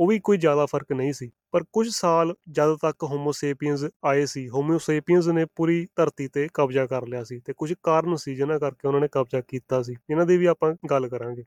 [0.00, 4.26] ਉਹ ਵੀ ਕੋਈ ਜ਼ਿਆਦਾ ਫ਼ਰਕ ਨਹੀਂ ਸੀ। ਪਰ ਕੁਝ ਸਾਲ ਜਦ ਤੱਕ ਹੋਮੋ ਸੇਪੀਅਨਸ ਆਏ
[4.26, 8.34] ਸੀ ਹੋਮੋ ਸੇਪੀਅਨਸ ਨੇ ਪੂਰੀ ਧਰਤੀ ਤੇ ਕਬਜ਼ਾ ਕਰ ਲਿਆ ਸੀ ਤੇ ਕੁਝ ਕਾਰਨ ਸੀ
[8.34, 11.42] ਜਿਨ੍ਹਾਂ ਕਰਕੇ ਉਹਨਾਂ ਨੇ ਕਬਜ਼ਾ ਕੀਤਾ ਸੀ ਇਹਨਾਂ ਦੀ ਵੀ ਆਪਾਂ ਗੱਲ ਕਰਾਂਗੇ।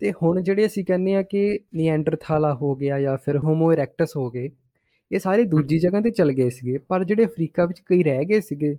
[0.00, 4.30] ਤੇ ਹੁਣ ਜਿਹੜੇ ਅਸੀਂ ਕਹਿੰਦੇ ਆ ਕਿ ਨੀਐਂਡਰਥਾਲਾ ਹੋ ਗਿਆ ਜਾਂ ਫਿਰ ਹੋਮੋ ਇਰੈਕਟਸ ਹੋ
[4.30, 4.50] ਗਏ
[5.12, 8.40] ਇਹ ਸਾਰੇ ਦੂਜੀ ਜਗ੍ਹਾ ਤੇ ਚਲ ਗਏ ਸੀਗੇ ਪਰ ਜਿਹੜੇ ਅਫਰੀਕਾ ਵਿੱਚ ਕਈ ਰਹਿ ਗਏ
[8.40, 8.76] ਸੀਗੇ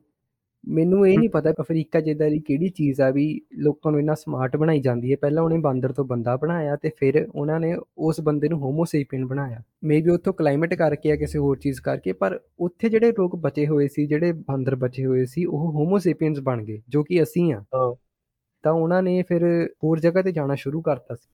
[0.66, 4.57] ਮੈਨੂੰ ਇਹ ਨਹੀਂ ਪਤਾ ਅਫਰੀਕਾ ਜਿੱਦਾਂ ਦੀ ਕਿਹੜੀ ਚੀਜ਼ ਆ ਵੀ ਲੋਕਾਂ ਨੂੰ ਇੰਨਾ ਸਮਾਰਟ
[4.57, 8.49] ਬਣਾਈ ਜਾਂਦੀ ਹੈ। ਪਹਿਲਾਂ ਉਹਨੇ ਬਾਂਦਰ ਤੋਂ ਬੰਦਾ ਬਣਾਇਆ ਤੇ ਫਿਰ ਉਹਨਾਂ ਨੇ ਉਸ ਬੰਦੇ
[8.49, 12.89] ਨੂੰ ਹੋਮੋ ਸੇਪੀਅਨ ਬਣਾਇਆ ਮੇਬੀ ਉੱਥੋਂ ਕਲਾਈਮੇਟ ਕਰਕੇ ਜਾਂ ਕਿਸੇ ਹੋਰ ਚੀਜ਼ ਕਰਕੇ ਪਰ ਉੱਥੇ
[12.89, 16.82] ਜਿਹੜੇ ਲੋਕ ਬਚੇ ਹੋਏ ਸੀ ਜਿਹੜੇ ਬਾਂਦਰ ਬਚੇ ਹੋਏ ਸੀ ਉਹ ਹੋਮੋ ਸੇਪੀਅਨਸ ਬਣ ਗਏ
[16.89, 17.64] ਜੋ ਕਿ ਅਸੀਂ ਆ
[18.64, 21.30] ਤਾਂ ਉਹਨਾਂ ਨੇ ਫਿਰ ਹੋਰ ਜਗ੍ਹਾ ਤੇ ਜਾਣਾ ਸ਼ੁਰੂ ਕਰਤਾ ਸੀ।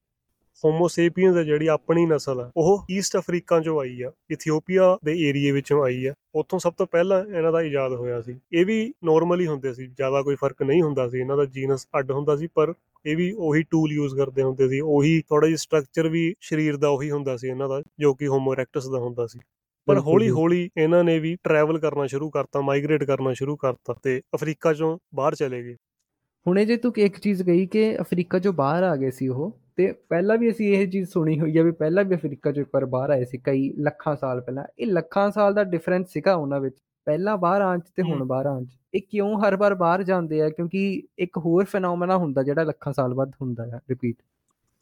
[0.65, 5.19] ਹੋਮੋ ਸੇਪੀਅਨਸ ਹੈ ਜਿਹੜੀ ਆਪਣੀ ਨਸਲ ਆ ਉਹ ਈਸਟ ਅਫਰੀਕਾ ਚੋਂ ਆਈ ਆ ਇਥੀਓਪੀਆ ਦੇ
[5.19, 8.93] ਏਰੀਏ ਵਿੱਚੋਂ ਆਈ ਆ। ਉੱਥੋਂ ਸਭ ਤੋਂ ਪਹਿਲਾਂ ਇਹਨਾਂ ਦਾ ਇਜਾਦ ਹੋਇਆ ਸੀ। ਇਹ ਵੀ
[9.03, 12.47] ਨਾਰਮਲੀ ਹੁੰਦੇ ਸੀ ਜ਼ਿਆਦਾ ਕੋਈ ਫ਼ਰਕ ਨਹੀਂ ਹੁੰਦਾ ਸੀ ਇਹਨਾਂ ਦਾ ਜੀਨਸ ਅੱਡ ਹੁੰਦਾ ਸੀ
[12.47, 12.73] ਪਰ
[13.05, 16.87] ਇਹ ਵੀ ਉਹੀ ਟੂਲ ਯੂਜ਼ ਕਰਦੇ ਹੁੰਦੇ ਸੀ ਉਹੀ ਥੋੜਾ ਜਿਹਾ ਸਟਰਕਚਰ ਵੀ ਸਰੀਰ ਦਾ
[16.87, 19.39] ਉਹੀ ਹੁੰਦਾ ਸੀ ਇਹਨਾਂ ਦਾ ਜੋ ਕਿ ਹੋਮੋ ਇਰੈਕਟਸ ਦਾ ਹੁੰਦਾ ਸੀ।
[19.85, 24.21] ਪਰ ਹੌਲੀ। ਹੌਲੀ ਇਹਨਾਂ ਨੇ ਵੀ ਟਰੈਵਲ ਕਰਨਾ ਸ਼ੁਰੂ ਕਰਤਾ ਮਾਈਗ੍ਰੇਟ ਕਰਨਾ ਸ਼ੁਰੂ ਕਰਤਾ ਤੇ
[24.35, 25.75] ਅਫਰੀਕਾ ਚੋਂ ਬਾਹਰ ਚਲੇ ਗਏ।
[26.47, 29.91] ਹੁਣੇ ਜੇ ਤੂੰ ਇੱਕ ਚੀਜ਼ ਗਈ ਕਿ ਅਫਰੀਕਾ ਚੋਂ ਬਾਹਰ ਆ ਗਏ ਸੀ ਉਹ ਤੇ
[30.09, 32.85] ਪਹਿਲਾਂ ਵੀ ਅਸੀਂ ਇਹ ਚੀਜ਼ ਸੁਣੀ ਹੋਈ ਆ ਵੀ ਪਹਿਲਾਂ ਵੀ ਅਫਰੀਕਾ ਚੋਂ ਇੱਕ ਵਾਰ
[32.85, 36.75] ਬਾਹਰ ਆਏ ਸੀ ਕਈ ਲੱਖਾਂ ਸਾਲ ਪਹਿਲਾਂ। ਇਹ ਲੱਖਾਂ ਸਾਲ ਦਾ ਡਿਫਰੈਂਸ ਸੀਗਾ ਉਹਨਾਂ ਵਿੱਚ।
[37.05, 40.41] ਪਹਿਲਾਂ ਬਾਹਰ ਆਉਣ 'ਚ ਤੇ ਹੁਣ। ਬਾਹਰ ਆਉਣ 'ਚ। ਇਹ ਕਿਉਂ ਹਰ ਵਾਰ ਬਾਹਰ ਜਾਂਦੇ
[40.41, 40.49] ਆ?
[40.49, 44.15] ਕਿਉਂਕਿ ਇੱਕ ਹੋਰ ਫੈਨੋਮੇਨਾ ਹੁੰਦਾ ਜਿਹੜਾ ਲੱਖਾਂ ਸਾਲ ਬਾਅਦ ਹੁੰਦਾ ਹੈ ਰਿਪੀਟ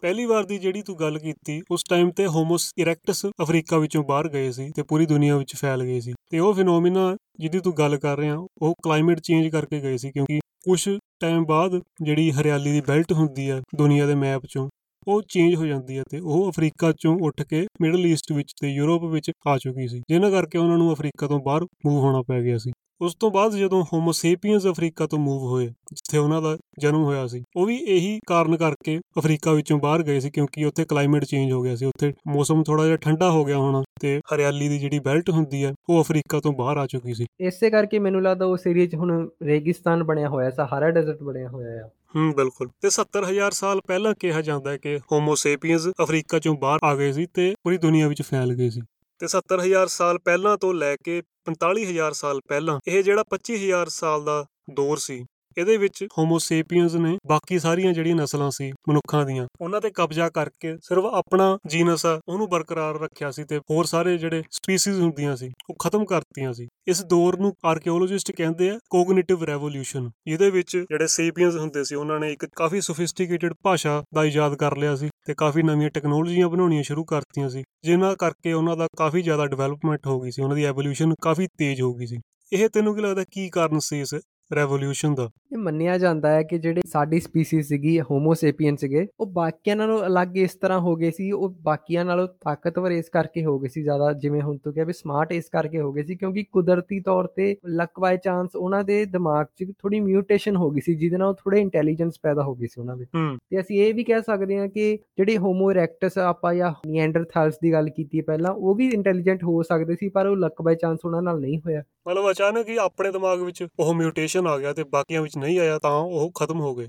[0.02, 4.30] ਪਹਿਲੀ ਵਾਰ ਦੀ ਜਿਹੜੀ ਤੂੰ ਗੱਲ ਕੀਤੀ ਉਸ ਟਾਈਮ ਤੇ ਹੋਮੋਸ ਇਰੈਕਟਸ ਅਫਰੀਕਾ ਵਿੱਚੋਂ ਬਾਹਰ
[4.30, 7.98] ਗਏ ਸੀ ਤੇ ਪੂਰੀ ਦੁਨੀਆ ਵਿੱਚ ਫੈਲ ਗਏ ਸੀ। ਤੇ ਉਹ ਫਿਨੋਮੀਨਾ ਜਿਹਦੀ ਤੂੰ ਗੱਲ
[7.98, 10.90] ਕਰ ਰਿਹਾ ਉਹ ਕਲਾਈਮੇਟ ਚੇਂਜ ਕਰਕੇ ਗਏ ਸੀ ਕਿਉਂਕਿ ਕੁਝ
[11.20, 14.70] ਟਾਈਮ ਬਾਅਦ ਜਿਹੜੀ ਹਰਿਆਲੀ ਦੀ ਬੈਲਟ ਹੁੰਦੀ ਹੈ ਦੁਨੀਆ ਦੇ ਮੈਪ 'ਚੋਂ
[15.08, 18.70] ਉਹ ਚੇਂਜ ਹੋ ਜਾਂਦੀ ਹੈ ਤੇ ਉਹ ਅਫਰੀਕਾ 'ਚੋਂ ਉੱਠ ਕੇ ਮਿਡਲ ਈਸਟ ਵਿੱਚ ਤੇ
[18.70, 22.42] ਯੂਰਪ ਵਿੱਚ ਆ ਚੁੱਕੀ ਸੀ, ਜਿਨ੍ਹਾਂ ਕਰਕੇ ਉਹਨਾਂ ਨੂੰ ਅਫਰੀਕਾ ਤੋਂ ਬਾਹਰ ਮੂਵ ਹੋਣਾ ਪੈ
[22.42, 27.04] ਗਿਆ ਸੀ। ਉਸ ਤੋਂ ਬਾਅਦ ਜਦੋਂ ਹੋਮੋਸੇਪੀਅਨਸ ਅਫਰੀਕਾ ਤੋਂ ਮੂਵ ਹੋਏ, ਜਿੱਥੇ ਉਹਨਾਂ ਦਾ ਜਨਮ
[27.04, 31.26] ਹੋਇਆ ਸੀ, ਉਹ ਵੀ ਇਹੀ ਕਾਰਨ ਕਰਕੇ ਅਫਰੀਕਾ ਵਿੱਚੋਂ ਬਾਹਰ ਗਏ ਸੀ ਕਿਉਂਕਿ ਉੱਥੇ ਕਲਾਈਮੇਟ
[31.26, 34.80] ਚੇਂਜ ਹੋ ਗਿਆ ਸੀ, ਉੱਥੇ ਮੌਸਮ ਥੋੜਾ ਜਿਹਾ ਠੰਡਾ ਹੋ ਗਿਆ ਹੋਣਾ ਤੇ ਹਰਿਆਲੀ ਦੀ
[34.80, 38.46] ਜਿਹੜੀ ਬੈਲਟ ਹੁੰਦੀ ਹੈ, ਉਹ ਅਫਰੀਕਾ ਤੋਂ ਬਾਹਰ ਆ ਚੁੱਕੀ ਸੀ। ਇਸੇ ਕਰਕੇ ਮੈਨੂੰ ਲੱਗਦਾ
[38.46, 42.90] ਉਸ ਏਰੀਆ 'ਚ ਹੁਣ ਰੇਗਿਸਤਾਨ ਬਣਿਆ ਹੋਇਆ, ਸਹਾਰਾ ਡੈਜ਼ਰਟ ਬਣਿਆ ਹੋਇਆ ਆ। ਹੂੰ, ਬਿਲਕੁਲ। ਤੇ
[42.90, 47.54] 70000 ਸਾਲ ਪਹਿਲਾਂ ਕਿਹਾ ਜਾਂਦਾ ਹੈ ਕਿ ਹੋਮੋਸੇਪੀਅਨਸ ਅਫਰੀਕਾ ਚੋਂ ਬਾਹਰ ਆ ਗਏ ਸੀ ਤੇ
[47.64, 48.82] ਪੂਰੀ ਦੁਨੀਆ ਵਿੱਚ ਫੈਲ ਗਏ ਸੀ।
[49.20, 54.46] ਤੇ 70000 ਸਾਲ ਪਹਿਲਾਂ ਤੋਂ ਲੈ ਕੇ 45000 ਸਾਲ ਪਹਿਲਾਂ, ਇਹ ਜਿਹੜਾ 25000 ਸਾਲ ਦਾ
[54.74, 55.26] ਦੌਰ ਸੀ
[55.58, 60.76] ਇਹਦੇ ਵਿੱਚ ਹੋਮੋਸੇਪੀਅਨਸ ਨੇ ਬਾਕੀ ਸਾਰੀਆਂ ਜਿਹੜੀਆਂ ਨਸਲਾਂ ਸੀ, ਮਨੁੱਖਾਂ ਦੀਆਂ, ਉਹਨਾਂ ਤੇ ਕਬਜ਼ਾ ਕਰਕੇ
[60.82, 65.52] ਸਿਰਫ ਆਪਣਾ ਜੀਨਸ ਆ, ਉਹਨੂੰ ਬਰਕਰਾਰ ਰੱਖਿਆ ਸੀ ਤੇ ਹੋਰ ਸਾਰੇ ਜਿਹੜੇ ਸਪੀਸੀਜ਼ ਹੁੰਦੀਆਂ ਸੀ,
[65.70, 71.08] ਉਹ ਖਤਮ ਕਰਤੀਆਂ ਸੀ। ਇਸ ਦੌਰ ਨੂੰ ਆਰਕੀਓਲੋਜਿਸਟ ਕਹਿੰਦੇ ਆ ਕੋਗਨੀਟਿਵ ਰੈਵੋਲੂਸ਼ਨ ਇਹਦੇ ਵਿੱਚ ਜਿਹੜੇ
[71.08, 75.34] ਸੇਪੀਅਨਸ ਹੁੰਦੇ ਸੀ, ਉਹਨਾਂ ਨੇ ਇੱਕ ਕਾਫੀ ਸੋਫਿਸਟੀਕੇਟਿਡ ਭਾਸ਼ਾ ਦਾ ਇਜਾਦ ਕਰ ਲਿਆ ਸੀ ਤੇ
[75.34, 80.20] ਕਾਫੀ ਨਵੀਆਂ ਟੈਕਨੋਲੋਜੀਆਂ ਬਣਾਉਣੀਆਂ ਸ਼ੁਰੂ ਕਰਤੀਆਂ ਸੀ ਜਿਨ੍ਹਾਂ ਕਰਕੇ ਉਹਨਾਂ ਦਾ ਕਾਫੀ ਜ਼ਿਆਦਾ ਡਿਵੈਲਪਮੈਂਟ ਹੋ
[80.20, 82.18] ਗਈ ਸੀ, ਉਹਨਾਂ ਦੀ ਐਵੋਲੂਸ਼ਨ ਕਾਫੀ ਤੇਜ਼ ਹੋ ਗਈ ਸੀ।
[82.54, 84.16] ਇਹ ਤੈਨੂੰ ਕੀ ਲੱਗਦਾ ਕੀ ਕਾਰਨ ਸੀ ਇਸ
[84.56, 85.30] ਰੈਵੋਲੂਸ਼ਨ ਦਾ?
[85.56, 90.38] ਇਹ ਮੰਨਿਆ ਜਾਂਦਾ ਹੈ ਕਿ ਜਿਹੜੇ ਸਾਡੀ ਸਪੀਸੀਜ਼ ਸੀਗੀ ਹੋਮੋਸੇਪੀਅਨ ਸੀਗੇ ਉਹ ਬਾਕੀਆਂ ਨਾਲੋਂ ਅਲੱਗ
[90.38, 94.12] ਇਸ ਤਰ੍ਹਾਂ ਹੋ ਗਏ ਸੀ ਉਹ ਬਾਕੀਆਂ ਨਾਲੋਂ ਤਾਕਤਵਰ ਇਸ ਕਰਕੇ ਹੋ ਗਏ ਸੀ ਜ਼ਿਆਦਾ
[94.16, 97.56] ਜਿਵੇਂ ਹੁਣ ਤੂੰ ਕਿਹਾ ਵੀ ਸਮਾਰਟ ਇਸ ਕਰਕੇ ਹੋ ਗਏ ਸੀ ਕਿਉਂਕਿ ਕੁਦਰਤੀ ਤੌਰ ਤੇ
[97.76, 101.62] ਲੱਕ ਬਾਈ ਚਾਂਸ ਉਹਨਾਂ ਦੇ ਦਿਮਾਗ 'ਚ ਥੋੜੀ ਮਿਊਟੇਸ਼ਨ ਹੋ ਗਈ ਸੀ ਜਿਹਦੇ ਨਾਲ ਥੋੜੇ
[101.62, 104.96] ਇੰਟੈਲੀਜੈਂਸ ਪੈਦਾ ਹੋ ਗਈ ਸੀ ਉਹਨਾਂ ਹੂੰ। ਤੇ ਅਸੀਂ ਇਹ ਵੀ ਕਹਿ ਸਕਦੇ ਹਾਂ ਕਿ
[105.18, 109.96] ਜਿਹੜੇ ਹੋਮੋ ਇਰੈਕਟਸ ਆਪਾਂ ਜਾਂ ਨੀਐਂਡਰਥਾਲਸ ਦੀ ਗੱਲ ਕੀਤੀ ਪਹਿਲਾਂ ਉਹ ਵੀ ਇੰਟੈਲੀਜੈਂਟ ਹੋ ਸਕਦੇ
[109.96, 113.40] ਸੀ ਪਰ ਉਹ ਲੱਕ ਬਾਈ ਚਾਂਸ ਉਹਨਾਂ ਨਾਲ ਨਹੀਂ ਹੋਇਆ। ਮਤਲਬ ਅਚਾਨਕ ਹੀ ਆਪਣੇ ਦਿਮਾਗ
[113.42, 116.88] ਵਿੱਚ ਉਹ ਮਿਊਟੇਸ਼ਨ ਆ ਗਿਆ ਤੇ ਬਾਕੀਆਂ ਵਿੱਚ ਨਹੀਂ ਆਇਆ ਤਾਂ ਉਹ ਖਤਮ ਹੋ ਗਏ।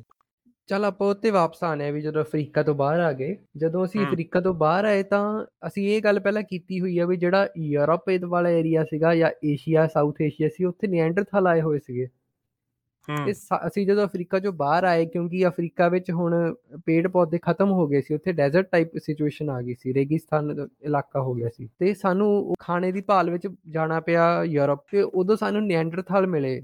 [0.69, 4.07] ਚੱਲ ਆਪਾਂ ਉੱਤੇ ਵਾਪਸ ਆਨੇ ਆ ਵੀ ਜਦੋਂ ਅਫਰੀਕਾ ਤੋਂ ਬਾਹਰ ਆ ਗਏ। ਜਦੋਂ ਅਸੀਂ।
[4.07, 8.11] ਅਫਰੀਕਾ ਤੋਂ ਬਾਹਰ ਆਏ ਤਾਂ ਅਸੀਂ ਇਹ ਗੱਲ ਪਹਿਲਾਂ ਕੀਤੀ ਹੋਈ ਆ ਵੀ ਜਿਹੜਾ ਯੂਰਪ
[8.11, 12.07] ਇਹ ਵਾਲਾ ਏਰੀਆ ਸੀਗਾ ਜਾਂ ਏਸ਼ੀਆ ਸਾਊਥ ਏਸ਼ੀਆ ਸੀ ਉੱਥੇ ਨੀਐਂਡਰਥਲ ਆਏ ਹੋਏ ਸੀਗੇ।
[13.09, 13.33] ਹੂੰ। ਤੇ
[13.67, 16.55] ਅਸੀਂ ਜਦੋਂ ਅਫਰੀਕਾ ਚੋਂ ਬਾਹਰ ਆਏ ਕਿਉਂਕਿ ਅਫਰੀਕਾ ਵਿੱਚ ਹੁਣ
[16.87, 21.21] ਪੇੜ ਪੌਦੇ ਖਤਮ ਹੋ ਗਏ ਸੀ ਉੱਥੇ ਡੈਜ਼ਰਟ ਟਾਈਪ ਸਿਚੁਏਸ਼ਨ ਆ ਗਈ ਸੀ ਰੇਗਿਸਤਾਨ ਇਲਾਕਾ
[21.21, 25.67] ਹੋ ਗਿਆ ਸੀ। ਤੇ ਸਾਨੂੰ ਖਾਣੇ ਦੀ ਭਾਲ ਵਿੱਚ ਜਾਣਾ ਪਿਆ ਯੂਰਪ ਤੇ ਉਦੋਂ ਸਾਨੂੰ
[25.67, 26.63] ਨੀਐਂਡਰਥਲ ਮਿਲੇ।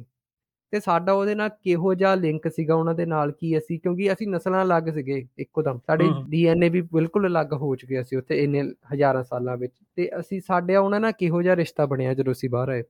[0.73, 4.29] ਤੇ ਸਾਡਾ ਉਹਦੇ ਨਾਲ ਕਿਹੋ ਜਿਹਾ ਲਿੰਕ ਸੀਗਾ ਉਹਨਾਂ ਦੇ ਨਾਲ ਕੀ ਅਸੀਂ ਕਿਉਂਕਿ ਅਸੀਂ
[4.29, 8.63] ਨਸਲਾਂ ਅਲੱਗ ਸੀਗੇ ਇੱਕੋਦਮ। ਸਾਡੇ ਹਮ। ਡੀਐਨਏ ਵੀ ਬਿਲਕੁਲ ਅਲੱਗ ਹੋ ਚੁੱਕਿਆ ਸੀ ਉੱਥੇ ਇੰਨੇ
[8.95, 12.69] ਹਜ਼ਾਰਾਂ ਸਾਲਾਂ ਵਿੱਚ। ਤੇ ਅਸੀਂ ਸਾਡੇ ਉਹਨਾਂ ਨਾਲ ਕਿਹੋ ਜਿਹਾ ਰਿਸ਼ਤਾ ਬਣਿਆ ਜਦੋਂ ਅਸੀਂ ਬਾਹਰ
[12.69, 12.83] ਆਏ?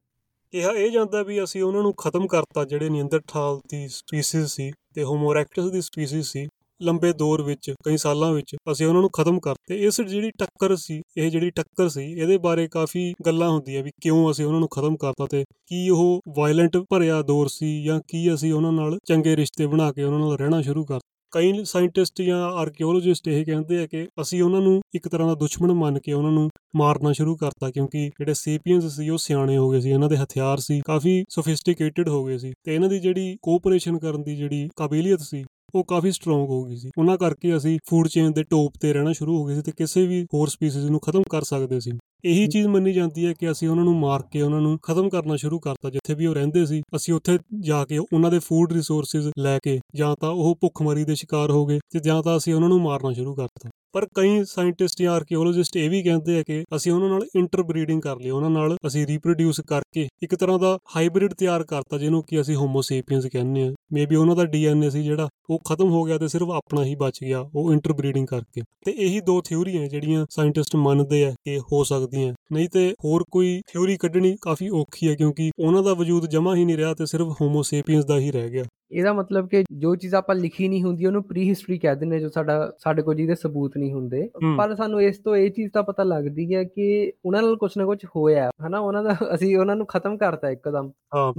[0.53, 5.05] ਕਿਹਾ ਇਹ ਜਾਂਦਾ ਵੀ ਅਸੀਂ ਉਹਨਾਂ ਨੂੰ ਖਤਮ ਕਰਤਾ ਜਿਹੜੇ ਨਿੰਦਰਥਾਲ ਦੀ ਸਪੀਸੀਜ਼ ਸੀ ਤੇ
[5.05, 6.49] ਹੋਮੋ ਇਰੈਕਟਸ ਦੀ ਸਪੀਸੀਜ਼ ਸੀ।
[6.83, 11.01] ਲੰਬੇ ਦੌਰ ਵਿੱਚ, ਕਈ ਸਾਲਾਂ ਵਿੱਚ ਅਸੀਂ ਉਹਨਾਂ ਨੂੰ ਖਤਮ ਕਰਤੇ ਇਸ ਜਿਹੜੀ ਟੱਕਰ ਸੀ,
[11.17, 14.97] ਇਹ ਜਿਹੜੀ ਟੱਕਰ ਸੀ, ਇਹਦੇ ਬਾਰੇ ਕਾਫੀ ਗੱਲਾਂ ਹੁੰਦੀਆਂ ਵੀ ਕਿਉਂ ਅਸੀਂ ਉਹਨਾਂ ਨੂੰ ਖਤਮ
[14.97, 19.67] ਕਰਤਾ ਤੇ ਕੀ ਉਹ ਵਾਇਲੈਂਟ ਭਰਿਆ ਦੌਰ ਸੀ ਜਾਂ ਕੀ ਅਸੀਂ ਉਹਨਾਂ ਨਾਲ ਚੰਗੇ ਰਿਸ਼ਤੇ
[19.67, 20.99] ਬਣਾ ਕੇ ਉਹਨਾਂ ਨਾਲ ਰਹਿਣਾ ਸ਼ੁਰੂ ਕਰ
[21.33, 25.73] ਕਈ ਸਾਇੰਟਿਸਟ ਜਾਂ ਆਰਕੀਓਲੋਜਿਸਟ ਇਹ ਕਹਿੰਦੇ ਆ ਕਿ ਅਸੀਂ ਉਹਨਾਂ ਨੂੰ ਇੱਕ ਤਰ੍ਹਾਂ ਦਾ ਦੁਸ਼ਮਣ
[25.73, 29.81] ਮੰਨ ਕੇ ਉਹਨਾਂ ਨੂੰ ਮਾਰਨਾ ਸ਼ੁਰੂ ਕਰਤਾ ਕਿਉਂਕਿ ਜਿਹੜੇ ਸੇਪੀਅਨਸ ਸੀ, ਉਹ ਸਿਆਣੇ ਹੋ ਗਏ
[29.81, 33.99] ਸੀ, ਇਹਨਾਂ ਦੇ ਹਥਿਆਰ ਸੀ, ਕਾਫੀ ਸੋਫਿਸਟੀਕੇਟਿਡ ਹੋ ਗਏ ਸੀ ਤੇ ਇਹਨਾਂ ਦੀ ਜਿਹੜੀ ਕੋਆਪਰੇਸ਼ਨ
[33.99, 35.45] ਕਰਨ ਦੀ ਜਿਹੜੀ ਕਾਬਲੀਅਤ ਸੀ
[35.75, 39.13] ਉਹ ਕਾਫੀ ਸਟਰੋਂਗ ਹੋ ਗਈ ਸੀ। ਉਹਨਾਂ ਕਰਕੇ ਅਸੀਂ ਫੂਡ ਚੇਨ ਦੇ ਟੌਪ ਤੇ ਰਹਿਣਾ
[39.13, 41.91] ਸ਼ੁਰੂ ਹੋ ਗਏ ਸੀ ਤੇ ਕਿਸੇ ਵੀ ਹੋਰ ਸਪੀਸੀਜ਼ ਨੂੰ ਖਤਮ ਕਰ ਸਕਦੇ ਸੀ।
[42.25, 45.37] ਇਹੀ ਚੀਜ਼ ਮੰਨੀ ਜਾਂਦੀ ਹੈ ਕਿ ਅਸੀਂ ਉਹਨਾਂ ਨੂੰ ਮਾਰ ਕੇ ਉਹਨਾਂ ਨੂੰ ਖਤਮ ਕਰਨਾ
[45.37, 49.31] ਸ਼ੁਰੂ ਕਰਤਾ। ਜਿੱਥੇ ਵੀ ਉਹ ਰਹਿੰਦੇ ਸੀ, ਅਸੀਂ ਉੱਥੇ ਜਾ ਕੇ ਉਹਨਾਂ ਦੇ ਫੂਡ ਰਿਸੋਰਸਸ
[49.39, 52.69] ਲੈ ਕੇ ਜਾਂ ਤਾਂ ਉਹ ਭੁੱਖਮਰੀ ਦੇ ਸ਼ਿਕਾਰ ਹੋ ਗਏ ਤੇ ਜਾਂ ਤਾਂ ਅਸੀਂ ਉਹਨਾਂ
[52.69, 56.93] ਨੂੰ ਮਾਰਨਾ ਸ਼ੁਰੂ ਕਰਤਾ। ਪਰ ਕਈ ਸਾਇੰਟਿਸਟ ਜਾਂ ਆਰਕੀਓਲੋਜਿਸਟ ਇਹ ਵੀ ਕਹਿੰਦੇ ਆ ਕਿ ਅਸੀਂ
[56.93, 61.65] ਉਹਨਾਂ ਨਾਲ ਇੰਟਰਬਰੀਡਿੰਗ ਕਰ ਲਈ ਉਹਨਾਂ ਨਾਲ ਅਸੀਂ ਰੀਪਰੋਡਿਊਸ ਕਰਕੇ ਇੱਕ ਤਰ੍ਹਾਂ ਦਾ ਹਾਈਬ੍ਰਿਡ ਤਿਆਰ
[61.65, 65.59] ਕਰਤਾ, ਜਿਹਨੂੰ ਕਿ ਅਸੀਂ ਹੋਮੋ ਸੇਪੀਅਨਸ ਕਹਿੰਦੇ ਆ। ਮੇਬੀ ਉਹਨਾਂ ਦਾ ਡੀਐਨਏ ਸੀ ਜਿਹੜਾ ਉਹ
[65.69, 69.41] ਖਤਮ ਹੋ ਗਿਆ ਤੇ ਸਿਰਫ ਆਪਣਾ ਹੀ ਬਚ ਗਿਆ ਉਹ ਇੰਟਰਬਰੀਡਿੰਗ ਕਰਕੇ। ਤੇ ਇਹੀ ਦੋ
[69.41, 74.69] ਥਿਊਰੀਆਂ ਜਿਹੜੀਆਂ ਸਾਇੰਟਿਸਟ ਮੰਨਦੇ ਆ ਕਿ ਹੋ ਸਕਦੀਆਂ। ਨਹੀਂ ਤੇ ਹੋਰ ਕੋਈ ਥਿਊਰੀ ਕੱਢਣੀ ਕਾਫੀ
[74.81, 78.19] ਔਖੀ ਹੈ ਕਿਉਂਕਿ ਉਹਨਾਂ ਦਾ ਵਜੂਦ ਜਮਾ ਹੀ ਨਹੀਂ ਰਿਹਾ ਤੇ ਸਿਰਫ ਹੋਮੋ ਸੇਪੀਅਨਸ ਦਾ
[78.19, 81.79] ਹੀ ਰਹਿ ਗਿਆ। ਇਹਦਾ ਮਤਲਬ ਕਿ ਜੋ ਚੀਜ਼ ਆਪਾਂ ਲਿਖੀ ਨਹੀਂ ਹੁੰਦੀ ਉਹਨੂੰ ਪ੍ਰੀ ਹਿਸਟਰੀ
[81.79, 84.29] ਕਹਿ ਦਿੰਦੇ ਜੋ ਸਾਡਾ ਸਾਡੇ ਕੋਲ ਜਿਹਦੇ ਸਬੂਤ ਨਹੀਂ ਹੁੰਦੇ।
[84.59, 87.85] ਪਰ ਸਾਨੂੰ ਇਸ ਤੋਂ ਇਹ ਚੀਜ਼ ਤਾਂ ਪਤਾ ਲੱਗਦੀ ਹੈ ਕਿ ਉਹਨਾਂ ਨਾਲ ਕੁਝ ਨਾ
[87.85, 88.79] ਕੁਝ ਹੋਇਆ ਹਨਾ?
[88.79, 90.91] ਉਹਨਾਂ ਦਾ ਅਸੀਂ ਉਹਨਾਂ ਨੂੰ ਖਤਮ ਕਰਤਾ ਇੱਕਦਮ।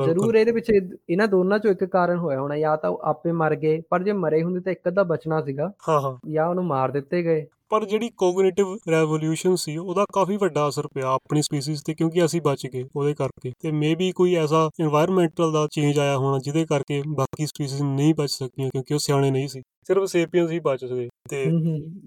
[0.06, 0.76] ਜ਼ਰੂਰ ਇਹਦੇ ਪਿੱਛੇ
[1.10, 4.14] ਇਹਨਾਂ ਦੋਨਾਂ ਚੋਂ ਇੱਕ ਕਾਰਨ ਹੋਇਆ ਹੋਣਾ ਜਾਂ ਤਾਂ ਉਹ ਆਪੇ ਮਰ ਗਏ ਪਰ ਜੇ
[4.14, 7.86] ਮਰੇ ਹੁੰਦੇ ਤਾਂ ਇੱਕ ਅੱਧਾ ਬਚਣਾ ਸੀਗਾ। ਹਾਂ ਹਾਂ। ਜਾਂ ਉਹਨੂੰ ਮਾਰ ਦਿੱਤੇ ਗਏ। ਪਰ
[7.86, 12.68] ਜਿਹੜੀ ਕੋਗਨੀਟਿਵ ਰੈਵੋਲੂਸ਼ਨ ਸੀ ਉਹਦਾ ਕਾਫੀ ਵੱਡਾ ਅਸਰ ਪਿਆ ਆਪਣੀ ਸਪੀਸੀਜ਼ ਤੇ ਕਿਉਂਕਿ ਅਸੀਂ ਬਚ
[12.68, 17.46] ਗਏ ਉਹਦੇ ਕਰਕੇ। ਤੇ ਮੇਬੀ ਕੋਈ ਐਸਾ এনवायरमेंटਲ ਦਾ ਚੇਂਜ ਆਇਆ ਹੋਣਾ ਜਿਹਦੇ ਕਰਕੇ ਬਾਕੀ
[17.46, 21.46] ਸਪੀਸੀਜ਼ ਨਹੀਂ ਬਚ ਸਕੀਆਂ ਕਿਉਂਕਿ ਉਹ ਸਿਆਣੇ ਨਹੀਂ ਸੀ। ਸਿਰਫ ਸੇਪੀਅਨਸ ਹੀ ਬਚ ਸਕੇ ਤੇ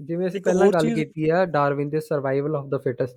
[0.03, 3.15] ਜਿਵੇਂ ਅਸੀਂ ਪਹਿਲਾਂ ਗੱਲ ਕੀਤੀ ਆ ਡਾਰਵਿਨ ਦੇ ਸਰਵਾਈਵਲ ਆਫ ਦਾ। ਫਿਟੈਸਟ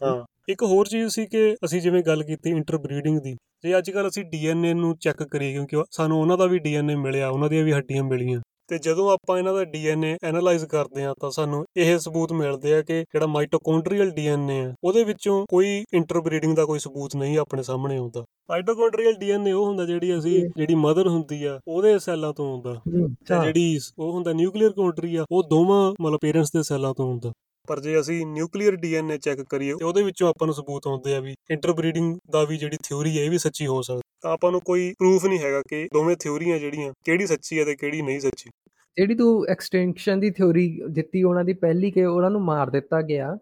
[0.49, 4.23] ਇੱਕ ਹੋਰ ਚੀਜ਼ ਸੀ ਕਿ ਅਸੀਂ ਜਿਵੇਂ ਗੱਲ ਕੀਤੀ ਇੰਟਰਬਰੀਡਿੰਗ ਦੀ ਜੇ ਅੱਜ ਕੱਲ ਅਸੀਂ
[4.25, 8.03] ਡੀਐਨਏ ਨੂੰ ਚੈੱਕ ਕਰੀਏ ਕਿਉਂਕਿ ਸਾਨੂੰ ਉਹਨਾਂ ਦਾ ਵੀ ਡੀਐਨਏ ਮਿਲਿਆ ਉਹਨਾਂ ਦੀਆਂ ਵੀ ਹੱਡੀਆਂ
[8.03, 8.39] ਮਿਲੀਆਂ।
[8.69, 12.81] ਤੇ ਜਦੋਂ ਆਪਾਂ ਇਹਨਾਂ ਦਾ ਡੀਐਨਏ ਐਨਾਲਾਈਜ਼ ਕਰਦੇ ਆ ਤਾਂ ਸਾਨੂੰ ਇਹ ਸਬੂਤ ਮਿਲਦੇ ਆ
[12.81, 17.97] ਕਿ ਜਿਹੜਾ ਮਾਈਟੋਕੌਂਡਰੀਅਲ ਡੀਐਨਏ ਆ ਉਹਦੇ ਵਿੱਚੋਂ ਕੋਈ ਇੰਟਰਬਰੀਡਿੰਗ ਦਾ ਕੋਈ ਸਬੂਤ ਨਹੀਂ ਆਪਣੇ ਸਾਹਮਣੇ
[17.97, 22.73] ਆਉਂਦਾ। ਮਾਈਟੋਕੌਂਡਰੀਅਲ ਡੀਐਨਏ ਉਹ ਹੁੰਦਾ ਜਿਹੜੀ ਅਸੀਂ ਜਿਹੜੀ ਮਦਰ ਹੁੰਦੀ ਆ ਉਹਦੇ ਸੈੱਲਾਂ ਤੋਂ ਆਉਂਦਾ।
[22.85, 27.31] ਤੇ ਜਿਹੜੀ ਉਹ ਹੁੰਦਾ ਨਿਊਕਲੀਅਰ ਕੌਂਟਰੀ ਆ ਉਹ ਦੋਵਾਂ ਮਤਲਬ ਪੇਰੈਂਟਸ ਦੇ ਸੈੱਲਾਂ ਤੋਂ ਆਉਂਦਾ।
[27.69, 31.19] ਪਰ ਜੇ ਅਸੀਂ ਨਿਊਕਲੀਅਰ ਡੀਐਨਏ ਚੈੱਕ ਕਰੀਏ, ਤੇ ਉਹਦੇ ਵਿੱਚੋਂ ਆਪਾਂ ਨੂੰ ਸਬੂਤ ਆਉਂਦੇ ਆ
[31.19, 34.61] ਵੀ ਇੰਟਰਬਰੀਡਿੰਗ ਦਾ ਵੀ ਜਿਹੜੀ ਥਿਉਰੀ ਹੈ, ਇਹ ਵੀ ਸੱਚੀ ਹੋ ਸਕਦੀ ਤਾਂ ਆਪਾਂ ਨੂੰ
[34.61, 38.49] ਕੋਈ ਪ੍ਰੂਫ ਨਹੀਂ ਹੈਗਾ ਕਿ ਦੋਵੇਂ ਥਿਉਰੀਆਂ ਜਿਹੜੀਆਂ, ਕਿਹੜੀ ਸੱਚੀ ਹੈ ਤੇ ਕਿਹੜੀ ਨਹੀਂ ਸੱਚੀ।
[38.97, 43.37] ਜਿਹੜੀ ਤੂੰ ਐਕਸਟੈਂਸ਼ਨ ਦੀ ਥਿਉਰੀ ਦਿੱਤੀ, ਉਹਨਾਂ ਦੀ ਪਹਿਲੀ ਕਿ ਉਹਨਾਂ ਨੂੰ ਮਾਰ ਦਿੱਤਾ ਗਿਆ,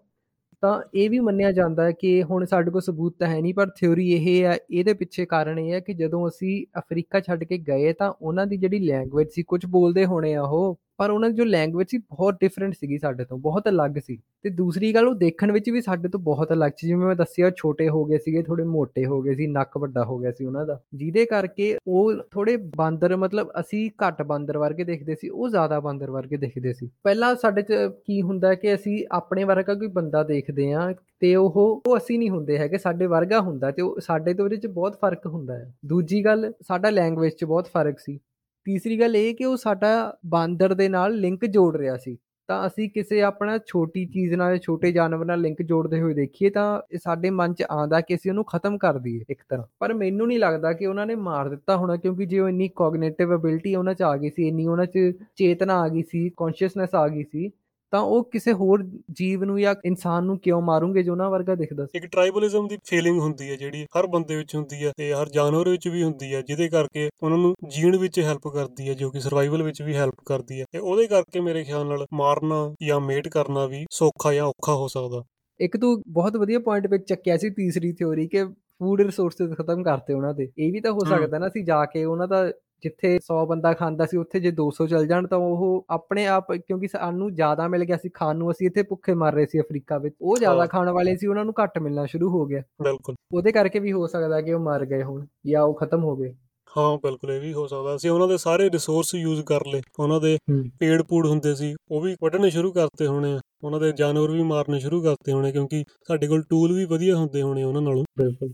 [0.63, 3.69] ਤਾਂ ਇਹ ਵੀ ਮੰਨਿਆ ਜਾਂਦਾ ਹੈ ਕਿ ਹੁਣ ਸਾਡੇ ਕੋਲ ਸਬੂਤ ਤਾਂ ਹੈ ਨਹੀਂ, ਪਰ
[3.69, 7.93] ਥਿਉਰੀ ਇਹ ਹੈ, ਇਹਦੇ ਪਿੱਛੇ ਕਾਰਨ ਇਹ ਹੈ ਕਿ ਜਦੋਂ ਅਸੀਂ ਅਫਰੀਕਾ ਛੱਡ ਕੇ ਗਏ,
[7.93, 11.43] ਤਾਂ ਉਹਨਾਂ ਦੀ ਜਿਹੜੀ ਲੈਂਗੁਏਜ ਸੀ, ਕੁਝ ਬੋਲਦੇ ਹੋਣੇ ਆ ਉਹ। ਪਰ ਉਹਨਾਂ ਦੀ ਜੋ
[11.43, 15.51] ਲੈਂਗੁਏਜ ਸੀ ਬਹੁਤ ਡਿਫਰੈਂਟ ਸੀਗੀ ਸਾਡੇ ਤੋਂ, ਬਹੁਤ ਅਲੱਗ ਸੀ। ਤੇ ਦੂਸਰੀ ਗੱਲ, ਉਹ ਦੇਖਣ
[15.51, 18.63] ਵਿੱਚ ਵੀ ਸਾਡੇ ਤੋਂ ਬਹੁਤ ਅਲੱਗ ਸੀ। ਜਿਵੇਂ ਮੈਂ ਦੱਸਿਆ, ਛੋਟੇ ਹੋ ਗਏ ਸੀਗੇ ਥੋੜੇ
[18.63, 22.57] ਮੋਟੇ ਹੋ ਗਏ ਸੀ, ਨੱਕ ਵੱਡਾ ਹੋ ਗਿਆ ਸੀ ਉਹਨਾਂ ਦਾ। ਜਿਹਦੇ ਕਰਕੇ ਉਹ ਥੋੜੇ
[22.57, 27.35] ਬਾਂਦਰ, ਮਤਲਬ ਅਸੀਂ ਘੱਟ ਬਾਂਦਰ ਵਰਗੇ ਦੇਖਦੇ ਸੀ, ਉਹ ਜ਼ਿਆਦਾ ਬਾਂਦਰ ਵਰਗੇ ਦੇਖਦੇ ਸੀ। ਪਹਿਲਾਂ
[27.35, 27.73] ਸਾਡੇ 'ਚ
[28.05, 32.29] ਕੀ ਹੁੰਦਾ ਕਿ ਅਸੀਂ ਆਪਣੇ ਵਰਗਾ ਕੋਈ ਬੰਦਾ ਦੇਖਦੇ ਆ ਤੇ ਉਹ ਉਹ ਅਸੀਂ ਨਹੀਂ
[32.29, 35.73] ਹੁੰਦੇ ਹੈਗੇ, ਸਾਡੇ ਵਰਗਾ ਹੁੰਦਾ ਤੇ ਉਹ, ਸਾਡੇ ਤੋਂ ਉਹਦੇ 'ਚ ਬਹੁਤ ਫ਼ਰਕ ਹੁੰਦਾ ਹੈ।
[35.85, 38.19] ਦੂਜੀ ਗੱਲ, ਸਾਡਾ ਲੈਂਗੁਏਜ 'ਚ ਬਹੁਤ ਫ਼ਰਕ ਸੀ।
[38.67, 42.89] ਤੀਸਰੀ ਗੱਲ ਇਹ ਕਿ ਉਹ ਸਾਡਾ ਬਾਂਦਰ ਦੇ ਨਾਲ ਲਿੰਕ ਜੋੜ ਰਿਹਾ ਸੀ। ਤਾਂ ਅਸੀਂ
[42.89, 47.29] ਕਿਸੇ ਆਪਣਾ ਛੋਟੀ ਚੀਜ਼ ਨਾਲ, ਛੋਟੇ ਜਾਨਵਰ ਨਾਲ ਲਿੰਕ ਜੋੜਦੇ ਹੋਏ ਦੇਖੀਏ ਤਾਂ ਇਹ ਸਾਡੇ
[47.29, 50.73] ਮਨ 'ਚ ਆਂਦਾ ਕਿ ਅਸੀਂ ਉਹਨੂੰ ਖਤਮ ਕਰ ਦਈਏ ਇੱਕ ਤਰ੍ਹਾਂ। ਪਰ ਮੈਨੂੰ ਨਹੀਂ ਲੱਗਦਾ
[50.73, 54.17] ਕਿ ਉਹਨਾਂ ਨੇ ਮਾਰ ਦਿੱਤਾ ਹੋਣਾ ਕਿਉਂਕਿ ਜੇ ਉਹ ਇੰਨੀ ਕੋਗਨੀਟਿਵ ਐਬਿਲਿਟੀ ਉਹਨਾਂ 'ਚ ਆ
[54.17, 57.49] ਗਈ ਸੀ, ਇੰਨੀ ਉਹਨਾਂ 'ਚ ਚੇਤਨਾ ਆ ਗਈ ਸੀ ਕੌਨਸ਼ੀਅਸਨੈਸ ਆ ਗਈ ਸੀ
[57.91, 61.85] ਤਾਂ ਉਹ ਕਿਸੇ ਹੋਰ ਜੀਵ ਨੂੰ ਜਾਂ ਇਨਸਾਨ ਨੂੰ ਕਿਉਂ ਮਾਰੂਗੇ ਜੋ ਉਹਨਾਂ ਵਰਗਾ ਦਿਖਦਾ
[61.85, 61.97] ਸੀ?
[61.97, 65.69] ਇੱਕ ਟ੍ਰਾਈਬਲਿਜ਼ਮ ਦੀ ਫੀਲਿੰਗ ਹੁੰਦੀ ਹੈ ਜਿਹੜੀ ਹਰ ਬੰਦੇ ਵਿੱਚ ਹੁੰਦੀ ਹੈ ਤੇ ਹਰ ਜਾਨਵਰ
[65.69, 69.19] ਵਿੱਚ ਵੀ ਹੁੰਦੀ ਹੈ ਜਿਹਦੇ ਕਰਕੇ ਉਹਨਾਂ ਨੂੰ ਜੀਣ ਵਿੱਚ ਹੈਲਪ ਕਰਦੀ ਹੈ ਜੋ ਕਿ
[69.19, 73.27] ਸਰਵਾਈਵਲ ਵਿੱਚ ਵੀ ਹੈਲਪ ਕਰਦੀ ਹੈ ਤੇ ਉਹਦੇ ਕਰਕੇ ਮੇਰੇ ਖਿਆਲ ਨਾਲ ਮਾਰਨਾ ਜਾਂ ਮੇਟ
[73.27, 75.23] ਕਰਨਾ ਵੀ ਸੌਖਾ ਜਾਂ ਔਖਾ ਹੋ ਸਕਦਾ।
[75.59, 80.13] ਇੱਕ ਤੂੰ ਬਹੁਤ ਵਧੀਆ ਪੁਆਇੰਟ ਵਿੱਚ ਚੱਕਿਆ ਸੀ ਤੀਸਰੀ ਥਿਉਰੀ ਕਿ ਫੂਡ ਰਿਸੋਰਸਸ ਖਤਮ ਕਰਤੇ
[80.13, 82.51] ਉਹਨਾਂ ਦੇ। ਇਹ ਵੀ ਤਾਂ ਹੋ ਸਕਦਾ ਨਾ ਅਸੀਂ ਜਾ ਕੇ ਉਹਨਾਂ ਦਾ
[82.83, 86.87] ਜਿੱਥੇ 100 ਬੰਦਾ ਖਾਂਦਾ ਸੀ ਉੱਥੇ ਜੇ 200 ਚੱਲ ਜਾਣ ਤਾਂ ਉਹ ਆਪਣੇ ਆਪ ਕਿਉਂਕਿ
[86.87, 90.15] ਸਾਨੂੰ ਜ਼ਿਆਦਾ ਮਿਲ ਗਿਆ ਸੀ ਖਾਣ ਨੂੰ ਅਸੀਂ ਇੱਥੇ ਭੁੱਖੇ ਮਰ ਰਹੇ ਸੀ ਅਫਰੀਕਾ ਵਿੱਚ।
[90.21, 93.79] ਉਹ ਜ਼ਿਆਦਾ ਖਾਣ ਵਾਲੇ ਸੀ ਉਹਨਾਂ ਨੂੰ ਘੱਟ ਮਿਲਣਾ ਸ਼ੁਰੂ ਹੋ ਗਿਆ। ਬਿਲਕੁਲ। ਉਹਦੇ ਕਰਕੇ
[93.79, 96.33] ਵੀ ਹੋ ਸਕਦਾ ਕਿ ਉਹ ਮਰ ਗਏ ਹੁਣ ਜਾਂ ਉਹ ਖਤਮ ਹੋ ਗਏ।
[96.77, 100.21] ਹਾਂ ਬਿਲਕੁਲ ਇਹ ਵੀ ਹੋ ਸਕਦਾ। ਅਸੀਂ ਉਹਨਾਂ ਦੇ ਸਾਰੇ ਰਿਸੋਰਸ ਯੂਜ਼ ਕਰ ਲਏ। ਉਹਨਾਂ
[100.21, 100.37] ਦੇ
[100.79, 104.43] ਪੇੜ ਪੂੜ ਹੁੰਦੇ ਸੀ ਉਹ ਵੀ ਵੱਢਣੇ ਸ਼ੁਰੂ ਕਰਤੇ ਹੋਣੇ ਆ। ਉਹਨਾਂ ਦੇ ਜਾਨਵਰ ਵੀ
[104.43, 108.53] ਮਾਰਨੇ ਸ਼ੁਰੂ ਕਰਤੇ ਹੋਣੇ ਕਿਉਂਕਿ ਸਾਡੇ ਕੋਲ ਟੂਲ ਵੀ ਵਧੀਆ ਹੁੰਦੇ ਹੋਣੇ ਉਹਨਾਂ ਨਾਲੋਂ। ਬਿਲਕੁਲ।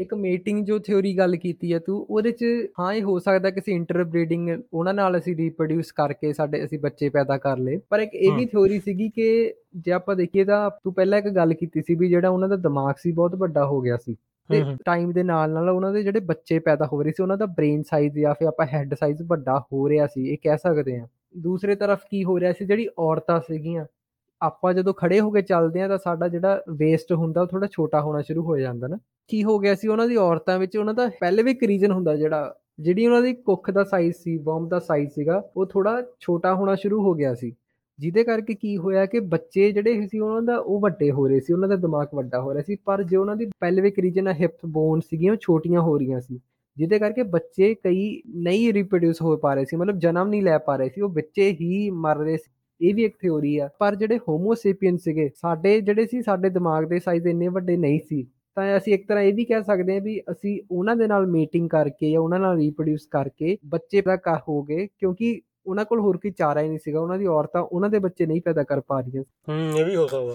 [0.00, 2.44] ਇੱਕ ਮੀਟਿੰਗ ਜੋ ਥਿਉਰੀ ਗੱਲ ਕੀਤੀ ਹੈ ਤੂੰ ਉਹਦੇ ਚ
[2.80, 7.08] ਹਾਂ ਇਹ ਹੋ ਸਕਦਾ ਕਿ ਅਸੀਂ ਇੰਟਰਬਰੀਡਿੰਗ ਉਹਨਾਂ ਨਾਲ ਅਸੀਂ ਰੀਪਰੋਡਿਊਸ ਕਰਕੇ ਸਾਡੇ ਅਸੀਂ ਬੱਚੇ
[7.08, 10.94] ਪੈਦਾ ਕਰ ਲਏ। ਪਰ ਇੱਕ ਇਹ ਵੀ ਥਿਉਰੀ ਸੀਗੀ ਕਿ ਜੇ ਆਪਾਂ ਦੇਖੀਏ ਤਾਂ ਤੂੰ
[10.94, 13.96] ਪਹਿਲਾਂ ਇੱਕ ਗੱਲ ਕੀਤੀ ਸੀ ਵੀ ਜਿਹੜਾ ਉਹਨਾਂ ਦਾ ਦਿਮਾਗ ਸੀ ਬਹੁਤ ਵੱਡਾ ਹੋ ਗਿਆ
[13.96, 14.16] ਸੀ।
[14.50, 17.46] ਤੇ ਟਾਈਮ ਦੇ ਨਾਲ ਨਾਲ ਉਹਨਾਂ ਦੇ ਜਿਹੜੇ ਬੱਚੇ ਪੈਦਾ ਹੋ ਰਹੇ ਸੀ ਉਹਨਾਂ ਦਾ
[17.46, 21.06] ਬ੍ਰੇਨ ਸਾਈਜ਼ ਜਾਂ ਫਿਰ ਆਪਾਂ ਹੈੱਡ ਸਾਈਜ਼ ਵੱਡਾ ਹੋ ਰਿਹਾ ਸੀ ਇਹ ਕਹਿ ਸਕਦੇ ਆ
[21.36, 23.86] ਦੂਸਰੇ ਤਰਫ ਕੀ ਹੋ ਰਿਹਾ ਸੀ ਜਿਹੜੀ ਔਰਤਾਂ ਸੀਗੀਆਂ
[24.42, 28.00] ਆਪਾਂ ਜਦੋਂ ਖੜੇ ਹੋ ਕੇ ਚੱਲਦੇ ਆ ਤਾਂ ਸਾਡਾ ਜਿਹੜਾ ਵੇਸਟ ਹੁੰਦਾ ਉਹ ਥੋੜਾ ਛੋਟਾ
[28.00, 28.98] ਹੋਣਾ ਸ਼ੁਰੂ ਹੋ ਜਾਂਦਾ ਨਾ।
[29.28, 32.16] ਕੀ ਹੋ ਗਿਆ ਸੀ ਉਹਨਾਂ ਦੀ ਔਰਤਾਂ ਵਿੱਚ ਉਹਨਾਂ ਦਾ ਪਹਿਲੇ ਵੀ ਇੱਕ ਰੀਜਨ ਹੁੰਦਾ
[32.16, 36.54] ਜਿਹੜਾ, ਜਿਹੜੀ ਉਹਨਾਂ ਦੀ ਕੁੱਖ ਦਾ ਸਾਈਜ਼ ਸੀ ਬੌਮ ਦਾ ਸਾਈਜ਼ ਸੀਗਾ, ਉਹ ਥੋੜਾ ਛੋਟਾ
[36.54, 37.52] ਹੋਣਾ ਸ਼ੁਰੂ ਹੋ ਗਿਆ ਸੀ।
[37.98, 41.52] ਜਿਹਦੇ ਕਰਕੇ ਕੀ ਹੋਇਆ ਕਿ ਬੱਚੇ ਜਿਹੜੇ ਸੀ ਉਹਨਾਂ ਦਾ ਉਹ ਵੱਡੇ ਹੋ ਰਹੇ ਸੀ,
[41.52, 45.00] ਉਹਨਾਂ ਦਾ ਦਿਮਾਗ ਵੱਡਾ ਹੋ ਰਿਹਾ ਸੀ, ਪਰ ਜੇ ਉਹਨਾਂ ਦੀ ਪੈਲਵਿਕ ਰੀਜਨ ਹਿਪ ਬੋਨ
[45.00, 46.40] ਸੀਗੀਆਂ, ਉਹ ਛੋਟੀਆਂ ਹੋ ਰਹੀਆਂ ਸੀ।
[46.76, 50.76] ਜਿਹਦੇ ਕਰਕੇ ਬੱਚੇ ਕਈ ਨਹੀਂ ਰਿਪਰੋਡਿਊਸ ਹੋ ਪਾ ਰਹੇ ਸੀ, ਮਤਲਬ ਜਨਮ ਨਹੀਂ ਲੈ ਪਾ
[50.76, 52.50] ਰਹੇ ਸੀ, ਉਹ ਬੱਚੇ ਹੀ ਮਰ ਰਹੇ ਸੀ।
[52.84, 56.98] ਇਹ ਵੀ ਇੱਕ ਥਿਉਰੀ ਆ, ਪਰ ਜਿਹੜੇ ਹੋਮੋਸੇਪੀਅਨ ਸੀਗੇ, ਸਾਡੇ ਜਿਹੜੇ ਸੀ, ਸਾਡੇ ਦਿਮਾਗ ਦੇ
[56.98, 60.20] ਸਾਈਜ਼ ਇੰਨੇ ਵੱਡੇ ਨਹੀਂ ਸੀ। ਤਾਂ ਅਸੀਂ ਇੱਕ ਤਰ੍ਹਾਂ ਇਹ ਵੀ ਕਹਿ ਸਕਦੇ ਹਾਂ ਵੀ
[60.30, 64.62] ਅਸੀਂ ਉਹਨਾਂ ਦੇ ਨਾਲ ਮੀਟਿੰਗ ਕਰਕੇ ਜਾਂ ਉਹਨਾਂ ਨਾਲ ਰੀਪਰੋਡਿਊਸ ਕਰਕੇ ਬੱਚੇ ਪੈਦਾ ਕਰ ਹੋ
[64.62, 67.98] ਗਏ, ਕਿਉਂਕਿ ਉਹਨਾਂ ਕੋਲ ਹੋਰ ਕੋਈ ਚਾਰਾ ਹੀ ਨਹੀਂ ਸੀਗਾ, ਉਹਨਾਂ ਦੀ ਔਰਤਾਂ ਉਹਨਾਂ ਦੇ
[67.98, 70.34] ਬੱਚੇ ਨਹੀਂ ਪੈਦਾ ਕਰ ਪਾ ਰਹੀਆਂ ਹੂੰ, ਇਹ ਵੀ ਹੋ ਸਕਦਾ।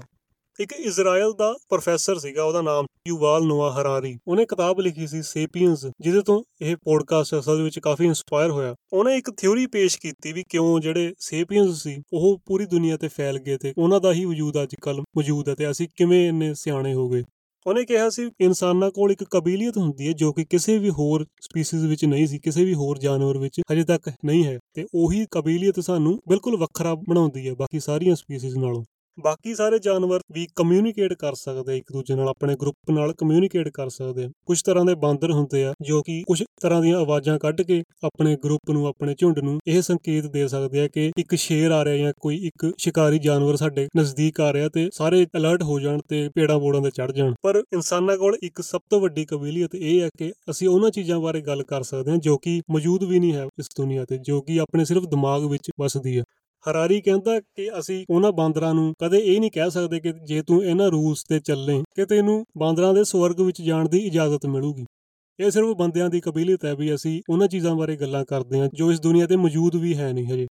[0.59, 5.85] ਇੱਕ ਇਜ਼ਰਾਈਲ ਦਾ ਪ੍ਰੋਫੈਸਰ ਸੀਗਾ, ਉਹਦਾ ਨਾਮ ਯੂਵਾਲ ਨੋਆ ਹਰਾਰੀ ਉਹਨੇ ਕਿਤਾਬ ਲਿਖੀ ਸੀ ਸੇਪੀਅਨਸ
[5.99, 10.43] ਜਿਹਦੇ ਤੋਂ ਇਹ ਪੋਡਕਾਸਟ ਅਸਲ ਵਿੱਚ ਕਾਫੀ ਇਨਸਪਾਇਰ ਹੋਇਆ। ਉਹਨੇ ਇੱਕ ਥਿਉਰੀ ਪੇਸ਼ ਕੀਤੀ ਵੀ
[10.49, 14.63] ਕਿਉਂ ਜਿਹੜੇ ਸੇਪੀਅਨਸ ਸੀ, ਉਹ ਪੂਰੀ ਦੁਨੀਆ ਤੇ ਫੈਲ ਗਏ ਤੇ ਉਹਨਾਂ ਦਾ ਹੀ ਵਜੂਦ
[14.63, 17.23] ਅੱਜ ਕੱਲ ਮੌਜੂਦ ਹੈ ਤੇ ਅਸੀਂ ਕਿਵੇਂ ਇੰਨੇ ਸਿਆਣੇ ਹੋ ਗਏ?
[17.67, 21.85] ਉਹਨੇ ਕਿਹਾ ਸੀ, ਇਨਸਾਨਾਂ ਕੋਲ ਇੱਕ ਕਬੀਲੀਅਤ ਹੁੰਦੀ ਹੈ ਜੋ ਕਿ ਕਿਸੇ ਵੀ ਹੋਰ ਸਪੀਸੀਜ਼
[21.85, 25.79] ਵਿੱਚ ਨਹੀਂ ਸੀ, ਕਿਸੇ ਵੀ ਹੋਰ ਜਾਨਵਰ ਵਿੱਚ ਹਜੇ ਤੱਕ ਨਹੀਂ ਹੈ। ਤੇ ਉਹੀ ਕਬੀਲੀਅਤ
[25.79, 28.83] ਸਾਨੂੰ ਬਿਲਕੁਲ ਵੱਖਰਾ ਬਣਾਉਂਦੀ ਹੈ, ਬਾਕੀ ਸਾਰੀਆਂ ਸਪੀਸੀਜ਼ ਨਾਲੋਂ।
[29.17, 33.69] ਬਾਕੀ ਸਾਰੇ ਜਾਨਵਰ ਵੀ ਕਮਿਊਨੀਕੇਟ ਕਰ ਸਕਦੇ ਆ ਇੱਕ ਦੂਜੇ ਨਾਲ, ਆਪਣੇ ਗਰੁੱਪ ਨਾਲ ਕਮਿਊਨੀਕੇਟ
[33.69, 37.37] ਕਰ ਸਕਦੇ ਆ। ਕੁਝ ਤਰ੍ਹਾਂ ਦੇ ਬਾਂਦਰ ਹੁੰਦੇ ਆ, ਜੋ ਕਿ ਕੁਝ ਤਰ੍ਹਾਂ ਦੀਆਂ ਆਵਾਜ਼ਾਂ
[37.39, 41.35] ਕੱਢ ਕੇ ਆਪਣੇ ਗਰੁੱਪ ਨੂੰ, ਆਪਣੇ ਝੁੰਡ ਨੂੰ ਇਹ ਸੰਕੇਤ ਦੇ ਸਕਦੇ ਆ ਕਿ ਇੱਕ
[41.35, 45.63] ਸ਼ੇਰ ਆ ਰਿਹਾ ਜਾਂ ਕੋਈ ਇੱਕ ਸ਼ਿਕਾਰੀ ਜਾਨਵਰ ਸਾਡੇ ਨਜ਼ਦੀਕ ਆ ਰਿਹਾ ਤੇ ਸਾਰੇ ਅਲਰਟ
[45.63, 49.25] ਹੋ ਜਾਣ ਤੇ ਪੇੜਾਂ ਬੋੜਾਂ ਤੇ ਚੜ ਜਾਣ। ਪਰ ਇਨਸਾਨਾਂ ਕੋਲ ਇੱਕ ਸਭ ਤੋਂ ਵੱਡੀ
[49.25, 53.03] ਕਬੀਲੀਅਤ ਇਹ ਹੈ ਕਿ ਅਸੀਂ ਉਹਨਾਂ ਚੀਜ਼ਾਂ ਬਾਰੇ ਗੱਲ ਕਰ ਸਕਦੇ ਹਾਂ ਜੋ ਕਿ ਮੌਜੂਦ
[53.03, 56.23] ਵੀ ਨਹੀਂ ਹੈ ਇਸ ਦੁਨੀਆ ਤੇ, ਜੋ ਕਿ ਆਪਣੇ ਸਿਰਫ ਦਿਮਾਗ ਵਿੱਚ ਵਸਦੀ ਹੈ
[56.67, 60.63] ਹਰਾਰੀ ਕਹਿੰਦਾ ਕਿ ਅਸੀਂ ਉਹਨਾਂ ਬਾਂਦਰਾਂ ਨੂੰ ਕਦੇ ਇਹ ਨਹੀਂ ਕਹਿ ਸਕਦੇ ਕਿ ਜੇ ਤੂੰ
[60.63, 64.85] ਇਹਨਾਂ ਰੂਲਸ ਤੇ ਚੱਲੇ, ਕਿ ਤੈਨੂੰ ਬਾਂਦਰਾਂ ਦੇ ਸਵਰਗ ਵਿੱਚ ਜਾਣ ਦੀ ਇਜਾਜ਼ਤ ਮਿਲੂਗੀ।
[65.39, 68.91] ਇਹ ਸਿਰਫ ਬੰਦਿਆਂ ਦੀ ਕਬੀਲੀਅਤ ਹੈ ਵੀ ਅਸੀਂ ਉਹਨਾਂ ਚੀਜ਼ਾਂ ਬਾਰੇ ਗੱਲਾਂ ਕਰਦੇ ਹਾਂ, ਜੋ
[68.91, 70.47] ਇਸ ਦੁਨੀਆ ਤੇ ਮੌਜੂਦ ਵੀ ਹੈ ਨਹੀਂ ਹਜੇ।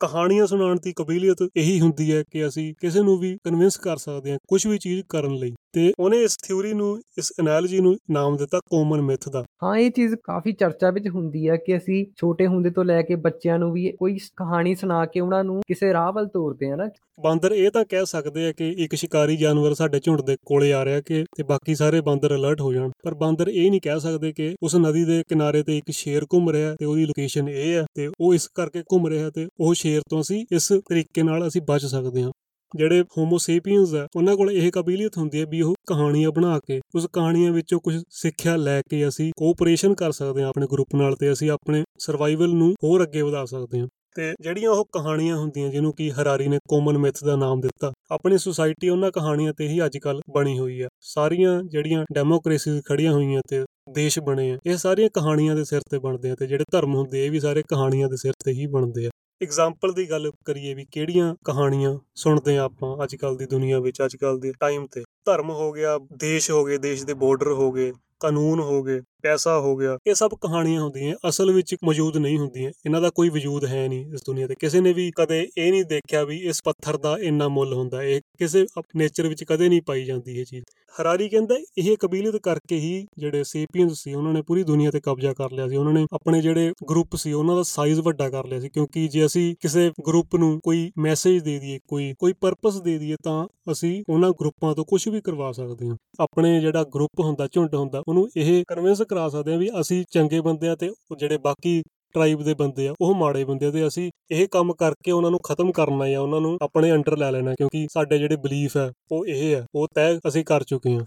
[0.00, 4.30] ਕਹਾਣੀਆਂ ਸੁਣਾਉਣ ਦੀ ਕਬੀਲੀਅਤ ਇਹੀ ਹੁੰਦੀ ਹੈ ਕਿ ਅਸੀਂ ਕਿਸੇ ਨੂੰ ਵੀ ਕਨਵਿੰਸ ਕਰ ਸਕਦੇ
[4.30, 8.36] ਹਾਂ ਕੁਝ ਵੀ ਚੀਜ਼ ਕਰਨ ਲਈ। ਤੇ ਉਹਨੇ ਇਸ ਥਿਊਰੀ ਨੂੰ ਇਸ ਐਨਾਲੋਜੀ ਨੂੰ ਨਾਮ
[8.36, 12.46] ਦਿੱਤਾ ਕਾਮਨ ਮਿਥ ਦਾ। ਹਾਂ ਇਹ ਚੀਜ਼ ਕਾਫੀ ਚਰਚਾ ਵਿੱਚ ਹੁੰਦੀ ਹੈ ਕਿ ਅਸੀਂ ਛੋਟੇ
[12.46, 16.12] ਹੁੰਦੇ ਤੋਂ ਲੈ ਕੇ ਬੱਚਿਆਂ ਨੂੰ ਵੀ ਕੋਈ ਕਹਾਣੀ ਸੁਣਾ ਕੇ ਉਹਨਾਂ ਨੂੰ ਕਿਸੇ ਰਾਹ
[16.12, 16.88] ਵੱਲ ਤੋਰਦੇ ਆ ਨਾ।
[17.20, 20.84] ਬਾਂਦਰ ਇਹ ਤਾਂ ਕਹਿ ਸਕਦੇ ਆ ਕਿ ਇੱਕ ਸ਼ਿਕਾਰੀ ਜਾਨਵਰ ਸਾਡੇ ਝੁੰਡ ਦੇ ਕੋਲੇ ਆ
[20.84, 24.32] ਰਿਹਾ ਕਿ ਤੇ ਬਾਕੀ ਸਾਰੇ ਬਾਂਦਰ ਅਲਰਟ ਹੋ ਜਾਣ। ਪਰ ਬਾਂਦਰ ਇਹ ਨਹੀਂ ਕਹਿ ਸਕਦੇ
[24.32, 27.84] ਕਿ ਉਸ ਨਦੀ ਦੇ ਕਿਨਾਰੇ ਤੇ ਇੱਕ ਸ਼ੇਰ ਘੁੰਮ ਰਿਹਾ ਤੇ ਉਹਦੀ ਲੋਕੇਸ਼ਨ ਇਹ ਹੈ
[27.94, 31.62] ਤੇ ਉਹ ਇਸ ਕਰਕੇ ਘੁੰਮ ਰਿਹਾ ਤੇ ਉਹ ਸ਼ੇਰ ਤੋਂ ਅਸੀਂ ਇਸ ਤਰੀਕੇ ਨਾਲ ਅਸੀਂ
[31.62, 32.30] ਬਚ ਸਕਦੇ ਹਾਂ।
[32.76, 37.06] ਜਿਹੜੇ ਹੋਮੋਸੇਪੀਅਨਸ ਆ, ਉਹਨਾਂ ਕੋਲ ਇਹ ਕਾਬਲੀਅਤ ਹੁੰਦੀ ਹੈ ਵੀ ਉਹ ਕਹਾਣੀਆਂ ਬਣਾ ਕੇ, ਉਸ
[37.12, 41.32] ਕਹਾਣੀਆਂ ਵਿੱਚੋਂ ਕੁਝ ਸਿੱਖਿਆ ਲੈ ਕੇ ਅਸੀਂ ਕੋਆਪਰੇਸ਼ਨ ਕਰ ਸਕਦੇ ਹਾਂ ਆਪਣੇ ਗਰੁੱਪ ਨਾਲ ਤੇ
[41.32, 45.92] ਅਸੀਂ ਆਪਣੇ ਸਰਵਾਈਵਲ ਨੂੰ ਹੋਰ ਅੱਗੇ ਵਧਾ ਸਕਦੇ ਹਾਂ। ਤੇ ਜਿਹੜੀਆਂ ਉਹ ਕਹਾਣੀਆਂ ਹੁੰਦੀਆਂ, ਜਿਹਨੂੰ
[45.92, 50.20] ਕਿ ਹਰਾਰੀ ਨੇ ਕਾਮਨ ਮਿਥ ਦਾ ਨਾਮ ਦਿੱਤਾ, ਆਪਣੀ ਸੁਸਾਇਟੀ ਉਹਨਾਂ ਕਹਾਣੀਆਂ ਤੇ ਹੀ ਅੱਜਕੱਲ
[50.34, 55.56] ਬਣੀ ਹੋਈ ਆ। ਸਾਰੀਆਂ ਜਿਹੜੀਆਂ ਡੈਮੋਕ੍ਰੇਸੀਜ਼ ਖੜੀਆਂ ਹੋਈਆਂ ਤੇ ਦੇਸ਼ ਬਣੇ ਆ, ਇਹ ਸਾਰੀਆਂ ਕਹਾਣੀਆਂ
[55.56, 58.32] ਦੇ ਸਿਰ ਤੇ ਬਣਦੇ ਆ ਤੇ ਜਿਹੜੇ ਧਰਮ ਹੁੰਦੇ, ਇਹ ਵੀ ਸਾਰੇ ਕਹਾਣੀਆਂ ਦੇ ਸਿਰ
[58.44, 59.10] ਤੇ ਹੀ ਬਣਦੇ ਆ।
[59.42, 64.02] ਐਗਜ਼ਾਮਪਲ ਦੀ ਗੱਲ ਕਰੀਏ ਵੀ ਕਿਹੜੀਆਂ ਕਹਾਣੀਆਂ ਸੁਣਦੇ ਆ ਆਪਾਂ ਅੱਜ ਕੱਲ ਦੀ ਦੁਨੀਆ ਵਿੱਚ
[64.04, 67.72] ਅੱਜ ਕੱਲ ਦੇ ਟਾਈਮ ਤੇ। ਧਰਮ ਹੋ ਗਿਆ, ਦੇਸ਼ ਹੋ ਗਏ, ਦੇਸ਼ ਦੇ ਬਾਰਡਰ ਹੋ
[67.72, 72.38] ਗਏ, ਕਾਨੂੰਨ ਹੋ ਗਏ। ਪੈਸਾ ਹੋ ਗਿਆ, ਇਹ ਸਭ ਕਹਾਣੀਆਂ ਹੁੰਦੀਆਂ, ਅਸਲ ਵਿੱਚ ਮੌਜੂਦ ਨਹੀਂ
[72.38, 75.70] ਹੁੰਦੀਆਂ, ਇਹਨਾਂ ਦਾ ਕੋਈ ਵਜੂਦ ਹੈ ਨਹੀਂ ਇਸ ਦੁਨੀਆ ਤੇ। ਕਿਸੇ ਨੇ ਵੀ ਕਦੇ ਇਹ
[75.72, 78.66] ਨਹੀਂ ਦੇਖਿਆ ਵੀ ਇਸ ਪੱਥਰ ਦਾ ਇੰਨਾ ਮੁੱਲ ਹੁੰਦਾ, ਇਹ ਕਿਸੇ
[78.96, 83.44] ਨੇਚਰ ਵਿੱਚ ਕਦੇ ਨਹੀਂ ਪਾਈ ਜਾਂਦੀ ਇਹ ਚੀਜ਼। ਹਰਾਰੀ ਕਹਿੰਦਾ, ਇਹ ਕਬੀਲਤ ਕਰਕੇ ਹੀ ਜਿਹੜੇ
[83.44, 86.72] ਸੇਪੀਅਨਸ ਸੀ, ਉਹਨਾਂ ਨੇ ਪੂਰੀ ਦੁਨੀਆ ਤੇ ਕਬਜ਼ਾ ਕਰ ਲਿਆ ਸੀ। ਉਹਨਾਂ ਨੇ ਆਪਣੇ ਜਿਹੜੇ
[86.90, 90.58] ਗਰੁੱਪ ਸੀ, ਉਹਨਾਂ ਦਾ ਸਾਈਜ਼ ਵੱਡਾ ਕਰ ਲਿਆ ਸੀ, ਕਿਉਂਕਿ ਜੇ ਅਸੀਂ ਕਿਸੇ ਗਰੁੱਪ ਨੂੰ
[90.60, 95.08] ਕੋਈ ਮੈਸੇਜ ਦੇ ਦਈਏ, ਕੋਈ ਕੋਈ ਪਰਪਸ ਦੇ ਦਈਏ, ਤਾਂ ਅਸੀਂ ਉਹਨਾਂ ਗਰੁੱਪਾਂ ਤੋਂ ਕੁਝ
[95.08, 99.54] ਵੀ ਕਰਵਾ ਸਕਦੇ ਹਾਂ। ਆਪਣੇ ਜਿਹੜਾ ਗਰੁੱਪ ਹੁੰਦਾ, ਝੁੰਡ ਹੁੰਦਾ, ਉਹਨੂੰ ਇਹ ਕਨਵਿੰਸ ਕਰਾ ਸਕਦੇ
[99.54, 101.82] ਆ ਵੀ ਅਸੀਂ ਚੰਗੇ ਬੰਦੇ ਆ ਤੇ ਜਿਹੜੇ ਬਾਕੀ
[102.14, 105.38] ਟ੍ਰਾਈਬ ਦੇ ਬੰਦੇ ਆ, ਉਹ ਮਾੜੇ ਬੰਦੇ ਆ ਤੇ ਅਸੀਂ ਇਹ ਕੰਮ ਕਰਕੇ ਉਹਨਾਂ ਨੂੰ
[105.44, 109.26] ਖਤਮ ਕਰਨਾ ਜਾਂ ਉਹਨਾਂ ਨੂੰ ਆਪਣੇ ਅੰਡਰ ਲੈ ਲੈਣਾ, ਕਿਉਂਕਿ ਸਾਡੇ ਜਿਹੜੇ ਬਲੀਫ ਹੈ ਉਹ
[109.26, 111.04] ਇਹ ਹੈ ਉਹ ਤੈਅ ਅਸੀਂ ਕਰ ਚੁੱਕੇ ਹਾਂ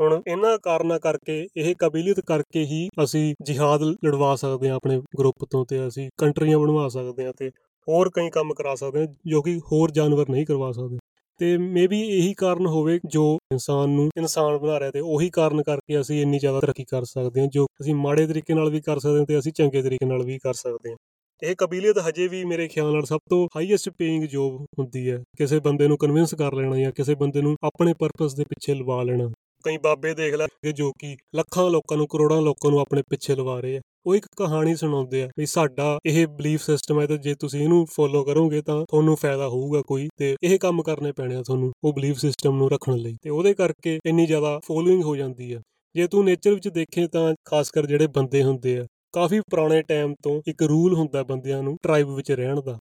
[0.00, 5.44] ਹੁਣ ਇਹਨਾਂ ਕਾਰਨਾਂ ਕਰਕੇ, ਇਹ ਕਬੀਲੀਅਤ ਕਰਕੇ ਹੀ ਅਸੀਂ ਜਿਹਾਦ ਲੜਵਾ ਸਕਦੇ ਹਾਂ ਆਪਣੇ ਗਰੁੱਪ
[5.50, 7.48] ਤੋਂ ਤੇ ਅਸੀਂ ਕੰਟਰੀਆਂ ਬਣਵਾ ਸਕਦੇ ਹਾਂ ਤੇ
[7.88, 10.98] ਹੋਰ ਕਈ ਕੰਮ ਕਰਾ ਸਕਦੇ ਹਾਂ ਜੋ ਕਿ ਹੋਰ ਜਾਨਵਰ ਨਹੀਂ ਕਰਵਾ ਸਕਦੇ।
[11.40, 16.00] ਤੇ ਮੇਬੀ ਇਹੀ ਕਾਰਨ ਹੋਵੇ ਜੋ ਇਨਸਾਨ ਨੂੰ ਇਨਸਾਨ ਬਣਾ ਰਿਹਾ ਤੇ ਉਹੀ ਕਾਰਨ ਕਰਕੇ
[16.00, 19.18] ਅਸੀਂ ਇੰਨੀ ਜ਼ਿਆਦਾ ਤਰੱਕੀ ਕਰ ਸਕਦੇ ਹਾਂ, ਜੋ ਅਸੀਂ ਮਾੜੇ ਤਰੀਕੇ ਨਾਲ ਵੀ ਕਰ ਸਕਦੇ
[19.18, 20.96] ਹਾਂ ਤੇ ਅਸੀਂ ਚੰਗੇ ਤਰੀਕੇ ਨਾਲ ਵੀ ਕਰ ਸਕਦੇ ਹਾਂ।
[21.42, 25.58] ਇਹ ਕਬੀਲੀਅਤ ਹਜੇ ਵੀ ਮੇਰੇ ਖਿਆਲ ਨਾਲ ਸਭ ਤੋਂ ਹਾਈਐਸਟ ਪੇਇੰਗ ਜੋਬ ਹੁੰਦੀ ਹੈ। ਕਿਸੇ
[25.60, 29.30] ਬੰਦੇ ਨੂੰ ਕਨਵਿੰਸ ਕਰ ਲੈਣਾ ਜਾਂ ਕਿਸੇ ਬੰਦੇ ਨੂੰ ਆਪਣੇ ਪਰਪਸ ਦੇ ਪਿੱਛੇ ਲਵਾ ਲੈਣਾ।
[29.64, 33.58] ਕਈ ਬਾਬੇ ਦੇਖ ਲੈ ਜੋ ਕਿ ਲੱਖਾਂ ਲੋਕਾਂ ਨੂੰ, ਕਰੋੜਾਂ ਲੋਕਾਂ ਨੂੰ ਆਪਣੇ ਪਿੱਛੇ ਲਵਾ
[33.60, 37.34] ਰਹੇ ਆ। ਉਹ ਇੱਕ ਕਹਾਣੀ ਸੁਣਾਉਂਦੇ ਆ ਵੀ ਸਾਡਾ ਇਹ ਬਲੀਫ ਸਿਸਟਮ ਹੈ ਤੇ ਜੇ
[37.34, 41.42] ਤੁਸੀਂ ਇਹਨੂੰ ਫੋਲੋ ਕਰੋਗੇ ਤਾਂ ਤੁਹਾਨੂੰ ਫਾਇਦਾ ਹੋਊਗਾ ਕੋਈ ਤੇ ਇਹ ਕੰਮ ਕਰਨੇ ਪੈਣੇ ਆ
[41.42, 45.52] ਤੁਹਾਨੂੰ ਉਹ ਬਲੀਫ ਸਿਸਟਮ ਨੂੰ ਰੱਖਣ ਲਈ। ਤੇ ਉਹਦੇ ਕਰਕੇ ਇੰਨੀ ਜ਼ਿਆਦਾ ਫੋਲੋਇੰਗ ਹੋ ਜਾਂਦੀ
[45.52, 45.60] ਆ।
[45.94, 50.14] ਜੇ ਤੂੰ ਨੇਚਰ ਵਿੱਚ ਦੇਖੇ ਤਾਂ ਖਾਸ ਕਰ ਜਿਹੜੇ ਬੰਦੇ ਹੁੰਦੇ ਆ, ਕਾਫੀ ਪੁਰਾਣੇ ਟਾਈਮ
[50.22, 52.78] ਤੋਂ ਇੱਕ ਰੂਲ ਹੁੰਦਾ ਬੰਦਿਆਂ ਨੂੰ ਟ੍ਰਾਈਬ ਵਿੱਚ ਰਹਿਣ ਦਾ।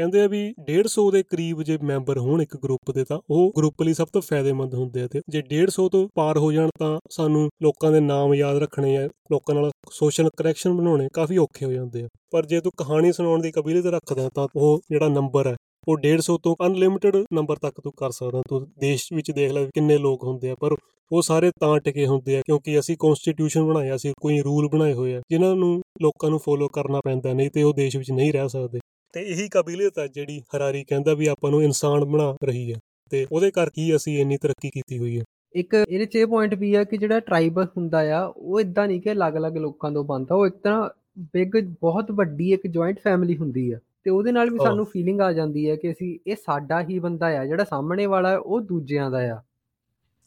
[0.00, 3.82] ਕਹਿੰਦੇ ਆ ਵੀ 150 ਦੇ ਕਰੀਬ ਜੇ ਮੈਂਬਰ ਹੋਣ ਇੱਕ ਗਰੁੱਪ ਦੇ ਤਾਂ ਉਹ ਗਰੁੱਪ
[3.82, 7.48] ਲਈ ਸਭ ਤੋਂ ਫਾਇਦੇਮੰਦ ਹੁੰਦੇ ਆ ਤੇ ਜੇ 150 ਤੋਂ ਪਾਰ ਹੋ ਜਾਣ ਤਾਂ ਸਾਨੂੰ
[7.62, 12.02] ਲੋਕਾਂ ਦੇ ਨਾਮ ਯਾਦ ਰੱਖਣੇ ਆ, ਲੋਕਾਂ ਨਾਲ ਸੋਸ਼ਲ ਕਨੈਕਸ਼ਨ ਬਣਾਉਣੇ ਕਾਫੀ ਔਖੇ ਹੋ ਜਾਂਦੇ
[12.02, 15.56] ਆ। ਪਰ ਜੇ ਤੂੰ ਕਹਾਣੀ ਸੁਣਾਉਣ ਦੀ ਕਬੀਲਤ ਰੱਖਦਾ ਤਾਂ ਉਹ ਜਿਹੜਾ ਨੰਬਰ ਹੈ
[15.88, 19.98] ਉਹ 150 ਤੋਂ ਅਨਲਿਮਿਟਿਡ ਨੰਬਰ ਤੱਕ ਤੂੰ ਕਰ ਸਕਦਾ। ਤੂੰ ਦੇਸ਼ ਵਿੱਚ ਦੇਖ ਲੈ ਕਿੰਨੇ
[19.98, 20.76] ਲੋਕ ਹੁੰਦੇ ਆ, ਪਰ
[21.12, 25.14] ਉਹ ਸਾਰੇ ਤਾਂ ਟਿਕੇ ਹੁੰਦੇ ਆ ਕਿਉਂਕਿ ਅਸੀਂ ਕਨਸਟੀਟਿਊਸ਼ਨ ਬਣਾਇਆ ਸੀ ਕੋਈ ਰੂਲ ਬਣਾਏ ਹੋਏ
[25.14, 28.48] ਆ, ਜਿਨ੍ਹਾਂ ਨੂੰ ਲੋਕਾਂ ਨੂੰ ਫੋਲੋ ਕਰਨਾ ਪੈਂਦਾ, ਨਹੀਂ ਤੇ ਉਹ ਦੇਸ਼ ਵਿੱਚ ਨਹੀਂ ਰਹਿ
[28.48, 28.79] ਸਕਦੇ।
[29.14, 32.78] ਤੇ ਇਹੀ ਕਾਬਲੀਅਤ ਹੈ ਜਿਹੜੀ ਹਰਾਰੀ ਕਹਿੰਦਾ ਵੀ ਆਪਾਂ ਨੂੰ ਇਨਸਾਨ ਬਣਾ ਰਹੀ ਹੈ
[33.10, 35.24] ਤੇ ਉਹਦੇ ਕਰਕੇ ਹੀ ਅਸੀਂ ਇੰਨੀ ਤਰੱਕੀ ਕੀਤੀ ਹੋਈ ਹੈ
[35.54, 39.00] ਇੱਕ ਇਹਦੇ 'ਚ ਇਹ ਪੁਆਇੰਟ ਵੀ ਆ ਕਿ ਜਿਹੜਾ ਟ੍ਰਾਈਬ ਹੁੰਦਾ ਆ ਉਹ ਇਦਾਂ ਨਹੀਂ
[39.00, 40.88] ਕਿ ਅਲੱਗ-ਅਲੱਗ ਲੋਕਾਂ ਤੋਂ ਬਣਦਾ ਉਹ ਇੱਕ ਤਰ੍ਹਾਂ
[41.34, 45.32] ਬਿਗ ਬਹੁਤ ਵੱਡੀ ਇੱਕ ਜੁਆਇੰਟ ਫੈਮਿਲੀ ਹੁੰਦੀ ਆ ਤੇ ਉਹਦੇ ਨਾਲ ਵੀ। ਸਾਨੂੰ ਫੀਲਿੰਗ ਆ
[45.32, 49.18] ਜਾਂਦੀ ਹੈ ਕਿ ਅਸੀਂ ਇਹ ਸਾਡਾ ਹੀ ਬੰਦਾ ਆ ਜਿਹੜਾ ਸਾਹਮਣੇ ਵਾਲਾ ਉਹ ਦੂਜਿਆਂ ਦਾ
[49.34, 49.40] ਆ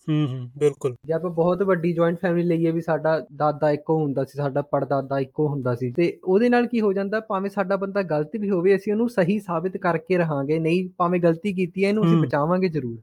[0.08, 4.24] ਹੂੰ ਹੂੰ ਬਿਲਕੁਲ। ਜੇ ਆਪਾਂ ਬਹੁਤ ਵੱਡੀ ਜੁਆਇੰਟ ਫੈਮਿਲੀ ਲਈਏ ਵੀ ਸਾਡਾ ਦਾਦਾ ਇੱਕੋ ਹੁੰਦਾ
[4.24, 8.02] ਸੀ ਸਾਡਾ ਪੜਦਾਦਾ ਇੱਕੋ ਹੁੰਦਾ ਸੀ ਤੇ ਉਹਦੇ ਨਾਲ ਕੀ ਹੋ ਜਾਂਦਾ ਭਾਵੇਂ ਸਾਡਾ ਬੰਦਾ
[8.04, 12.04] ਗਲਤ ਵੀ ਹੋਵੇ ਅਸੀਂ ਉਹਨੂੰ ਸਹੀ ਸਾਬਿਤ ਕਰਕੇ ਰਹਾਂਗੇ ਨਹੀਂ ਭਾਵੇਂ ਗਲਤੀ ਕੀਤੀ ਹੈ ਇਹਨੂੰ
[12.06, 12.98] ਅਸੀਂ। ਬਚਾਵਾਂਗੇ ਜ਼ਰੂਰ।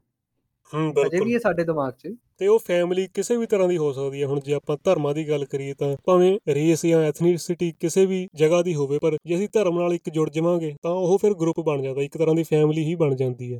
[0.73, 3.77] ਹੂੰ ਅਜੇ ਬਿਲਕੁਲ। ਵੀ ਇਹ ਸਾਡੇ ਦਿਮਾਗ 'ਚ। ਤੇ ਉਹ ਫੈਮਿਲੀ ਕਿਸੇ ਵੀ ਤਰ੍ਹਾਂ ਦੀ
[3.77, 7.71] ਹੋ ਸਕਦੀ ਹੈ। ਹੁਣ ਜੇ ਆਪਾਂ ਧਰਮਾਂ ਦੀ ਗੱਲ ਕਰੀਏ ਤਾਂ ਭਾਵੇਂ ਰੇਸ ਜਾਂ ਐਥਨੀਸਿਟੀ
[7.79, 11.17] ਕਿਸੇ ਵੀ ਜਗ੍ਹਾ ਦੀ ਹੋਵੇ ਪਰ ਜੇ ਅਸੀਂ ਧਰਮ ਨਾਲ ਇੱਕ ਜੁੜ ਜਾਵਾਂਗੇ ਤਾਂ ਉਹ
[11.17, 13.59] ਫਿਰ ਗਰੁੱਪ ਬਣ ਜਾਂਦਾ ਇੱਕ ਤਰ੍ਹਾਂ ਦੀ ਫੈਮਿਲੀ ਹੀ ਬਣ ਜਾਂਦੀ ਹੈ।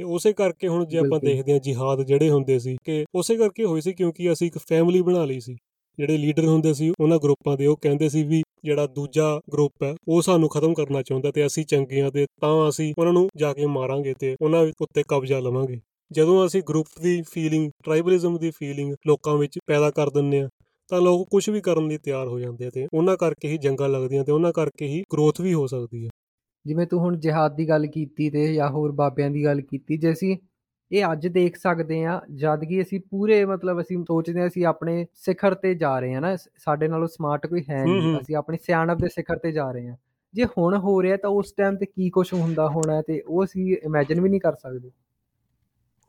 [0.00, 3.64] ਤੇ ਉਸੇ ਕਰਕੇ ਹੁਣ ਜੇ ਆਪਾਂ। ਦੇਖਦੇ ਹਾਂ ਜਿਹਾਦ ਜਿਹੜੇ ਹੁੰਦੇ ਸੀ ਕਿ ਉਸੇ ਕਰਕੇ
[3.64, 5.56] ਹੋਏ ਸੀ ਕਿਉਂਕਿ ਅਸੀਂ ਇੱਕ ਫੈਮਿਲੀ ਬਣਾ ਲਈ ਸੀ।
[5.98, 9.94] ਜਿਹੜੇ ਲੀਡਰ ਹੁੰਦੇ ਸੀ ਉਹਨਾਂ ਗਰੁੱਪਾਂ ਦੇ ਉਹ ਕਹਿੰਦੇ ਸੀ ਵੀ ਜਿਹੜਾ ਦੂਜਾ ਗਰੁੱਪ ਹੈ
[10.08, 13.52] ਉਹ ਸਾਨੂੰ ਖਤਮ ਕਰਨਾ ਚਾਹੁੰਦਾ ਤੇ ਅਸੀਂ ਚੰਗੇ ਹਾਂ ਤੇ ਤਾਂ ਅਸੀਂ ਉਹਨਾਂ ਨੂੰ ਜਾ
[13.52, 18.94] ਕੇ ਮਾਰਾਂਗੇ ਤੇ ਉਹਨਾਂ ਉੱਤੇ ਕਬਜ਼ਾ ਲਵਾਂਗੇ। ਜਦੋਂ ਅਸੀਂ ਗਰੁੱਪ ਦੀ ਫੀਲਿੰਗ ਟ੍ਰਾਈਬਲਿਜ਼ਮ ਦੀ ਫੀਲਿੰਗ
[19.06, 20.48] ਲੋਕਾਂ ਵਿੱਚ ਪੈਦਾ ਕਰ ਦਿੰਨੇ ਆ
[20.90, 23.88] ਤਾਂ ਲੋਕ ਕੁਝ ਵੀ ਕਰਨ ਲਈ ਤਿਆਰ ਹੋ ਜਾਂਦੇ ਆ ਤੇ ਉਹਨਾਂ ਕਰਕੇ ਹੀ ਜੰਗਾਂ
[23.88, 26.10] ਲੱਗਦੀਆਂ ਤੇ ਉਹਨਾਂ ਕਰਕੇ ਹੀ ਗਰੋਥ ਵੀ ਹੋ ਸਕਦੀ ਹੈ
[26.66, 30.12] ਜਿਵੇਂ ਤੂੰ ਹੁਣ ਜਿਹਾਦ ਦੀ ਗੱਲ ਕੀਤੀ ਤੇ ਜਾਂ ਹੋਰ ਬਾਬਿਆਂ ਦੀ ਗੱਲ ਕੀਤੀ ਜੇ
[30.12, 30.36] ਅਸੀਂ
[30.92, 35.06] ਇਹ ਅੱਜ ਦੇਖ ਸਕਦੇ ਆ ਜਦ ਕਿ ਅਸੀਂ ਪੂਰੇ ਮਤਲਬ ਅਸੀਂ ਸੋਚਦੇ ਆ ਅਸੀਂ ਆਪਣੇ
[35.14, 38.98] ਸਿਖਰ ਤੇ ਜਾ ਰਹੇ ਆ ਨਾ ਸਾਡੇ ਨਾਲੋਂ ਸਮਾਰਟ ਕੋਈ ਹੈ ਨਹੀਂ। ਅਸੀਂ ਆਪਣੀ ਸਿਆਣਪ
[38.98, 39.96] ਦੇ ਸਿਖਰ ਤੇ ਜਾ ਰਹੇ ਆ
[40.34, 43.76] ਜੇ ਹੁਣ ਹੋ ਰਿਹਾ ਤਾਂ ਉਸ ਟਾਈਮ ਤੇ ਕੀ ਕੁਝ ਹੁੰਦਾ ਹੋਣਾ ਤੇ ਉਹ ਅਸੀਂ
[43.84, 44.90] ਇਮੇਜਿਨ ਵੀ ਨਹੀਂ ਕਰ ਸਕਦੇ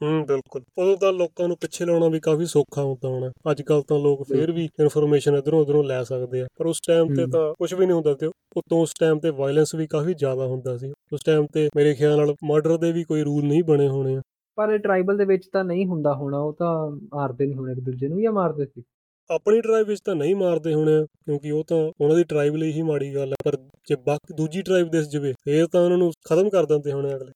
[0.01, 3.81] ਹੂੰ ਬਿਲਕੁਲ। ਉਦੋਂ ਤਾਂ ਲੋਕਾਂ ਨੂੰ ਪਿੱਛੇ ਲਾਉਣਾ ਵੀ ਕਾਫੀ ਸੌਖਾ ਹੁੰਦਾ ਹੋਣਾ। ਅੱਜ ਕੱਲ
[3.81, 7.53] ਤਾਂ ਲੋਕ ਫੇਰ ਵੀ ਇਨਫੋਰਮੇਸ਼ਨ ਇਧਰੋਂ ਉਧਰੋਂ ਲੈ ਸਕਦੇ ਆ। ਪਰ ਉਸ ਟਾਈਮ ਤੇ। ਤਾਂ
[7.53, 10.91] ਕੁਝ ਵੀ ਨਹੀਂ ਹੁੰਦਾ ਤੇ ਉਤੋਂ ਉਸ ਟਾਈਮ ਤੇ ਵਾਇਲੈਂਸ ਵੀ ਕਾਫੀ ਜ਼ਿਆਦਾ ਹੁੰਦਾ ਸੀ।
[11.13, 14.21] ਉਸ ਟਾਈਮ ਤੇ ਮੇਰੇ ਖਿਆਲ ਨਾਲ ਮਰਡਰ ਦੇ ਵੀ ਕੋਈ ਰੂਲ ਨਹੀਂ ਬਣੇ ਹੋਣੇ ਆ।
[14.57, 18.07] ਪਰ ਟ੍ਰਾਈਬਲ ਦੇ ਵਿੱਚ ਤਾਂ ਨਹੀਂ ਹੁੰਦਾ ਹੋਣਾ। ਉਹ ਤਾਂ ਮਾਰਦੇ ਨਹੀਂ ਹੋਣੇ ਇੱਕ ਦੂਜੇ
[18.07, 18.83] ਨੂੰ ਜਾਂ ਮਾਰਦੇ ਸੀ?
[19.29, 22.81] ਆਪਣੀ ਟ੍ਰਾਈਬ ਵਿੱਚ ਤਾਂ ਨਹੀਂ ਮਾਰਦੇ ਹੋਣੇ ਕਿਉਂਕਿ ਉਹ ਤਾਂ ਉਹਨਾਂ ਦੀ ਟ੍ਰਾਈਬ ਲਈ ਹੀ
[22.81, 23.57] ਮਾੜੀ ਗੱਲ ਹੈ ਪਰ
[23.87, 27.31] ਜੇ ਬਾਕੀ ਦੂਜੀ ਟ੍ਰਾਈਬ ਦਿਸ ਜਵੇ ਫੇਰ ਤਾਂ ਉਹਨਾਂ ਨੂੰ ਖਤਮ ਕਰ ਦਿੰਦੇ ਹੋਣੇ ਅਗਲੇ।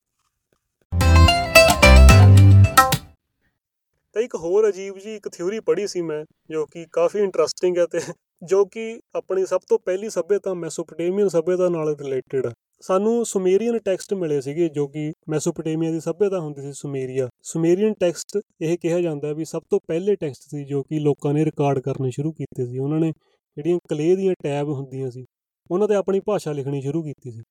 [4.15, 7.85] ਤੇ ਇੱਕ ਹੋਰ ਅਜੀਬ ਜੀ ਇੱਕ ਥਿਊਰੀ ਪੜ੍ਹੀ ਸੀ ਮੈਂ, ਜੋ ਕਿ ਕਾਫੀ ਇੰਟਰਸਟਿੰਗ ਹੈ
[7.85, 7.99] ਤੇ
[8.43, 8.83] ਜੋ ਕਿ
[9.15, 12.51] ਆਪਣੀ ਸਭ ਤੋਂ ਪਹਿਲੀ ਸਭਿਅਤਾ ਮੈਸੋਪੋਟੇਮੀਅਨ ਸਭਿਅਤਾ ਨਾਲ ਰਿਲੇਟਡ ਹੈ
[12.81, 18.39] ਸਾਨੂੰ ਸੁਮੇਰੀਅਨ ਟੈਕਸਟ ਮਿਲੇ ਸੀਗੇ, ਜੋ ਕਿ ਮੈਸੋਪੋਟੇਮੀਆ ਦੀ ਸਭਿਅਤਾ ਹੁੰਦੀ ਸੀ ਸੁਮੇਰੀਆ ਸੁਮੇਰੀਅਨ ਟੈਕਸਟ
[18.61, 21.79] ਇਹ ਕਿਹਾ ਜਾਂਦਾ ਹੈ ਵੀ ਸਭ ਤੋਂ ਪਹਿਲੇ ਟੈਕਸਟ ਸੀ ਜੋ ਕਿ ਲੋਕਾਂ ਨੇ ਰਿਕਾਰਡ
[21.79, 23.11] ਕਰਨੇ ਸ਼ੁਰੂ ਕੀਤੇ ਸੀ। ਉਹਨਾਂ ਨੇ
[23.57, 25.25] ਜਿਹੜੀਆਂ ਕਲੇ ਦੀਆਂ ਟੈਬ ਹੁੰਦੀਆਂ ਸੀ,
[25.71, 27.43] ਉਹਨਾਂ ਤੇ ਆਪਣੀ ਭਾਸ਼ਾ ਲਿਖਣੀ ਸ਼ੁਰੂ ਕੀਤੀ ਸੀ।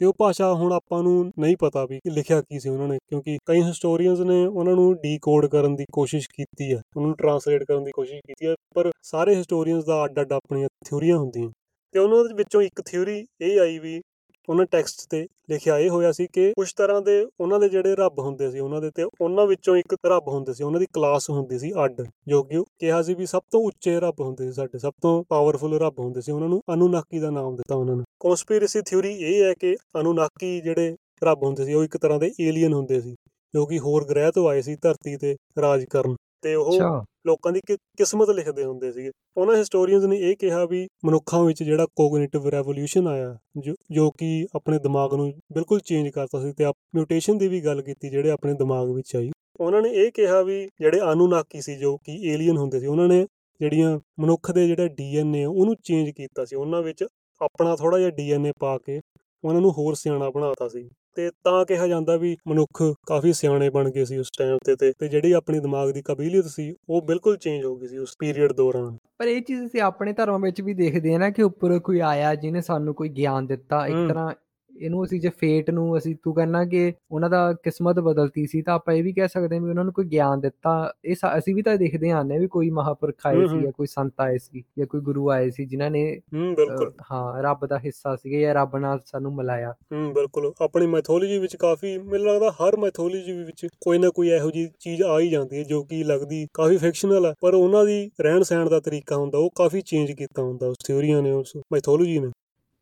[0.00, 2.98] ਤੇ ਉਹ ਭਾਸ਼ਾ ਹੁਣ ਆਪਾਂ ਨੂੰ ਨਹੀਂ ਪਤਾ ਵੀ ਕਿ ਲਿਖਿਆ ਕੀ ਸੀ ਉਹਨਾਂ ਨੇ,
[3.08, 7.64] ਕਿਉਂਕਿ ਕਈ ਹਿਸਟੋਰੀਅਨਸ ਨੇ ਉਹਨਾਂ ਨੂੰ ਡੀਕੋਡ ਕਰਨ ਦੀ ਕੋਸ਼ਿਸ਼ ਕੀਤੀ ਹੈ ਉਹਨਾਂ ਨੂੰ ਟਰਾਂਸਲੇਟ
[7.64, 11.50] ਕਰਨ ਦੀ ਕੋਸ਼ਿਸ਼ ਕੀਤੀ ਹੈ ਪਰ ਸਾਰੇ ਹਿਸਟੋਰੀਅਨਸ ਦਾ ਅੱਡ-ਅੱਡ ਆਪਣੀਆਂ ਥਿਊਰੀਆਂ ਹੁੰਦੀਆਂ।
[11.94, 14.00] ਤੇ ਉਹਨਾਂ ਦੇ ਵਿੱਚੋਂ ਇੱਕ ਥਿਊਰੀ ਇਹ ਆਈ ਵੀ
[14.48, 18.18] ਉਹਨਾਂ ਟੈਕਸਟ ਤੇ ਲਿਖਿਆ ਇਹ ਹੋਇਆ ਸੀ ਕਿ ਕੁਝ ਤਰ੍ਹਾਂ ਦੇ ਉਹਨਾਂ ਦੇ ਜਿਹੜੇ ਰੱਬ
[18.18, 21.58] ਹੁੰਦੇ ਸੀ, ਉਹਨਾਂ ਦੇ ਤੇ ਉਹਨਾਂ ਵਿੱਚੋਂ ਇੱਕ ਰੱਬ ਹੁੰਦੇ ਸੀ, ਉਹਨਾਂ ਦੀ ਕਲਾਸ ਹੁੰਦੀ
[21.58, 24.78] ਸੀ ਅੱਡ, ਜੋ ਕਿ ਉਹ ਕਿਹਾ ਸੀ ਵੀ ਸਭ ਤੋਂ ਉੱਚੇ ਰੱਬ ਹੁੰਦੇ ਸੀ ਸਾਡੇ,
[24.78, 28.82] ਸਭ ਤੋਂ ਪਾਵਰਫੁਲ ਰੱਬ ਹੁੰਦੇ ਸੀ, ਉਹਨਾਂ ਨੂੰ ਅਨੂਨਾਕੀ ਦਾ ਨਾਮ ਦਿੱਤਾ ਉਹਨਾਂ ਨੇ। ਕਨਸਪੀਰੇਸੀ
[28.82, 33.00] ਥਿਊਰੀ ਇਹ ਹੈ ਕਿ ਅਨੂਨਾਕੀ ਜਿਹੜੇ ਰੱਬ ਹੁੰਦੇ ਸੀ, ਉਹ ਇੱਕ ਤਰ੍ਹਾਂ ਦੇ ਏਲੀਅਨ ਹੁੰਦੇ
[33.00, 33.14] ਸੀ,
[33.54, 37.52] ਜੋ ਕਿ ਹੋਰ ਗ੍ਰਹਿ ਤੋਂ ਆਏ ਸੀ, ਧਰਤੀ ਤੇ ਰਾਜ ਕਰਨ, ਤੇ ਉਹ ਅੱਛਾ। ਲੋਕਾਂ
[37.52, 41.86] ਦੀ ਕਿ- ਕਿਸਮਤ ਲਿਖਦੇ ਹੁੰਦੇ ਸੀਗੇ। ਉਹਨਾਂ ਹਿਸਟੋਰੀਅਨਸ ਨੇ ਇਹ ਕਿਹਾ ਵੀ ਮਨੁੱਖਾਂ ਵਿੱਚ ਜਿਹੜਾ
[41.86, 46.76] ਕੋਗਨੀਟਿਵ ਰੈਵੋਲੂਸ਼ਨ ਆਇਆ, ਜੋ ਜੋ ਕਿ ਆਪਣੇ ਦਿਮਾਗ ਨੂੰ ਬਿਲਕੁਲ ਚੇਂਜ ਕਰਤਾ ਸੀ ਤੇ ਆਪ
[46.94, 49.30] ਮਿਊਟੇਸ਼ਨ ਦੀ ਵੀ ਗੱਲ ਕੀਤੀ ਜਿਹੜੇ ਆਪਣੇ ਦਿਮਾਗ ਵਿੱਚ ਆਈ।
[49.60, 53.26] ਉਹਨਾਂ ਨੇ ਇਹ ਕਿਹਾ ਵੀ ਜਿਹੜੇ ਅਨੂਨਾਕੀ ਸੀ, ਜੋ ਕਿ ਏਲੀਅਨ ਹੁੰਦੇ ਸੀ, ਉਹਨਾਂ ਨੇ
[53.60, 57.04] ਜਿਹੜੀਆਂ ਮਨੁੱਖ ਦੇ ਜਿਹੜਾ ਡੀਐਨਏ ਉਹਨੂੰ ਚੇਂਜ ਕੀਤਾ ਸੀ। ਉਹਨਾਂ ਵਿੱਚ
[57.42, 59.00] ਆਪਣਾ ਥੋੜਾ ਜਿਹਾ ਡੀਐਨਏ ਪਾ ਕੇ
[59.44, 63.90] ਉਹਨਾਂ ਨੂੰ ਹੋਰ ਸਿਆਣਾ ਬਣਾਤਾ ਸੀ। ਤੇ ਤਾਂ ਕਿਹਾ ਜਾਂਦਾ ਵੀ ਮਨੁੱਖ ਕਾਫੀ ਸਿਆਣੇ ਬਣ
[63.90, 67.64] ਗਏ ਸੀ ਉਸ ਟਾਈਮ ਤੇ ਤੇ ਜਿਹੜੀ ਆਪਣੀ ਦਿਮਾਗ ਦੀ ਕਾਬਲੀਅਤ ਸੀ ਉਹ ਬਿਲਕੁਲ ਚੇਂਜ
[67.64, 71.12] ਹੋ ਗਈ ਸੀ ਉਸ ਪੀਰੀਅਡ ਦੌਰਾਨ ਪਰ ਇਹ ਚੀਜ਼ ਅਸੀਂ ਆਪਣੇ ਧਰਮਾਂ ਵਿੱਚ ਵੀ ਦੇਖਦੇ
[71.12, 74.34] ਹਾਂ ਨਾ ਕਿ ਉੱਪਰ ਕੋਈ ਆਇਆ ਜਿਹਨੇ ਸਾਨੂੰ ਕੋਈ ਗਿਆਨ ਦਿੱਤਾ। ਇੱਕ ਤਰ੍ਹਾਂ
[74.80, 78.74] ਇਹਨੂੰ ਅਸੀਂ ਜੇ ਫੇਟ ਨੂੰ ਅਸੀਂ ਤੂੰ ਕਹਿੰਨਾ ਕਿ ਉਹਨਾਂ ਦਾ ਕਿਸਮਤ ਬਦਲਤੀ ਸੀ ਤਾਂ
[78.74, 81.62] ਆਪਾਂ ਇਹ ਵੀ ਕਹਿ ਸਕਦੇ ਹਾਂ ਵੀ ਉਹਨਾਂ ਨੂੰ ਕੋਈ ਗਿਆਨ ਦਿੱਤਾ। ਇਹ ਅਸੀਂ ਵੀ
[81.62, 85.00] ਤਾਂ ਦੇਖਦੇ ਆਨੇ ਵੀ ਕੋਈ ਮਹਾਪੁਰਖ ਆਏ ਸੀ। ਜਾਂ ਕੋਈ ਸੰਤ ਆਏ ਸੀ ਜਾਂ ਕੋਈ
[85.00, 86.04] ਗੁਰੂ ਆਏ ਸੀ ਜਿਨ੍ਹਾਂ ਨੇ
[86.34, 90.52] ਹੂੰ ਅ, ਬਿਲਕੁਲ। ਹਾਂ ਰੱਬ ਦਾ ਹਿੱਸਾ ਸੀਗੇ ਜਾਂ ਰੱਬ ਨਾਲ ਸਾਨੂੰ ਮਿਲਾਇਆ। ਹੂੰ ਬਿਲਕੁਲ।
[90.60, 95.02] ਆਪਣੀ ਮੈਥੋਲੋਜੀ ਵਿੱਚ ਕਾਫੀ ਮੈਨੂੰ ਲੱਗਦਾ ਹਰ ਮੈਥੋਲੋਜੀ ਵਿੱਚ ਕੋਈ ਨਾ ਕੋਈ ਇਹੋ ਜਿਹੀ ਚੀਜ਼
[95.02, 98.68] ਆ ਹੀ ਜਾਂਦੀ ਹੈ ਜੋ ਕਿ ਲੱਗਦੀ ਕਾਫੀ ਫਿਕਸ਼ਨਲ ਹੈ ਪਰ ਉਹਨਾਂ ਦੀ ਰਹਿਣ ਸਹਿਣ
[98.68, 102.30] ਦਾ ਤਰੀਕਾ ਹੁੰਦਾ ਉਹ ਕਾਫੀ ਚੇਂਜ ਕੀਤਾ ਹੁੰਦਾ ਉਸ ਥਿਊਰੀਆਂ ਨੇ ਉਸ ਮੈਥੋਲੋਜੀ ਨੇ।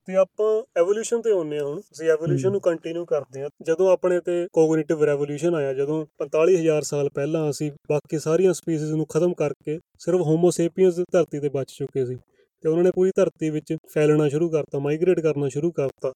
[0.06, 4.20] ਤੇ ਆਪਾਂ ਐਵੋਲੂਸ਼ਨ ਤੇ ਆਉਂਦੇ ਹਾਂ ਹੁਣ। ਅਸੀਂ ਐਵੋਲੂਸ਼ਨ। ਨੂੰ ਕੰਟੀਨਿਊ ਕਰਦੇ ਹਾਂ। ਜਦੋਂ ਆਪਣੇ
[4.20, 9.78] ਤੇ ਕੋਗਨੀਟਿਵ ਰੈਵੋਲੂਸ਼ਨ ਆਇਆ ਜਦੋਂ 45000 ਸਾਲ ਪਹਿਲਾਂ ਅਸੀਂ ਬਾਕੀ ਸਾਰੀਆਂ ਸਪੀਸੀਜ਼ ਨੂੰ ਖਤਮ ਕਰਕੇ
[9.98, 12.16] ਸਿਰਫ ਹੋਮੋਸੇਪੀਅਨਸ ਧਰਤੀ ਤੇ ਬਚ ਚੁੱਕੇ ਸੀ।
[12.62, 16.12] ਤੇ ਉਹਨਾਂ ਨੇ ਪੂਰੀ ਧਰਤੀ ਵਿੱਚ ਫੈਲਣਾ ਸ਼ੁਰੂ ਕਰਤਾ ਮਾਈਗ੍ਰੇਟ ਕਰਨਾ ਸ਼ੁਰੂ ਕਰਤਾ।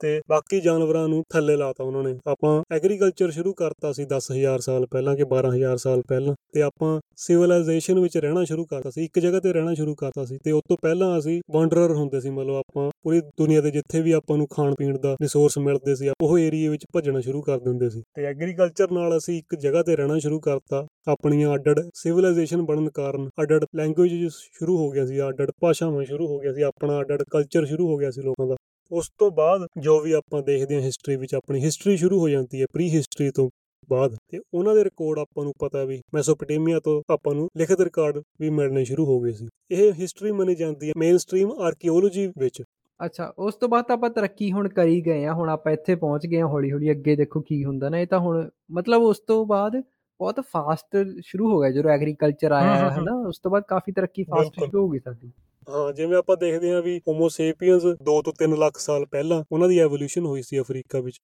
[0.00, 4.86] ਤੇ ਬਾਕੀ ਜਾਨਵਰਾਂ ਨੂੰ ਥੱਲੇ ਲਾਤਾ ਉਹਨਾਂ ਨੇ। ਆਪਾਂ ਐਗਰੀਕਲਚਰ ਸ਼ੁਰੂ ਕਰਤਾ ਸੀ 10000 ਸਾਲ
[4.86, 9.40] ਪਹਿਲਾਂ ਕਿ 12000 ਸਾਲ ਪਹਿਲਾਂ ਤੇ ਆਪਾਂ ਸਿਵਲਾਈਜੇਸ਼ਨ ਵਿੱਚ ਰਹਿਣਾ ਸ਼ੁਰੂ ਕਰਤਾ ਸੀ, ਇੱਕ ਜਗ੍ਹਾ
[9.40, 12.90] ਤੇ ਰਹਿਣਾ ਸ਼ੁਰੂ ਕਰਤਾ ਸੀ ਤੇ ਉਸ ਤੋਂ ਪਹਿਲਾਂ ਅਸੀਂ ਵਾਂਡਰਰ ਹੁੰਦੇ ਸੀ, ਮਤਲਬ ਆਪਾਂ
[13.02, 16.68] ਪੂਰੀ ਦੁਨੀਆ ਦੇ ਜਿੱਥੇ ਵੀ ਆਪਾਂ ਨੂੰ ਖਾਣ ਪੀਣ ਦਾ ਰਿਸੋਰਸ ਮਿਲਦੇ ਸੀ ਉਹ ਏਰੀਏ
[16.68, 20.40] ਵਿੱਚ ਭੱਜਣਾ ਸ਼ੁਰੂ ਕਰ ਦਿੰਦੇ ਸੀ। ਤੇ ਐਗਰੀਕਲਚਰ ਨਾਲ ਅਸੀਂ ਇੱਕ ਜਗ੍ਹਾ ਤੇ ਰਹਿਣਾ ਸ਼ੁਰੂ
[20.40, 26.26] ਕਰਤਾ, ਆਪਣੀਆਂ ਅੱਡ-ਅੱਡ ਸਿਵਲਾਈਜੇਸ਼ਨ ਬਣਨ ਕਾਰਨ ਅੱਡ-ਅੱਡ ਲੈਂਗੁਏਜ ਸ਼ੁਰੂ ਹੋ ਗਿਆ ਸੀ, ਅੱਡ-ਅੱਡ ਭਾਸ਼ਾਵਾਂ ਸ਼ੁਰੂ
[26.26, 28.54] ਹੋ ਗਿਆ ਸੀ, ਆਪਣਾ ਅੱਡ-ਅੱਡ ਕਲਚਰ ਸ਼ੁਰੂ ਹੋ ਗਿਆ ਸੀ ਲੋਕਾਂ ਦਾ।
[28.90, 32.60] ਉਸ ਤੋਂ ਬਾਅਦ ਜੋ ਵੀ ਆਪਾਂ ਦੇਖਦੇ ਹਾਂ ਹਿਸਟਰੀ ਵਿੱਚ ਆਪਣੀ ਹਿਸਟਰੀ ਸ਼ੁਰੂ ਹੋ ਜਾਂਦੀ
[32.60, 33.50] ਹੈ ਪ੍ਰੀ ਹਿਸਟਰੀ ਤੋਂ
[33.90, 38.22] ਬਾਅਦ ਤੇ ਉਹਨਾਂ ਦੇ ਰਿਕਾਰਡ ਆਪਾਂ ਨੂੰ ਪਤਾ ਵੀ ਮੈਸੋਪੋਟੇਮੀਆ ਤੋਂ ਆਪਾਂ ਨੂੰ ਲਿਖਤ ਰਿਕਾਰਡ
[38.40, 42.62] ਵੀ ਮਿਲਣੇ ਸ਼ੁਰੂ ਹੋ ਗਏ ਸੀ। ਇਹ ਹਿਸਟਰੀ ਮੰਨੀ ਜਾਂਦੀ ਹੈ ਮੇਨ ਸਟ੍ਰੀਮ ਆਰਕੀਓਲੋਜੀ ਵਿੱਚ।
[43.04, 46.40] ਅੱਛਾ ਉਸ ਤੋਂ ਬਾਅਦ ਆਪਾਂ ਤਰੱਕੀ ਹੁਣ ਕਰੀ ਗਏ ਆ ਹੁਣ ਆਪਾਂ ਇੱਥੇ ਪਹੁੰਚ ਗਏ
[46.40, 49.76] ਆ ਹੌਲੀ ਹੌਲੀ ਅੱਗੇ ਦੇਖੋ ਕੀ ਹੁੰਦਾ ਨਾ ਇਹ ਤਾਂ ਹੁਣ ਮਤਲਬ ਉਸ ਤੋਂ ਬਾਅਦ
[50.20, 54.22] ਬਹੁਤ ਫਾਸਟ ਸ਼ੁਰੂ ਹੋ ਗਿਆ ਜਦੋਂ ਐਗਰੀਕਲਚਰ ਆਇਆ ਹੈ ਹਨਾ ਉਸ ਤੋਂ ਬਾਅਦ ਕਾਫੀ ਤਰੱਕੀ
[54.22, 55.30] ਫਾਸਟ ਸ਼ੁਰੂ ਹੋ ਗਈ ਸਾਡੀ।
[55.70, 59.68] ਹਾਂ, ਜਿਵੇਂ ਆਪਾਂ ਦੇਖਦੇ ਹਾਂ ਵੀ ਹੋਮੋ ਸੇਪੀਅਨਸ 2 ਤੋਂ 3 ਲੱਖ ਸਾਲ ਪਹਿਲਾਂ ਉਹਨਾਂ
[59.68, 61.18] ਦੀ ਐਵੋਲੂਸ਼ਨ ਹੋਈ ਸੀ ਅਫਰੀਕਾ ਵਿੱਚ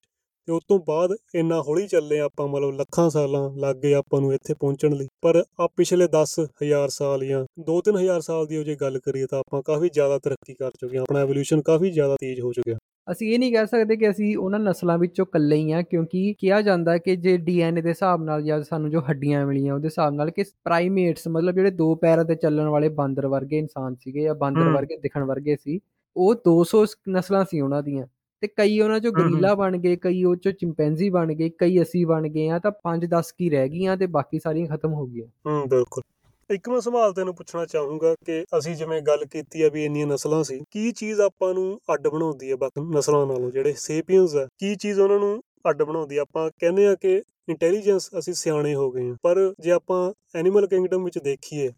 [0.49, 4.33] ਤੇ ਉਸ ਤੋਂ ਬਾਅਦ ਇੰਨਾ ਹੌਲੀ ਚੱਲੇ ਆਪਾਂ, ਮਤਲਬ ਲੱਖਾਂ ਸਾਲਾਂ ਲੱਗ ਗਏ ਆਪਾਂ ਨੂੰ
[4.35, 8.99] ਇੱਥੇ ਪਹੁੰਚਣ ਲਈ। ਪਰ ਆ ਪਿਛਲੇ 10000 ਸਾਲ ਜਾਂ 2-3000 ਸਾਲ ਦੀ ਉਹ ਜੇ ਗੱਲ
[8.99, 12.53] ਕਰੀਏ ਤਾਂ ਆਪਾਂ ਕਾਫੀ ਜ਼ਿਆਦਾ ਤਰੱਕੀ ਕਰ ਚੁੱਕੇ ਹਾਂ, ਆਪਣਾ ਐਵੋਲੂਸ਼ਨ ਕਾਫੀ ਜ਼ਿਆਦਾ ਤੇਜ਼ ਹੋ
[12.53, 12.77] ਚੁੱਕਿਆ।
[13.13, 16.61] ਅਸੀਂ ਇਹ ਨਹੀਂ ਕਹਿ ਸਕਦੇ ਕਿ ਅਸੀਂ ਉਹਨਾਂ ਨਸਲਾਂ ਵਿੱਚੋਂ ਇਕੱਲੇ ਹੀ ਆ ਕਿਉਂਕਿ ਕਿਹਾ
[16.63, 20.31] ਜਾਂਦਾ ਕਿ ਜੇ ਡੀਐਨਏ ਦੇ ਹਿਸਾਬ ਨਾਲ ਜਾਂ ਸਾਨੂੰ ਜੋ ਹੱਡੀਆਂ ਮਿਲੀਆਂ ਉਹਦੇ ਹਿਸਾਬ ਨਾਲ
[20.31, 24.69] ਕਿ ਪ੍ਰਾਈਮੇਟਸ ਮਤਲਬ ਜਿਹੜੇ ਦੋ ਪੈਰਾਂ ਤੇ ਚੱਲਣ ਵਾਲੇ ਬਾਂਦਰ ਵਰਗੇ ਇਨਸਾਨ ਸੀਗੇ ਜਾਂ ਬਾਂਦਰ
[24.69, 25.81] ਵਰਗੇ ਦਿਖਣ ਵਰਗੇ ਸੀ
[26.17, 28.07] ਉਹ 200 ਨਸਲਾਂ ਸੀ ਉਹਨਾਂ ਦੀਆਂ।
[28.41, 32.07] ਤੇ ਕਈ ਉਹਨਾਂ ਚੋਂ ਗਰੀਲਾ ਬਣ ਗਏ ਕਈ ਉਹ ਚੋਂ ਚਿੰਪੈਂਜ਼ੀ ਬਣ ਗਏ ਕਈ ਅਸੀਂ
[32.07, 35.69] ਬਣ ਗਏ ਆ ਤਾਂ 5-10 ਕੀ ਰਹਿ ਗਈਆਂ ਤੇ ਬਾਕੀ ਸਾਰੀਆਂ ਖਤਮ ਹੋ ਗਈਆਂ। ਹੂੰ
[35.69, 36.03] ਬਿਲਕੁਲ।
[36.51, 40.43] ਇੱਕ ਮੈਂ ਸਵਾਲ ਤੈਨੂੰ ਪੁੱਛਣਾ ਚਾਹੂੰਗਾ ਕਿ ਅਸੀਂ ਜਿਵੇਂ ਗੱਲ ਕੀਤੀ ਆ ਵੀ ਇੰਨੀਆਂ ਨਸਲਾਂ
[40.45, 44.75] ਸੀ, ਕੀ ਚੀਜ਼ ਆਪਾਂ ਨੂੰ ਅੱਡ ਬਣਾਉਂਦੀ ਹੈ ਬਾਕੀ ਨਸਲਾਂ ਨਾਲੋਂ ਜਿਹੜੇ ਸੇਪੀਅਨਸ ਆ, ਕੀ
[44.75, 45.41] ਚੀਜ਼ ਉਹਨਾਂ ਨੂੰ
[45.71, 47.17] ਅੱਡ ਬਣਾਉਂਦੀ ਆਪਾਂ ਕਹਿੰਦੇ ਆ ਕਿ
[47.49, 51.71] ਇੰਟੈਲੀਜੈਂਸ ਅਸੀਂ ਸਿਆਣੇ ਹੋ ਗਏ ਆ, ਪਰ ਜੇ ਆਪਾਂ ਐਨੀਮਲ ਕਿੰਗਡਮ ਵਿੱਚ ਦੇਖੀਏ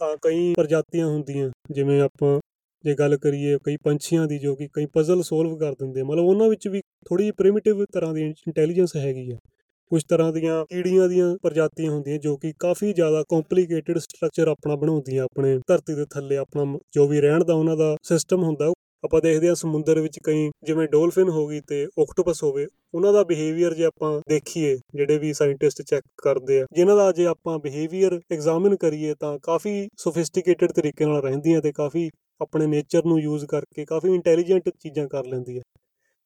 [0.00, 2.38] ਤਾਂ ਕਈ ਪ੍ਰਜਾਤੀਆਂ ਹੁੰਦੀਆਂ, ਜਿਵੇਂ ਆਪਾਂ
[2.84, 6.48] ਜੇ ਗੱਲ ਕਰੀਏ ਕਈ ਪੰਛੀਆਂ ਦੀ ਜੋ ਕਿ ਕਈ ਪਜ਼ਲ ਸੋਲਵ ਕਰ ਦਿੰਦੇ ਮਤਲਬ ਉਹਨਾਂ
[6.48, 9.36] ਵਿੱਚ ਵੀ ਥੋੜੀ ਪ੍ਰਿਮਿਟਿਵ ਤਰ੍ਹਾਂ ਦੀ ਇੰਟੈਲੀਜੈਂਸ ਹੈਗੀ ਆ।
[9.90, 15.24] ਕੁਝ ਤਰ੍ਹਾਂ ਦੀਆਂ ਕੀੜੀਆਂ ਦੀਆਂ ਪ੍ਰਜਾਤੀਆਂ ਹੁੰਦੀਆਂ ਜੋ ਕਿ ਕਾਫੀ ਜ਼ਿਆਦਾ ਕੰਪਲਿਕੇਟਿਡ ਸਟਰਕਚਰ ਆਪਣਾ ਬਣਾਉਂਦੀਆਂ,
[15.24, 18.72] ਆਪਣੇ ਧਰਤੀ ਦੇ ਥੱਲੇ ਆਪਣਾ ਜੋ ਵੀ ਰਹਿਣ ਦਾ ਉਹਨਾਂ ਦਾ ਸਿਸਟਮ ਹੁੰਦਾ,
[19.04, 23.22] ਆਪਾਂ ਦੇਖਦੇ ਹਾਂ ਸਮੁੰਦਰ ਵਿੱਚ ਕਈ ਜਿਵੇਂ ਡੋਲਫਿਨ ਹੋ ਗਈ ਤੇ ਆਕਟੋਪਸ ਹੋਵੇ, ਉਹਨਾਂ ਦਾ
[23.24, 28.20] ਬਿਹੇਵੀਅਰ ਜੇ ਆਪਾਂ ਦੇਖੀਏ, ਜਿਹੜੇ ਵੀ ਸਾਇੰਟਿਸਟ ਚੈੱਕ ਕਰਦੇ ਆ, ਜਿਨ੍ਹਾਂ ਦਾ ਜੇ ਆਪਾਂ ਬਿਹੇਵੀਅਰ
[28.32, 32.10] ਐਗਜ਼ਾਮਿਨ ਕਰੀਏ ਤਾਂ ਕਾਫੀ ਸੋਫਿਸਟੀਕੇਟਿਡ ਤਰੀਕੇ ਨਾਲ ਰਹਿੰਦੀਆਂ ਤੇ ਕਾਫੀ
[32.40, 35.62] ਆਪਣੇ ਨੇਚਰ ਨੂੰ ਯੂਜ਼ ਕਰਕੇ ਕਾਫੀ ਇੰਟੈਲੀਜੈਂਟ ਚੀਜ਼ਾਂ ਕਰ ਲੈਂਦੀ ਹੈ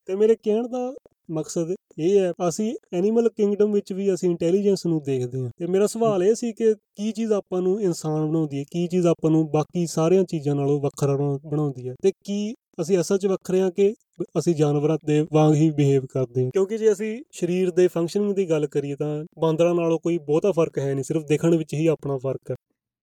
[0.09, 0.91] ਤੇ ਮੇਰੇ ਕਹਿਣ ਦਾ
[1.31, 5.87] ਮਕਸਦ ਇਹ ਹੈ ਅਸੀਂ ਐਨੀਮਲ ਕਿੰਗਡਮ ਵਿੱਚ ਵੀ ਅਸੀਂ ਇੰਟੈਲੀਜੈਂਸ ਨੂੰ ਦੇਖਦੇ ਹਾਂ। ਤੇ ਮੇਰਾ
[5.87, 9.51] ਸਵਾਲ ਇਹ ਸੀ ਕਿ ਕੀ ਚੀਜ਼ ਆਪਾਂ ਨੂੰ ਇਨਸਾਨ ਬਣਾਉਂਦੀ ਹੈ ਕੀ ਚੀਜ਼ ਆਪਾਂ ਨੂੰ
[9.51, 11.95] ਬਾਕੀ ਸਾਰੀਆਂ ਚੀਜ਼ਾਂ ਨਾਲੋਂ ਵੱਖਰਾ ਬਣਾਉਂਦੀ ਹੈ?
[12.03, 13.93] ਤੇ ਕੀ ਅਸੀਂ ਅਸਲ 'ਚ ਵੱਖਰੇ ਹਾਂ ਕਿ
[14.39, 16.51] ਅਸੀਂ ਜਾਨਵਰਾਂ ਦੇ ਵਾਂਗ ਹੀ ਬਿਹੇਵ ਕਰਦੇ ਹਾਂ?
[16.51, 20.77] ਕਿਉਂਕਿ ਜੇ ਅਸੀਂ ਸਰੀਰ ਦੇ ਫੰਕਸ਼ਨਿੰਗ ਦੀ ਗੱਲ ਕਰੀਏ ਤਾਂ ਬਾਂਦਰਾਂ ਨਾਲੋਂ ਕੋਈ ਬਹੁਤਾ ਫ਼ਰਕ
[20.77, 22.55] ਹੈ ਨਹੀਂ ਸਿਰਫ ਦੇਖਣ ਵਿੱਚ ਹੀ ਆਪਣਾ ਫ਼ਰਕ ਹੈ।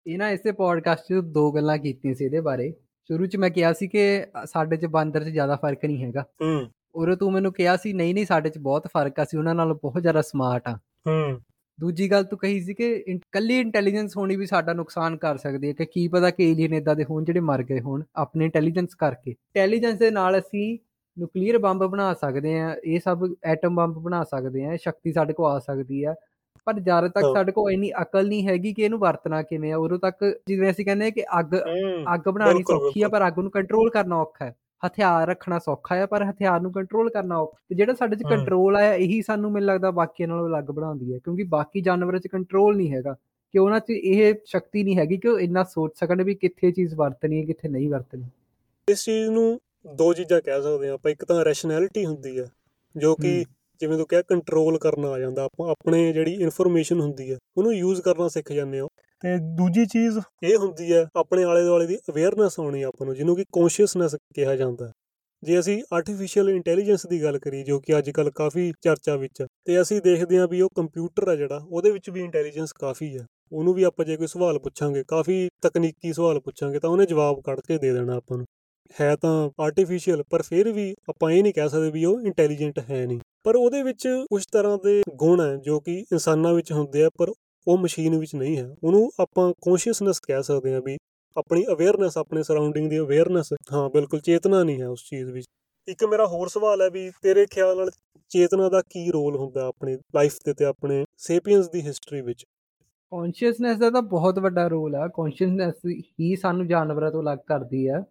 [0.06, 2.70] ਇਹ ਨਾ ਇਸੇ ਪੋਡਕਾਸਟ 'ਚ ਦੋ ਗੱਲਾਂ ਕੀਤੀਆਂ ਸੀ ਇਹਦੇ ਬਾਰੇ।
[3.04, 6.24] ਸ਼ੁਰੂ 'ਚ ਮੈਂ ਕਿਹਾ ਸੀ ਕਿ ਸਾਡੇ 'ਚ ਬਾਂਦਰ 'ਚ ਜ਼ਿਆਦਾ ਫ਼ਰਕ ਨਹੀਂ ਹੈਗਾ।
[6.94, 9.74] ਔਰ ਤੂੰ ਮੈਨੂੰ ਕਿਹਾ ਸੀ ਨਹੀਂ ਨਹੀਂ ਸਾਡੇ 'ਚ ਬਹੁਤ ਫ਼ਰਕ ਆ ਸੀ ਉਹਨਾਂ ਨਾਲੋਂ
[9.74, 10.74] ਬਹੁਤ ਜ਼ਿਆਦਾ ਸਮਾਰਟ ਆ।
[11.06, 11.40] ਹੂੰ।
[11.78, 15.72] ਦੂਜੀ ਗੱਲ ਤੂੰ ਕਹੀ ਸੀ ਕਿ ਇਕੱਲੀ ਇੰਟੈਲੀਜੈਂਸ ਹੋਣੀ ਵੀ ਸਾਡਾ ਨੁਕਸਾਨ ਕਰ ਸਕਦੀ ਹੈ
[15.72, 19.30] ਕਿ ਕੀ ਪਤਾ ਕਿ ਏਲੀਅਨ ਇਦਾਂ ਦੇ ਹੋਣ ਜਿਹੜੇ ਮਰ ਗਏ ਹੋਣ ਆਪਣੇ ਇੰਟੈਲੀਜੈਂਸ ਕਰਕੇ।
[19.30, 20.78] ਇੰਟੈਲੀਜੈਂਸ ਦੇ ਨਾਲ ਅਸੀਂ
[21.16, 25.50] ਨਿਊਕਲੀਅਰ ਬੰਬ ਬਣਾ ਸਕਦੇ ਆ ਇਹ ਸਭ ਐਟਮ ਬੰਬ ਬਣਾ ਸਕਦੇ ਆ ਸ਼ਕਤੀ ਸਾਡੇ ਕੋਲ
[25.52, 26.14] ਆ ਸਕਦੀ ਆ
[26.66, 29.98] ਪਰ ਜਦ ਤੱਕ ਸਾਡੇ ਕੋਲ ਇੰਨੀ ਅਕਲ ਨਹੀਂ ਹੈਗੀ ਕਿ ਇਹਨੂੰ ਵਰਤਣਾ ਕਿਵੇਂ ਆ ਉਦੋਂ
[29.98, 31.54] ਤੱਕ ਜਿਵੇਂ ਅਸੀਂ ਕਹਿੰਦੇ ਆ ਕਿ ਅੱਗ
[32.14, 36.06] ਅੱਗ ਬਣਾਉਣੀ ਸੌਖੀ ਆ ਪਰ ਅੱਗ ਨੂੰ ਕੰਟਰੋਲ ਕਰਨਾ ਔਖਾ ਹੈ। ਹਥਿਆਰ ਰੱਖਣਾ ਸੌਖਾ ਹੈ
[36.06, 39.66] ਪਰ ਹਥਿਆਰ ਨੂੰ ਕੰਟਰੋਲ ਕਰਨਾ ਔਖਾ ਤੇ ਜਿਹੜਾ ਸਾਡੇ 'ਚ ਕੰਟਰੋਲ ਆਇਆ ਇਹੀ ਸਾਨੂੰ ਮੈਨੂੰ
[39.68, 43.16] ਲੱਗਦਾ ਬਾਕੀਆਂ ਨਾਲੋਂ ਅਲੱਗ ਬਣਾਉਂਦੀ ਹੈ ਕਿਉਂਕਿ ਬਾਕੀ ਜਾਨਵਰਾਂ 'ਚ ਕੰਟਰੋਲ ਨਹੀਂ ਹੈਗਾ
[43.54, 46.94] ਕਿ ਉਹਨਾਂ 'ਚ ਇਹ ਸ਼ਕਤੀ ਨਹੀਂ ਹੈਗੀ ਕਿ ਉਹ ਇੰਨਾ ਸੋਚ ਸਕਣ ਵੀ ਕਿੱਥੇ ਚੀਜ਼
[46.94, 48.24] ਵਰਤਣੀ ਹੈ ਕਿੱਥੇ ਨਹੀਂ ਵਰਤਣੀ।
[48.88, 49.60] ਇਸ ਚੀਜ਼ ਨੂੰ
[49.96, 52.46] ਦੋ ਚੀਜ਼ਾਂ ਕਹਿ ਸਕਦੇ ਆ ਆਪਾਂ ਇੱਕ ਤਾਂ ਰੈਸ਼ਨੈਲਿਟੀ ਹੁੰਦੀ ਹੈ
[52.94, 53.44] ਜੋ ਕਿ
[53.80, 58.00] ਜਿਵੇਂ ਤੂੰ ਕਿਹਾ ਕੰਟਰੋਲ ਕਰਨਾ ਆ ਜਾਂਦਾ ਆਪਾਂ ਆਪਣੇ ਜਿਹੜੀ ਇਨਫੋਰਮੇਸ਼ਨ ਹੁੰਦੀ ਹੈ ਉਹਨੂੰ ਯੂਜ਼
[58.00, 58.86] ਕਰਨਾ ਸਿੱਖ ਜਾਂਦੇ ਹਾਂ।
[59.22, 63.36] ਤੇ ਦੂਜੀ ਚੀਜ਼ ਇਹ ਹੁੰਦੀ ਹੈ, ਆਪਣੇ ਆਲੇ ਦੁਆਲੇ ਦੀ ਅਵੇਅਰਨੈਸ ਹੋਣੀ ਆਪਾਂ ਨੂੰ, ਜਿਹਨੂੰ
[63.36, 64.92] ਕਿ ਕੌਨਸ਼ੀਅਸਨੈਸ ਕਿਹਾ ਜਾਂਦਾ
[65.42, 69.80] ਜੇ ਅਸੀਂ ਆਰਟੀਫੀਸ਼ੀਅਲ ਇੰਟੈਲੀਜੈਂਸ ਦੀ ਗੱਲ ਕਰੀ ਜੋ ਕਿ ਅੱਜ ਕੱਲ ਕਾਫੀ ਚਰਚਾ ਵਿੱਚ ਤੇ
[69.82, 73.74] ਅਸੀਂ ਦੇਖਦੇ ਹਾਂ ਵੀ ਉਹ ਕੰਪਿਊਟਰ ਆ ਜਿਹੜਾ, ਉਹਦੇ ਵਿੱਚ ਵੀ ਇੰਟੈਲੀਜੈਂਸ ਕਾਫੀ ਹੈ। ਉਹਨੂੰ
[73.74, 77.78] ਵੀ ਆਪਾਂ ਜੇ ਕੋਈ ਸਵਾਲ ਪੁੱਛਾਂਗੇ, ਕਾਫੀ ਤਕਨੀਕੀ ਸਵਾਲ ਪੁੱਛਾਂਗੇ, ਤਾਂ ਉਹਨੇ ਜਵਾਬ ਕੱਢ ਕੇ
[77.78, 78.46] ਦੇ ਦੇਣਾ ਆਪਾਂ ਨੂੰ।
[79.00, 83.06] ਹੈ ਤਾਂ ਆਰਟੀਫੀਸ਼ੀਅਲ ਪਰ ਫਿਰ ਵੀ ਆਪਾਂ ਇਹ ਨਹੀਂ ਕਹਿ ਸਕਦੇ ਵੀ ਉਹ ਇੰਟੈਲੀਜੈਂਟ ਹੈ
[83.06, 87.10] ਨਹੀਂ। ਪਰ ਉਹਦੇ ਵਿੱਚ ਕੁਝ ਤਰ੍ਹਾਂ ਦੇ ਗੁਣ ਹੈ, ਜੋ ਕਿ ਇਨਸਾਨਾਂ ਵਿੱਚ ਹੁੰਦੇ ਆ,
[87.18, 87.32] ਪਰ
[87.66, 90.96] ਉਹ ਮਸ਼ੀਨ ਵਿੱਚ ਨਹੀਂ ਹੈ। ਉਹਨੂੰ ਆਪਾਂ ਕੌਨਸ਼ੀਅਸਨੈਸ ਕਹਿ ਸਕਦੇ ਹਾਂ ਵੀ
[91.36, 95.46] ਆਪਣੀ ਅਵੇਅਰਨੈਸ ਆਪਣੇ ਸਰਾਊਂਡਿੰਗ ਦੀ ਅਵੇਅਰਨੈਸ ਹਾਂ ਬਿਲਕੁਲ ਚੇਤਨਾ ਨਹੀਂ ਹੈ ਉਸ ਚੀਜ਼ ਵਿੱਚ।
[95.88, 97.90] ਇੱਕ ਮੇਰਾ ਹੋਰ ਸਵਾਲ ਹੈ ਵੀ ਤੇਰੇ ਖਿਆਲ ਨਾਲ
[98.30, 102.44] ਚੇਤਨਾ ਦਾ ਕੀ ਰੋਲ ਹੁੰਦਾ ਆਪਣੀ ਲਾਈਫ ਤੇ ਤੇ ਆਪਣੇ ਸੇਪੀਅਨਸ ਦੀ ਹਿਸਟਰੀ ਵਿੱਚ?
[103.12, 105.74] ਕੌਨਸ਼ੀਅਸਨੈਸ ਦਾ ਤਾਂ ਬਹੁਤ ਵੱਡਾ ਰੋਲ ਆ। ਕੌਨਸ਼ੀਅਸਨੈਸ
[106.20, 108.02] ਹੀ ਸਾਨੂੰ ਜਾਨਵਰਾਂ ਤੋਂ ਅਲੱਗ ਕਰਦੀ ਆ।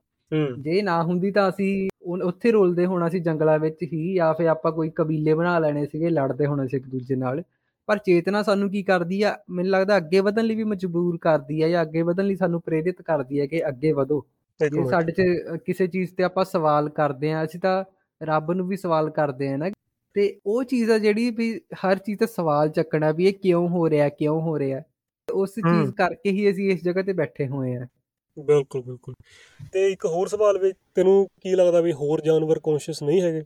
[0.60, 1.90] ਜੇ ਨਾ ਹੁੰਦੀ ਤਾਂ ਅਸੀਂ
[2.24, 6.10] ਉੱਥੇ ਰੋਲਦੇ ਹੋਣਾ ਸੀ ਜੰਗਲਾਂ ਵਿੱਚ ਹੀ ਜਾਂ ਫਿਰ ਆਪਾਂ ਕੋਈ ਕਬੀਲੇ ਬਣਾ ਲੈਣੇ ਸੀਗੇ
[6.10, 7.42] ਲੜਦੇ ਹੋਣੇ ਸੀ ਇੱਕ ਦੂਜੇ ਨਾਲ।
[7.90, 9.36] ਪਰ ਚੇਤਨਾ ਸਾਨੂੰ ਕੀ ਕਰਦੀ ਆ?
[9.50, 13.02] ਮੈਨੂੰ ਲੱਗਦਾ ਅੱਗੇ ਵਧਣ ਲਈ ਵੀ ਮਜਬੂਰ ਕਰਦੀ ਆ ਜਾਂ ਅੱਗੇ ਵਧਣ ਲਈ ਸਾਨੂੰ ਪ੍ਰੇਰਿਤ
[13.02, 14.26] ਕਰਦੀ ਆ ਕਿ ਅੱਗੇ ਵਧੋ।
[14.60, 15.22] ਜੇ ਸਾਡੇ 'ਚ
[15.66, 17.84] ਕਿਸੇ ਚੀਜ਼ ਤੇ ਆਪਾਂ ਸਵਾਲ ਕਰਦੇ ਆ ਅਸੀਂ ਤਾਂ
[18.22, 19.70] ਰੱਬ ਨੂੰ ਵੀ ਸਵਾਲ ਕਰਦੇ ਆ ਨਾ।
[20.14, 23.90] ਤੇ ਉਹ ਚੀਜ਼ ਆ ਜਿਹੜੀ ਵੀ ਹਰ ਚੀਜ਼ ਤੇ ਸਵਾਲ ਚੱਕਣਾ ਵੀ ਇਹ ਕਿਉਂ ਹੋ
[23.90, 24.82] ਰਿਹਾ ਕਿਉਂ ਹੋ ਰਿਹਾ?
[25.28, 27.88] ਉਸ ਚੀਜ਼ ਕਰਕੇ ਹੀ ਅਸੀਂ ਇਸ ਜਗ੍ਹਾ ਤੇ ਬੈਠੇ ਹੋਏ ਆ।
[28.38, 29.14] ਬਿਲਕੁਲ ਬਿਲਕੁਲ।
[29.74, 33.42] ਤੇ ਇੱਕ ਹੋਰ ਸਵਾਲ ਵੀ ਤੈਨੂੰ ਕੀ ਲੱਗਦਾ ਵੀ ਹੋਰ ਜਾਨਵਰ ਕੌਨਸ਼ੀਅਸ ਨਹੀਂ ਹੈਗੇ?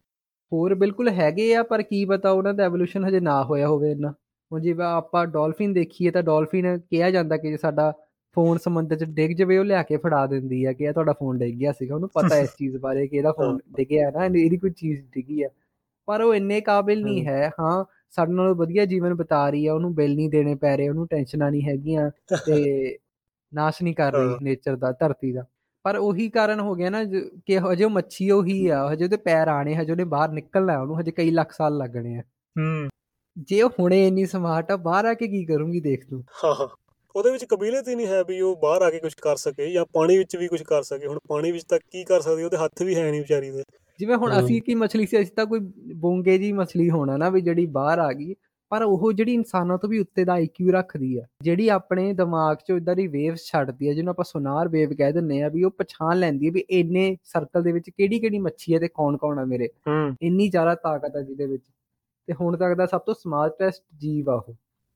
[0.52, 4.14] ਹੋਰ ਬਿਲਕੁਲ ਹੈਗੇ ਆ ਪਰ ਕੀ ਪਤਾ ਉਹਨਾਂ ਦਾ ਐਵੋਲੂਸ਼ਨ ਹਜੇ ਨਾ ਹੋਇਆ ਹੋਵੇ ਇੰਨਾ।
[4.54, 7.92] ਹੁਣ ਜਿਵੇਂ ਆਪਾਂ ਡਾਲਫਿਨ ਦੇਖੀਏ ਤਾਂ ਡਾਲਫਿਨ ਕਿਹਾ ਜਾਂਦਾ ਕਿ ਜੇ ਸਾਡਾ
[8.36, 11.38] ਫੋਨ ਸਮੁੰਦਰ 'ਚ ਡਿੱਗ ਜਾਵੇ ਉਹ ਲਿਆ ਕੇ ਫੜਾ ਦਿੰਦੀ ਆ ਕਿ ਇਹ ਤੁਹਾਡਾ ਫੋਨ
[11.38, 14.70] ਡਿੱਗ ਗਿਆ ਸੀਗਾ ਉਹਨੂੰ ਪਤਾ ਇਸ ਚੀਜ਼ ਬਾਰੇ ਕਿ ਇਹਦਾ ਫੋਨ ਡਿੱਗਿਆ ਨਾ ਇਹਦੀ ਕੋਈ
[14.70, 15.50] ਚੀਜ਼ ਡਿੱਗੀ ਆ।
[16.08, 19.94] ਪਰ ਉਹ ਇੰਨੇ ਕਾਬਿਲ ਨਹੀਂ ਹੈ। ਹਾਂ ਸਾਡੇ ਨਾਲੋਂ ਵਧੀਆ ਜੀਵਨ ਬਿਤਾ ਰਹੀ ਆ ਉਹਨੂੰ
[19.96, 22.10] ਬਿੱਲ ਨਹੀਂ ਦੇਣੇ ਪੈ ਰਹੇ ਉਹਨੂੰ ਟੈਨਸ਼ਨਾਂ ਨਹੀਂ ਹੈਗੀਆਂ
[22.46, 22.98] ਤੇ
[23.54, 25.46] ਨਾਸ਼ ਨਹੀਂ ਕਰ ਰਹੀ ਨੇਚਰ ਦਾ ਧਰਤੀ ਦਾ।
[25.84, 27.04] ਪਰ ਉਹੀ ਕਾਰਨ ਹੋ ਗਿਆ ਨਾ
[27.46, 31.12] ਕਿ ਹਜੇ ਮੱਛੀ ਉਹੀ ਆ ਹਜੇ ਉਹਦੇ ਪੈਰ ਆਣੇ ਹਜੇ ਉਹਨੇ ਬਾਹਰ ਨਿਕਲਣਾ ਉਹਨੂੰ ਹਜੇ
[31.12, 32.22] ਕਈ ਲੱਖ ਸਾਲ ਲੱਗਣੇ ਆ।
[32.56, 32.90] ਹੂੰ।
[33.38, 36.24] ਜੇ ਉਹ ਹੁਣੇ ਇੰਨੀ ਸਮਾਰਟ ਆ ਬਾਹਰ ਆ ਕੇ ਕੀ ਕਰੂੰਗੀ ਦੇਖ ਤੂੰ?
[36.44, 36.68] ਹਾਂ
[37.16, 39.86] ਉਹਦੇ ਵਿੱਚ ਕਬੀਲਤ ਹੀ ਨਹੀਂ ਹੈ ਵੀ ਉਹ ਬਾਹਰ ਆ ਕੇ ਕੁਝ ਕਰ ਸਕੇ ਜਾਂ
[39.94, 42.82] ਪਾਣੀ ਵਿੱਚ ਵੀ ਕੁਝ ਕਰ ਸਕੇ। ਹੁਣ ਪਾਣੀ ਵਿੱਚ ਤਾਂ ਕੀ ਕਰ ਸਕਦੀ ਉਹਦੇ ਹੱਥ
[42.82, 43.64] ਵੀ ਹੈ ਨਹੀਂ ਵਿਚਾਰੀ ਦੇ।
[44.00, 45.60] ਜਿਵੇਂ ਹੁਣ ਅਸੀਂ ਕੀ ਮੱਛਲੀ ਸੀ ਅਸੀਂ ਤਾਂ ਕੋਈ
[45.96, 48.34] ਬੋਂਗੇ ਜੀ ਮੱਛਲੀ ਹੋਣਾ ਨਾ ਵੀ ਜਿਹੜੀ ਬਾਹਰ ਆ ਗਈ।
[48.72, 52.72] ਪਰ ਉਹ ਜਿਹੜੀ ਇਨਸਾਨਾਂ ਤੋਂ ਵੀ ਉੱਤੇ ਦਾ ਆਈਕਿਊ ਰੱਖਦੀ ਆ ਜਿਹੜੀ ਆਪਣੇ ਦਿਮਾਗ 'ਚ
[52.72, 56.18] ਇਦਾਂ ਦੀ ਵੇਵਸ ਛੱਡਦੀ ਆ ਜਿਹਨੂੰ ਆਪਾਂ ਸੋਨਾਰ ਵੇਵ ਕਹਿ ਦਿੰਨੇ ਆ ਵੀ ਉਹ ਪਛਾਣ
[56.20, 59.46] ਲੈਂਦੀ ਆ ਵੀ ਇੰਨੇ ਸਰਕਲ ਦੇ ਵਿੱਚ ਕਿਹੜੀ ਕਿਹੜੀ ਮੱਛੀ ਹੈ ਤੇ ਕੌਣ ਕੌਣ ਆ
[59.46, 59.70] ਮੇਰੇ।
[60.22, 61.64] ਇੰਨੀ ਜ਼ਿਆਦਾ ਤਾਕਤ ਆ ਜਿਹਦੇ ਵਿੱਚ।
[62.28, 64.54] ਤੇ ਹੁਣ ਤੱਕ ਦਾ ਸਭ ਤੋਂ ਸਮਾਰਟੈਸਟ ਜੀਵ ਆ ਉਹ।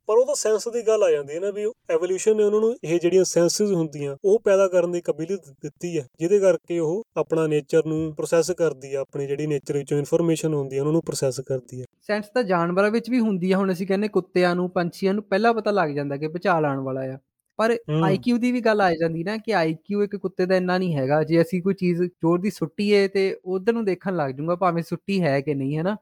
[0.07, 2.75] ਪਰ ਉਹ ਤਾਂ ਸੈਂਸ ਦੀ ਗੱਲ ਆ ਜਾਂਦੀ ਹੈ ਨਾ ਵੀ ਐਵੋਲੂਸ਼ਨ ਨੇ ਉਹਨਾਂ ਨੂੰ
[2.83, 7.47] ਇਹ ਜਿਹੜੀਆਂ ਸੈਂਸਸ ਹੁੰਦੀਆਂ ਉਹ ਪੈਦਾ ਕਰਨ ਦੀ ਕਬੀਲੀਅਤ ਦਿੱਤੀ ਹੈ। ਜਿਹਦੇ ਕਰਕੇ ਉਹ ਆਪਣਾ
[7.47, 11.39] ਨੇਚਰ ਨੂੰ ਪ੍ਰੋਸੈਸ ਕਰਦੀ ਹੈ ਆਪਣੀ ਜਿਹੜੀ ਨੇਚਰ ਵਿੱਚੋਂ ਇਨਫੋਰਮੇਸ਼ਨ ਹੁੰਦੀ ਹੈ ਉਹਨਾਂ ਨੂੰ ਪ੍ਰੋਸੈਸ
[11.39, 15.13] ਕਰਦੀ ਹੈ ਸੈਂਸ ਤਾਂ ਜਾਨਵਰਾਂ ਵਿੱਚ ਵੀ ਹੁੰਦੀ ਹੈ ਹੁਣ ਅਸੀਂ ਕਹਿੰਦੇ ਕੁੱਤਿਆਂ ਨੂੰ ਪੰਛੀਆਂ
[15.13, 17.17] ਨੂੰ ਪਹਿਲਾਂ ਪਤਾ ਲੱਗ ਜਾਂਦਾ ਕਿ ਭਚਾਲ ਆਉਣ ਵਾਲਾ ਆ।
[17.59, 20.95] ਪਰ ਆਈਕਿਊ ਦੀ ਵੀ ਗੱਲ ਆ ਜਾਂਦੀ ਨਾ ਕਿ ਆਈਕਿਊ ਇੱਕ ਕੁੱਤੇ ਦਾ ਇੰਨਾ ਨਹੀਂ
[20.95, 24.83] ਹੈਗਾ। ਜੇ ਅਸੀਂ ਕੋਈ ਚੀਜ਼ ਜ਼ੋਰ ਦੀ ਸੁੱਟੀਏ ਤੇ ਉਧਰ ਨੂੰ ਦੇਖਣ ਲੱਗ ਜਾਊਗਾ ਭਾਵੇਂ
[24.83, 25.95] ਸੁੱਟੀ ਹੈ ਕਿ ਨਹੀਂ ਹੈ ਨਾ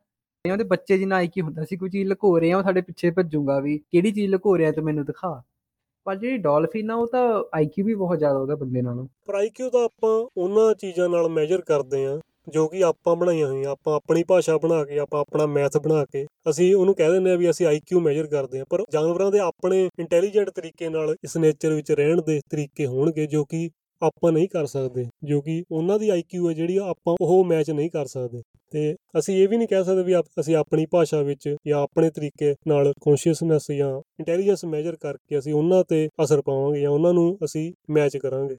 [0.51, 3.59] ਉਹਦੇ ਬੱਚੇ ਜਿੰਨਾ ਆਈਕਿਊ ਹੁੰਦਾ ਸੀ, ਕੋਈ ਚੀਜ਼ ਲੁਕੋ ਰਹੇ ਆ ਉਹ ਸਾਡੇ ਪਿੱਛੇ ਭੱਜੂਗਾ
[3.59, 5.41] ਵੀ, ਕਿਹੜੀ ਚੀਜ਼ ਲੁਕੋ ਰਿਹਾ ਤੂੰ ਮੈਨੂੰ ਦਿਖਾ।
[6.05, 9.69] ਪਰ ਜਿਹੜੀ ਡਾਲਫਿਨ ਆ, ਉਹ ਤਾਂ ਆਈਕਿਊ ਵੀ ਬਹੁਤ ਜ਼ਿਆਦਾ ਉਹਦਾ ਬੰਦੇ ਨਾਲੋਂ। ਪਰ ਆਈਕਿਊ
[9.69, 12.19] ਤਾਂ ਆਪਾਂ ਉਹਨਾਂ ਚੀਜ਼ਾਂ ਨਾਲ ਮੈਜ਼ਰ ਕਰਦੇ ਆ
[12.49, 16.25] ਜੋ ਕਿ ਆਪਾਂ ਬਣਾਈਆਂ ਹੋਈਆਂ, ਆਪਾਂ ਆਪਣੀ ਭਾਸ਼ਾ ਬਣਾ ਕੇ, ਆਪਾਂ ਆਪਣਾ ਮੈਥ ਬਣਾ ਕੇ,
[16.49, 19.89] ਅਸੀਂ ਉਹਨੂੰ ਕਹਿ ਦਿੰਦੇ ਆ ਵੀ ਅਸੀਂ ਆਈਕਿਊ ਮੈਜ਼ਰ ਕਰਦੇ ਆ ਪਰ ਜਾਨਵਰਾਂ ਦੇ ਆਪਣੇ
[19.99, 23.69] ਇੰਟੈਲੀਜੈਂਟ ਤਰੀਕੇ ਨਾਲ ਇਸ ਨੇਚਰ ਵਿੱਚ ਰਹਿਣ ਦੇ ਤਰੀਕੇ ਹੋਣਗੇ, ਜੋ ਕਿ
[24.05, 27.89] ਆਪਾਂ ਨਹੀਂ ਕਰ ਸਕਦੇ ਜੋ ਕਿ ਉਹਨਾਂ ਦੀ ਆਈਕਿਊ ਹੈ ਜਿਹੜੀ ਆਪਾਂ ਉਹ ਮੈਚ ਨਹੀਂ
[27.89, 28.41] ਕਰ ਸਕਦੇ।
[28.71, 32.55] ਤੇ ਅਸੀਂ ਇਹ ਵੀ ਨਹੀਂ ਕਹਿ ਸਕਦੇ ਵੀ ਅਸੀਂ ਆਪਣੀ ਭਾਸ਼ਾ ਵਿੱਚ ਜਾਂ ਆਪਣੇ ਤਰੀਕੇ
[32.67, 37.73] ਨਾਲ ਕੌਨਸ਼ੀਅਸਨੈਸ ਜਾਂ ਇੰਟੈਲੀਜੈਂਸ ਮੈਜ਼ਰ ਕਰਕੇ ਅਸੀਂ ਉਹਨਾਂ ਤੇ ਅਸਰ ਪਾਵਾਂਗੇ ਜਾਂ ਉਹਨਾਂ ਨੂੰ ਅਸੀਂ
[37.89, 38.57] ਮੈਚ ਕਰਾਂਗੇ।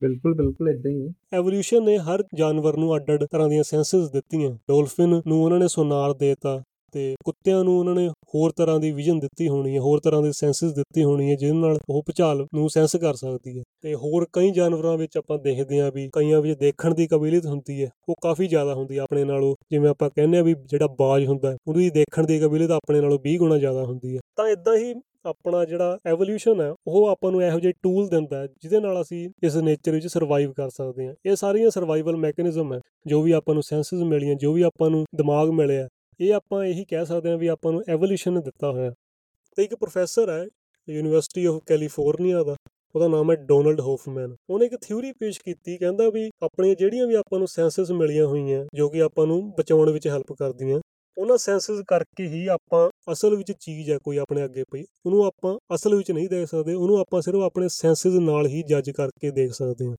[0.00, 4.50] ਬਿਲਕੁਲ ਬਿਲਕੁਲ ਇਦਾਂ ਹੀ ਹੈ। ਐਵੋਲੂਸ਼ਨ ਨੇ ਹਰ ਜਾਨਵਰ ਨੂੰ ਅੱਡ-ਅੱਡ ਤਰ੍ਹਾਂ ਦੀਆਂ ਸੈਂਸਸ ਦਿੱਤੀਆਂ।
[4.50, 6.62] ਡੋਲਫਿਨ ਨੂੰ ਉਹਨਾਂ ਨੇ ਸੋਨਾਰ ਦੇਤਾ।
[6.94, 10.32] ਤੇ ਕੁੱਤਿਆਂ ਨੂੰ ਉਹਨਾਂ ਨੇ ਹੋਰ ਤਰ੍ਹਾਂ ਦੀ ਵਿਜ਼ਨ ਦਿੱਤੀ ਹੋਣੀ ਹੈ, ਹੋਰ ਤਰ੍ਹਾਂ ਦੇ
[10.32, 14.26] ਸੈਂਸਸ ਦਿੱਤੀ ਹੋਣੀ ਹੈ, ਜਿਹਦੇ ਨਾਲ ਉਹ ਭੁਚਾਲ ਨੂੰ ਸੈਂਸ ਕਰ ਸਕਦੀ ਹੈ। ਤੇ ਹੋਰ
[14.32, 18.14] ਕਈ ਜਾਨਵਰਾਂ ਵਿੱਚ ਆਪਾਂ ਦੇਖਦੇ ਹਾਂ ਵੀ ਕਈਆਂ ਵਿੱਚ ਦੇਖਣ ਦੀ ਕਾਬਲੀਅਤ ਹੁੰਦੀ ਹੈ, ਉਹ
[18.22, 21.90] ਕਾਫੀ ਜ਼ਿਆਦਾ ਹੁੰਦੀ ਹੈ ਆਪਣੇ ਨਾਲੋਂ। ਜਿਵੇਂ ਆਪਾਂ ਕਹਿੰਦੇ ਆ ਵੀ ਜਿਹੜਾ ਬਾਜ ਹੁੰਦਾ ਉਹਦੀ
[21.90, 24.94] ਦੇਖਣ ਦੀ ਕਾਬਲੀਅਤ ਆਪਣੇ ਨਾਲੋਂ 20 ਗੁਣਾ ਜ਼ਿਆਦਾ ਹੁੰਦੀ ਹੈ। ਤਾਂ ਇਦਾਂ ਹੀ
[25.26, 29.28] ਆਪਣਾ ਜਿਹੜਾ ਐਵੋਲੂਸ਼ਨ ਹੈ, ਉਹ ਆਪਾਂ ਨੂੰ ਇਹੋ ਜਿਹੇ ਟੂਲ ਦਿੰਦਾ ਹੈ, ਜਿਹਦੇ ਨਾਲ ਅਸੀਂ
[29.42, 33.54] ਇਸ ਨੇਚਰ ਵਿੱਚ ਸਰਵਾਈਵ ਕਰ ਸਕਦੇ ਹਾਂ। ਇਹ ਸਾਰੀਆਂ ਸਰਵਾਈਵਲ ਮੈਕੈਨਿਜ਼ਮ ਹੈ, ਜੋ ਵੀ ਆਪਾਂ
[33.54, 35.88] ਨੂੰ ਸੈਂਸਸ ਮਿਲੀਆਂ, ਜੋ ਵੀ ਆਪਾਂ ਨੂੰ ਦਿਮਾਗ ਮਿਲਿਆ
[36.20, 38.92] ਇਹ ਆਪਾਂ ਇਹੀ ਕਹਿ ਸਕਦੇ ਹਾਂ ਵੀ ਆਪਾਂ ਨੂੰ ਐਵੋਲੂਸ਼ਨ ਨੇ ਦਿੱਤਾ ਹੋਇਆ।
[39.58, 40.44] ਤੇ ਇੱਕ ਪ੍ਰੋਫੈਸਰ ਹੈ
[40.88, 42.56] ਯੂਨੀਵਰਸਿਟੀ ਆਫ ਕੈਲੀਫੋਰਨੀਆ ਦਾ,
[42.94, 47.14] ਉਹਦਾ ਨਾਮ ਹੈ ਡੋਨਲਡ ਹੋਫਮੈਨ ਉਹਨੇ ਇੱਕ ਥਿਊਰੀ ਪੇਸ਼ ਕੀਤੀ, ਕਹਿੰਦਾ ਵੀ ਆਪਣੀਆਂ ਜਿਹੜੀਆਂ ਵੀ
[47.14, 50.80] ਆਪਾਂ ਨੂੰ ਸੈਂਸਸ ਮਿਲੀਆਂ ਹੋਈਆਂ, ਜੋ ਕਿ ਆਪਾਂ ਨੂੰ ਬਚਾਉਣ ਵਿੱਚ ਹੈਲਪ ਕਰਦੀਆਂ,
[51.16, 55.58] ਉਹਨਾਂ ਸੈਂਸਸ ਕਰਕੇ ਹੀ ਆਪਾਂ ਅਸਲ ਵਿੱਚ ਚੀਜ਼ ਹੈ ਕੋਈ ਆਪਣੇ ਅੱਗੇ ਪਈ। ਉਹਨੂੰ ਆਪਾਂ
[55.74, 59.52] ਅਸਲ ਵਿੱਚ ਨਹੀਂ ਦੇਖ ਸਕਦੇ, ਉਹਨੂੰ ਆਪਾਂ ਸਿਰਫ ਆਪਣੇ ਸੈਂਸਸ ਨਾਲ ਹੀ ਜੱਜ ਕਰਕੇ ਦੇਖ
[59.52, 59.96] ਸਕਦੇ ਹਾਂ।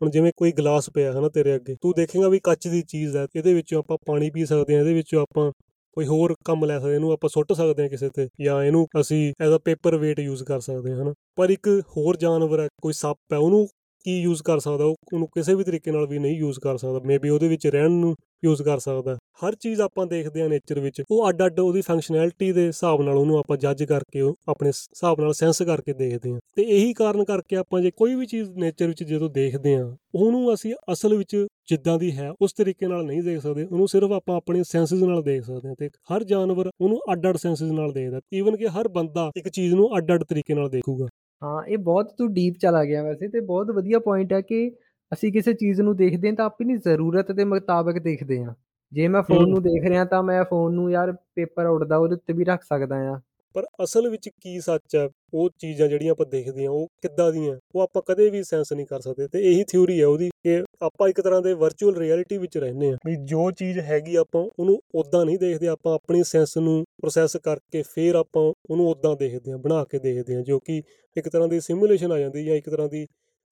[0.00, 3.16] ਹੁਣ ਜਿਵੇਂ ਕੋਈ ਗਲਾਸ ਪਿਆ ਹੈ ਨਾ ਤੇਰੇ ਅੱਗੇ, ਤੂੰ ਦੇਖੇਗਾ ਵੀ ਕੱਚ ਦੀ ਚੀਜ਼
[3.16, 5.50] ਹੈ, ਇਹਦੇ ਵਿੱਚੋਂ ਆਪਾਂ ਪਾਣੀ ਪੀ ਸਕਦੇ ਹਾਂ, ਇਹਦੇ ਵਿੱਚੋਂ ਆਪਾਂ
[5.96, 9.32] ਕੋਈ ਹੋਰ ਕੰਮ ਲੈ ਸਕਦੇ ਇਹਨੂੰ ਆਪਾਂ ਸੁੱਟ ਸਕਦੇ ਹਾਂ ਕਿਸੇ ਤੇ, ਜਾਂ ਇਹਨੂੰ ਅਸੀਂ
[9.40, 12.92] as a paper weight use ਕਰ ਸਕਦੇ ਹਾਂ ਹਨਾ। ਪਰ ਇੱਕ ਹੋਰ ਜਾਨਵਰ ਹੈ, ਕੋਈ
[12.92, 13.66] ਸੱਪ ਹੈ, ਉਹਨੂੰ
[14.06, 17.00] ਕੀ ਯੂਜ਼ ਕਰ ਸਕਦਾ, ਉਹ ਉਹਨੂੰ ਕਿਸੇ ਵੀ ਤਰੀਕੇ ਨਾਲ ਵੀ ਨਹੀਂ ਯੂਜ਼ ਕਰ ਸਕਦਾ।
[17.06, 18.14] ਮੇਬੀ ਉਹਦੇ ਵਿੱਚ ਰਹਿਣ ਨੂੰ
[18.44, 22.50] ਯੂਜ਼ ਕਰ ਸਕਦਾ। ਹਰ ਚੀਜ਼ ਆਪਾਂ ਦੇਖਦੇ ਆ ਨੇਚਰ ਵਿੱਚ। ਉਹ ਅੱਡ ਅੱਡ ਉਹਦੀ ਫੰਕਸ਼ਨੈਲਿਟੀ
[22.52, 26.62] ਦੇ ਹਿਸਾਬ ਨਾਲ ਉਹਨੂੰ ਆਪਾਂ ਜੱਜ ਕਰਕੇ ਆਪਣੇ ਹਿਸਾਬ ਨਾਲ ਸੈਂਸ ਕਰਕੇ ਦੇਖਦੇ ਆ ਤੇ
[26.62, 30.74] ਇਹੀ ਕਾਰਨ ਕਰਕੇ ਆਪਾਂ ਜੇ ਕੋਈ ਵੀ ਚੀਜ਼ ਨੇਚਰ ਵਿੱਚ ਜਦੋਂ ਦੇਖਦੇ ਆ ਉਹਨੂੰ ਅਸੀਂ
[30.92, 31.36] ਅਸਲ ਵਿੱਚ
[31.68, 35.22] ਜਿੱਦਾਂ ਦੀ ਹੈ, ਉਸ ਤਰੀਕੇ ਨਾਲ ਨਹੀਂ ਦੇਖ ਸਕਦੇ। ਉਹਨੂੰ ਸਿਰਫ ਆਪਾਂ ਆਪਣੇ ਸੈਂਸਸ ਨਾਲ
[35.22, 38.88] ਦੇਖ ਸਕਦੇ ਆ ਤੇ ਹਰ ਜਾਨਵਰ ਉਹਨੂੰ ਅੱਡ ਅੱਡ ਸੈਂਸਸ ਨਾਲ ਦੇਖਦਾ। ਈਵਨ ਕਿ ਹਰ
[38.88, 41.06] ਬੰਦਾ ਇੱਕ ਚੀਜ਼ ਨੂੰ ਅੱਡ ਅੱਡ ਤਰੀਕੇ ਨਾਲ ਦੇਖੂਗਾ।
[41.42, 44.70] ਹਾਂ ਇਹ ਬਹੁਤ ਤੂੰ ਡੀਪ ਚਲਾ ਗਿਆ ਵੈਸੇ ਤੇ ਬਹੁਤ ਵਧੀਆ ਪੁਆਇੰਟ ਹੈ ਕਿ
[45.12, 48.54] ਅਸੀਂ ਕਿਸੇ ਚੀਜ਼ ਨੂੰ ਦੇਖਦੇ ਹਾਂ ਤਾਂ ਆਪਣੀ ਜ਼ਰੂਰਤ ਦੇ ਮੁਤਾਬਕ ਦੇਖਦੇ ਹਾਂ।
[48.92, 52.32] ਜੇ ਮੈਂ ਫੋਨ ਨੂੰ ਦੇਖ ਰਿਹਾ ਤਾਂ ਮੈਂ ਫੋਨ ਨੂੰ ਯਾਰ ਪੇਪਰ ਉੱਡਦਾ ਉਹਦੇ ਉੱਤੇ
[52.32, 53.20] ਵੀ ਰੱਖ ਸਕਦਾ ਆ
[53.56, 57.58] ਪਰ ਅਸਲ ਵਿੱਚ ਕੀ ਸੱਚ ਹੈ, ਉਹ ਚੀਜ਼ਾਂ ਜਿਹੜੀਆਂ ਆਪਾਂ ਦੇਖਦੇ ਹਾਂ, ਉਹ ਕਿੱਦਾਂ ਦੀਆਂ,
[57.74, 61.08] ਉਹ ਆਪਾਂ ਕਦੇ ਵੀ ਸੈਂਸ ਨਹੀਂ ਕਰ ਸਕਦੇ ਤੇ ਇਹੀ ਥਿਊਰੀ ਹੈ ਉਹਦੀ ਕਿ ਆਪਾਂ
[61.08, 65.24] ਇੱਕ ਤਰ੍ਹਾਂ ਦੇ ਵਰਚੁਅਲ ਰਿਐਲਿਟੀ ਵਿੱਚ ਰਹਿੰਦੇ ਹਾਂ ਵੀ ਜੋ ਚੀਜ਼ ਹੈਗੀ ਆਪਾਂ ਉਹਨੂੰ ਉਦਾਂ
[65.24, 69.84] ਨਹੀਂ ਦੇਖਦੇ, ਆਪਾਂ ਆਪਣੀ ਸੈਂਸ ਨੂੰ ਪ੍ਰੋਸੈਸ ਕਰਕੇ ਫਿਰ ਆਪਾਂ ਉਹਨੂੰ ਉਦਾਂ ਦੇਖਦੇ ਹਾਂ, ਬਣਾ
[69.84, 70.82] ਕੇ ਦੇਖਦੇ ਹਾਂ, ਜੋ ਕਿ
[71.16, 73.06] ਇੱਕ ਤਰ੍ਹਾਂ ਦੀ ਸਿਮੂਲੇਸ਼ਨ ਆ ਜਾਂਦੀ ਹੈ ਇੱਕ ਤਰ੍ਹਾਂ ਦੀ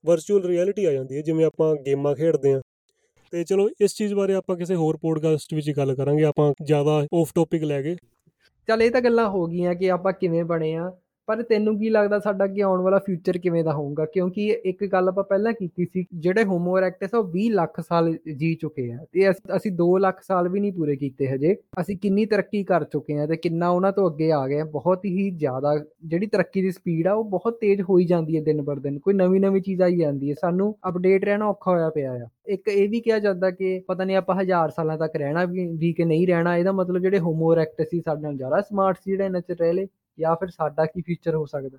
[0.05, 2.61] ਵਰਚੁਅਲ ਰਿਐਲਿਟੀ ਆ ਜਾਂਦੀ ਹੈ, ਜਿਵੇਂ ਆਪਾਂ ਗੇਮਾਂ ਖੇਡਦੇ ਹਾਂ।
[3.31, 7.31] ਤੇ ਚਲੋ ਇਸ ਚੀਜ਼ ਬਾਰੇ ਆਪਾਂ ਕਿਸੇ ਹੋਰ ਪੋਡਕਾਸਟ ਵਿੱਚ ਗੱਲ ਕਰਾਂਗੇ, ਆਪਾਂ ਜ਼ਿਆਦਾ ਆਫ
[7.35, 7.95] ਟੌਪਿਕ ਲੈ ਕੇ।
[8.67, 10.91] ਚੱਲ ਇਹ ਤਾਂ ਗੱਲਾਂ ਹੋ ਗਈਆਂ ਕਿ ਆਪਾਂ ਕਿਵੇਂ ਬਣੇ ਆ।
[11.27, 14.05] ਪਰ ਤੈਨੂੰ ਕੀ ਲੱਗਦਾ ਸਾਡਾ ਅੱਗੇ ਆਉਣ ਵਾਲਾ ਫਿਊਚਰ ਕਿਵੇਂ ਦਾ ਹੋਊਗਾ?
[14.05, 18.11] ਕਿਉਂਕਿ ਇੱਕ ਗੱਲ ਆਪਾਂ ਪਹਿਲਾਂ ਕੀਤੀ ਸੀ, ਜਿਹੜੇ ਹੋਮੋ ਇਰੈਕਟਸ ਆ, ਉਹ 20 ਲੱਖ ਸਾਲ
[18.37, 22.25] ਜੀ ਚੁੱਕੇ ਆ ਤੇ ਅਸੀਂ 2 ਲੱਖ ਸਾਲ ਵੀ ਨਹੀਂ ਪੂਰੇ ਕੀਤੇ ਹਜੇ। ਅਸੀਂ ਕਿੰਨੀ
[22.25, 25.73] ਤਰੱਕੀ ਕਰ ਚੁੱਕੇ ਆ ਤੇ ਕਿੰਨਾ ਉਹਨਾਂ ਤੋਂ ਅੱਗੇ ਆ ਗਏ ਆ, ਬਹੁਤ ਹੀ ਜ਼ਿਆਦਾ,
[26.05, 29.13] ਜਿਹੜੀ ਤਰੱਕੀ ਦੀ ਸਪੀਡ ਆ, ਉਹ ਬਹੁਤ ਤੇਜ਼ ਹੋਈ ਜਾਂਦੀ ਹੈ ਦਿਨ ਬਰ ਦਿਨ। ਕੋਈ
[29.13, 32.87] ਨਵੀਂ ਨਵੀਂ ਚੀਜ਼ ਆਈ ਜਾਂਦੀ ਹੈ। ਸਾਨੂੰ ਅਪਡੇਟ ਰਹਿਣਾ ਔਖਾ ਹੋਇਆ ਪਿਆ ਆ। ਇੱਕ ਇਹ
[32.89, 36.55] ਵੀ ਕਿਹਾ ਜਾਂਦਾ ਕਿ ਪਤਾ ਨਹੀਂ ਆਪਾਂ ਹਜ਼ਾਰ ਸਾਲਾਂ ਤੱਕ ਰਹਿਣਾ ਵੀ ਕਿ ਨਹੀਂ ਰਹਿਣਾ,
[36.57, 39.87] ਇਹਦਾ ਮਤਲਬ ਜਿਹੜੇ ਹੋਮੋ ਇਰੈਕਟਸ ਸੀ, ਸਾਡੇ ਨਾਲ ਜ਼ਿਆਦਾ ਸਮਾਰਟ ਸੀ, ਜਿਹੜੇ ਨੈਚੁਰਲੀ
[40.19, 41.77] ਜਾਂ ਫਿਰ ਸਾਡਾ ਕੀ ਫਿਊਚਰ ਹੋ ਸਕਦਾ?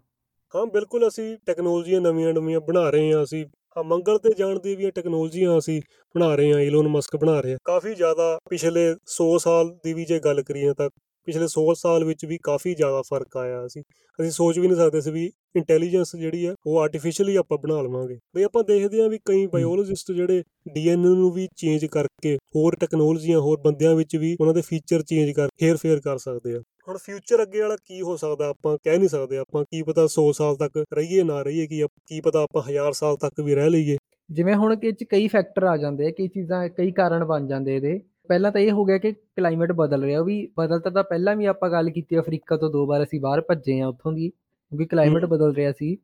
[0.54, 3.46] ਹਾਂ ਬਿਲਕੁਲ ਅਸੀਂ ਟੈਕਨੋਲੋਜੀਆਂ ਨਵੀਆਂ ਨਵੀਆਂ ਬਣਾ ਰਹੇ ਹਾਂ ਅਸੀਂ।
[3.76, 5.80] ਹਾਂ ਮੰਗਲ ਤੇ ਜਾਣ ਦੀ ਵੀ ਟੈਕਨੋਲੋਜੀਆਂ ਅਸੀਂ
[6.14, 10.18] ਬਣਾ ਰਹੇ ਹਾਂ ਇਲੋਨ ਮਸਕ ਬਣਾ ਰਿਹਾ। ਕਾਫੀ ਜ਼ਿਆਦਾ ਪਿਛਲੇ 100 ਸਾਲ ਦੀ ਵੀ ਜੇ
[10.18, 10.90] ਗੱਲ ਕਰੀਏ ਤਾਂ
[11.28, 13.80] ਪਿਛਲੇ 100 ਸਾਲ ਵਿੱਚ ਵੀ ਕਾਫੀ ਜ਼ਿਆਦਾ ਫ਼ਰਕ ਆਇਆ ਸੀ।
[14.18, 18.18] ਅਸੀਂ ਸੋਚ ਵੀ ਨਹੀਂ ਸਕਦੇ ਸੀ ਵੀ ਇੰਟੈਲੀਜੈਂਸ ਜਿਹੜੀ ਹੈ ਉਹ ਆਰਟੀਫੀਸ਼ੀਅਲੀ ਆਪਾਂ ਬਣਾ ਲਵਾਂਗੇ।
[18.34, 20.42] ਬਈ ਆਪਾਂ ਦੇਖਦੇ ਹਾਂ ਵੀ ਕਈ ਬਾਇਓਲੋਜਿਸਟ ਜਿਹੜੇ
[20.74, 25.30] ਡੀਐਨਏ ਨੂੰ ਵੀ ਚੇਂਜ ਕਰਕੇ ਹੋਰ ਟੈਕਨੋਲੋਜੀਆਂ ਹੋਰ ਬੰਦਿਆਂ ਵਿੱਚ ਵੀ ਉਹਨਾਂ ਦੇ ਫੀਚਰ ਚੇਂਜ
[25.30, 28.98] ਕਰ ਫੇਰ ਫੇਰ ਕਰ ਸਕਦੇ ਆ। ਹੁਣ ਫਿਊਚਰ ਅੱਗੇ ਵਾਲਾ ਕੀ ਹੋ ਸਕਦਾ ਆਪਾਂ ਕਹਿ
[28.98, 32.62] ਨਹੀਂ ਸਕਦੇ। ਆਪਾਂ ਕੀ ਪਤਾ 100 ਸਾਲ ਤੱਕ ਰਹੀਏ ਨਾ ਰਹੀਏ ਕੀ ਕੀ ਪਤਾ ਆਪਾਂ
[32.62, 33.96] 1000 ਸਾਲ ਤੱਕ ਵੀ ਰਹਿ ਲਈਏ।
[34.30, 37.76] ਜਿਵੇਂ ਹੁਣ ਕਿ ਚ ਕਈ ਫੈਕਟਰ ਆ ਜਾਂਦੇ ਆ ਕਈ ਚੀਜ਼ਾਂ ਕਈ ਕਾਰਨ ਬਣ ਜਾਂਦੇ
[37.76, 37.98] ਇਹਦੇ।
[38.28, 41.44] ਪਹਿਲਾਂ ਤਾਂ ਇਹ ਹੋ ਗਿਆ ਕਿ ਕਲਾਈਮੇਟ ਬਦਲ ਰਿਹਾ ਉਹ ਵੀ ਬਦਲਤਾ ਤਾਂ ਪਹਿਲਾਂ ਵੀ
[41.44, 45.24] ਆਪਾਂ ਗੱਲ ਕੀਤੀ ਅਫਰੀਕਾ ਤੋਂ ਦੋ ਵਾਰ ਅਸੀਂ ਬਾਹਰ ਭੱਜੇ ਆ ਉੱਥੋਂ ਦੀ ਕਿਉਂਕਿ ਕਲਾਈਮੇਟ
[45.24, 45.96] ਬਦਲ ਰਿਹਾ ਸੀ।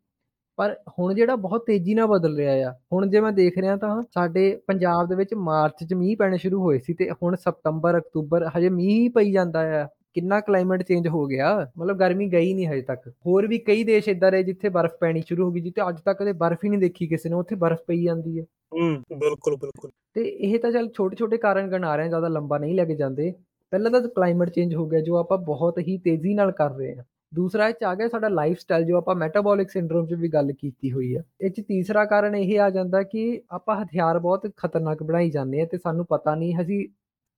[0.59, 4.03] ਪਰ ਹੁਣ ਜਿਹੜਾ ਬਹੁਤ ਤੇਜ਼ੀ ਨਾਲ ਬਦਲ ਰਿਹਾ ਆ ਹੁਣ ਜੇ ਮੈਂ ਦੇਖ ਰਿਹਾ ਤਾਂ
[4.15, 8.49] ਸਾਡੇ ਪੰਜਾਬ ਦੇ ਵਿੱਚ ਮਾਰਚ 'ਚ ਮੀਂਹ ਪੈਣੇ ਸ਼ੁਰੂ ਹੋਏ ਸੀ ਤੇ ਹੁਣ ਸਤੰਬਰ ਅਕਤੂਬਰ
[8.59, 12.83] ਹਜੇ ਮੀਂਹ ਪਈ ਜਾਂਦਾ ਆ। ਕਿੰਨਾ ਕਲਾਈਮੇਟ ਚੇਂਜ ਹੋ ਗਿਆ। ਮਤਲਬ ਗਰਮੀ ਗਈ ਨਹੀਂ ਹਜੇ
[12.83, 16.01] ਤੱਕ। ਹੋਰ ਵੀ ਕਈ ਦੇਸ਼ ਇਦਾਂ ਰਹੇ ਜਿੱਥੇ ਬਰਫ਼ ਪੈਣੀ ਸ਼ੁਰੂ ਹੋ ਗਈ ਜਿੱਥੇ ਅੱਜ
[16.01, 19.57] ਤੱਕ ਕਦੇ ਬਰਫ਼ ਹੀ ਨਹੀਂ ਦੇਖੀ ਕਿਸੇ ਨੇ ਉੱਥੇ ਬਰਫ਼ ਪਈ ਜਾਂਦੀ ਹੈ। ਹੂੰ ਬਿਲਕੁਲ
[19.57, 22.95] ਬਿਲਕੁਲ। ਤੇ ਇਹ ਤਾਂ ਚਲ ਛੋਟੇ ਛੋਟੇ ਕਾਰਨ ਗਣਾ ਰਹੇ ਜ਼ਿਆਦਾ ਲੰਬਾ ਨਹੀਂ ਲੈ ਕੇ
[22.95, 23.33] ਜਾਂਦੇ।
[23.71, 27.05] ਪਹਿਲਾਂ ਤਾਂ ਕਲਾਈਮੇਟ ਚੇਂਜ ਹੋ ਗਿਆ ਜੋ ਆਪਾਂ ਬਹੁਤ ਹੀ ਤੇਜ਼ੀ ਨਾਲ ਕਰ ਰਹੇ ਹਾਂ।
[27.35, 30.53] ਦੂਸਰਾ ਇਹ ਚ ਆ ਗਿਆ ਸਾਡਾ ਲਾਈਫ ਸਟਾਈਲ ਜੋ ਆਪਾਂ ਮੈਟਾਬੋਲਿਕ ਸਿੰਡਰੋਮ 'ਚ ਵੀ ਗੱਲ
[30.53, 35.03] ਕੀਤੀ ਹੋਈ ਹੈ ਇਹ ਚ ਤੀਸਰਾ ਕਾਰਨ ਇਹ ਆ ਜਾਂਦਾ ਕਿ ਆਪਾਂ ਹਥਿਆਰ ਬਹੁਤ ਖਤਰਨਾਕ
[35.03, 36.89] ਬਣਾਈ ਜਾਂਦੇ ਆ ਤੇ ਸਾਨੂੰ ਪਤਾ ਨਹੀਂ ਅਸੀਂ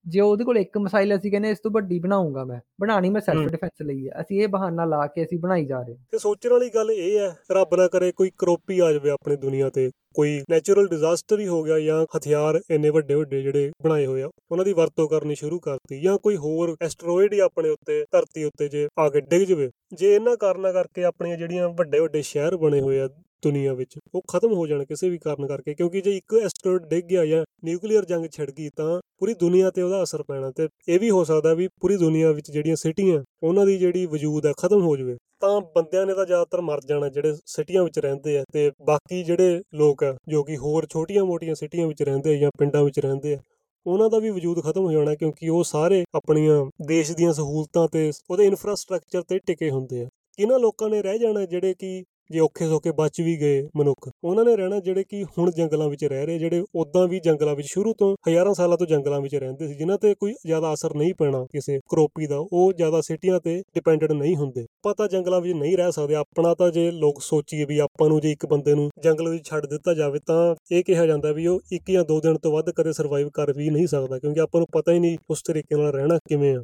[0.06, 3.51] ਜੇ ਉਹਦੇ ਕੋਲ ਇੱਕ ਮਿਸਾਈਲ ਅਸੀਂ ਕਹਿੰਦੇ ਇਸ ਤੋਂ ਵੱਡੀ ਬਣਾਉਂਗਾ ਮੈਂ। ਬਣਾਣੀ ਮੈਂ ਸੈਲਫ
[3.51, 6.68] ਡਿਫੈਂਸ ਲਈ ਹੈ। ਅਸੀਂ ਇਹ ਬਹਾਨਾ ਲਾ ਕੇ ਅਸੀਂ ਬਣਾਈ ਜਾ ਰਹੇ ਤੇ ਸੋਚਣ ਵਾਲੀ
[6.74, 10.89] ਗੱਲ ਇਹ ਹੈ ਰੱਬ ਨਾ ਕਰੇ ਕੋਈ ਕਰੋਪੀ ਆ ਜਾਵੇ ਆਪਣੀ ਦੁਨੀਆ ਤੇ। ਕੋਈ ਨੈਚੁਰਲ
[10.89, 14.72] ਡਿਜ਼ਾਸਟਰ ਹੀ ਹੋ ਗਿਆ ਜਾਂ ਹਥਿਆਰ ਇੰਨੇ ਵੱਡੇ ਵੱਡੇ ਜਿਹੜੇ ਬਣਾਏ ਹੋਏ ਆ ਉਹਨਾਂ ਦੀ
[14.72, 19.09] ਵਰਤੋਂ ਕਰਨੀ ਸ਼ੁਰੂ ਕਰਤੀ। ਜਾਂ ਕੋਈ ਹੋਰ ਐਸਟਰੋਇਡ ਹੀ ਆਪਣੇ ਉੱਤੇ ਧਰਤੀ ਉੱਤੇ ਜੇ ਆ
[19.09, 23.09] ਕੇ ਡਿੱਗ ਜਵੇ। ਜੇ ਇਹਨਾਂ ਕਾਰਨਾਂ ਕਰਕੇ ਆਪਣੀਆਂ ਜਿਹੜੀਆਂ ਵੱਡੇ ਵੱਡੇ ਸ਼ਹਿਰ ਬਣੇ ਹੋਏ ਆ
[23.45, 27.05] ਦੁਨੀਆ ਵਿੱਚ, ਉਹ ਖਤਮ ਹੋ ਜਾਣ ਕਿਸੇ ਵੀ ਕਾਰਨ ਕਰਕੇ, ਕਿਉਂਕਿ ਜੇ ਇੱਕ ਐਸਟਰੋਇਡ ਡਿੱਗ
[27.05, 31.01] ਗਿਆ ਜਾਂ ਨਿਊਕਲੀਅਰ ਜੰਗ ਛਿੜ ਗਈ ਤਾਂ ਪੂਰੀ ਦੁਨੀਆ ਤੇ ਉਹਦਾ ਅਸਰ ਪੈਣਾ ਤੇ ਇਹ
[31.01, 34.83] ਵੀ ਹੋ ਸਕਦਾ ਵੀ ਪੂਰੀ ਦੁਨੀਆ ਵਿੱਚ ਜਿਹੜੀਆਂ ਸਿਟੀਆਂ, ਉਹਨਾਂ ਦੀ ਜਿਹੜੀ ਵਜੂਦ ਹੈ ਖਤਮ
[34.83, 38.71] ਹੋ ਜਾਵੇ। ਤਾਂ ਬੰਦਿਆਂ ਨੇ ਤਾਂ ਜ਼ਿਆਦਾਤਰ ਮਰ ਜਾਣਾ ਜਿਹੜੇ ਸਿਟੀਆਂ ਵਿੱਚ ਰਹਿੰਦੇ ਆ ਤੇ
[38.87, 43.01] ਬਾਕੀ ਜਿਹੜੇ ਲੋਕ ਆ, ਜੋ ਕਿ ਹੋਰ ਛੋਟੀਆਂ-ਮੋਟੀਆਂ ਸਿਟੀਆਂ ਵਿੱਚ ਰਹਿੰਦੇ ਆ ਜਾਂ ਪਿੰਡਾਂ ਵਿੱਚ
[43.01, 43.39] ਰਹਿੰਦੇ ਆ,
[43.87, 48.11] ਉਹਨਾਂ ਦਾ ਵੀ ਵਜੂਦ ਖਤਮ ਹੋ ਜਾਣਾ ਕਿਉਂਕਿ ਉਹ ਸਾਰੇ ਆਪਣੀਆਂ ਦੇਸ਼ ਦੀਆਂ ਸਹੂਲਤਾਂ ਤੇ
[48.31, 50.09] ਉਹਦੇ ਇਨਫਰਾਸਟ੍ਰਕਚਰ ਤੇ ਟਿਕੇ ਹੁੰਦੇ ਆ।
[50.39, 54.44] ਕਿਹਨਾਂ ਲੋਕਾਂ ਨੇ ਰਹਿ ਜਾਣਾ ਜਿਹੜੇ ਕਿ ਜੇ ਔਖੇ ਸੌਖੇ ਬਚ ਵੀ ਗਏ ਮਨੁੱਖ। ਉਹਨਾਂ
[54.44, 57.92] ਨੇ ਰਹਿਣਾ ਜਿਹੜੇ ਕਿ ਹੁਣ ਜੰਗਲਾਂ ਵਿੱਚ ਰਹਿ ਰਹੇ, ਜਿਹੜੇ ਉਦਾਂ ਵੀ ਜੰਗਲਾਂ ਵਿੱਚ ਸ਼ੁਰੂ
[57.98, 61.44] ਤੋਂ ਹਜ਼ਾਰਾਂ ਸਾਲਾਂ ਤੋਂ ਜੰਗਲਾਂ ਵਿੱਚ ਰਹਿੰਦੇ ਸੀ, ਜਿਨ੍ਹਾਂ ਤੇ ਕੋਈ ਜ਼ਿਆਦਾ ਅਸਰ ਨਹੀਂ ਪੈਣਾ
[61.52, 65.92] ਕਿਸੇ ਕਰੋਪੀ ਦਾ। ਉਹ ਜ਼ਿਆਦਾ ਸਿਟੀਆਂ ਤੇ ਡਿਪੈਂਡੈਂਟ ਨਹੀਂ ਹੁੰਦੇ। ਪਤਾ ਜੰਗਲਾਂ ਵਿੱਚ ਨਹੀਂ ਰਹਿ
[65.92, 69.48] ਸਕਦੇ। ਆਪਣਾ ਤਾਂ ਜੇ ਲੋਕ ਸੋਚੀਏ ਵੀ ਆਪਾਂ ਨੂੰ ਜੇ ਇੱਕ ਬੰਦੇ ਨੂੰ ਜੰਗਲ ਵਿੱਚ
[69.48, 72.70] ਛੱਡ ਦਿੱਤਾ ਜਾਵੇ, ਤਾਂ ਇਹ ਕਿਹਾ ਜਾਂਦਾ ਵੀ ਉਹ ਇੱਕ ਜਾਂ ਦੋ ਦਿਨ ਤੋਂ ਵੱਧ
[72.70, 75.92] ਕਦੇ ਸਰਵਾਈਵ ਕਰ ਵੀ ਨਹੀਂ ਸਕਦਾ, ਕਿਉਂਕਿ ਆਪਾਂ ਨੂੰ ਪਤਾ ਹੀ ਨਹੀਂ ਉਸ ਤਰੀਕੇ ਨਾਲ
[75.92, 76.62] ਰਹਿਣਾ ਕਿਵੇਂ ਆ।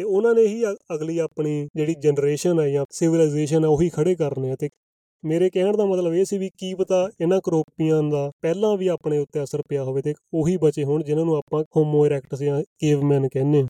[0.00, 0.64] ਤੇ ਉਹਨਾਂ ਨੇ ਹੀ
[0.94, 4.68] ਅਗਲੀ ਆਪਣੀ ਜਿਹੜੀ ਜਨਰੇਸ਼ਨ ਹੈ ਜਾਂ ਸਿਵਲਾਈਜੇਸ਼ਨ ਹੈ ਉਹੀ ਖੜੇ ਕਰਨੇ ਆ। ਤੇ
[5.24, 9.18] ਮੇਰੇ ਕਹਿਣ ਦਾ ਮਤਲਬ ਇਹ ਸੀ ਵੀ ਕੀ ਪਤਾ ਇਹਨਾਂ ਕਰੋਪੀਆਂ ਦਾ ਪਹਿਲਾਂ ਵੀ ਆਪਣੇ
[9.18, 13.28] ਉੱਤੇ ਅਸਰ ਪਿਆ ਹੋਵੇ ਤੇ ਉਹੀ ਬਚੇ ਹੋਣ, ਜਿਨ੍ਹਾਂ ਨੂੰ ਆਪਾਂ ਹੋਮੋ ਇਰੈਕਟਸ ਜਾਂ ਕੇਵਮੈਨ
[13.28, 13.66] ਕਹਿੰਦੇ ਆ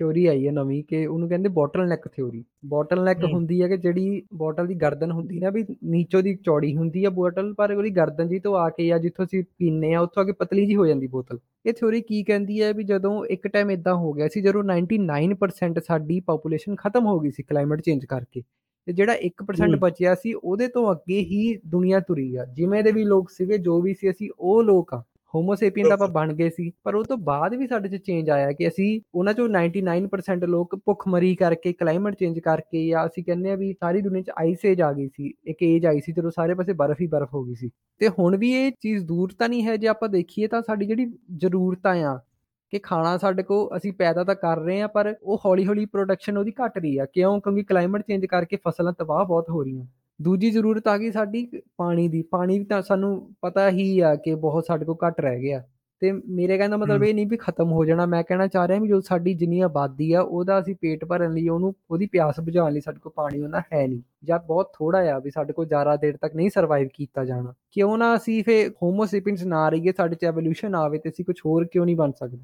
[0.00, 3.76] ਥਿਉਰੀ ਆਈ ਹੈ ਨਵੀਂ ਕਿ ਉਹਨੂੰ ਕਹਿੰਦੇ bottle neck theory bottle neck ਹੁੰਦੀ ਹੈ ਕਿ
[3.76, 7.90] ਜਿਹੜੀ ਬੋਟਲ ਦੀ ਗਰਦਨ ਹੁੰਦੀ ਨਾ ਵੀ ਨੀਚੋਂ ਦੀ ਚੌੜੀ ਹੁੰਦੀ ਹੈ ਬੋਟਲ ਪਰ ਉਹਦੀ
[7.90, 10.76] ਗਰਦਨ ਜੀ ਤੋਂ ਆ ਕੇ ਆ ਜਿੱਥੋਂ ਅਸੀਂ ਪੀਨੇ ਆ ਉੱਥੋਂ ਆ ਕੇ ਪਤਲੀ ਜੀ
[10.76, 14.28] ਹੋ ਜਾਂਦੀ ਬੋਤਲ ਇਹ ਥਿਉਰੀ ਕੀ ਕਹਿੰਦੀ ਹੈ ਵੀ ਜਦੋਂ ਇੱਕ ਟਾਈਮ ਇਦਾਂ ਹੋ ਗਿਆ
[14.28, 18.42] ਸੀ ਜਦੋਂ 99% ਸਾਡੀ ਪੋਪੂਲੇਸ਼ਨ ਖਤਮ ਹੋ ਗਈ ਸੀ ਕਲਾਈਮੇਟ ਚੇਂਜ ਕਰਕੇ
[18.86, 23.04] ਤੇ ਜਿਹੜਾ 1% ਬਚਿਆ ਸੀ ਉਹਦੇ ਤੋਂ ਅੱਗੇ ਹੀ ਦੁਨੀਆ ਤੁਰੀ ਆ। ਜਿਵੇਂ ਦੇ ਵੀ
[23.04, 25.02] ਲੋਕ ਸੀਗੇ ਜੋ ਵੀ ਸੀ ਅਸੀਂ ਉਹ ਲੋਕ ਆ।
[25.34, 28.52] ਹੋਮੋਸੇਪੀਅਨ ਤਾਂ ਆਪਾਂ ਬਣ ਗਏ ਸੀ ਪਰ ਉਹ ਤੋਂ ਬਾਅਦ ਵੀ ਸਾਡੇ 'ਚ ਚੇਂਜ ਆਇਆ
[28.52, 33.56] ਕਿ ਅਸੀਂ ਉਹਨਾਂ 'ਚੋਂ 99% ਲੋਕ ਭੁੱਖਮਰੀ ਕਰਕੇ ਕਲਾਈਮੇਟ ਚੇਂਜ ਕਰਕੇ ਜਾਂ ਅਸੀਂ ਕਹਿੰਦੇ ਆ
[33.56, 36.54] ਵੀ ਸਾਰੀ ਦੁਨੀਆ 'ਚ ਆਈਸ ਏਜ ਆ ਗਈ ਸੀ ਇੱਕ ਏਜ ਆਈ ਸੀ ਜਦੋਂ ਸਾਰੇ
[36.54, 39.66] ਪਾਸੇ ਬਰਫ਼ ਹੀ ਬਰਫ਼ ਹੋ ਗਈ ਸੀ। ਤੇ ਹੁਣ ਵੀ ਇਹ ਚੀਜ਼ ਦੂਰ ਤਾਂ ਨਹੀਂ
[39.66, 42.20] ਹੈ ਜੇ ਆਪਾਂ ਦੇਖੀਏ ਤਾਂ ਸਾਡੀ ਜਿਹੜੀ ਜ਼ਰੂਰਤਾਂ ਆ
[42.70, 46.52] ਕਿ ਖਾਣਾ ਸਾਡੇ ਕੋ ਅਸੀਂ ਪੈਦਾ ਤਾਂ ਕਰ ਰਹੇ ਆ ਪਰ ਉਹ ਹੌਲੀ-ਹੌਲੀ ਪ੍ਰੋਡਕਸ਼ਨ ਉਹਦੀ
[46.66, 47.40] ਘਟ ਰਹੀ ਆ। ਕਿਉਂ?
[47.40, 49.86] ਕਿਉਂਕਿ ਕਲਾਈਮੇਟ ਚੇਂਜ ਕਰਕੇ ਫਸਲਾਂ ਤਬਾਹ ਬਹੁਤ ਹੋ ਰਹੀਆਂ।
[50.22, 54.34] ਦੂਜੀ ਜ਼ਰੂਰਤ ਆ ਗਈ ਸਾਡੀ ਪਾਣੀ ਦੀ ਪਾਣੀ ਵੀ ਤਾਂ ਸਾਨੂੰ ਪਤਾ ਹੀ ਆ ਕਿ
[54.34, 55.62] ਬਹੁਤ ਸਾਡੇ ਕੋ ਘਟ ਰਹਿ ਗਿਆ
[56.00, 58.88] ਤੇ ਮੇਰੇ ਕਹਿੰਦਾ ਮਤਲਬ ਇਹ ਨਹੀਂ ਵੀ ਖਤਮ ਹੋ ਜਾਣਾ ਮੈਂ ਕਹਿਣਾ ਚਾਹ ਰਿਹਾ ਵੀ
[58.88, 62.80] ਜੋ ਸਾਡੀ ਜਿੰਨੀ ਆਬਾਦੀ ਆ ਉਹਦਾ ਅਸੀਂ ਪੇਟ ਭਰਨ ਲਈ ਉਹਨੂੰ ਉਹਦੀ ਪਿਆਸ ਬੁਝਾਉਣ ਲਈ
[62.80, 66.16] ਸਾਡੇ ਕੋਲ ਪਾਣੀ ਉਹਨਾਂ ਹੈ ਨਹੀਂ ਜਾਂ ਬਹੁਤ ਥੋੜਾ ਆ ਵੀ ਸਾਡੇ ਕੋਲ ਜ਼ਿਆਦਾ ਦੇਰ
[66.16, 70.74] ਤੱਕ ਨਹੀਂ ਸਰਵਾਈਵ ਕੀਤਾ ਜਾਣਾ। ਕਿਉਂ ਨਾ ਅਸੀਂ ਫੇ ਹੋਮੋਸੇਪੀਅਨਸ ਨਾ ਰਹੀਏ ਸਾਡੇ ਚ ਐਵੋਲੂਸ਼ਨ
[70.74, 72.38] ਆਵੇ ਤੇ ਅਸੀਂ ਕੁਝ ਹੋਰ ਕਿਉਂ ਨਹੀਂ ਬਣ ਸਕਦੇ?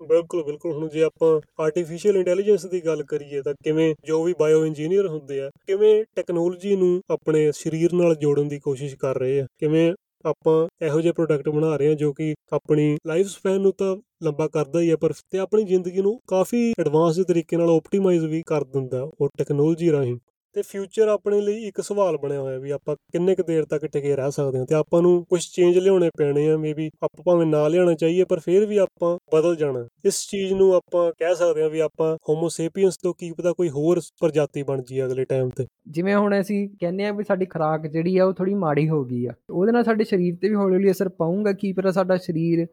[0.00, 4.64] ਬਿਲਕੁਲ ਬਿਲਕੁਲ। ਹੁਣ ਜੇ ਆਪਾਂ ਆਰਟੀਫੀਸ਼ੀਅਲ ਇੰਟੈਲੀਜੈਂਸ ਦੀ ਗੱਲ ਕਰੀਏ ਤਾਂ ਕਿਵੇਂ ਜੋ ਵੀ ਬਾਇਓ
[4.66, 9.46] ਇੰਜੀਨੀਅਰ ਹੁੰਦੇ ਆ, ਕਿਵੇਂ ਟੈਕਨੋਲੋਜੀ ਨੂੰ ਆਪਣੇ ਸਰੀਰ ਨਾਲ ਜੋੜਨ ਦੀ ਕੋਸ਼ਿਸ਼ ਕਰ ਰਹੇ ਆ,
[9.58, 9.92] ਕਿਵੇਂ
[10.24, 14.46] ਆਪਾਂ ਇਹੋ ਜਿਹੇ ਪ੍ਰੋਡਕਟ ਬਣਾ ਰਹੇ ਹਾਂ ਜੋ ਕਿ ਆਪਣੀ ਲਾਈਫ ਸਪੈਨ ਨੂੰ ਤਾਂ ਲੰਬਾ
[14.48, 18.64] ਕਰਦਾ ਹੀ ਹੈ ਪਰ ਤੇ ਆਪਣੀ ਜ਼ਿੰਦਗੀ ਨੂੰ ਕਾਫੀ ਐਡਵਾਂਸ ਤਰੀਕੇ ਨਾਲ ਆਪਟੀਮਾਈਜ਼ ਵੀ ਕਰ
[18.64, 20.16] ਦਿੰਦਾ ਉਹ ਟੈਕਨੋਲੋਜੀ ਰਾਹੀਂ।
[20.54, 24.14] ਤੇ ਫਿਊਚਰ ਆਪਣੇ ਲਈ ਇੱਕ ਸਵਾਲ ਬਣਿਆ ਹੋਇਆ ਵੀ ਆਪਾਂ ਕਿੰਨੇ ਕੁ ਦੇਰ ਤੱਕ ਟਿਕੇ
[24.16, 27.66] ਰਹਿ ਸਕਦੇ ਹਾਂ ਤੇ ਆਪਾਂ ਨੂੰ ਕੁਝ ਚੇਂਜ ਲਿਆਉਣੇ ਪੈਣੇ ਆ ਮੇਬੀ ਆਪਾਂ ਭਾਵੇਂ ਨਾ
[27.68, 31.70] ਲਿਆਉਣਾ ਚਾਹੀਏ, ਪਰ ਫਿਰ ਵੀ ਆਪਾਂ ਬਦਲ ਜਾਣਾ। ਇਸ ਚੀਜ਼ ਨੂੰ ਆਪਾਂ ਕਹਿ ਸਕਦੇ ਹਾਂ
[31.70, 36.16] ਵੀ ਆਪਾਂ ਹੋਮੋਸੇਪੀਅੰਸ ਤੋਂ ਕੀ ਪਤਾ ਕੋਈ ਹੋਰ ਪ੍ਰਜਾਤੀ ਬਣ ਜੀ ਅਗਲੇ ਟਾਈਮ ਤੇ। ਜਿਵੇਂ
[36.16, 39.34] ਹੁਣ ਅਸੀਂ ਕਹਿੰਦੇ ਆ ਵੀ ਸਾਡੀ ਖੁਰਾਕ ਜਿਹੜੀ ਆ ਉਹ ਥੋੜੀ ਮਾੜੀ ਹੋ ਗਈ ਆ,
[39.50, 42.66] ਉਹਦੇ ਨਾਲ ਸਾਡੇ ਸਰੀਰ ਤੇ ਵੀ ਹੌਲੀ ਹੌਲੀ ਅਸਰ ਪਾਊਗਾ, ਕੀ ਪਤਾ ਸਾਡਾ ਸਰੀਰ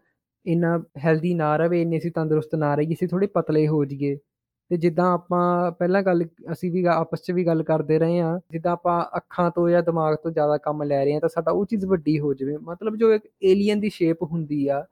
[0.45, 4.17] ਇੰਨਾ ਹੈਲਦੀ ਨਾ ਰਵੇ, ਇੰਨੇ ਅਸੀਂ ਤੰਦਰੁਸਤ ਨਾ ਰਹੀਏ, ਅਸੀਂ ਥੋੜੇ ਪਤਲੇ ਹੋ ਜਾਈਏ।
[4.71, 8.71] ਤੇ ਜਿੱਦਾਂ ਆਪਾਂ ਪਹਿਲਾਂ ਗੱਲ ਅਸੀਂ ਵੀ ਆਪਸ 'ਚ ਵੀ ਗੱਲ ਕਰਦੇ ਰਹੇ ਆ ਜਿੱਦਾਂ
[8.71, 11.85] ਆਪਾਂ ਅੱਖਾਂ ਤੋਂ ਜਾਂ ਦਿਮਾਗ ਤੋਂ ਜ਼ਿਆਦਾ ਕੰਮ ਲੈ ਰਹੇ ਆ ਤਾਂ ਸਾਡਾ ਉਹ ਚੀਜ਼
[11.85, 14.85] ਵੱਡੀ ਹੋ ਜਾਵੇ। ਮਤਲਬ ਜੋ ਇੱਕ ਏਲੀਅਨ ਦੀ ਸ਼ੇਪ ਹੁੰਦੀ ਆ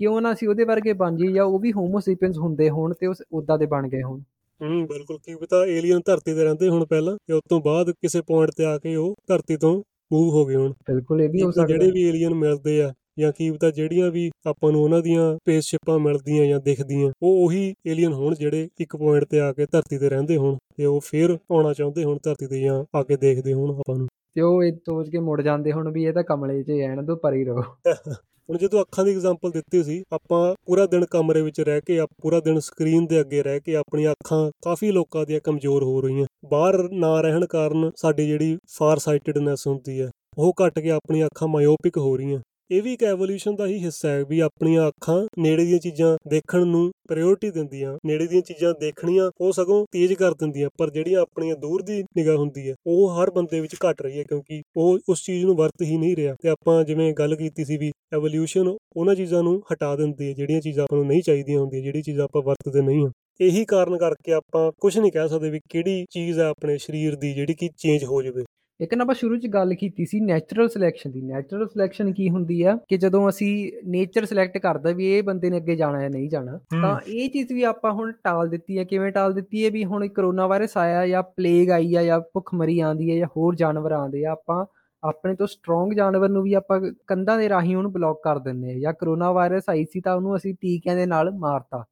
[0.00, 3.22] ਕਿਉਂ ਨਾ ਅਸੀਂ ਉਹਦੇ ਵਰਗੇ ਬਣ ਜਾਈਏ ਜਾਂ ਉਹ ਵੀ ਹੋਮੋਸੇਪੀਅਨਸ ਹੁੰਦੇ ਹੋਣ ਤੇ ਉਸ
[3.32, 4.20] ਉਦਾਂ ਦੇ ਬਣ ਗਏ ਹੋਣ।
[4.60, 8.20] ਹੂੰ ਬਿਲਕੁਲ। ਕੀ ਪਤਾ ਏਲੀਅਨ ਧਰਤੀ ਤੇ ਰਹਿੰਦੇ ਹੁਣ ਪਹਿਲਾਂ ਤੇ ਉਸ ਤੋਂ ਬਾਅਦ ਕਿਸੇ
[8.20, 9.76] ਪੁਆਇੰਟ ਤੇ ਆ ਕੇ ਉਹ ਧਰਤੀ ਤੋਂ
[10.12, 13.32] ਮੂਵ ਹੋ ਗਏ ਹੁਣ। ਬਿਲਕੁਲ ਇਹ ਵੀ ਹੋ ਸਕਦਾ। ਜਿਹੜੇ ਵੀ ਏਲੀਅਨ ਮਿਲਦੇ ਆ ਜਾਂ
[13.32, 18.12] ਕੀ ਪਤਾ ਜਿਹੜੀਆਂ ਵੀ ਆਪਾਂ ਨੂੰ ਉਹਨਾਂ ਦੀਆਂ ਸਪੇਸਸ਼ਿਪਾਂ ਮਿਲਦੀਆਂ ਜਾਂ ਦਿਖਦੀਆਂ ਉਹ ਉਹੀ ਏਲੀਅਨ
[18.12, 21.72] ਹੋਣ ਜਿਹੜੇ ਇੱਕ ਪੁਆਇੰਟ ਤੇ ਆ ਕੇ ਧਰਤੀ ਤੇ ਰਹਿੰਦੇ ਹੋਣ ਤੇ ਉਹ ਫੇਰ ਆਉਣਾ
[21.72, 25.10] ਚਾਹੁੰਦੇ ਹੋਣ ਧਰਤੀ ਤੇ ਜਾਂ ਆ ਕੇ ਦੇਖਦੇ ਹੋਣ ਆਪਾਂ ਨੂੰ। ਤੇ ਉਹ ਇਹ ਸੋਚ
[25.10, 27.62] ਕੇ ਮੁੜ ਜਾਂਦੇ ਹੁਣ ਵੀ ਇਹ ਤਾਂ ਕਮਲੇ 'ਚ ਐਣ ਤੋਂ ਪਰੇ ਰਹੋ।
[28.50, 32.06] ਹੁਣ ਜਦੋਂ ਅੱਖਾਂ ਦੀ ਐਗਜ਼ਾਮਪਲ ਦਿੱਤੀ ਸੀ ਆਪਾਂ ਪੂਰਾ ਦਿਨ ਕਮਰੇ ਵਿੱਚ ਰਹਿ ਕੇ ਆ
[32.22, 36.26] ਪੂਰਾ ਦਿਨ ਸਕਰੀਨ ਦੇ ਅੱਗੇ ਰਹਿ ਕੇ ਆਪਣੀਆਂ ਅੱਖਾਂ ਕਾਫੀ ਲੋਕਾਂ ਦੀਆਂ ਕਮਜ਼ੋਰ ਹੋ ਰਹੀਆਂ।
[36.50, 41.48] ਬਾਹਰ ਨਾ ਰਹਿਣ ਕਾਰਨ ਸਾਡੀ ਜਿਹੜੀ ਫਾਰ ਸਾਈਟਡਨੈਸ ਹੁੰਦੀ ਹੈ ਉਹ ਘਟ ਕੇ ਆਪਣੀਆਂ ਅੱਖਾਂ
[41.48, 42.40] ਮਾਇਓਪਿਕ ਹੋ ਰਹੀਆਂ।
[42.70, 46.64] ਇਹ ਵੀ ਇੱਕ ਐਵੋਲੂਸ਼ਨ ਦਾ ਹੀ ਹਿੱਸਾ ਹੈ ਵੀ ਆਪਣੀਆਂ ਅੱਖਾਂ ਨੇੜੇ ਦੀਆਂ ਚੀਜ਼ਾਂ ਦੇਖਣ
[46.66, 51.56] ਨੂੰ ਪ੍ਰਾਇੋਰਟੀ ਦਿੰਦੀਆਂ, ਨੇੜੇ ਦੀਆਂ ਚੀਜ਼ਾਂ ਦੇਖਣੀਆਂ, ਉਹ ਸਗੋਂ ਤੇਜ਼ ਕਰ ਦਿੰਦੀਆਂ, ਪਰ ਜਿਹੜੀਆਂ ਆਪਣੀਆਂ
[51.56, 55.24] ਦੂਰ ਦੀ ਨਿਗਾਹ ਹੁੰਦੀ ਹੈ, ਉਹ ਹਰ ਬੰਦੇ ਵਿੱਚ ਘਟ ਰਹੀ ਹੈ ਕਿਉਂਕਿ ਉਹ ਉਸ
[55.24, 59.14] ਚੀਜ਼ ਨੂੰ ਵਰਤ ਹੀ ਨਹੀਂ ਰਿਹਾ। ਤੇ ਆਪਾਂ ਜਿਵੇਂ ਗੱਲ ਕੀਤੀ ਸੀ ਵੀ ਐਵੋਲੂਸ਼ਨ ਉਹਨਾਂ
[59.14, 62.42] ਚੀਜ਼ਾਂ ਨੂੰ ਹਟਾ ਦਿੰਦੀ ਹੈ, ਜਿਹੜੀਆਂ ਚੀਜ਼ਾਂ ਆਪਾਂ ਨੂੰ ਨਹੀਂ ਚਾਹੀਦੀਆਂ ਹੁੰਦੀਆਂ, ਜਿਹੜੀ ਚੀਜ਼ਾਂ ਆਪਾਂ
[62.42, 63.10] ਵਰਤਦੇ ਨਹੀਂ ਹਾਂ।
[63.40, 67.32] ਇਹੀ ਕਾਰਨ ਕਰਕੇ ਆਪਾਂ ਕੁਝ ਨਹੀਂ ਕਹਿ ਸਕਦੇ ਵੀ ਕਿਹੜੀ ਚੀਜ਼ ਹੈ ਆਪਣੇ ਸਰੀਰ ਦੀ
[67.34, 68.44] ਜਿਹੜੀ ਕਿ ਚੇਂਜ ਹੋ ਜਾਵੇ।
[68.82, 72.62] ਇੱਕ ਨਾ ਆਪਾਂ ਸ਼ੁਰੂ 'ਚ ਗੱਲ ਕੀਤੀ ਸੀ ਨੈਚੁਰਲ ਸਿਲੈਕਸ਼ਨ ਦੀ। ਨੈਚੁਰਲ ਸਿਲੈਕਸ਼ਨ ਕੀ ਹੁੰਦੀ
[72.62, 73.50] ਆ ਕਿ ਜਦੋਂ ਅਸੀਂ
[73.88, 77.52] ਨੇਚਰ ਸਿਲੈਕਟ ਕਰਦਾ ਵੀ ਇਹ ਬੰਦੇ ਨੇ ਅੱਗੇ ਜਾਣਾ ਹੈ ਨਹੀਂ ਜਾਣਾ ਤਾਂ ਇਹ ਚੀਜ਼
[77.52, 81.06] ਵੀ ਆਪਾਂ ਹੁਣ ਟਾਲ ਦਿੱਤੀ ਹੈ ਕਿਵੇਂ ਟਾਲ ਦਿੱਤੀ ਹੈ ਵੀ ਹੁਣ ਕਰੋਨਾ ਵਾਇਰਸ ਆਇਆ
[81.06, 84.64] ਜਾਂ ਪਲੇਗ ਆਈ ਆ ਜਾਂ ਭੁੱਖਮਰੀ ਆਂਦੀ ਹੈ ਜਾਂ ਹੋਰ ਜਾਨਵਰ ਆਉਂਦੇ ਆ ਆਪਾਂ
[85.02, 88.78] ਆਪਣੇ ਤੋਂ ਸਟਰੋਂਗ ਜਾਨਵਰ ਨੂੰ ਵੀ ਆਪਾਂ ਕੰਧਾਂ ਦੇ ਰਾਹੀਂ ਉਹਨੂੰ ਬਲੌਕ ਕਰ ਦਿੰਦੇ ਆ।
[88.78, 91.84] ਜਾਂ ਕਰੋਨਾ ਵਾਇਰਸ ਆਈ ਸੀ ਤਾਂ ਉਹਨੂੰ ਅਸੀਂ ਟੀਕਿਆਂ ਦੇ ਨਾਲ ਮਾਰਤਾ।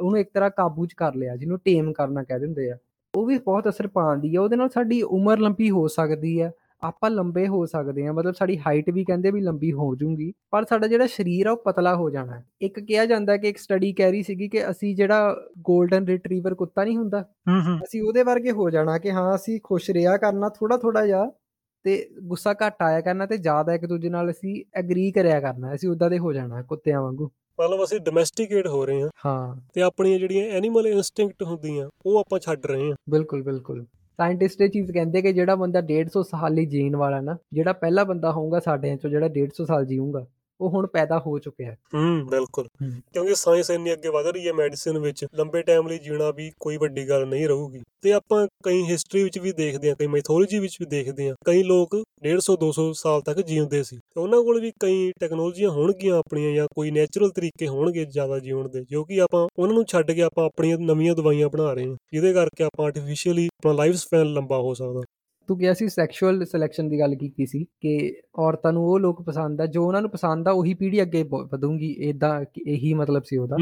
[0.00, 2.76] ਉਹਨੂੰ ਇੱਕ ਤਰ੍ਹਾਂ ਕਾਬੂ 'ਚ ਕਰ ਲਿਆ ਜਿਹਨੂੰ ਟੇਮ ਕਰਨਾ ਕਹਿ ਦਿੰਦੇ ਆ।
[3.16, 6.52] ਉਹ ਵੀ ਬਹੁਤ ਅਸਰ ਪਾਉਂਦੀ ਹੈ ਉਹਦੇ ਨਾਲ ਸਾਡੀ ਉਮਰ ਲੰਬੀ ਹੋ ਸਕਦੀ ਹੈ
[6.82, 10.64] ਆਪਾਂ ਲੰਬੇ ਹੋ ਸਕਦੇ ਹਾਂ ਮਤਲਬ ਸਾਡੀ ਹਾਈਟ ਵੀ ਕਹਿੰਦੇ ਵੀ ਲੰਬੀ ਹੋ ਜੂਗੀ ਪਰ
[10.64, 14.10] ਸਾਡਾ ਜਿਹੜਾ ਸਰੀਰ ਆ ਉਹ ਪਤਲਾ ਹੋ ਜਾਣਾ ਇੱਕ ਕਿਹਾ ਜਾਂਦਾ ਕਿ ਇੱਕ ਸਟੱਡੀ ਕਹਿ
[14.10, 15.36] ਰਹੀ ਸੀਗੀ ਕਿ ਅਸੀਂ ਜਿਹੜਾ
[15.70, 17.24] 골ਡਨ ਰਿਟਰੀਵਰ ਕੁੱਤਾ ਨਹੀਂ ਹੁੰਦਾ
[17.84, 21.32] ਅਸੀਂ ਉਹਦੇ ਵਰਗੇ ਹੋ ਜਾਣਾ ਕਿ ਹਾਂ ਅਸੀਂ ਖੁਸ਼ ਰਿਹਾ ਕਰਨਾ ਥੋੜਾ ਥੋੜਾ ਜਿਹਾ
[21.84, 25.88] ਤੇ ਗੁੱਸਾ ਘੱਟ ਆਇਆ ਕਰਨਾ ਤੇ ਜ਼ਿਆਦਾ ਇੱਕ ਦੂਜੇ ਨਾਲ ਅਸੀਂ ਐਗਰੀ ਕਰਿਆ ਕਰਨਾ ਅਸੀਂ
[25.88, 27.30] ਉਦਾਂ ਦੇ ਹੋ ਜਾਣਾ ਕੁੱਤਿਆਂ ਵਾਂਗੂ।
[27.60, 32.38] ਮਤਲਬ ਅਸੀਂ ਡੋਮੈਸਟੀਕੇਟ ਹੋ ਰਹੇ ਹਾਂ ਹਾਂ। ਤੇ ਆਪਣੀਆਂ ਜਿਹੜੀਆਂ ਐਨੀਮਲ ਇਨਸਟਿੰਕਟ ਹੁੰਦੀਆਂ ਉਹ ਆਪਾਂ
[32.38, 33.84] ਛੱਡ ਰਹੇ ਹਾਂ। ਬਿਲਕੁਲ ਬਿਲਕੁਲ।
[34.18, 38.04] ਸਾਇੰਟਿਸਟ ਇਹ ਚੀਜ਼ ਕਹਿੰਦੇ ਕਿ ਜਿਹੜਾ ਬੰਦਾ 150 ਸਾਲ ਲਈ ਜੀਣ ਵਾਲਾ ਨਾ ਜਿਹੜਾ ਪਹਿਲਾ
[38.04, 40.26] ਬੰਦਾ ਹੋਊਗਾ ਸਾਡੇ ਚੋਂ ਜਿਹੜਾ 150 ਸਾਲ ਜੀਊਗਾ।
[40.60, 42.68] ਉਹ ਹੁਣ ਪੈਦਾ ਹੋ ਚੁੱਕਿਆ ਹੈ। ਹੂੰ ਬਿਲਕੁਲ।
[43.12, 46.76] ਕਿਉਂਕਿ ਸਾਇੰਸ ਇੰਨੀ ਅੱਗੇ ਵਧ ਰਹੀ ਹੈ ਮੈਡੀਸਿਨ ਵਿੱਚ ਲੰਬੇ ਟਾਈਮ ਲਈ ਜੀਣਾ ਵੀ ਕੋਈ
[46.76, 50.76] ਵੱਡੀ ਗੱਲ ਨਹੀਂ ਰਹੂਗੀ। ਤੇ ਆਪਾਂ ਕਈ ਹਿਸਟਰੀ ਵਿੱਚ ਵੀ ਦੇਖਦੇ ਹਾਂ ਕਈ ਮੈਥੋਲੋਜੀ ਵਿੱਚ
[50.80, 54.72] ਵੀ ਦੇਖਦੇ ਹਾਂ ਕਈ ਲੋਕ 150 200 ਸਾਲ ਤੱਕ ਜੀਉਂਦੇ ਸੀ। ਤੇ ਉਹਨਾਂ ਕੋਲ ਵੀ
[54.80, 59.46] ਕਈ ਟੈਕਨੋਲੋਜੀਆਂ ਹੋਣਗੀਆਂ ਆਪਣੀਆਂ ਜਾਂ ਕੋਈ ਨੇਚਰਲ ਤਰੀਕੇ ਹੋਣਗੇ ਜ਼ਿਆਦਾ ਜੀਉਣ ਦੇ ਜੋ ਕਿ ਆਪਾਂ
[59.58, 63.46] ਉਹਨਾਂ ਨੂੰ ਛੱਡ ਕੇ ਆਪਾਂ ਆਪਣੀਆਂ ਨਵੀਆਂ ਦਵਾਈਆਂ ਬਣਾ ਰਹੇ ਹਾਂ। ਜਿਹਦੇ ਕਰਕੇ ਆਪਾਂ ਆਰਟੀਫੀਸ਼ੀਅਲੀ
[63.46, 65.00] ਆਪਣਾ ਲਾਈਫ ਸਪੈਨ ਲੰਬਾ ਹੋ ਸਕਦਾ।
[65.48, 69.60] ਤੂੰ ਕਿਹਾ ਸੀ ਸੈਕਸ਼ੂਅਲ ਸਿਲੈਕਸ਼ਨ ਦੀ ਗੱਲ ਕੀਤੀ ਸੀ ਕਿ ਔਰਤਾਂ ਨੂੰ ਉਹ ਲੋਕ ਪਸੰਦ
[69.60, 73.56] ਆ ਜੋ ਉਹਨਾਂ ਨੂੰ ਪਸੰਦ ਆ ਉਹੀ ਪੀੜ੍ਹੀ ਅੱਗੇ ਵਧੂਗੀ ਇਦਾਂ ਇਹੀ ਮਤਲਬ ਸੀ ਉਹਦਾ।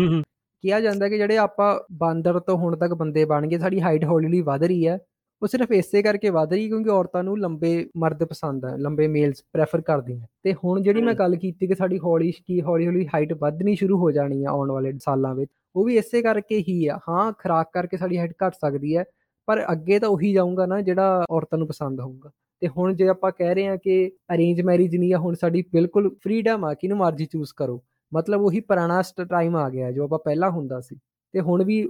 [0.64, 4.26] ਕਿਹਾ ਜਾਂਦਾ ਕਿ ਜਿਹੜੇ ਆਪਾਂ ਬਾਂਦਰ ਤੋਂ ਹੁਣ ਤੱਕ ਬੰਦੇ ਬਣ ਗਏ ਸਾਡੀ ਹਾਈਟ ਹੌਲੀ
[4.26, 4.98] ਹੌਲੀ ਵਧ ਰਹੀ ਹੈ
[5.42, 9.42] ਉਹ ਸਿਰਫ ਇਸੇ ਕਰਕੇ ਵਧ ਰਹੀ ਕਿਉਂਕਿ ਔਰਤਾਂ ਨੂੰ ਲੰਬੇ ਮਰਦ ਪਸੰਦ ਆ ਲੰਬੇ ਮੇਲਸ
[9.52, 13.32] ਪ੍ਰੈਫਰ ਕਰਦੀਆਂ। ਤੇ ਹੁਣ ਜਿਹੜੀ ਮੈਂ ਗੱਲ ਕੀਤੀ ਕਿ ਸਾਡੀ ਹੌਲੀ ਕੀ ਹੌਲੀ ਹੌਲੀ ਹਾਈਟ
[13.40, 16.98] ਵਧਣੀ ਸ਼ੁਰੂ ਹੋ ਜਾਣੀ ਆ ਆਉਣ ਵਾਲੇ ਸਾਲਾਂ ਵਿੱਚ ਉਹ ਵੀ ਇਸੇ ਕਰਕੇ ਹੀ ਆ।
[17.08, 19.04] ਹਾਂ ਖਰਾਕ ਕਰਕੇ ਸਾਡੀ ਹਾਈਟ ਘਟ ਸਕਦੀ ਹੈ
[19.48, 22.30] ਪਰ ਅੱਗੇ ਤਾਂ ਉਹੀ ਜਾਊਗਾ ਨਾ ਜਿਹੜਾ ਔਰਤਾਂ ਨੂੰ ਪਸੰਦ ਹੋਊਗਾ।
[22.62, 26.08] ਤੇ ਹੁਣ ਜੇ ਆਪਾਂ ਕਹਿ ਰਹੇ ਹਾਂ ਕਿ ਅਰੇਂਜ ਮੈਰਿਜ ਨਹੀਂ ਆ ਹੁਣ ਸਾਡੀ ਬਿਲਕੁਲ
[26.24, 30.50] ਫ੍ਰੀडम ਆ ਕਿਨੂੰ ਮਰਜ਼ੀ ਚੂਜ਼ ਕਰੋ। ਮਤਲਬ ਉਹੀ ਪੁਰਾਣਾ ਟਾਈਮ ਆ ਗਿਆ ਜੋ ਆਪਾਂ ਪਹਿਲਾਂ
[30.50, 30.96] ਹੁੰਦਾ ਸੀ।
[31.34, 31.82] ਤੇ ਹੁਣ ਵੀ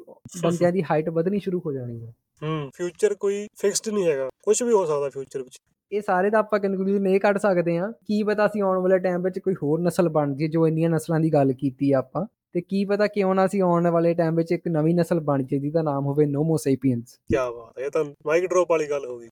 [0.43, 2.13] ਬੰਦਿਆਂ ਦੀ ਹਾਈਟ ਵਧਣੀ ਸ਼ੁਰੂ ਹੋ ਜਾਣੀ ਹੈ।
[2.43, 5.59] ਹੂੰ ਫਿਊਚਰ ਕੋਈ ਫਿਕਸਡ ਨਹੀਂ ਹੈਗਾ। ਕੁਝ ਵੀ ਹੋ ਸਕਦਾ ਫਿਊਚਰ ਵਿੱਚ।
[5.93, 9.23] ਇਹ ਸਾਰੇ ਦਾ ਆਪਾਂ ਕਨਕਲੂਜਨ ਇਹ ਕੱਢ ਸਕਦੇ ਹਾਂ ਕੀ ਪਤਾ ਅਸੀਂ ਆਉਣ ਵਾਲੇ ਟਾਈਮ
[9.23, 12.25] ਵਿੱਚ ਕੋਈ ਹੋਰ ਨਸਲ ਬਣ ਜੇ ਜੋ ਇੰਨੀਆਂ ਨਸਲਾਂ ਦੀ ਗੱਲ ਕੀਤੀ ਆ ਆਪਾਂ।
[12.55, 15.59] ਤੇ ਕੀ ਪਤਾ ਕਿਉਂ ਨਾ ਅਸੀਂ ਆਉਣ ਵਾਲੇ ਟਾਈਮ ਵਿੱਚ ਇੱਕ ਨਵੀਂ ਨਸਲ ਬਣ ਜੇ
[15.59, 19.19] ਜਿਹਦਾ ਨਾਮ ਹੋਵੇ ਨੋਮੋ ਸੇਪੀਅਨਸ ਕੀ ਬਾਤ ਹੈ, ਇਹ ਤਾਂ ਮਾਈਕ ਡ੍ਰੌਪ ਵਾਲੀ ਗੱਲ ਹੋ
[19.19, 19.29] ਗਈ।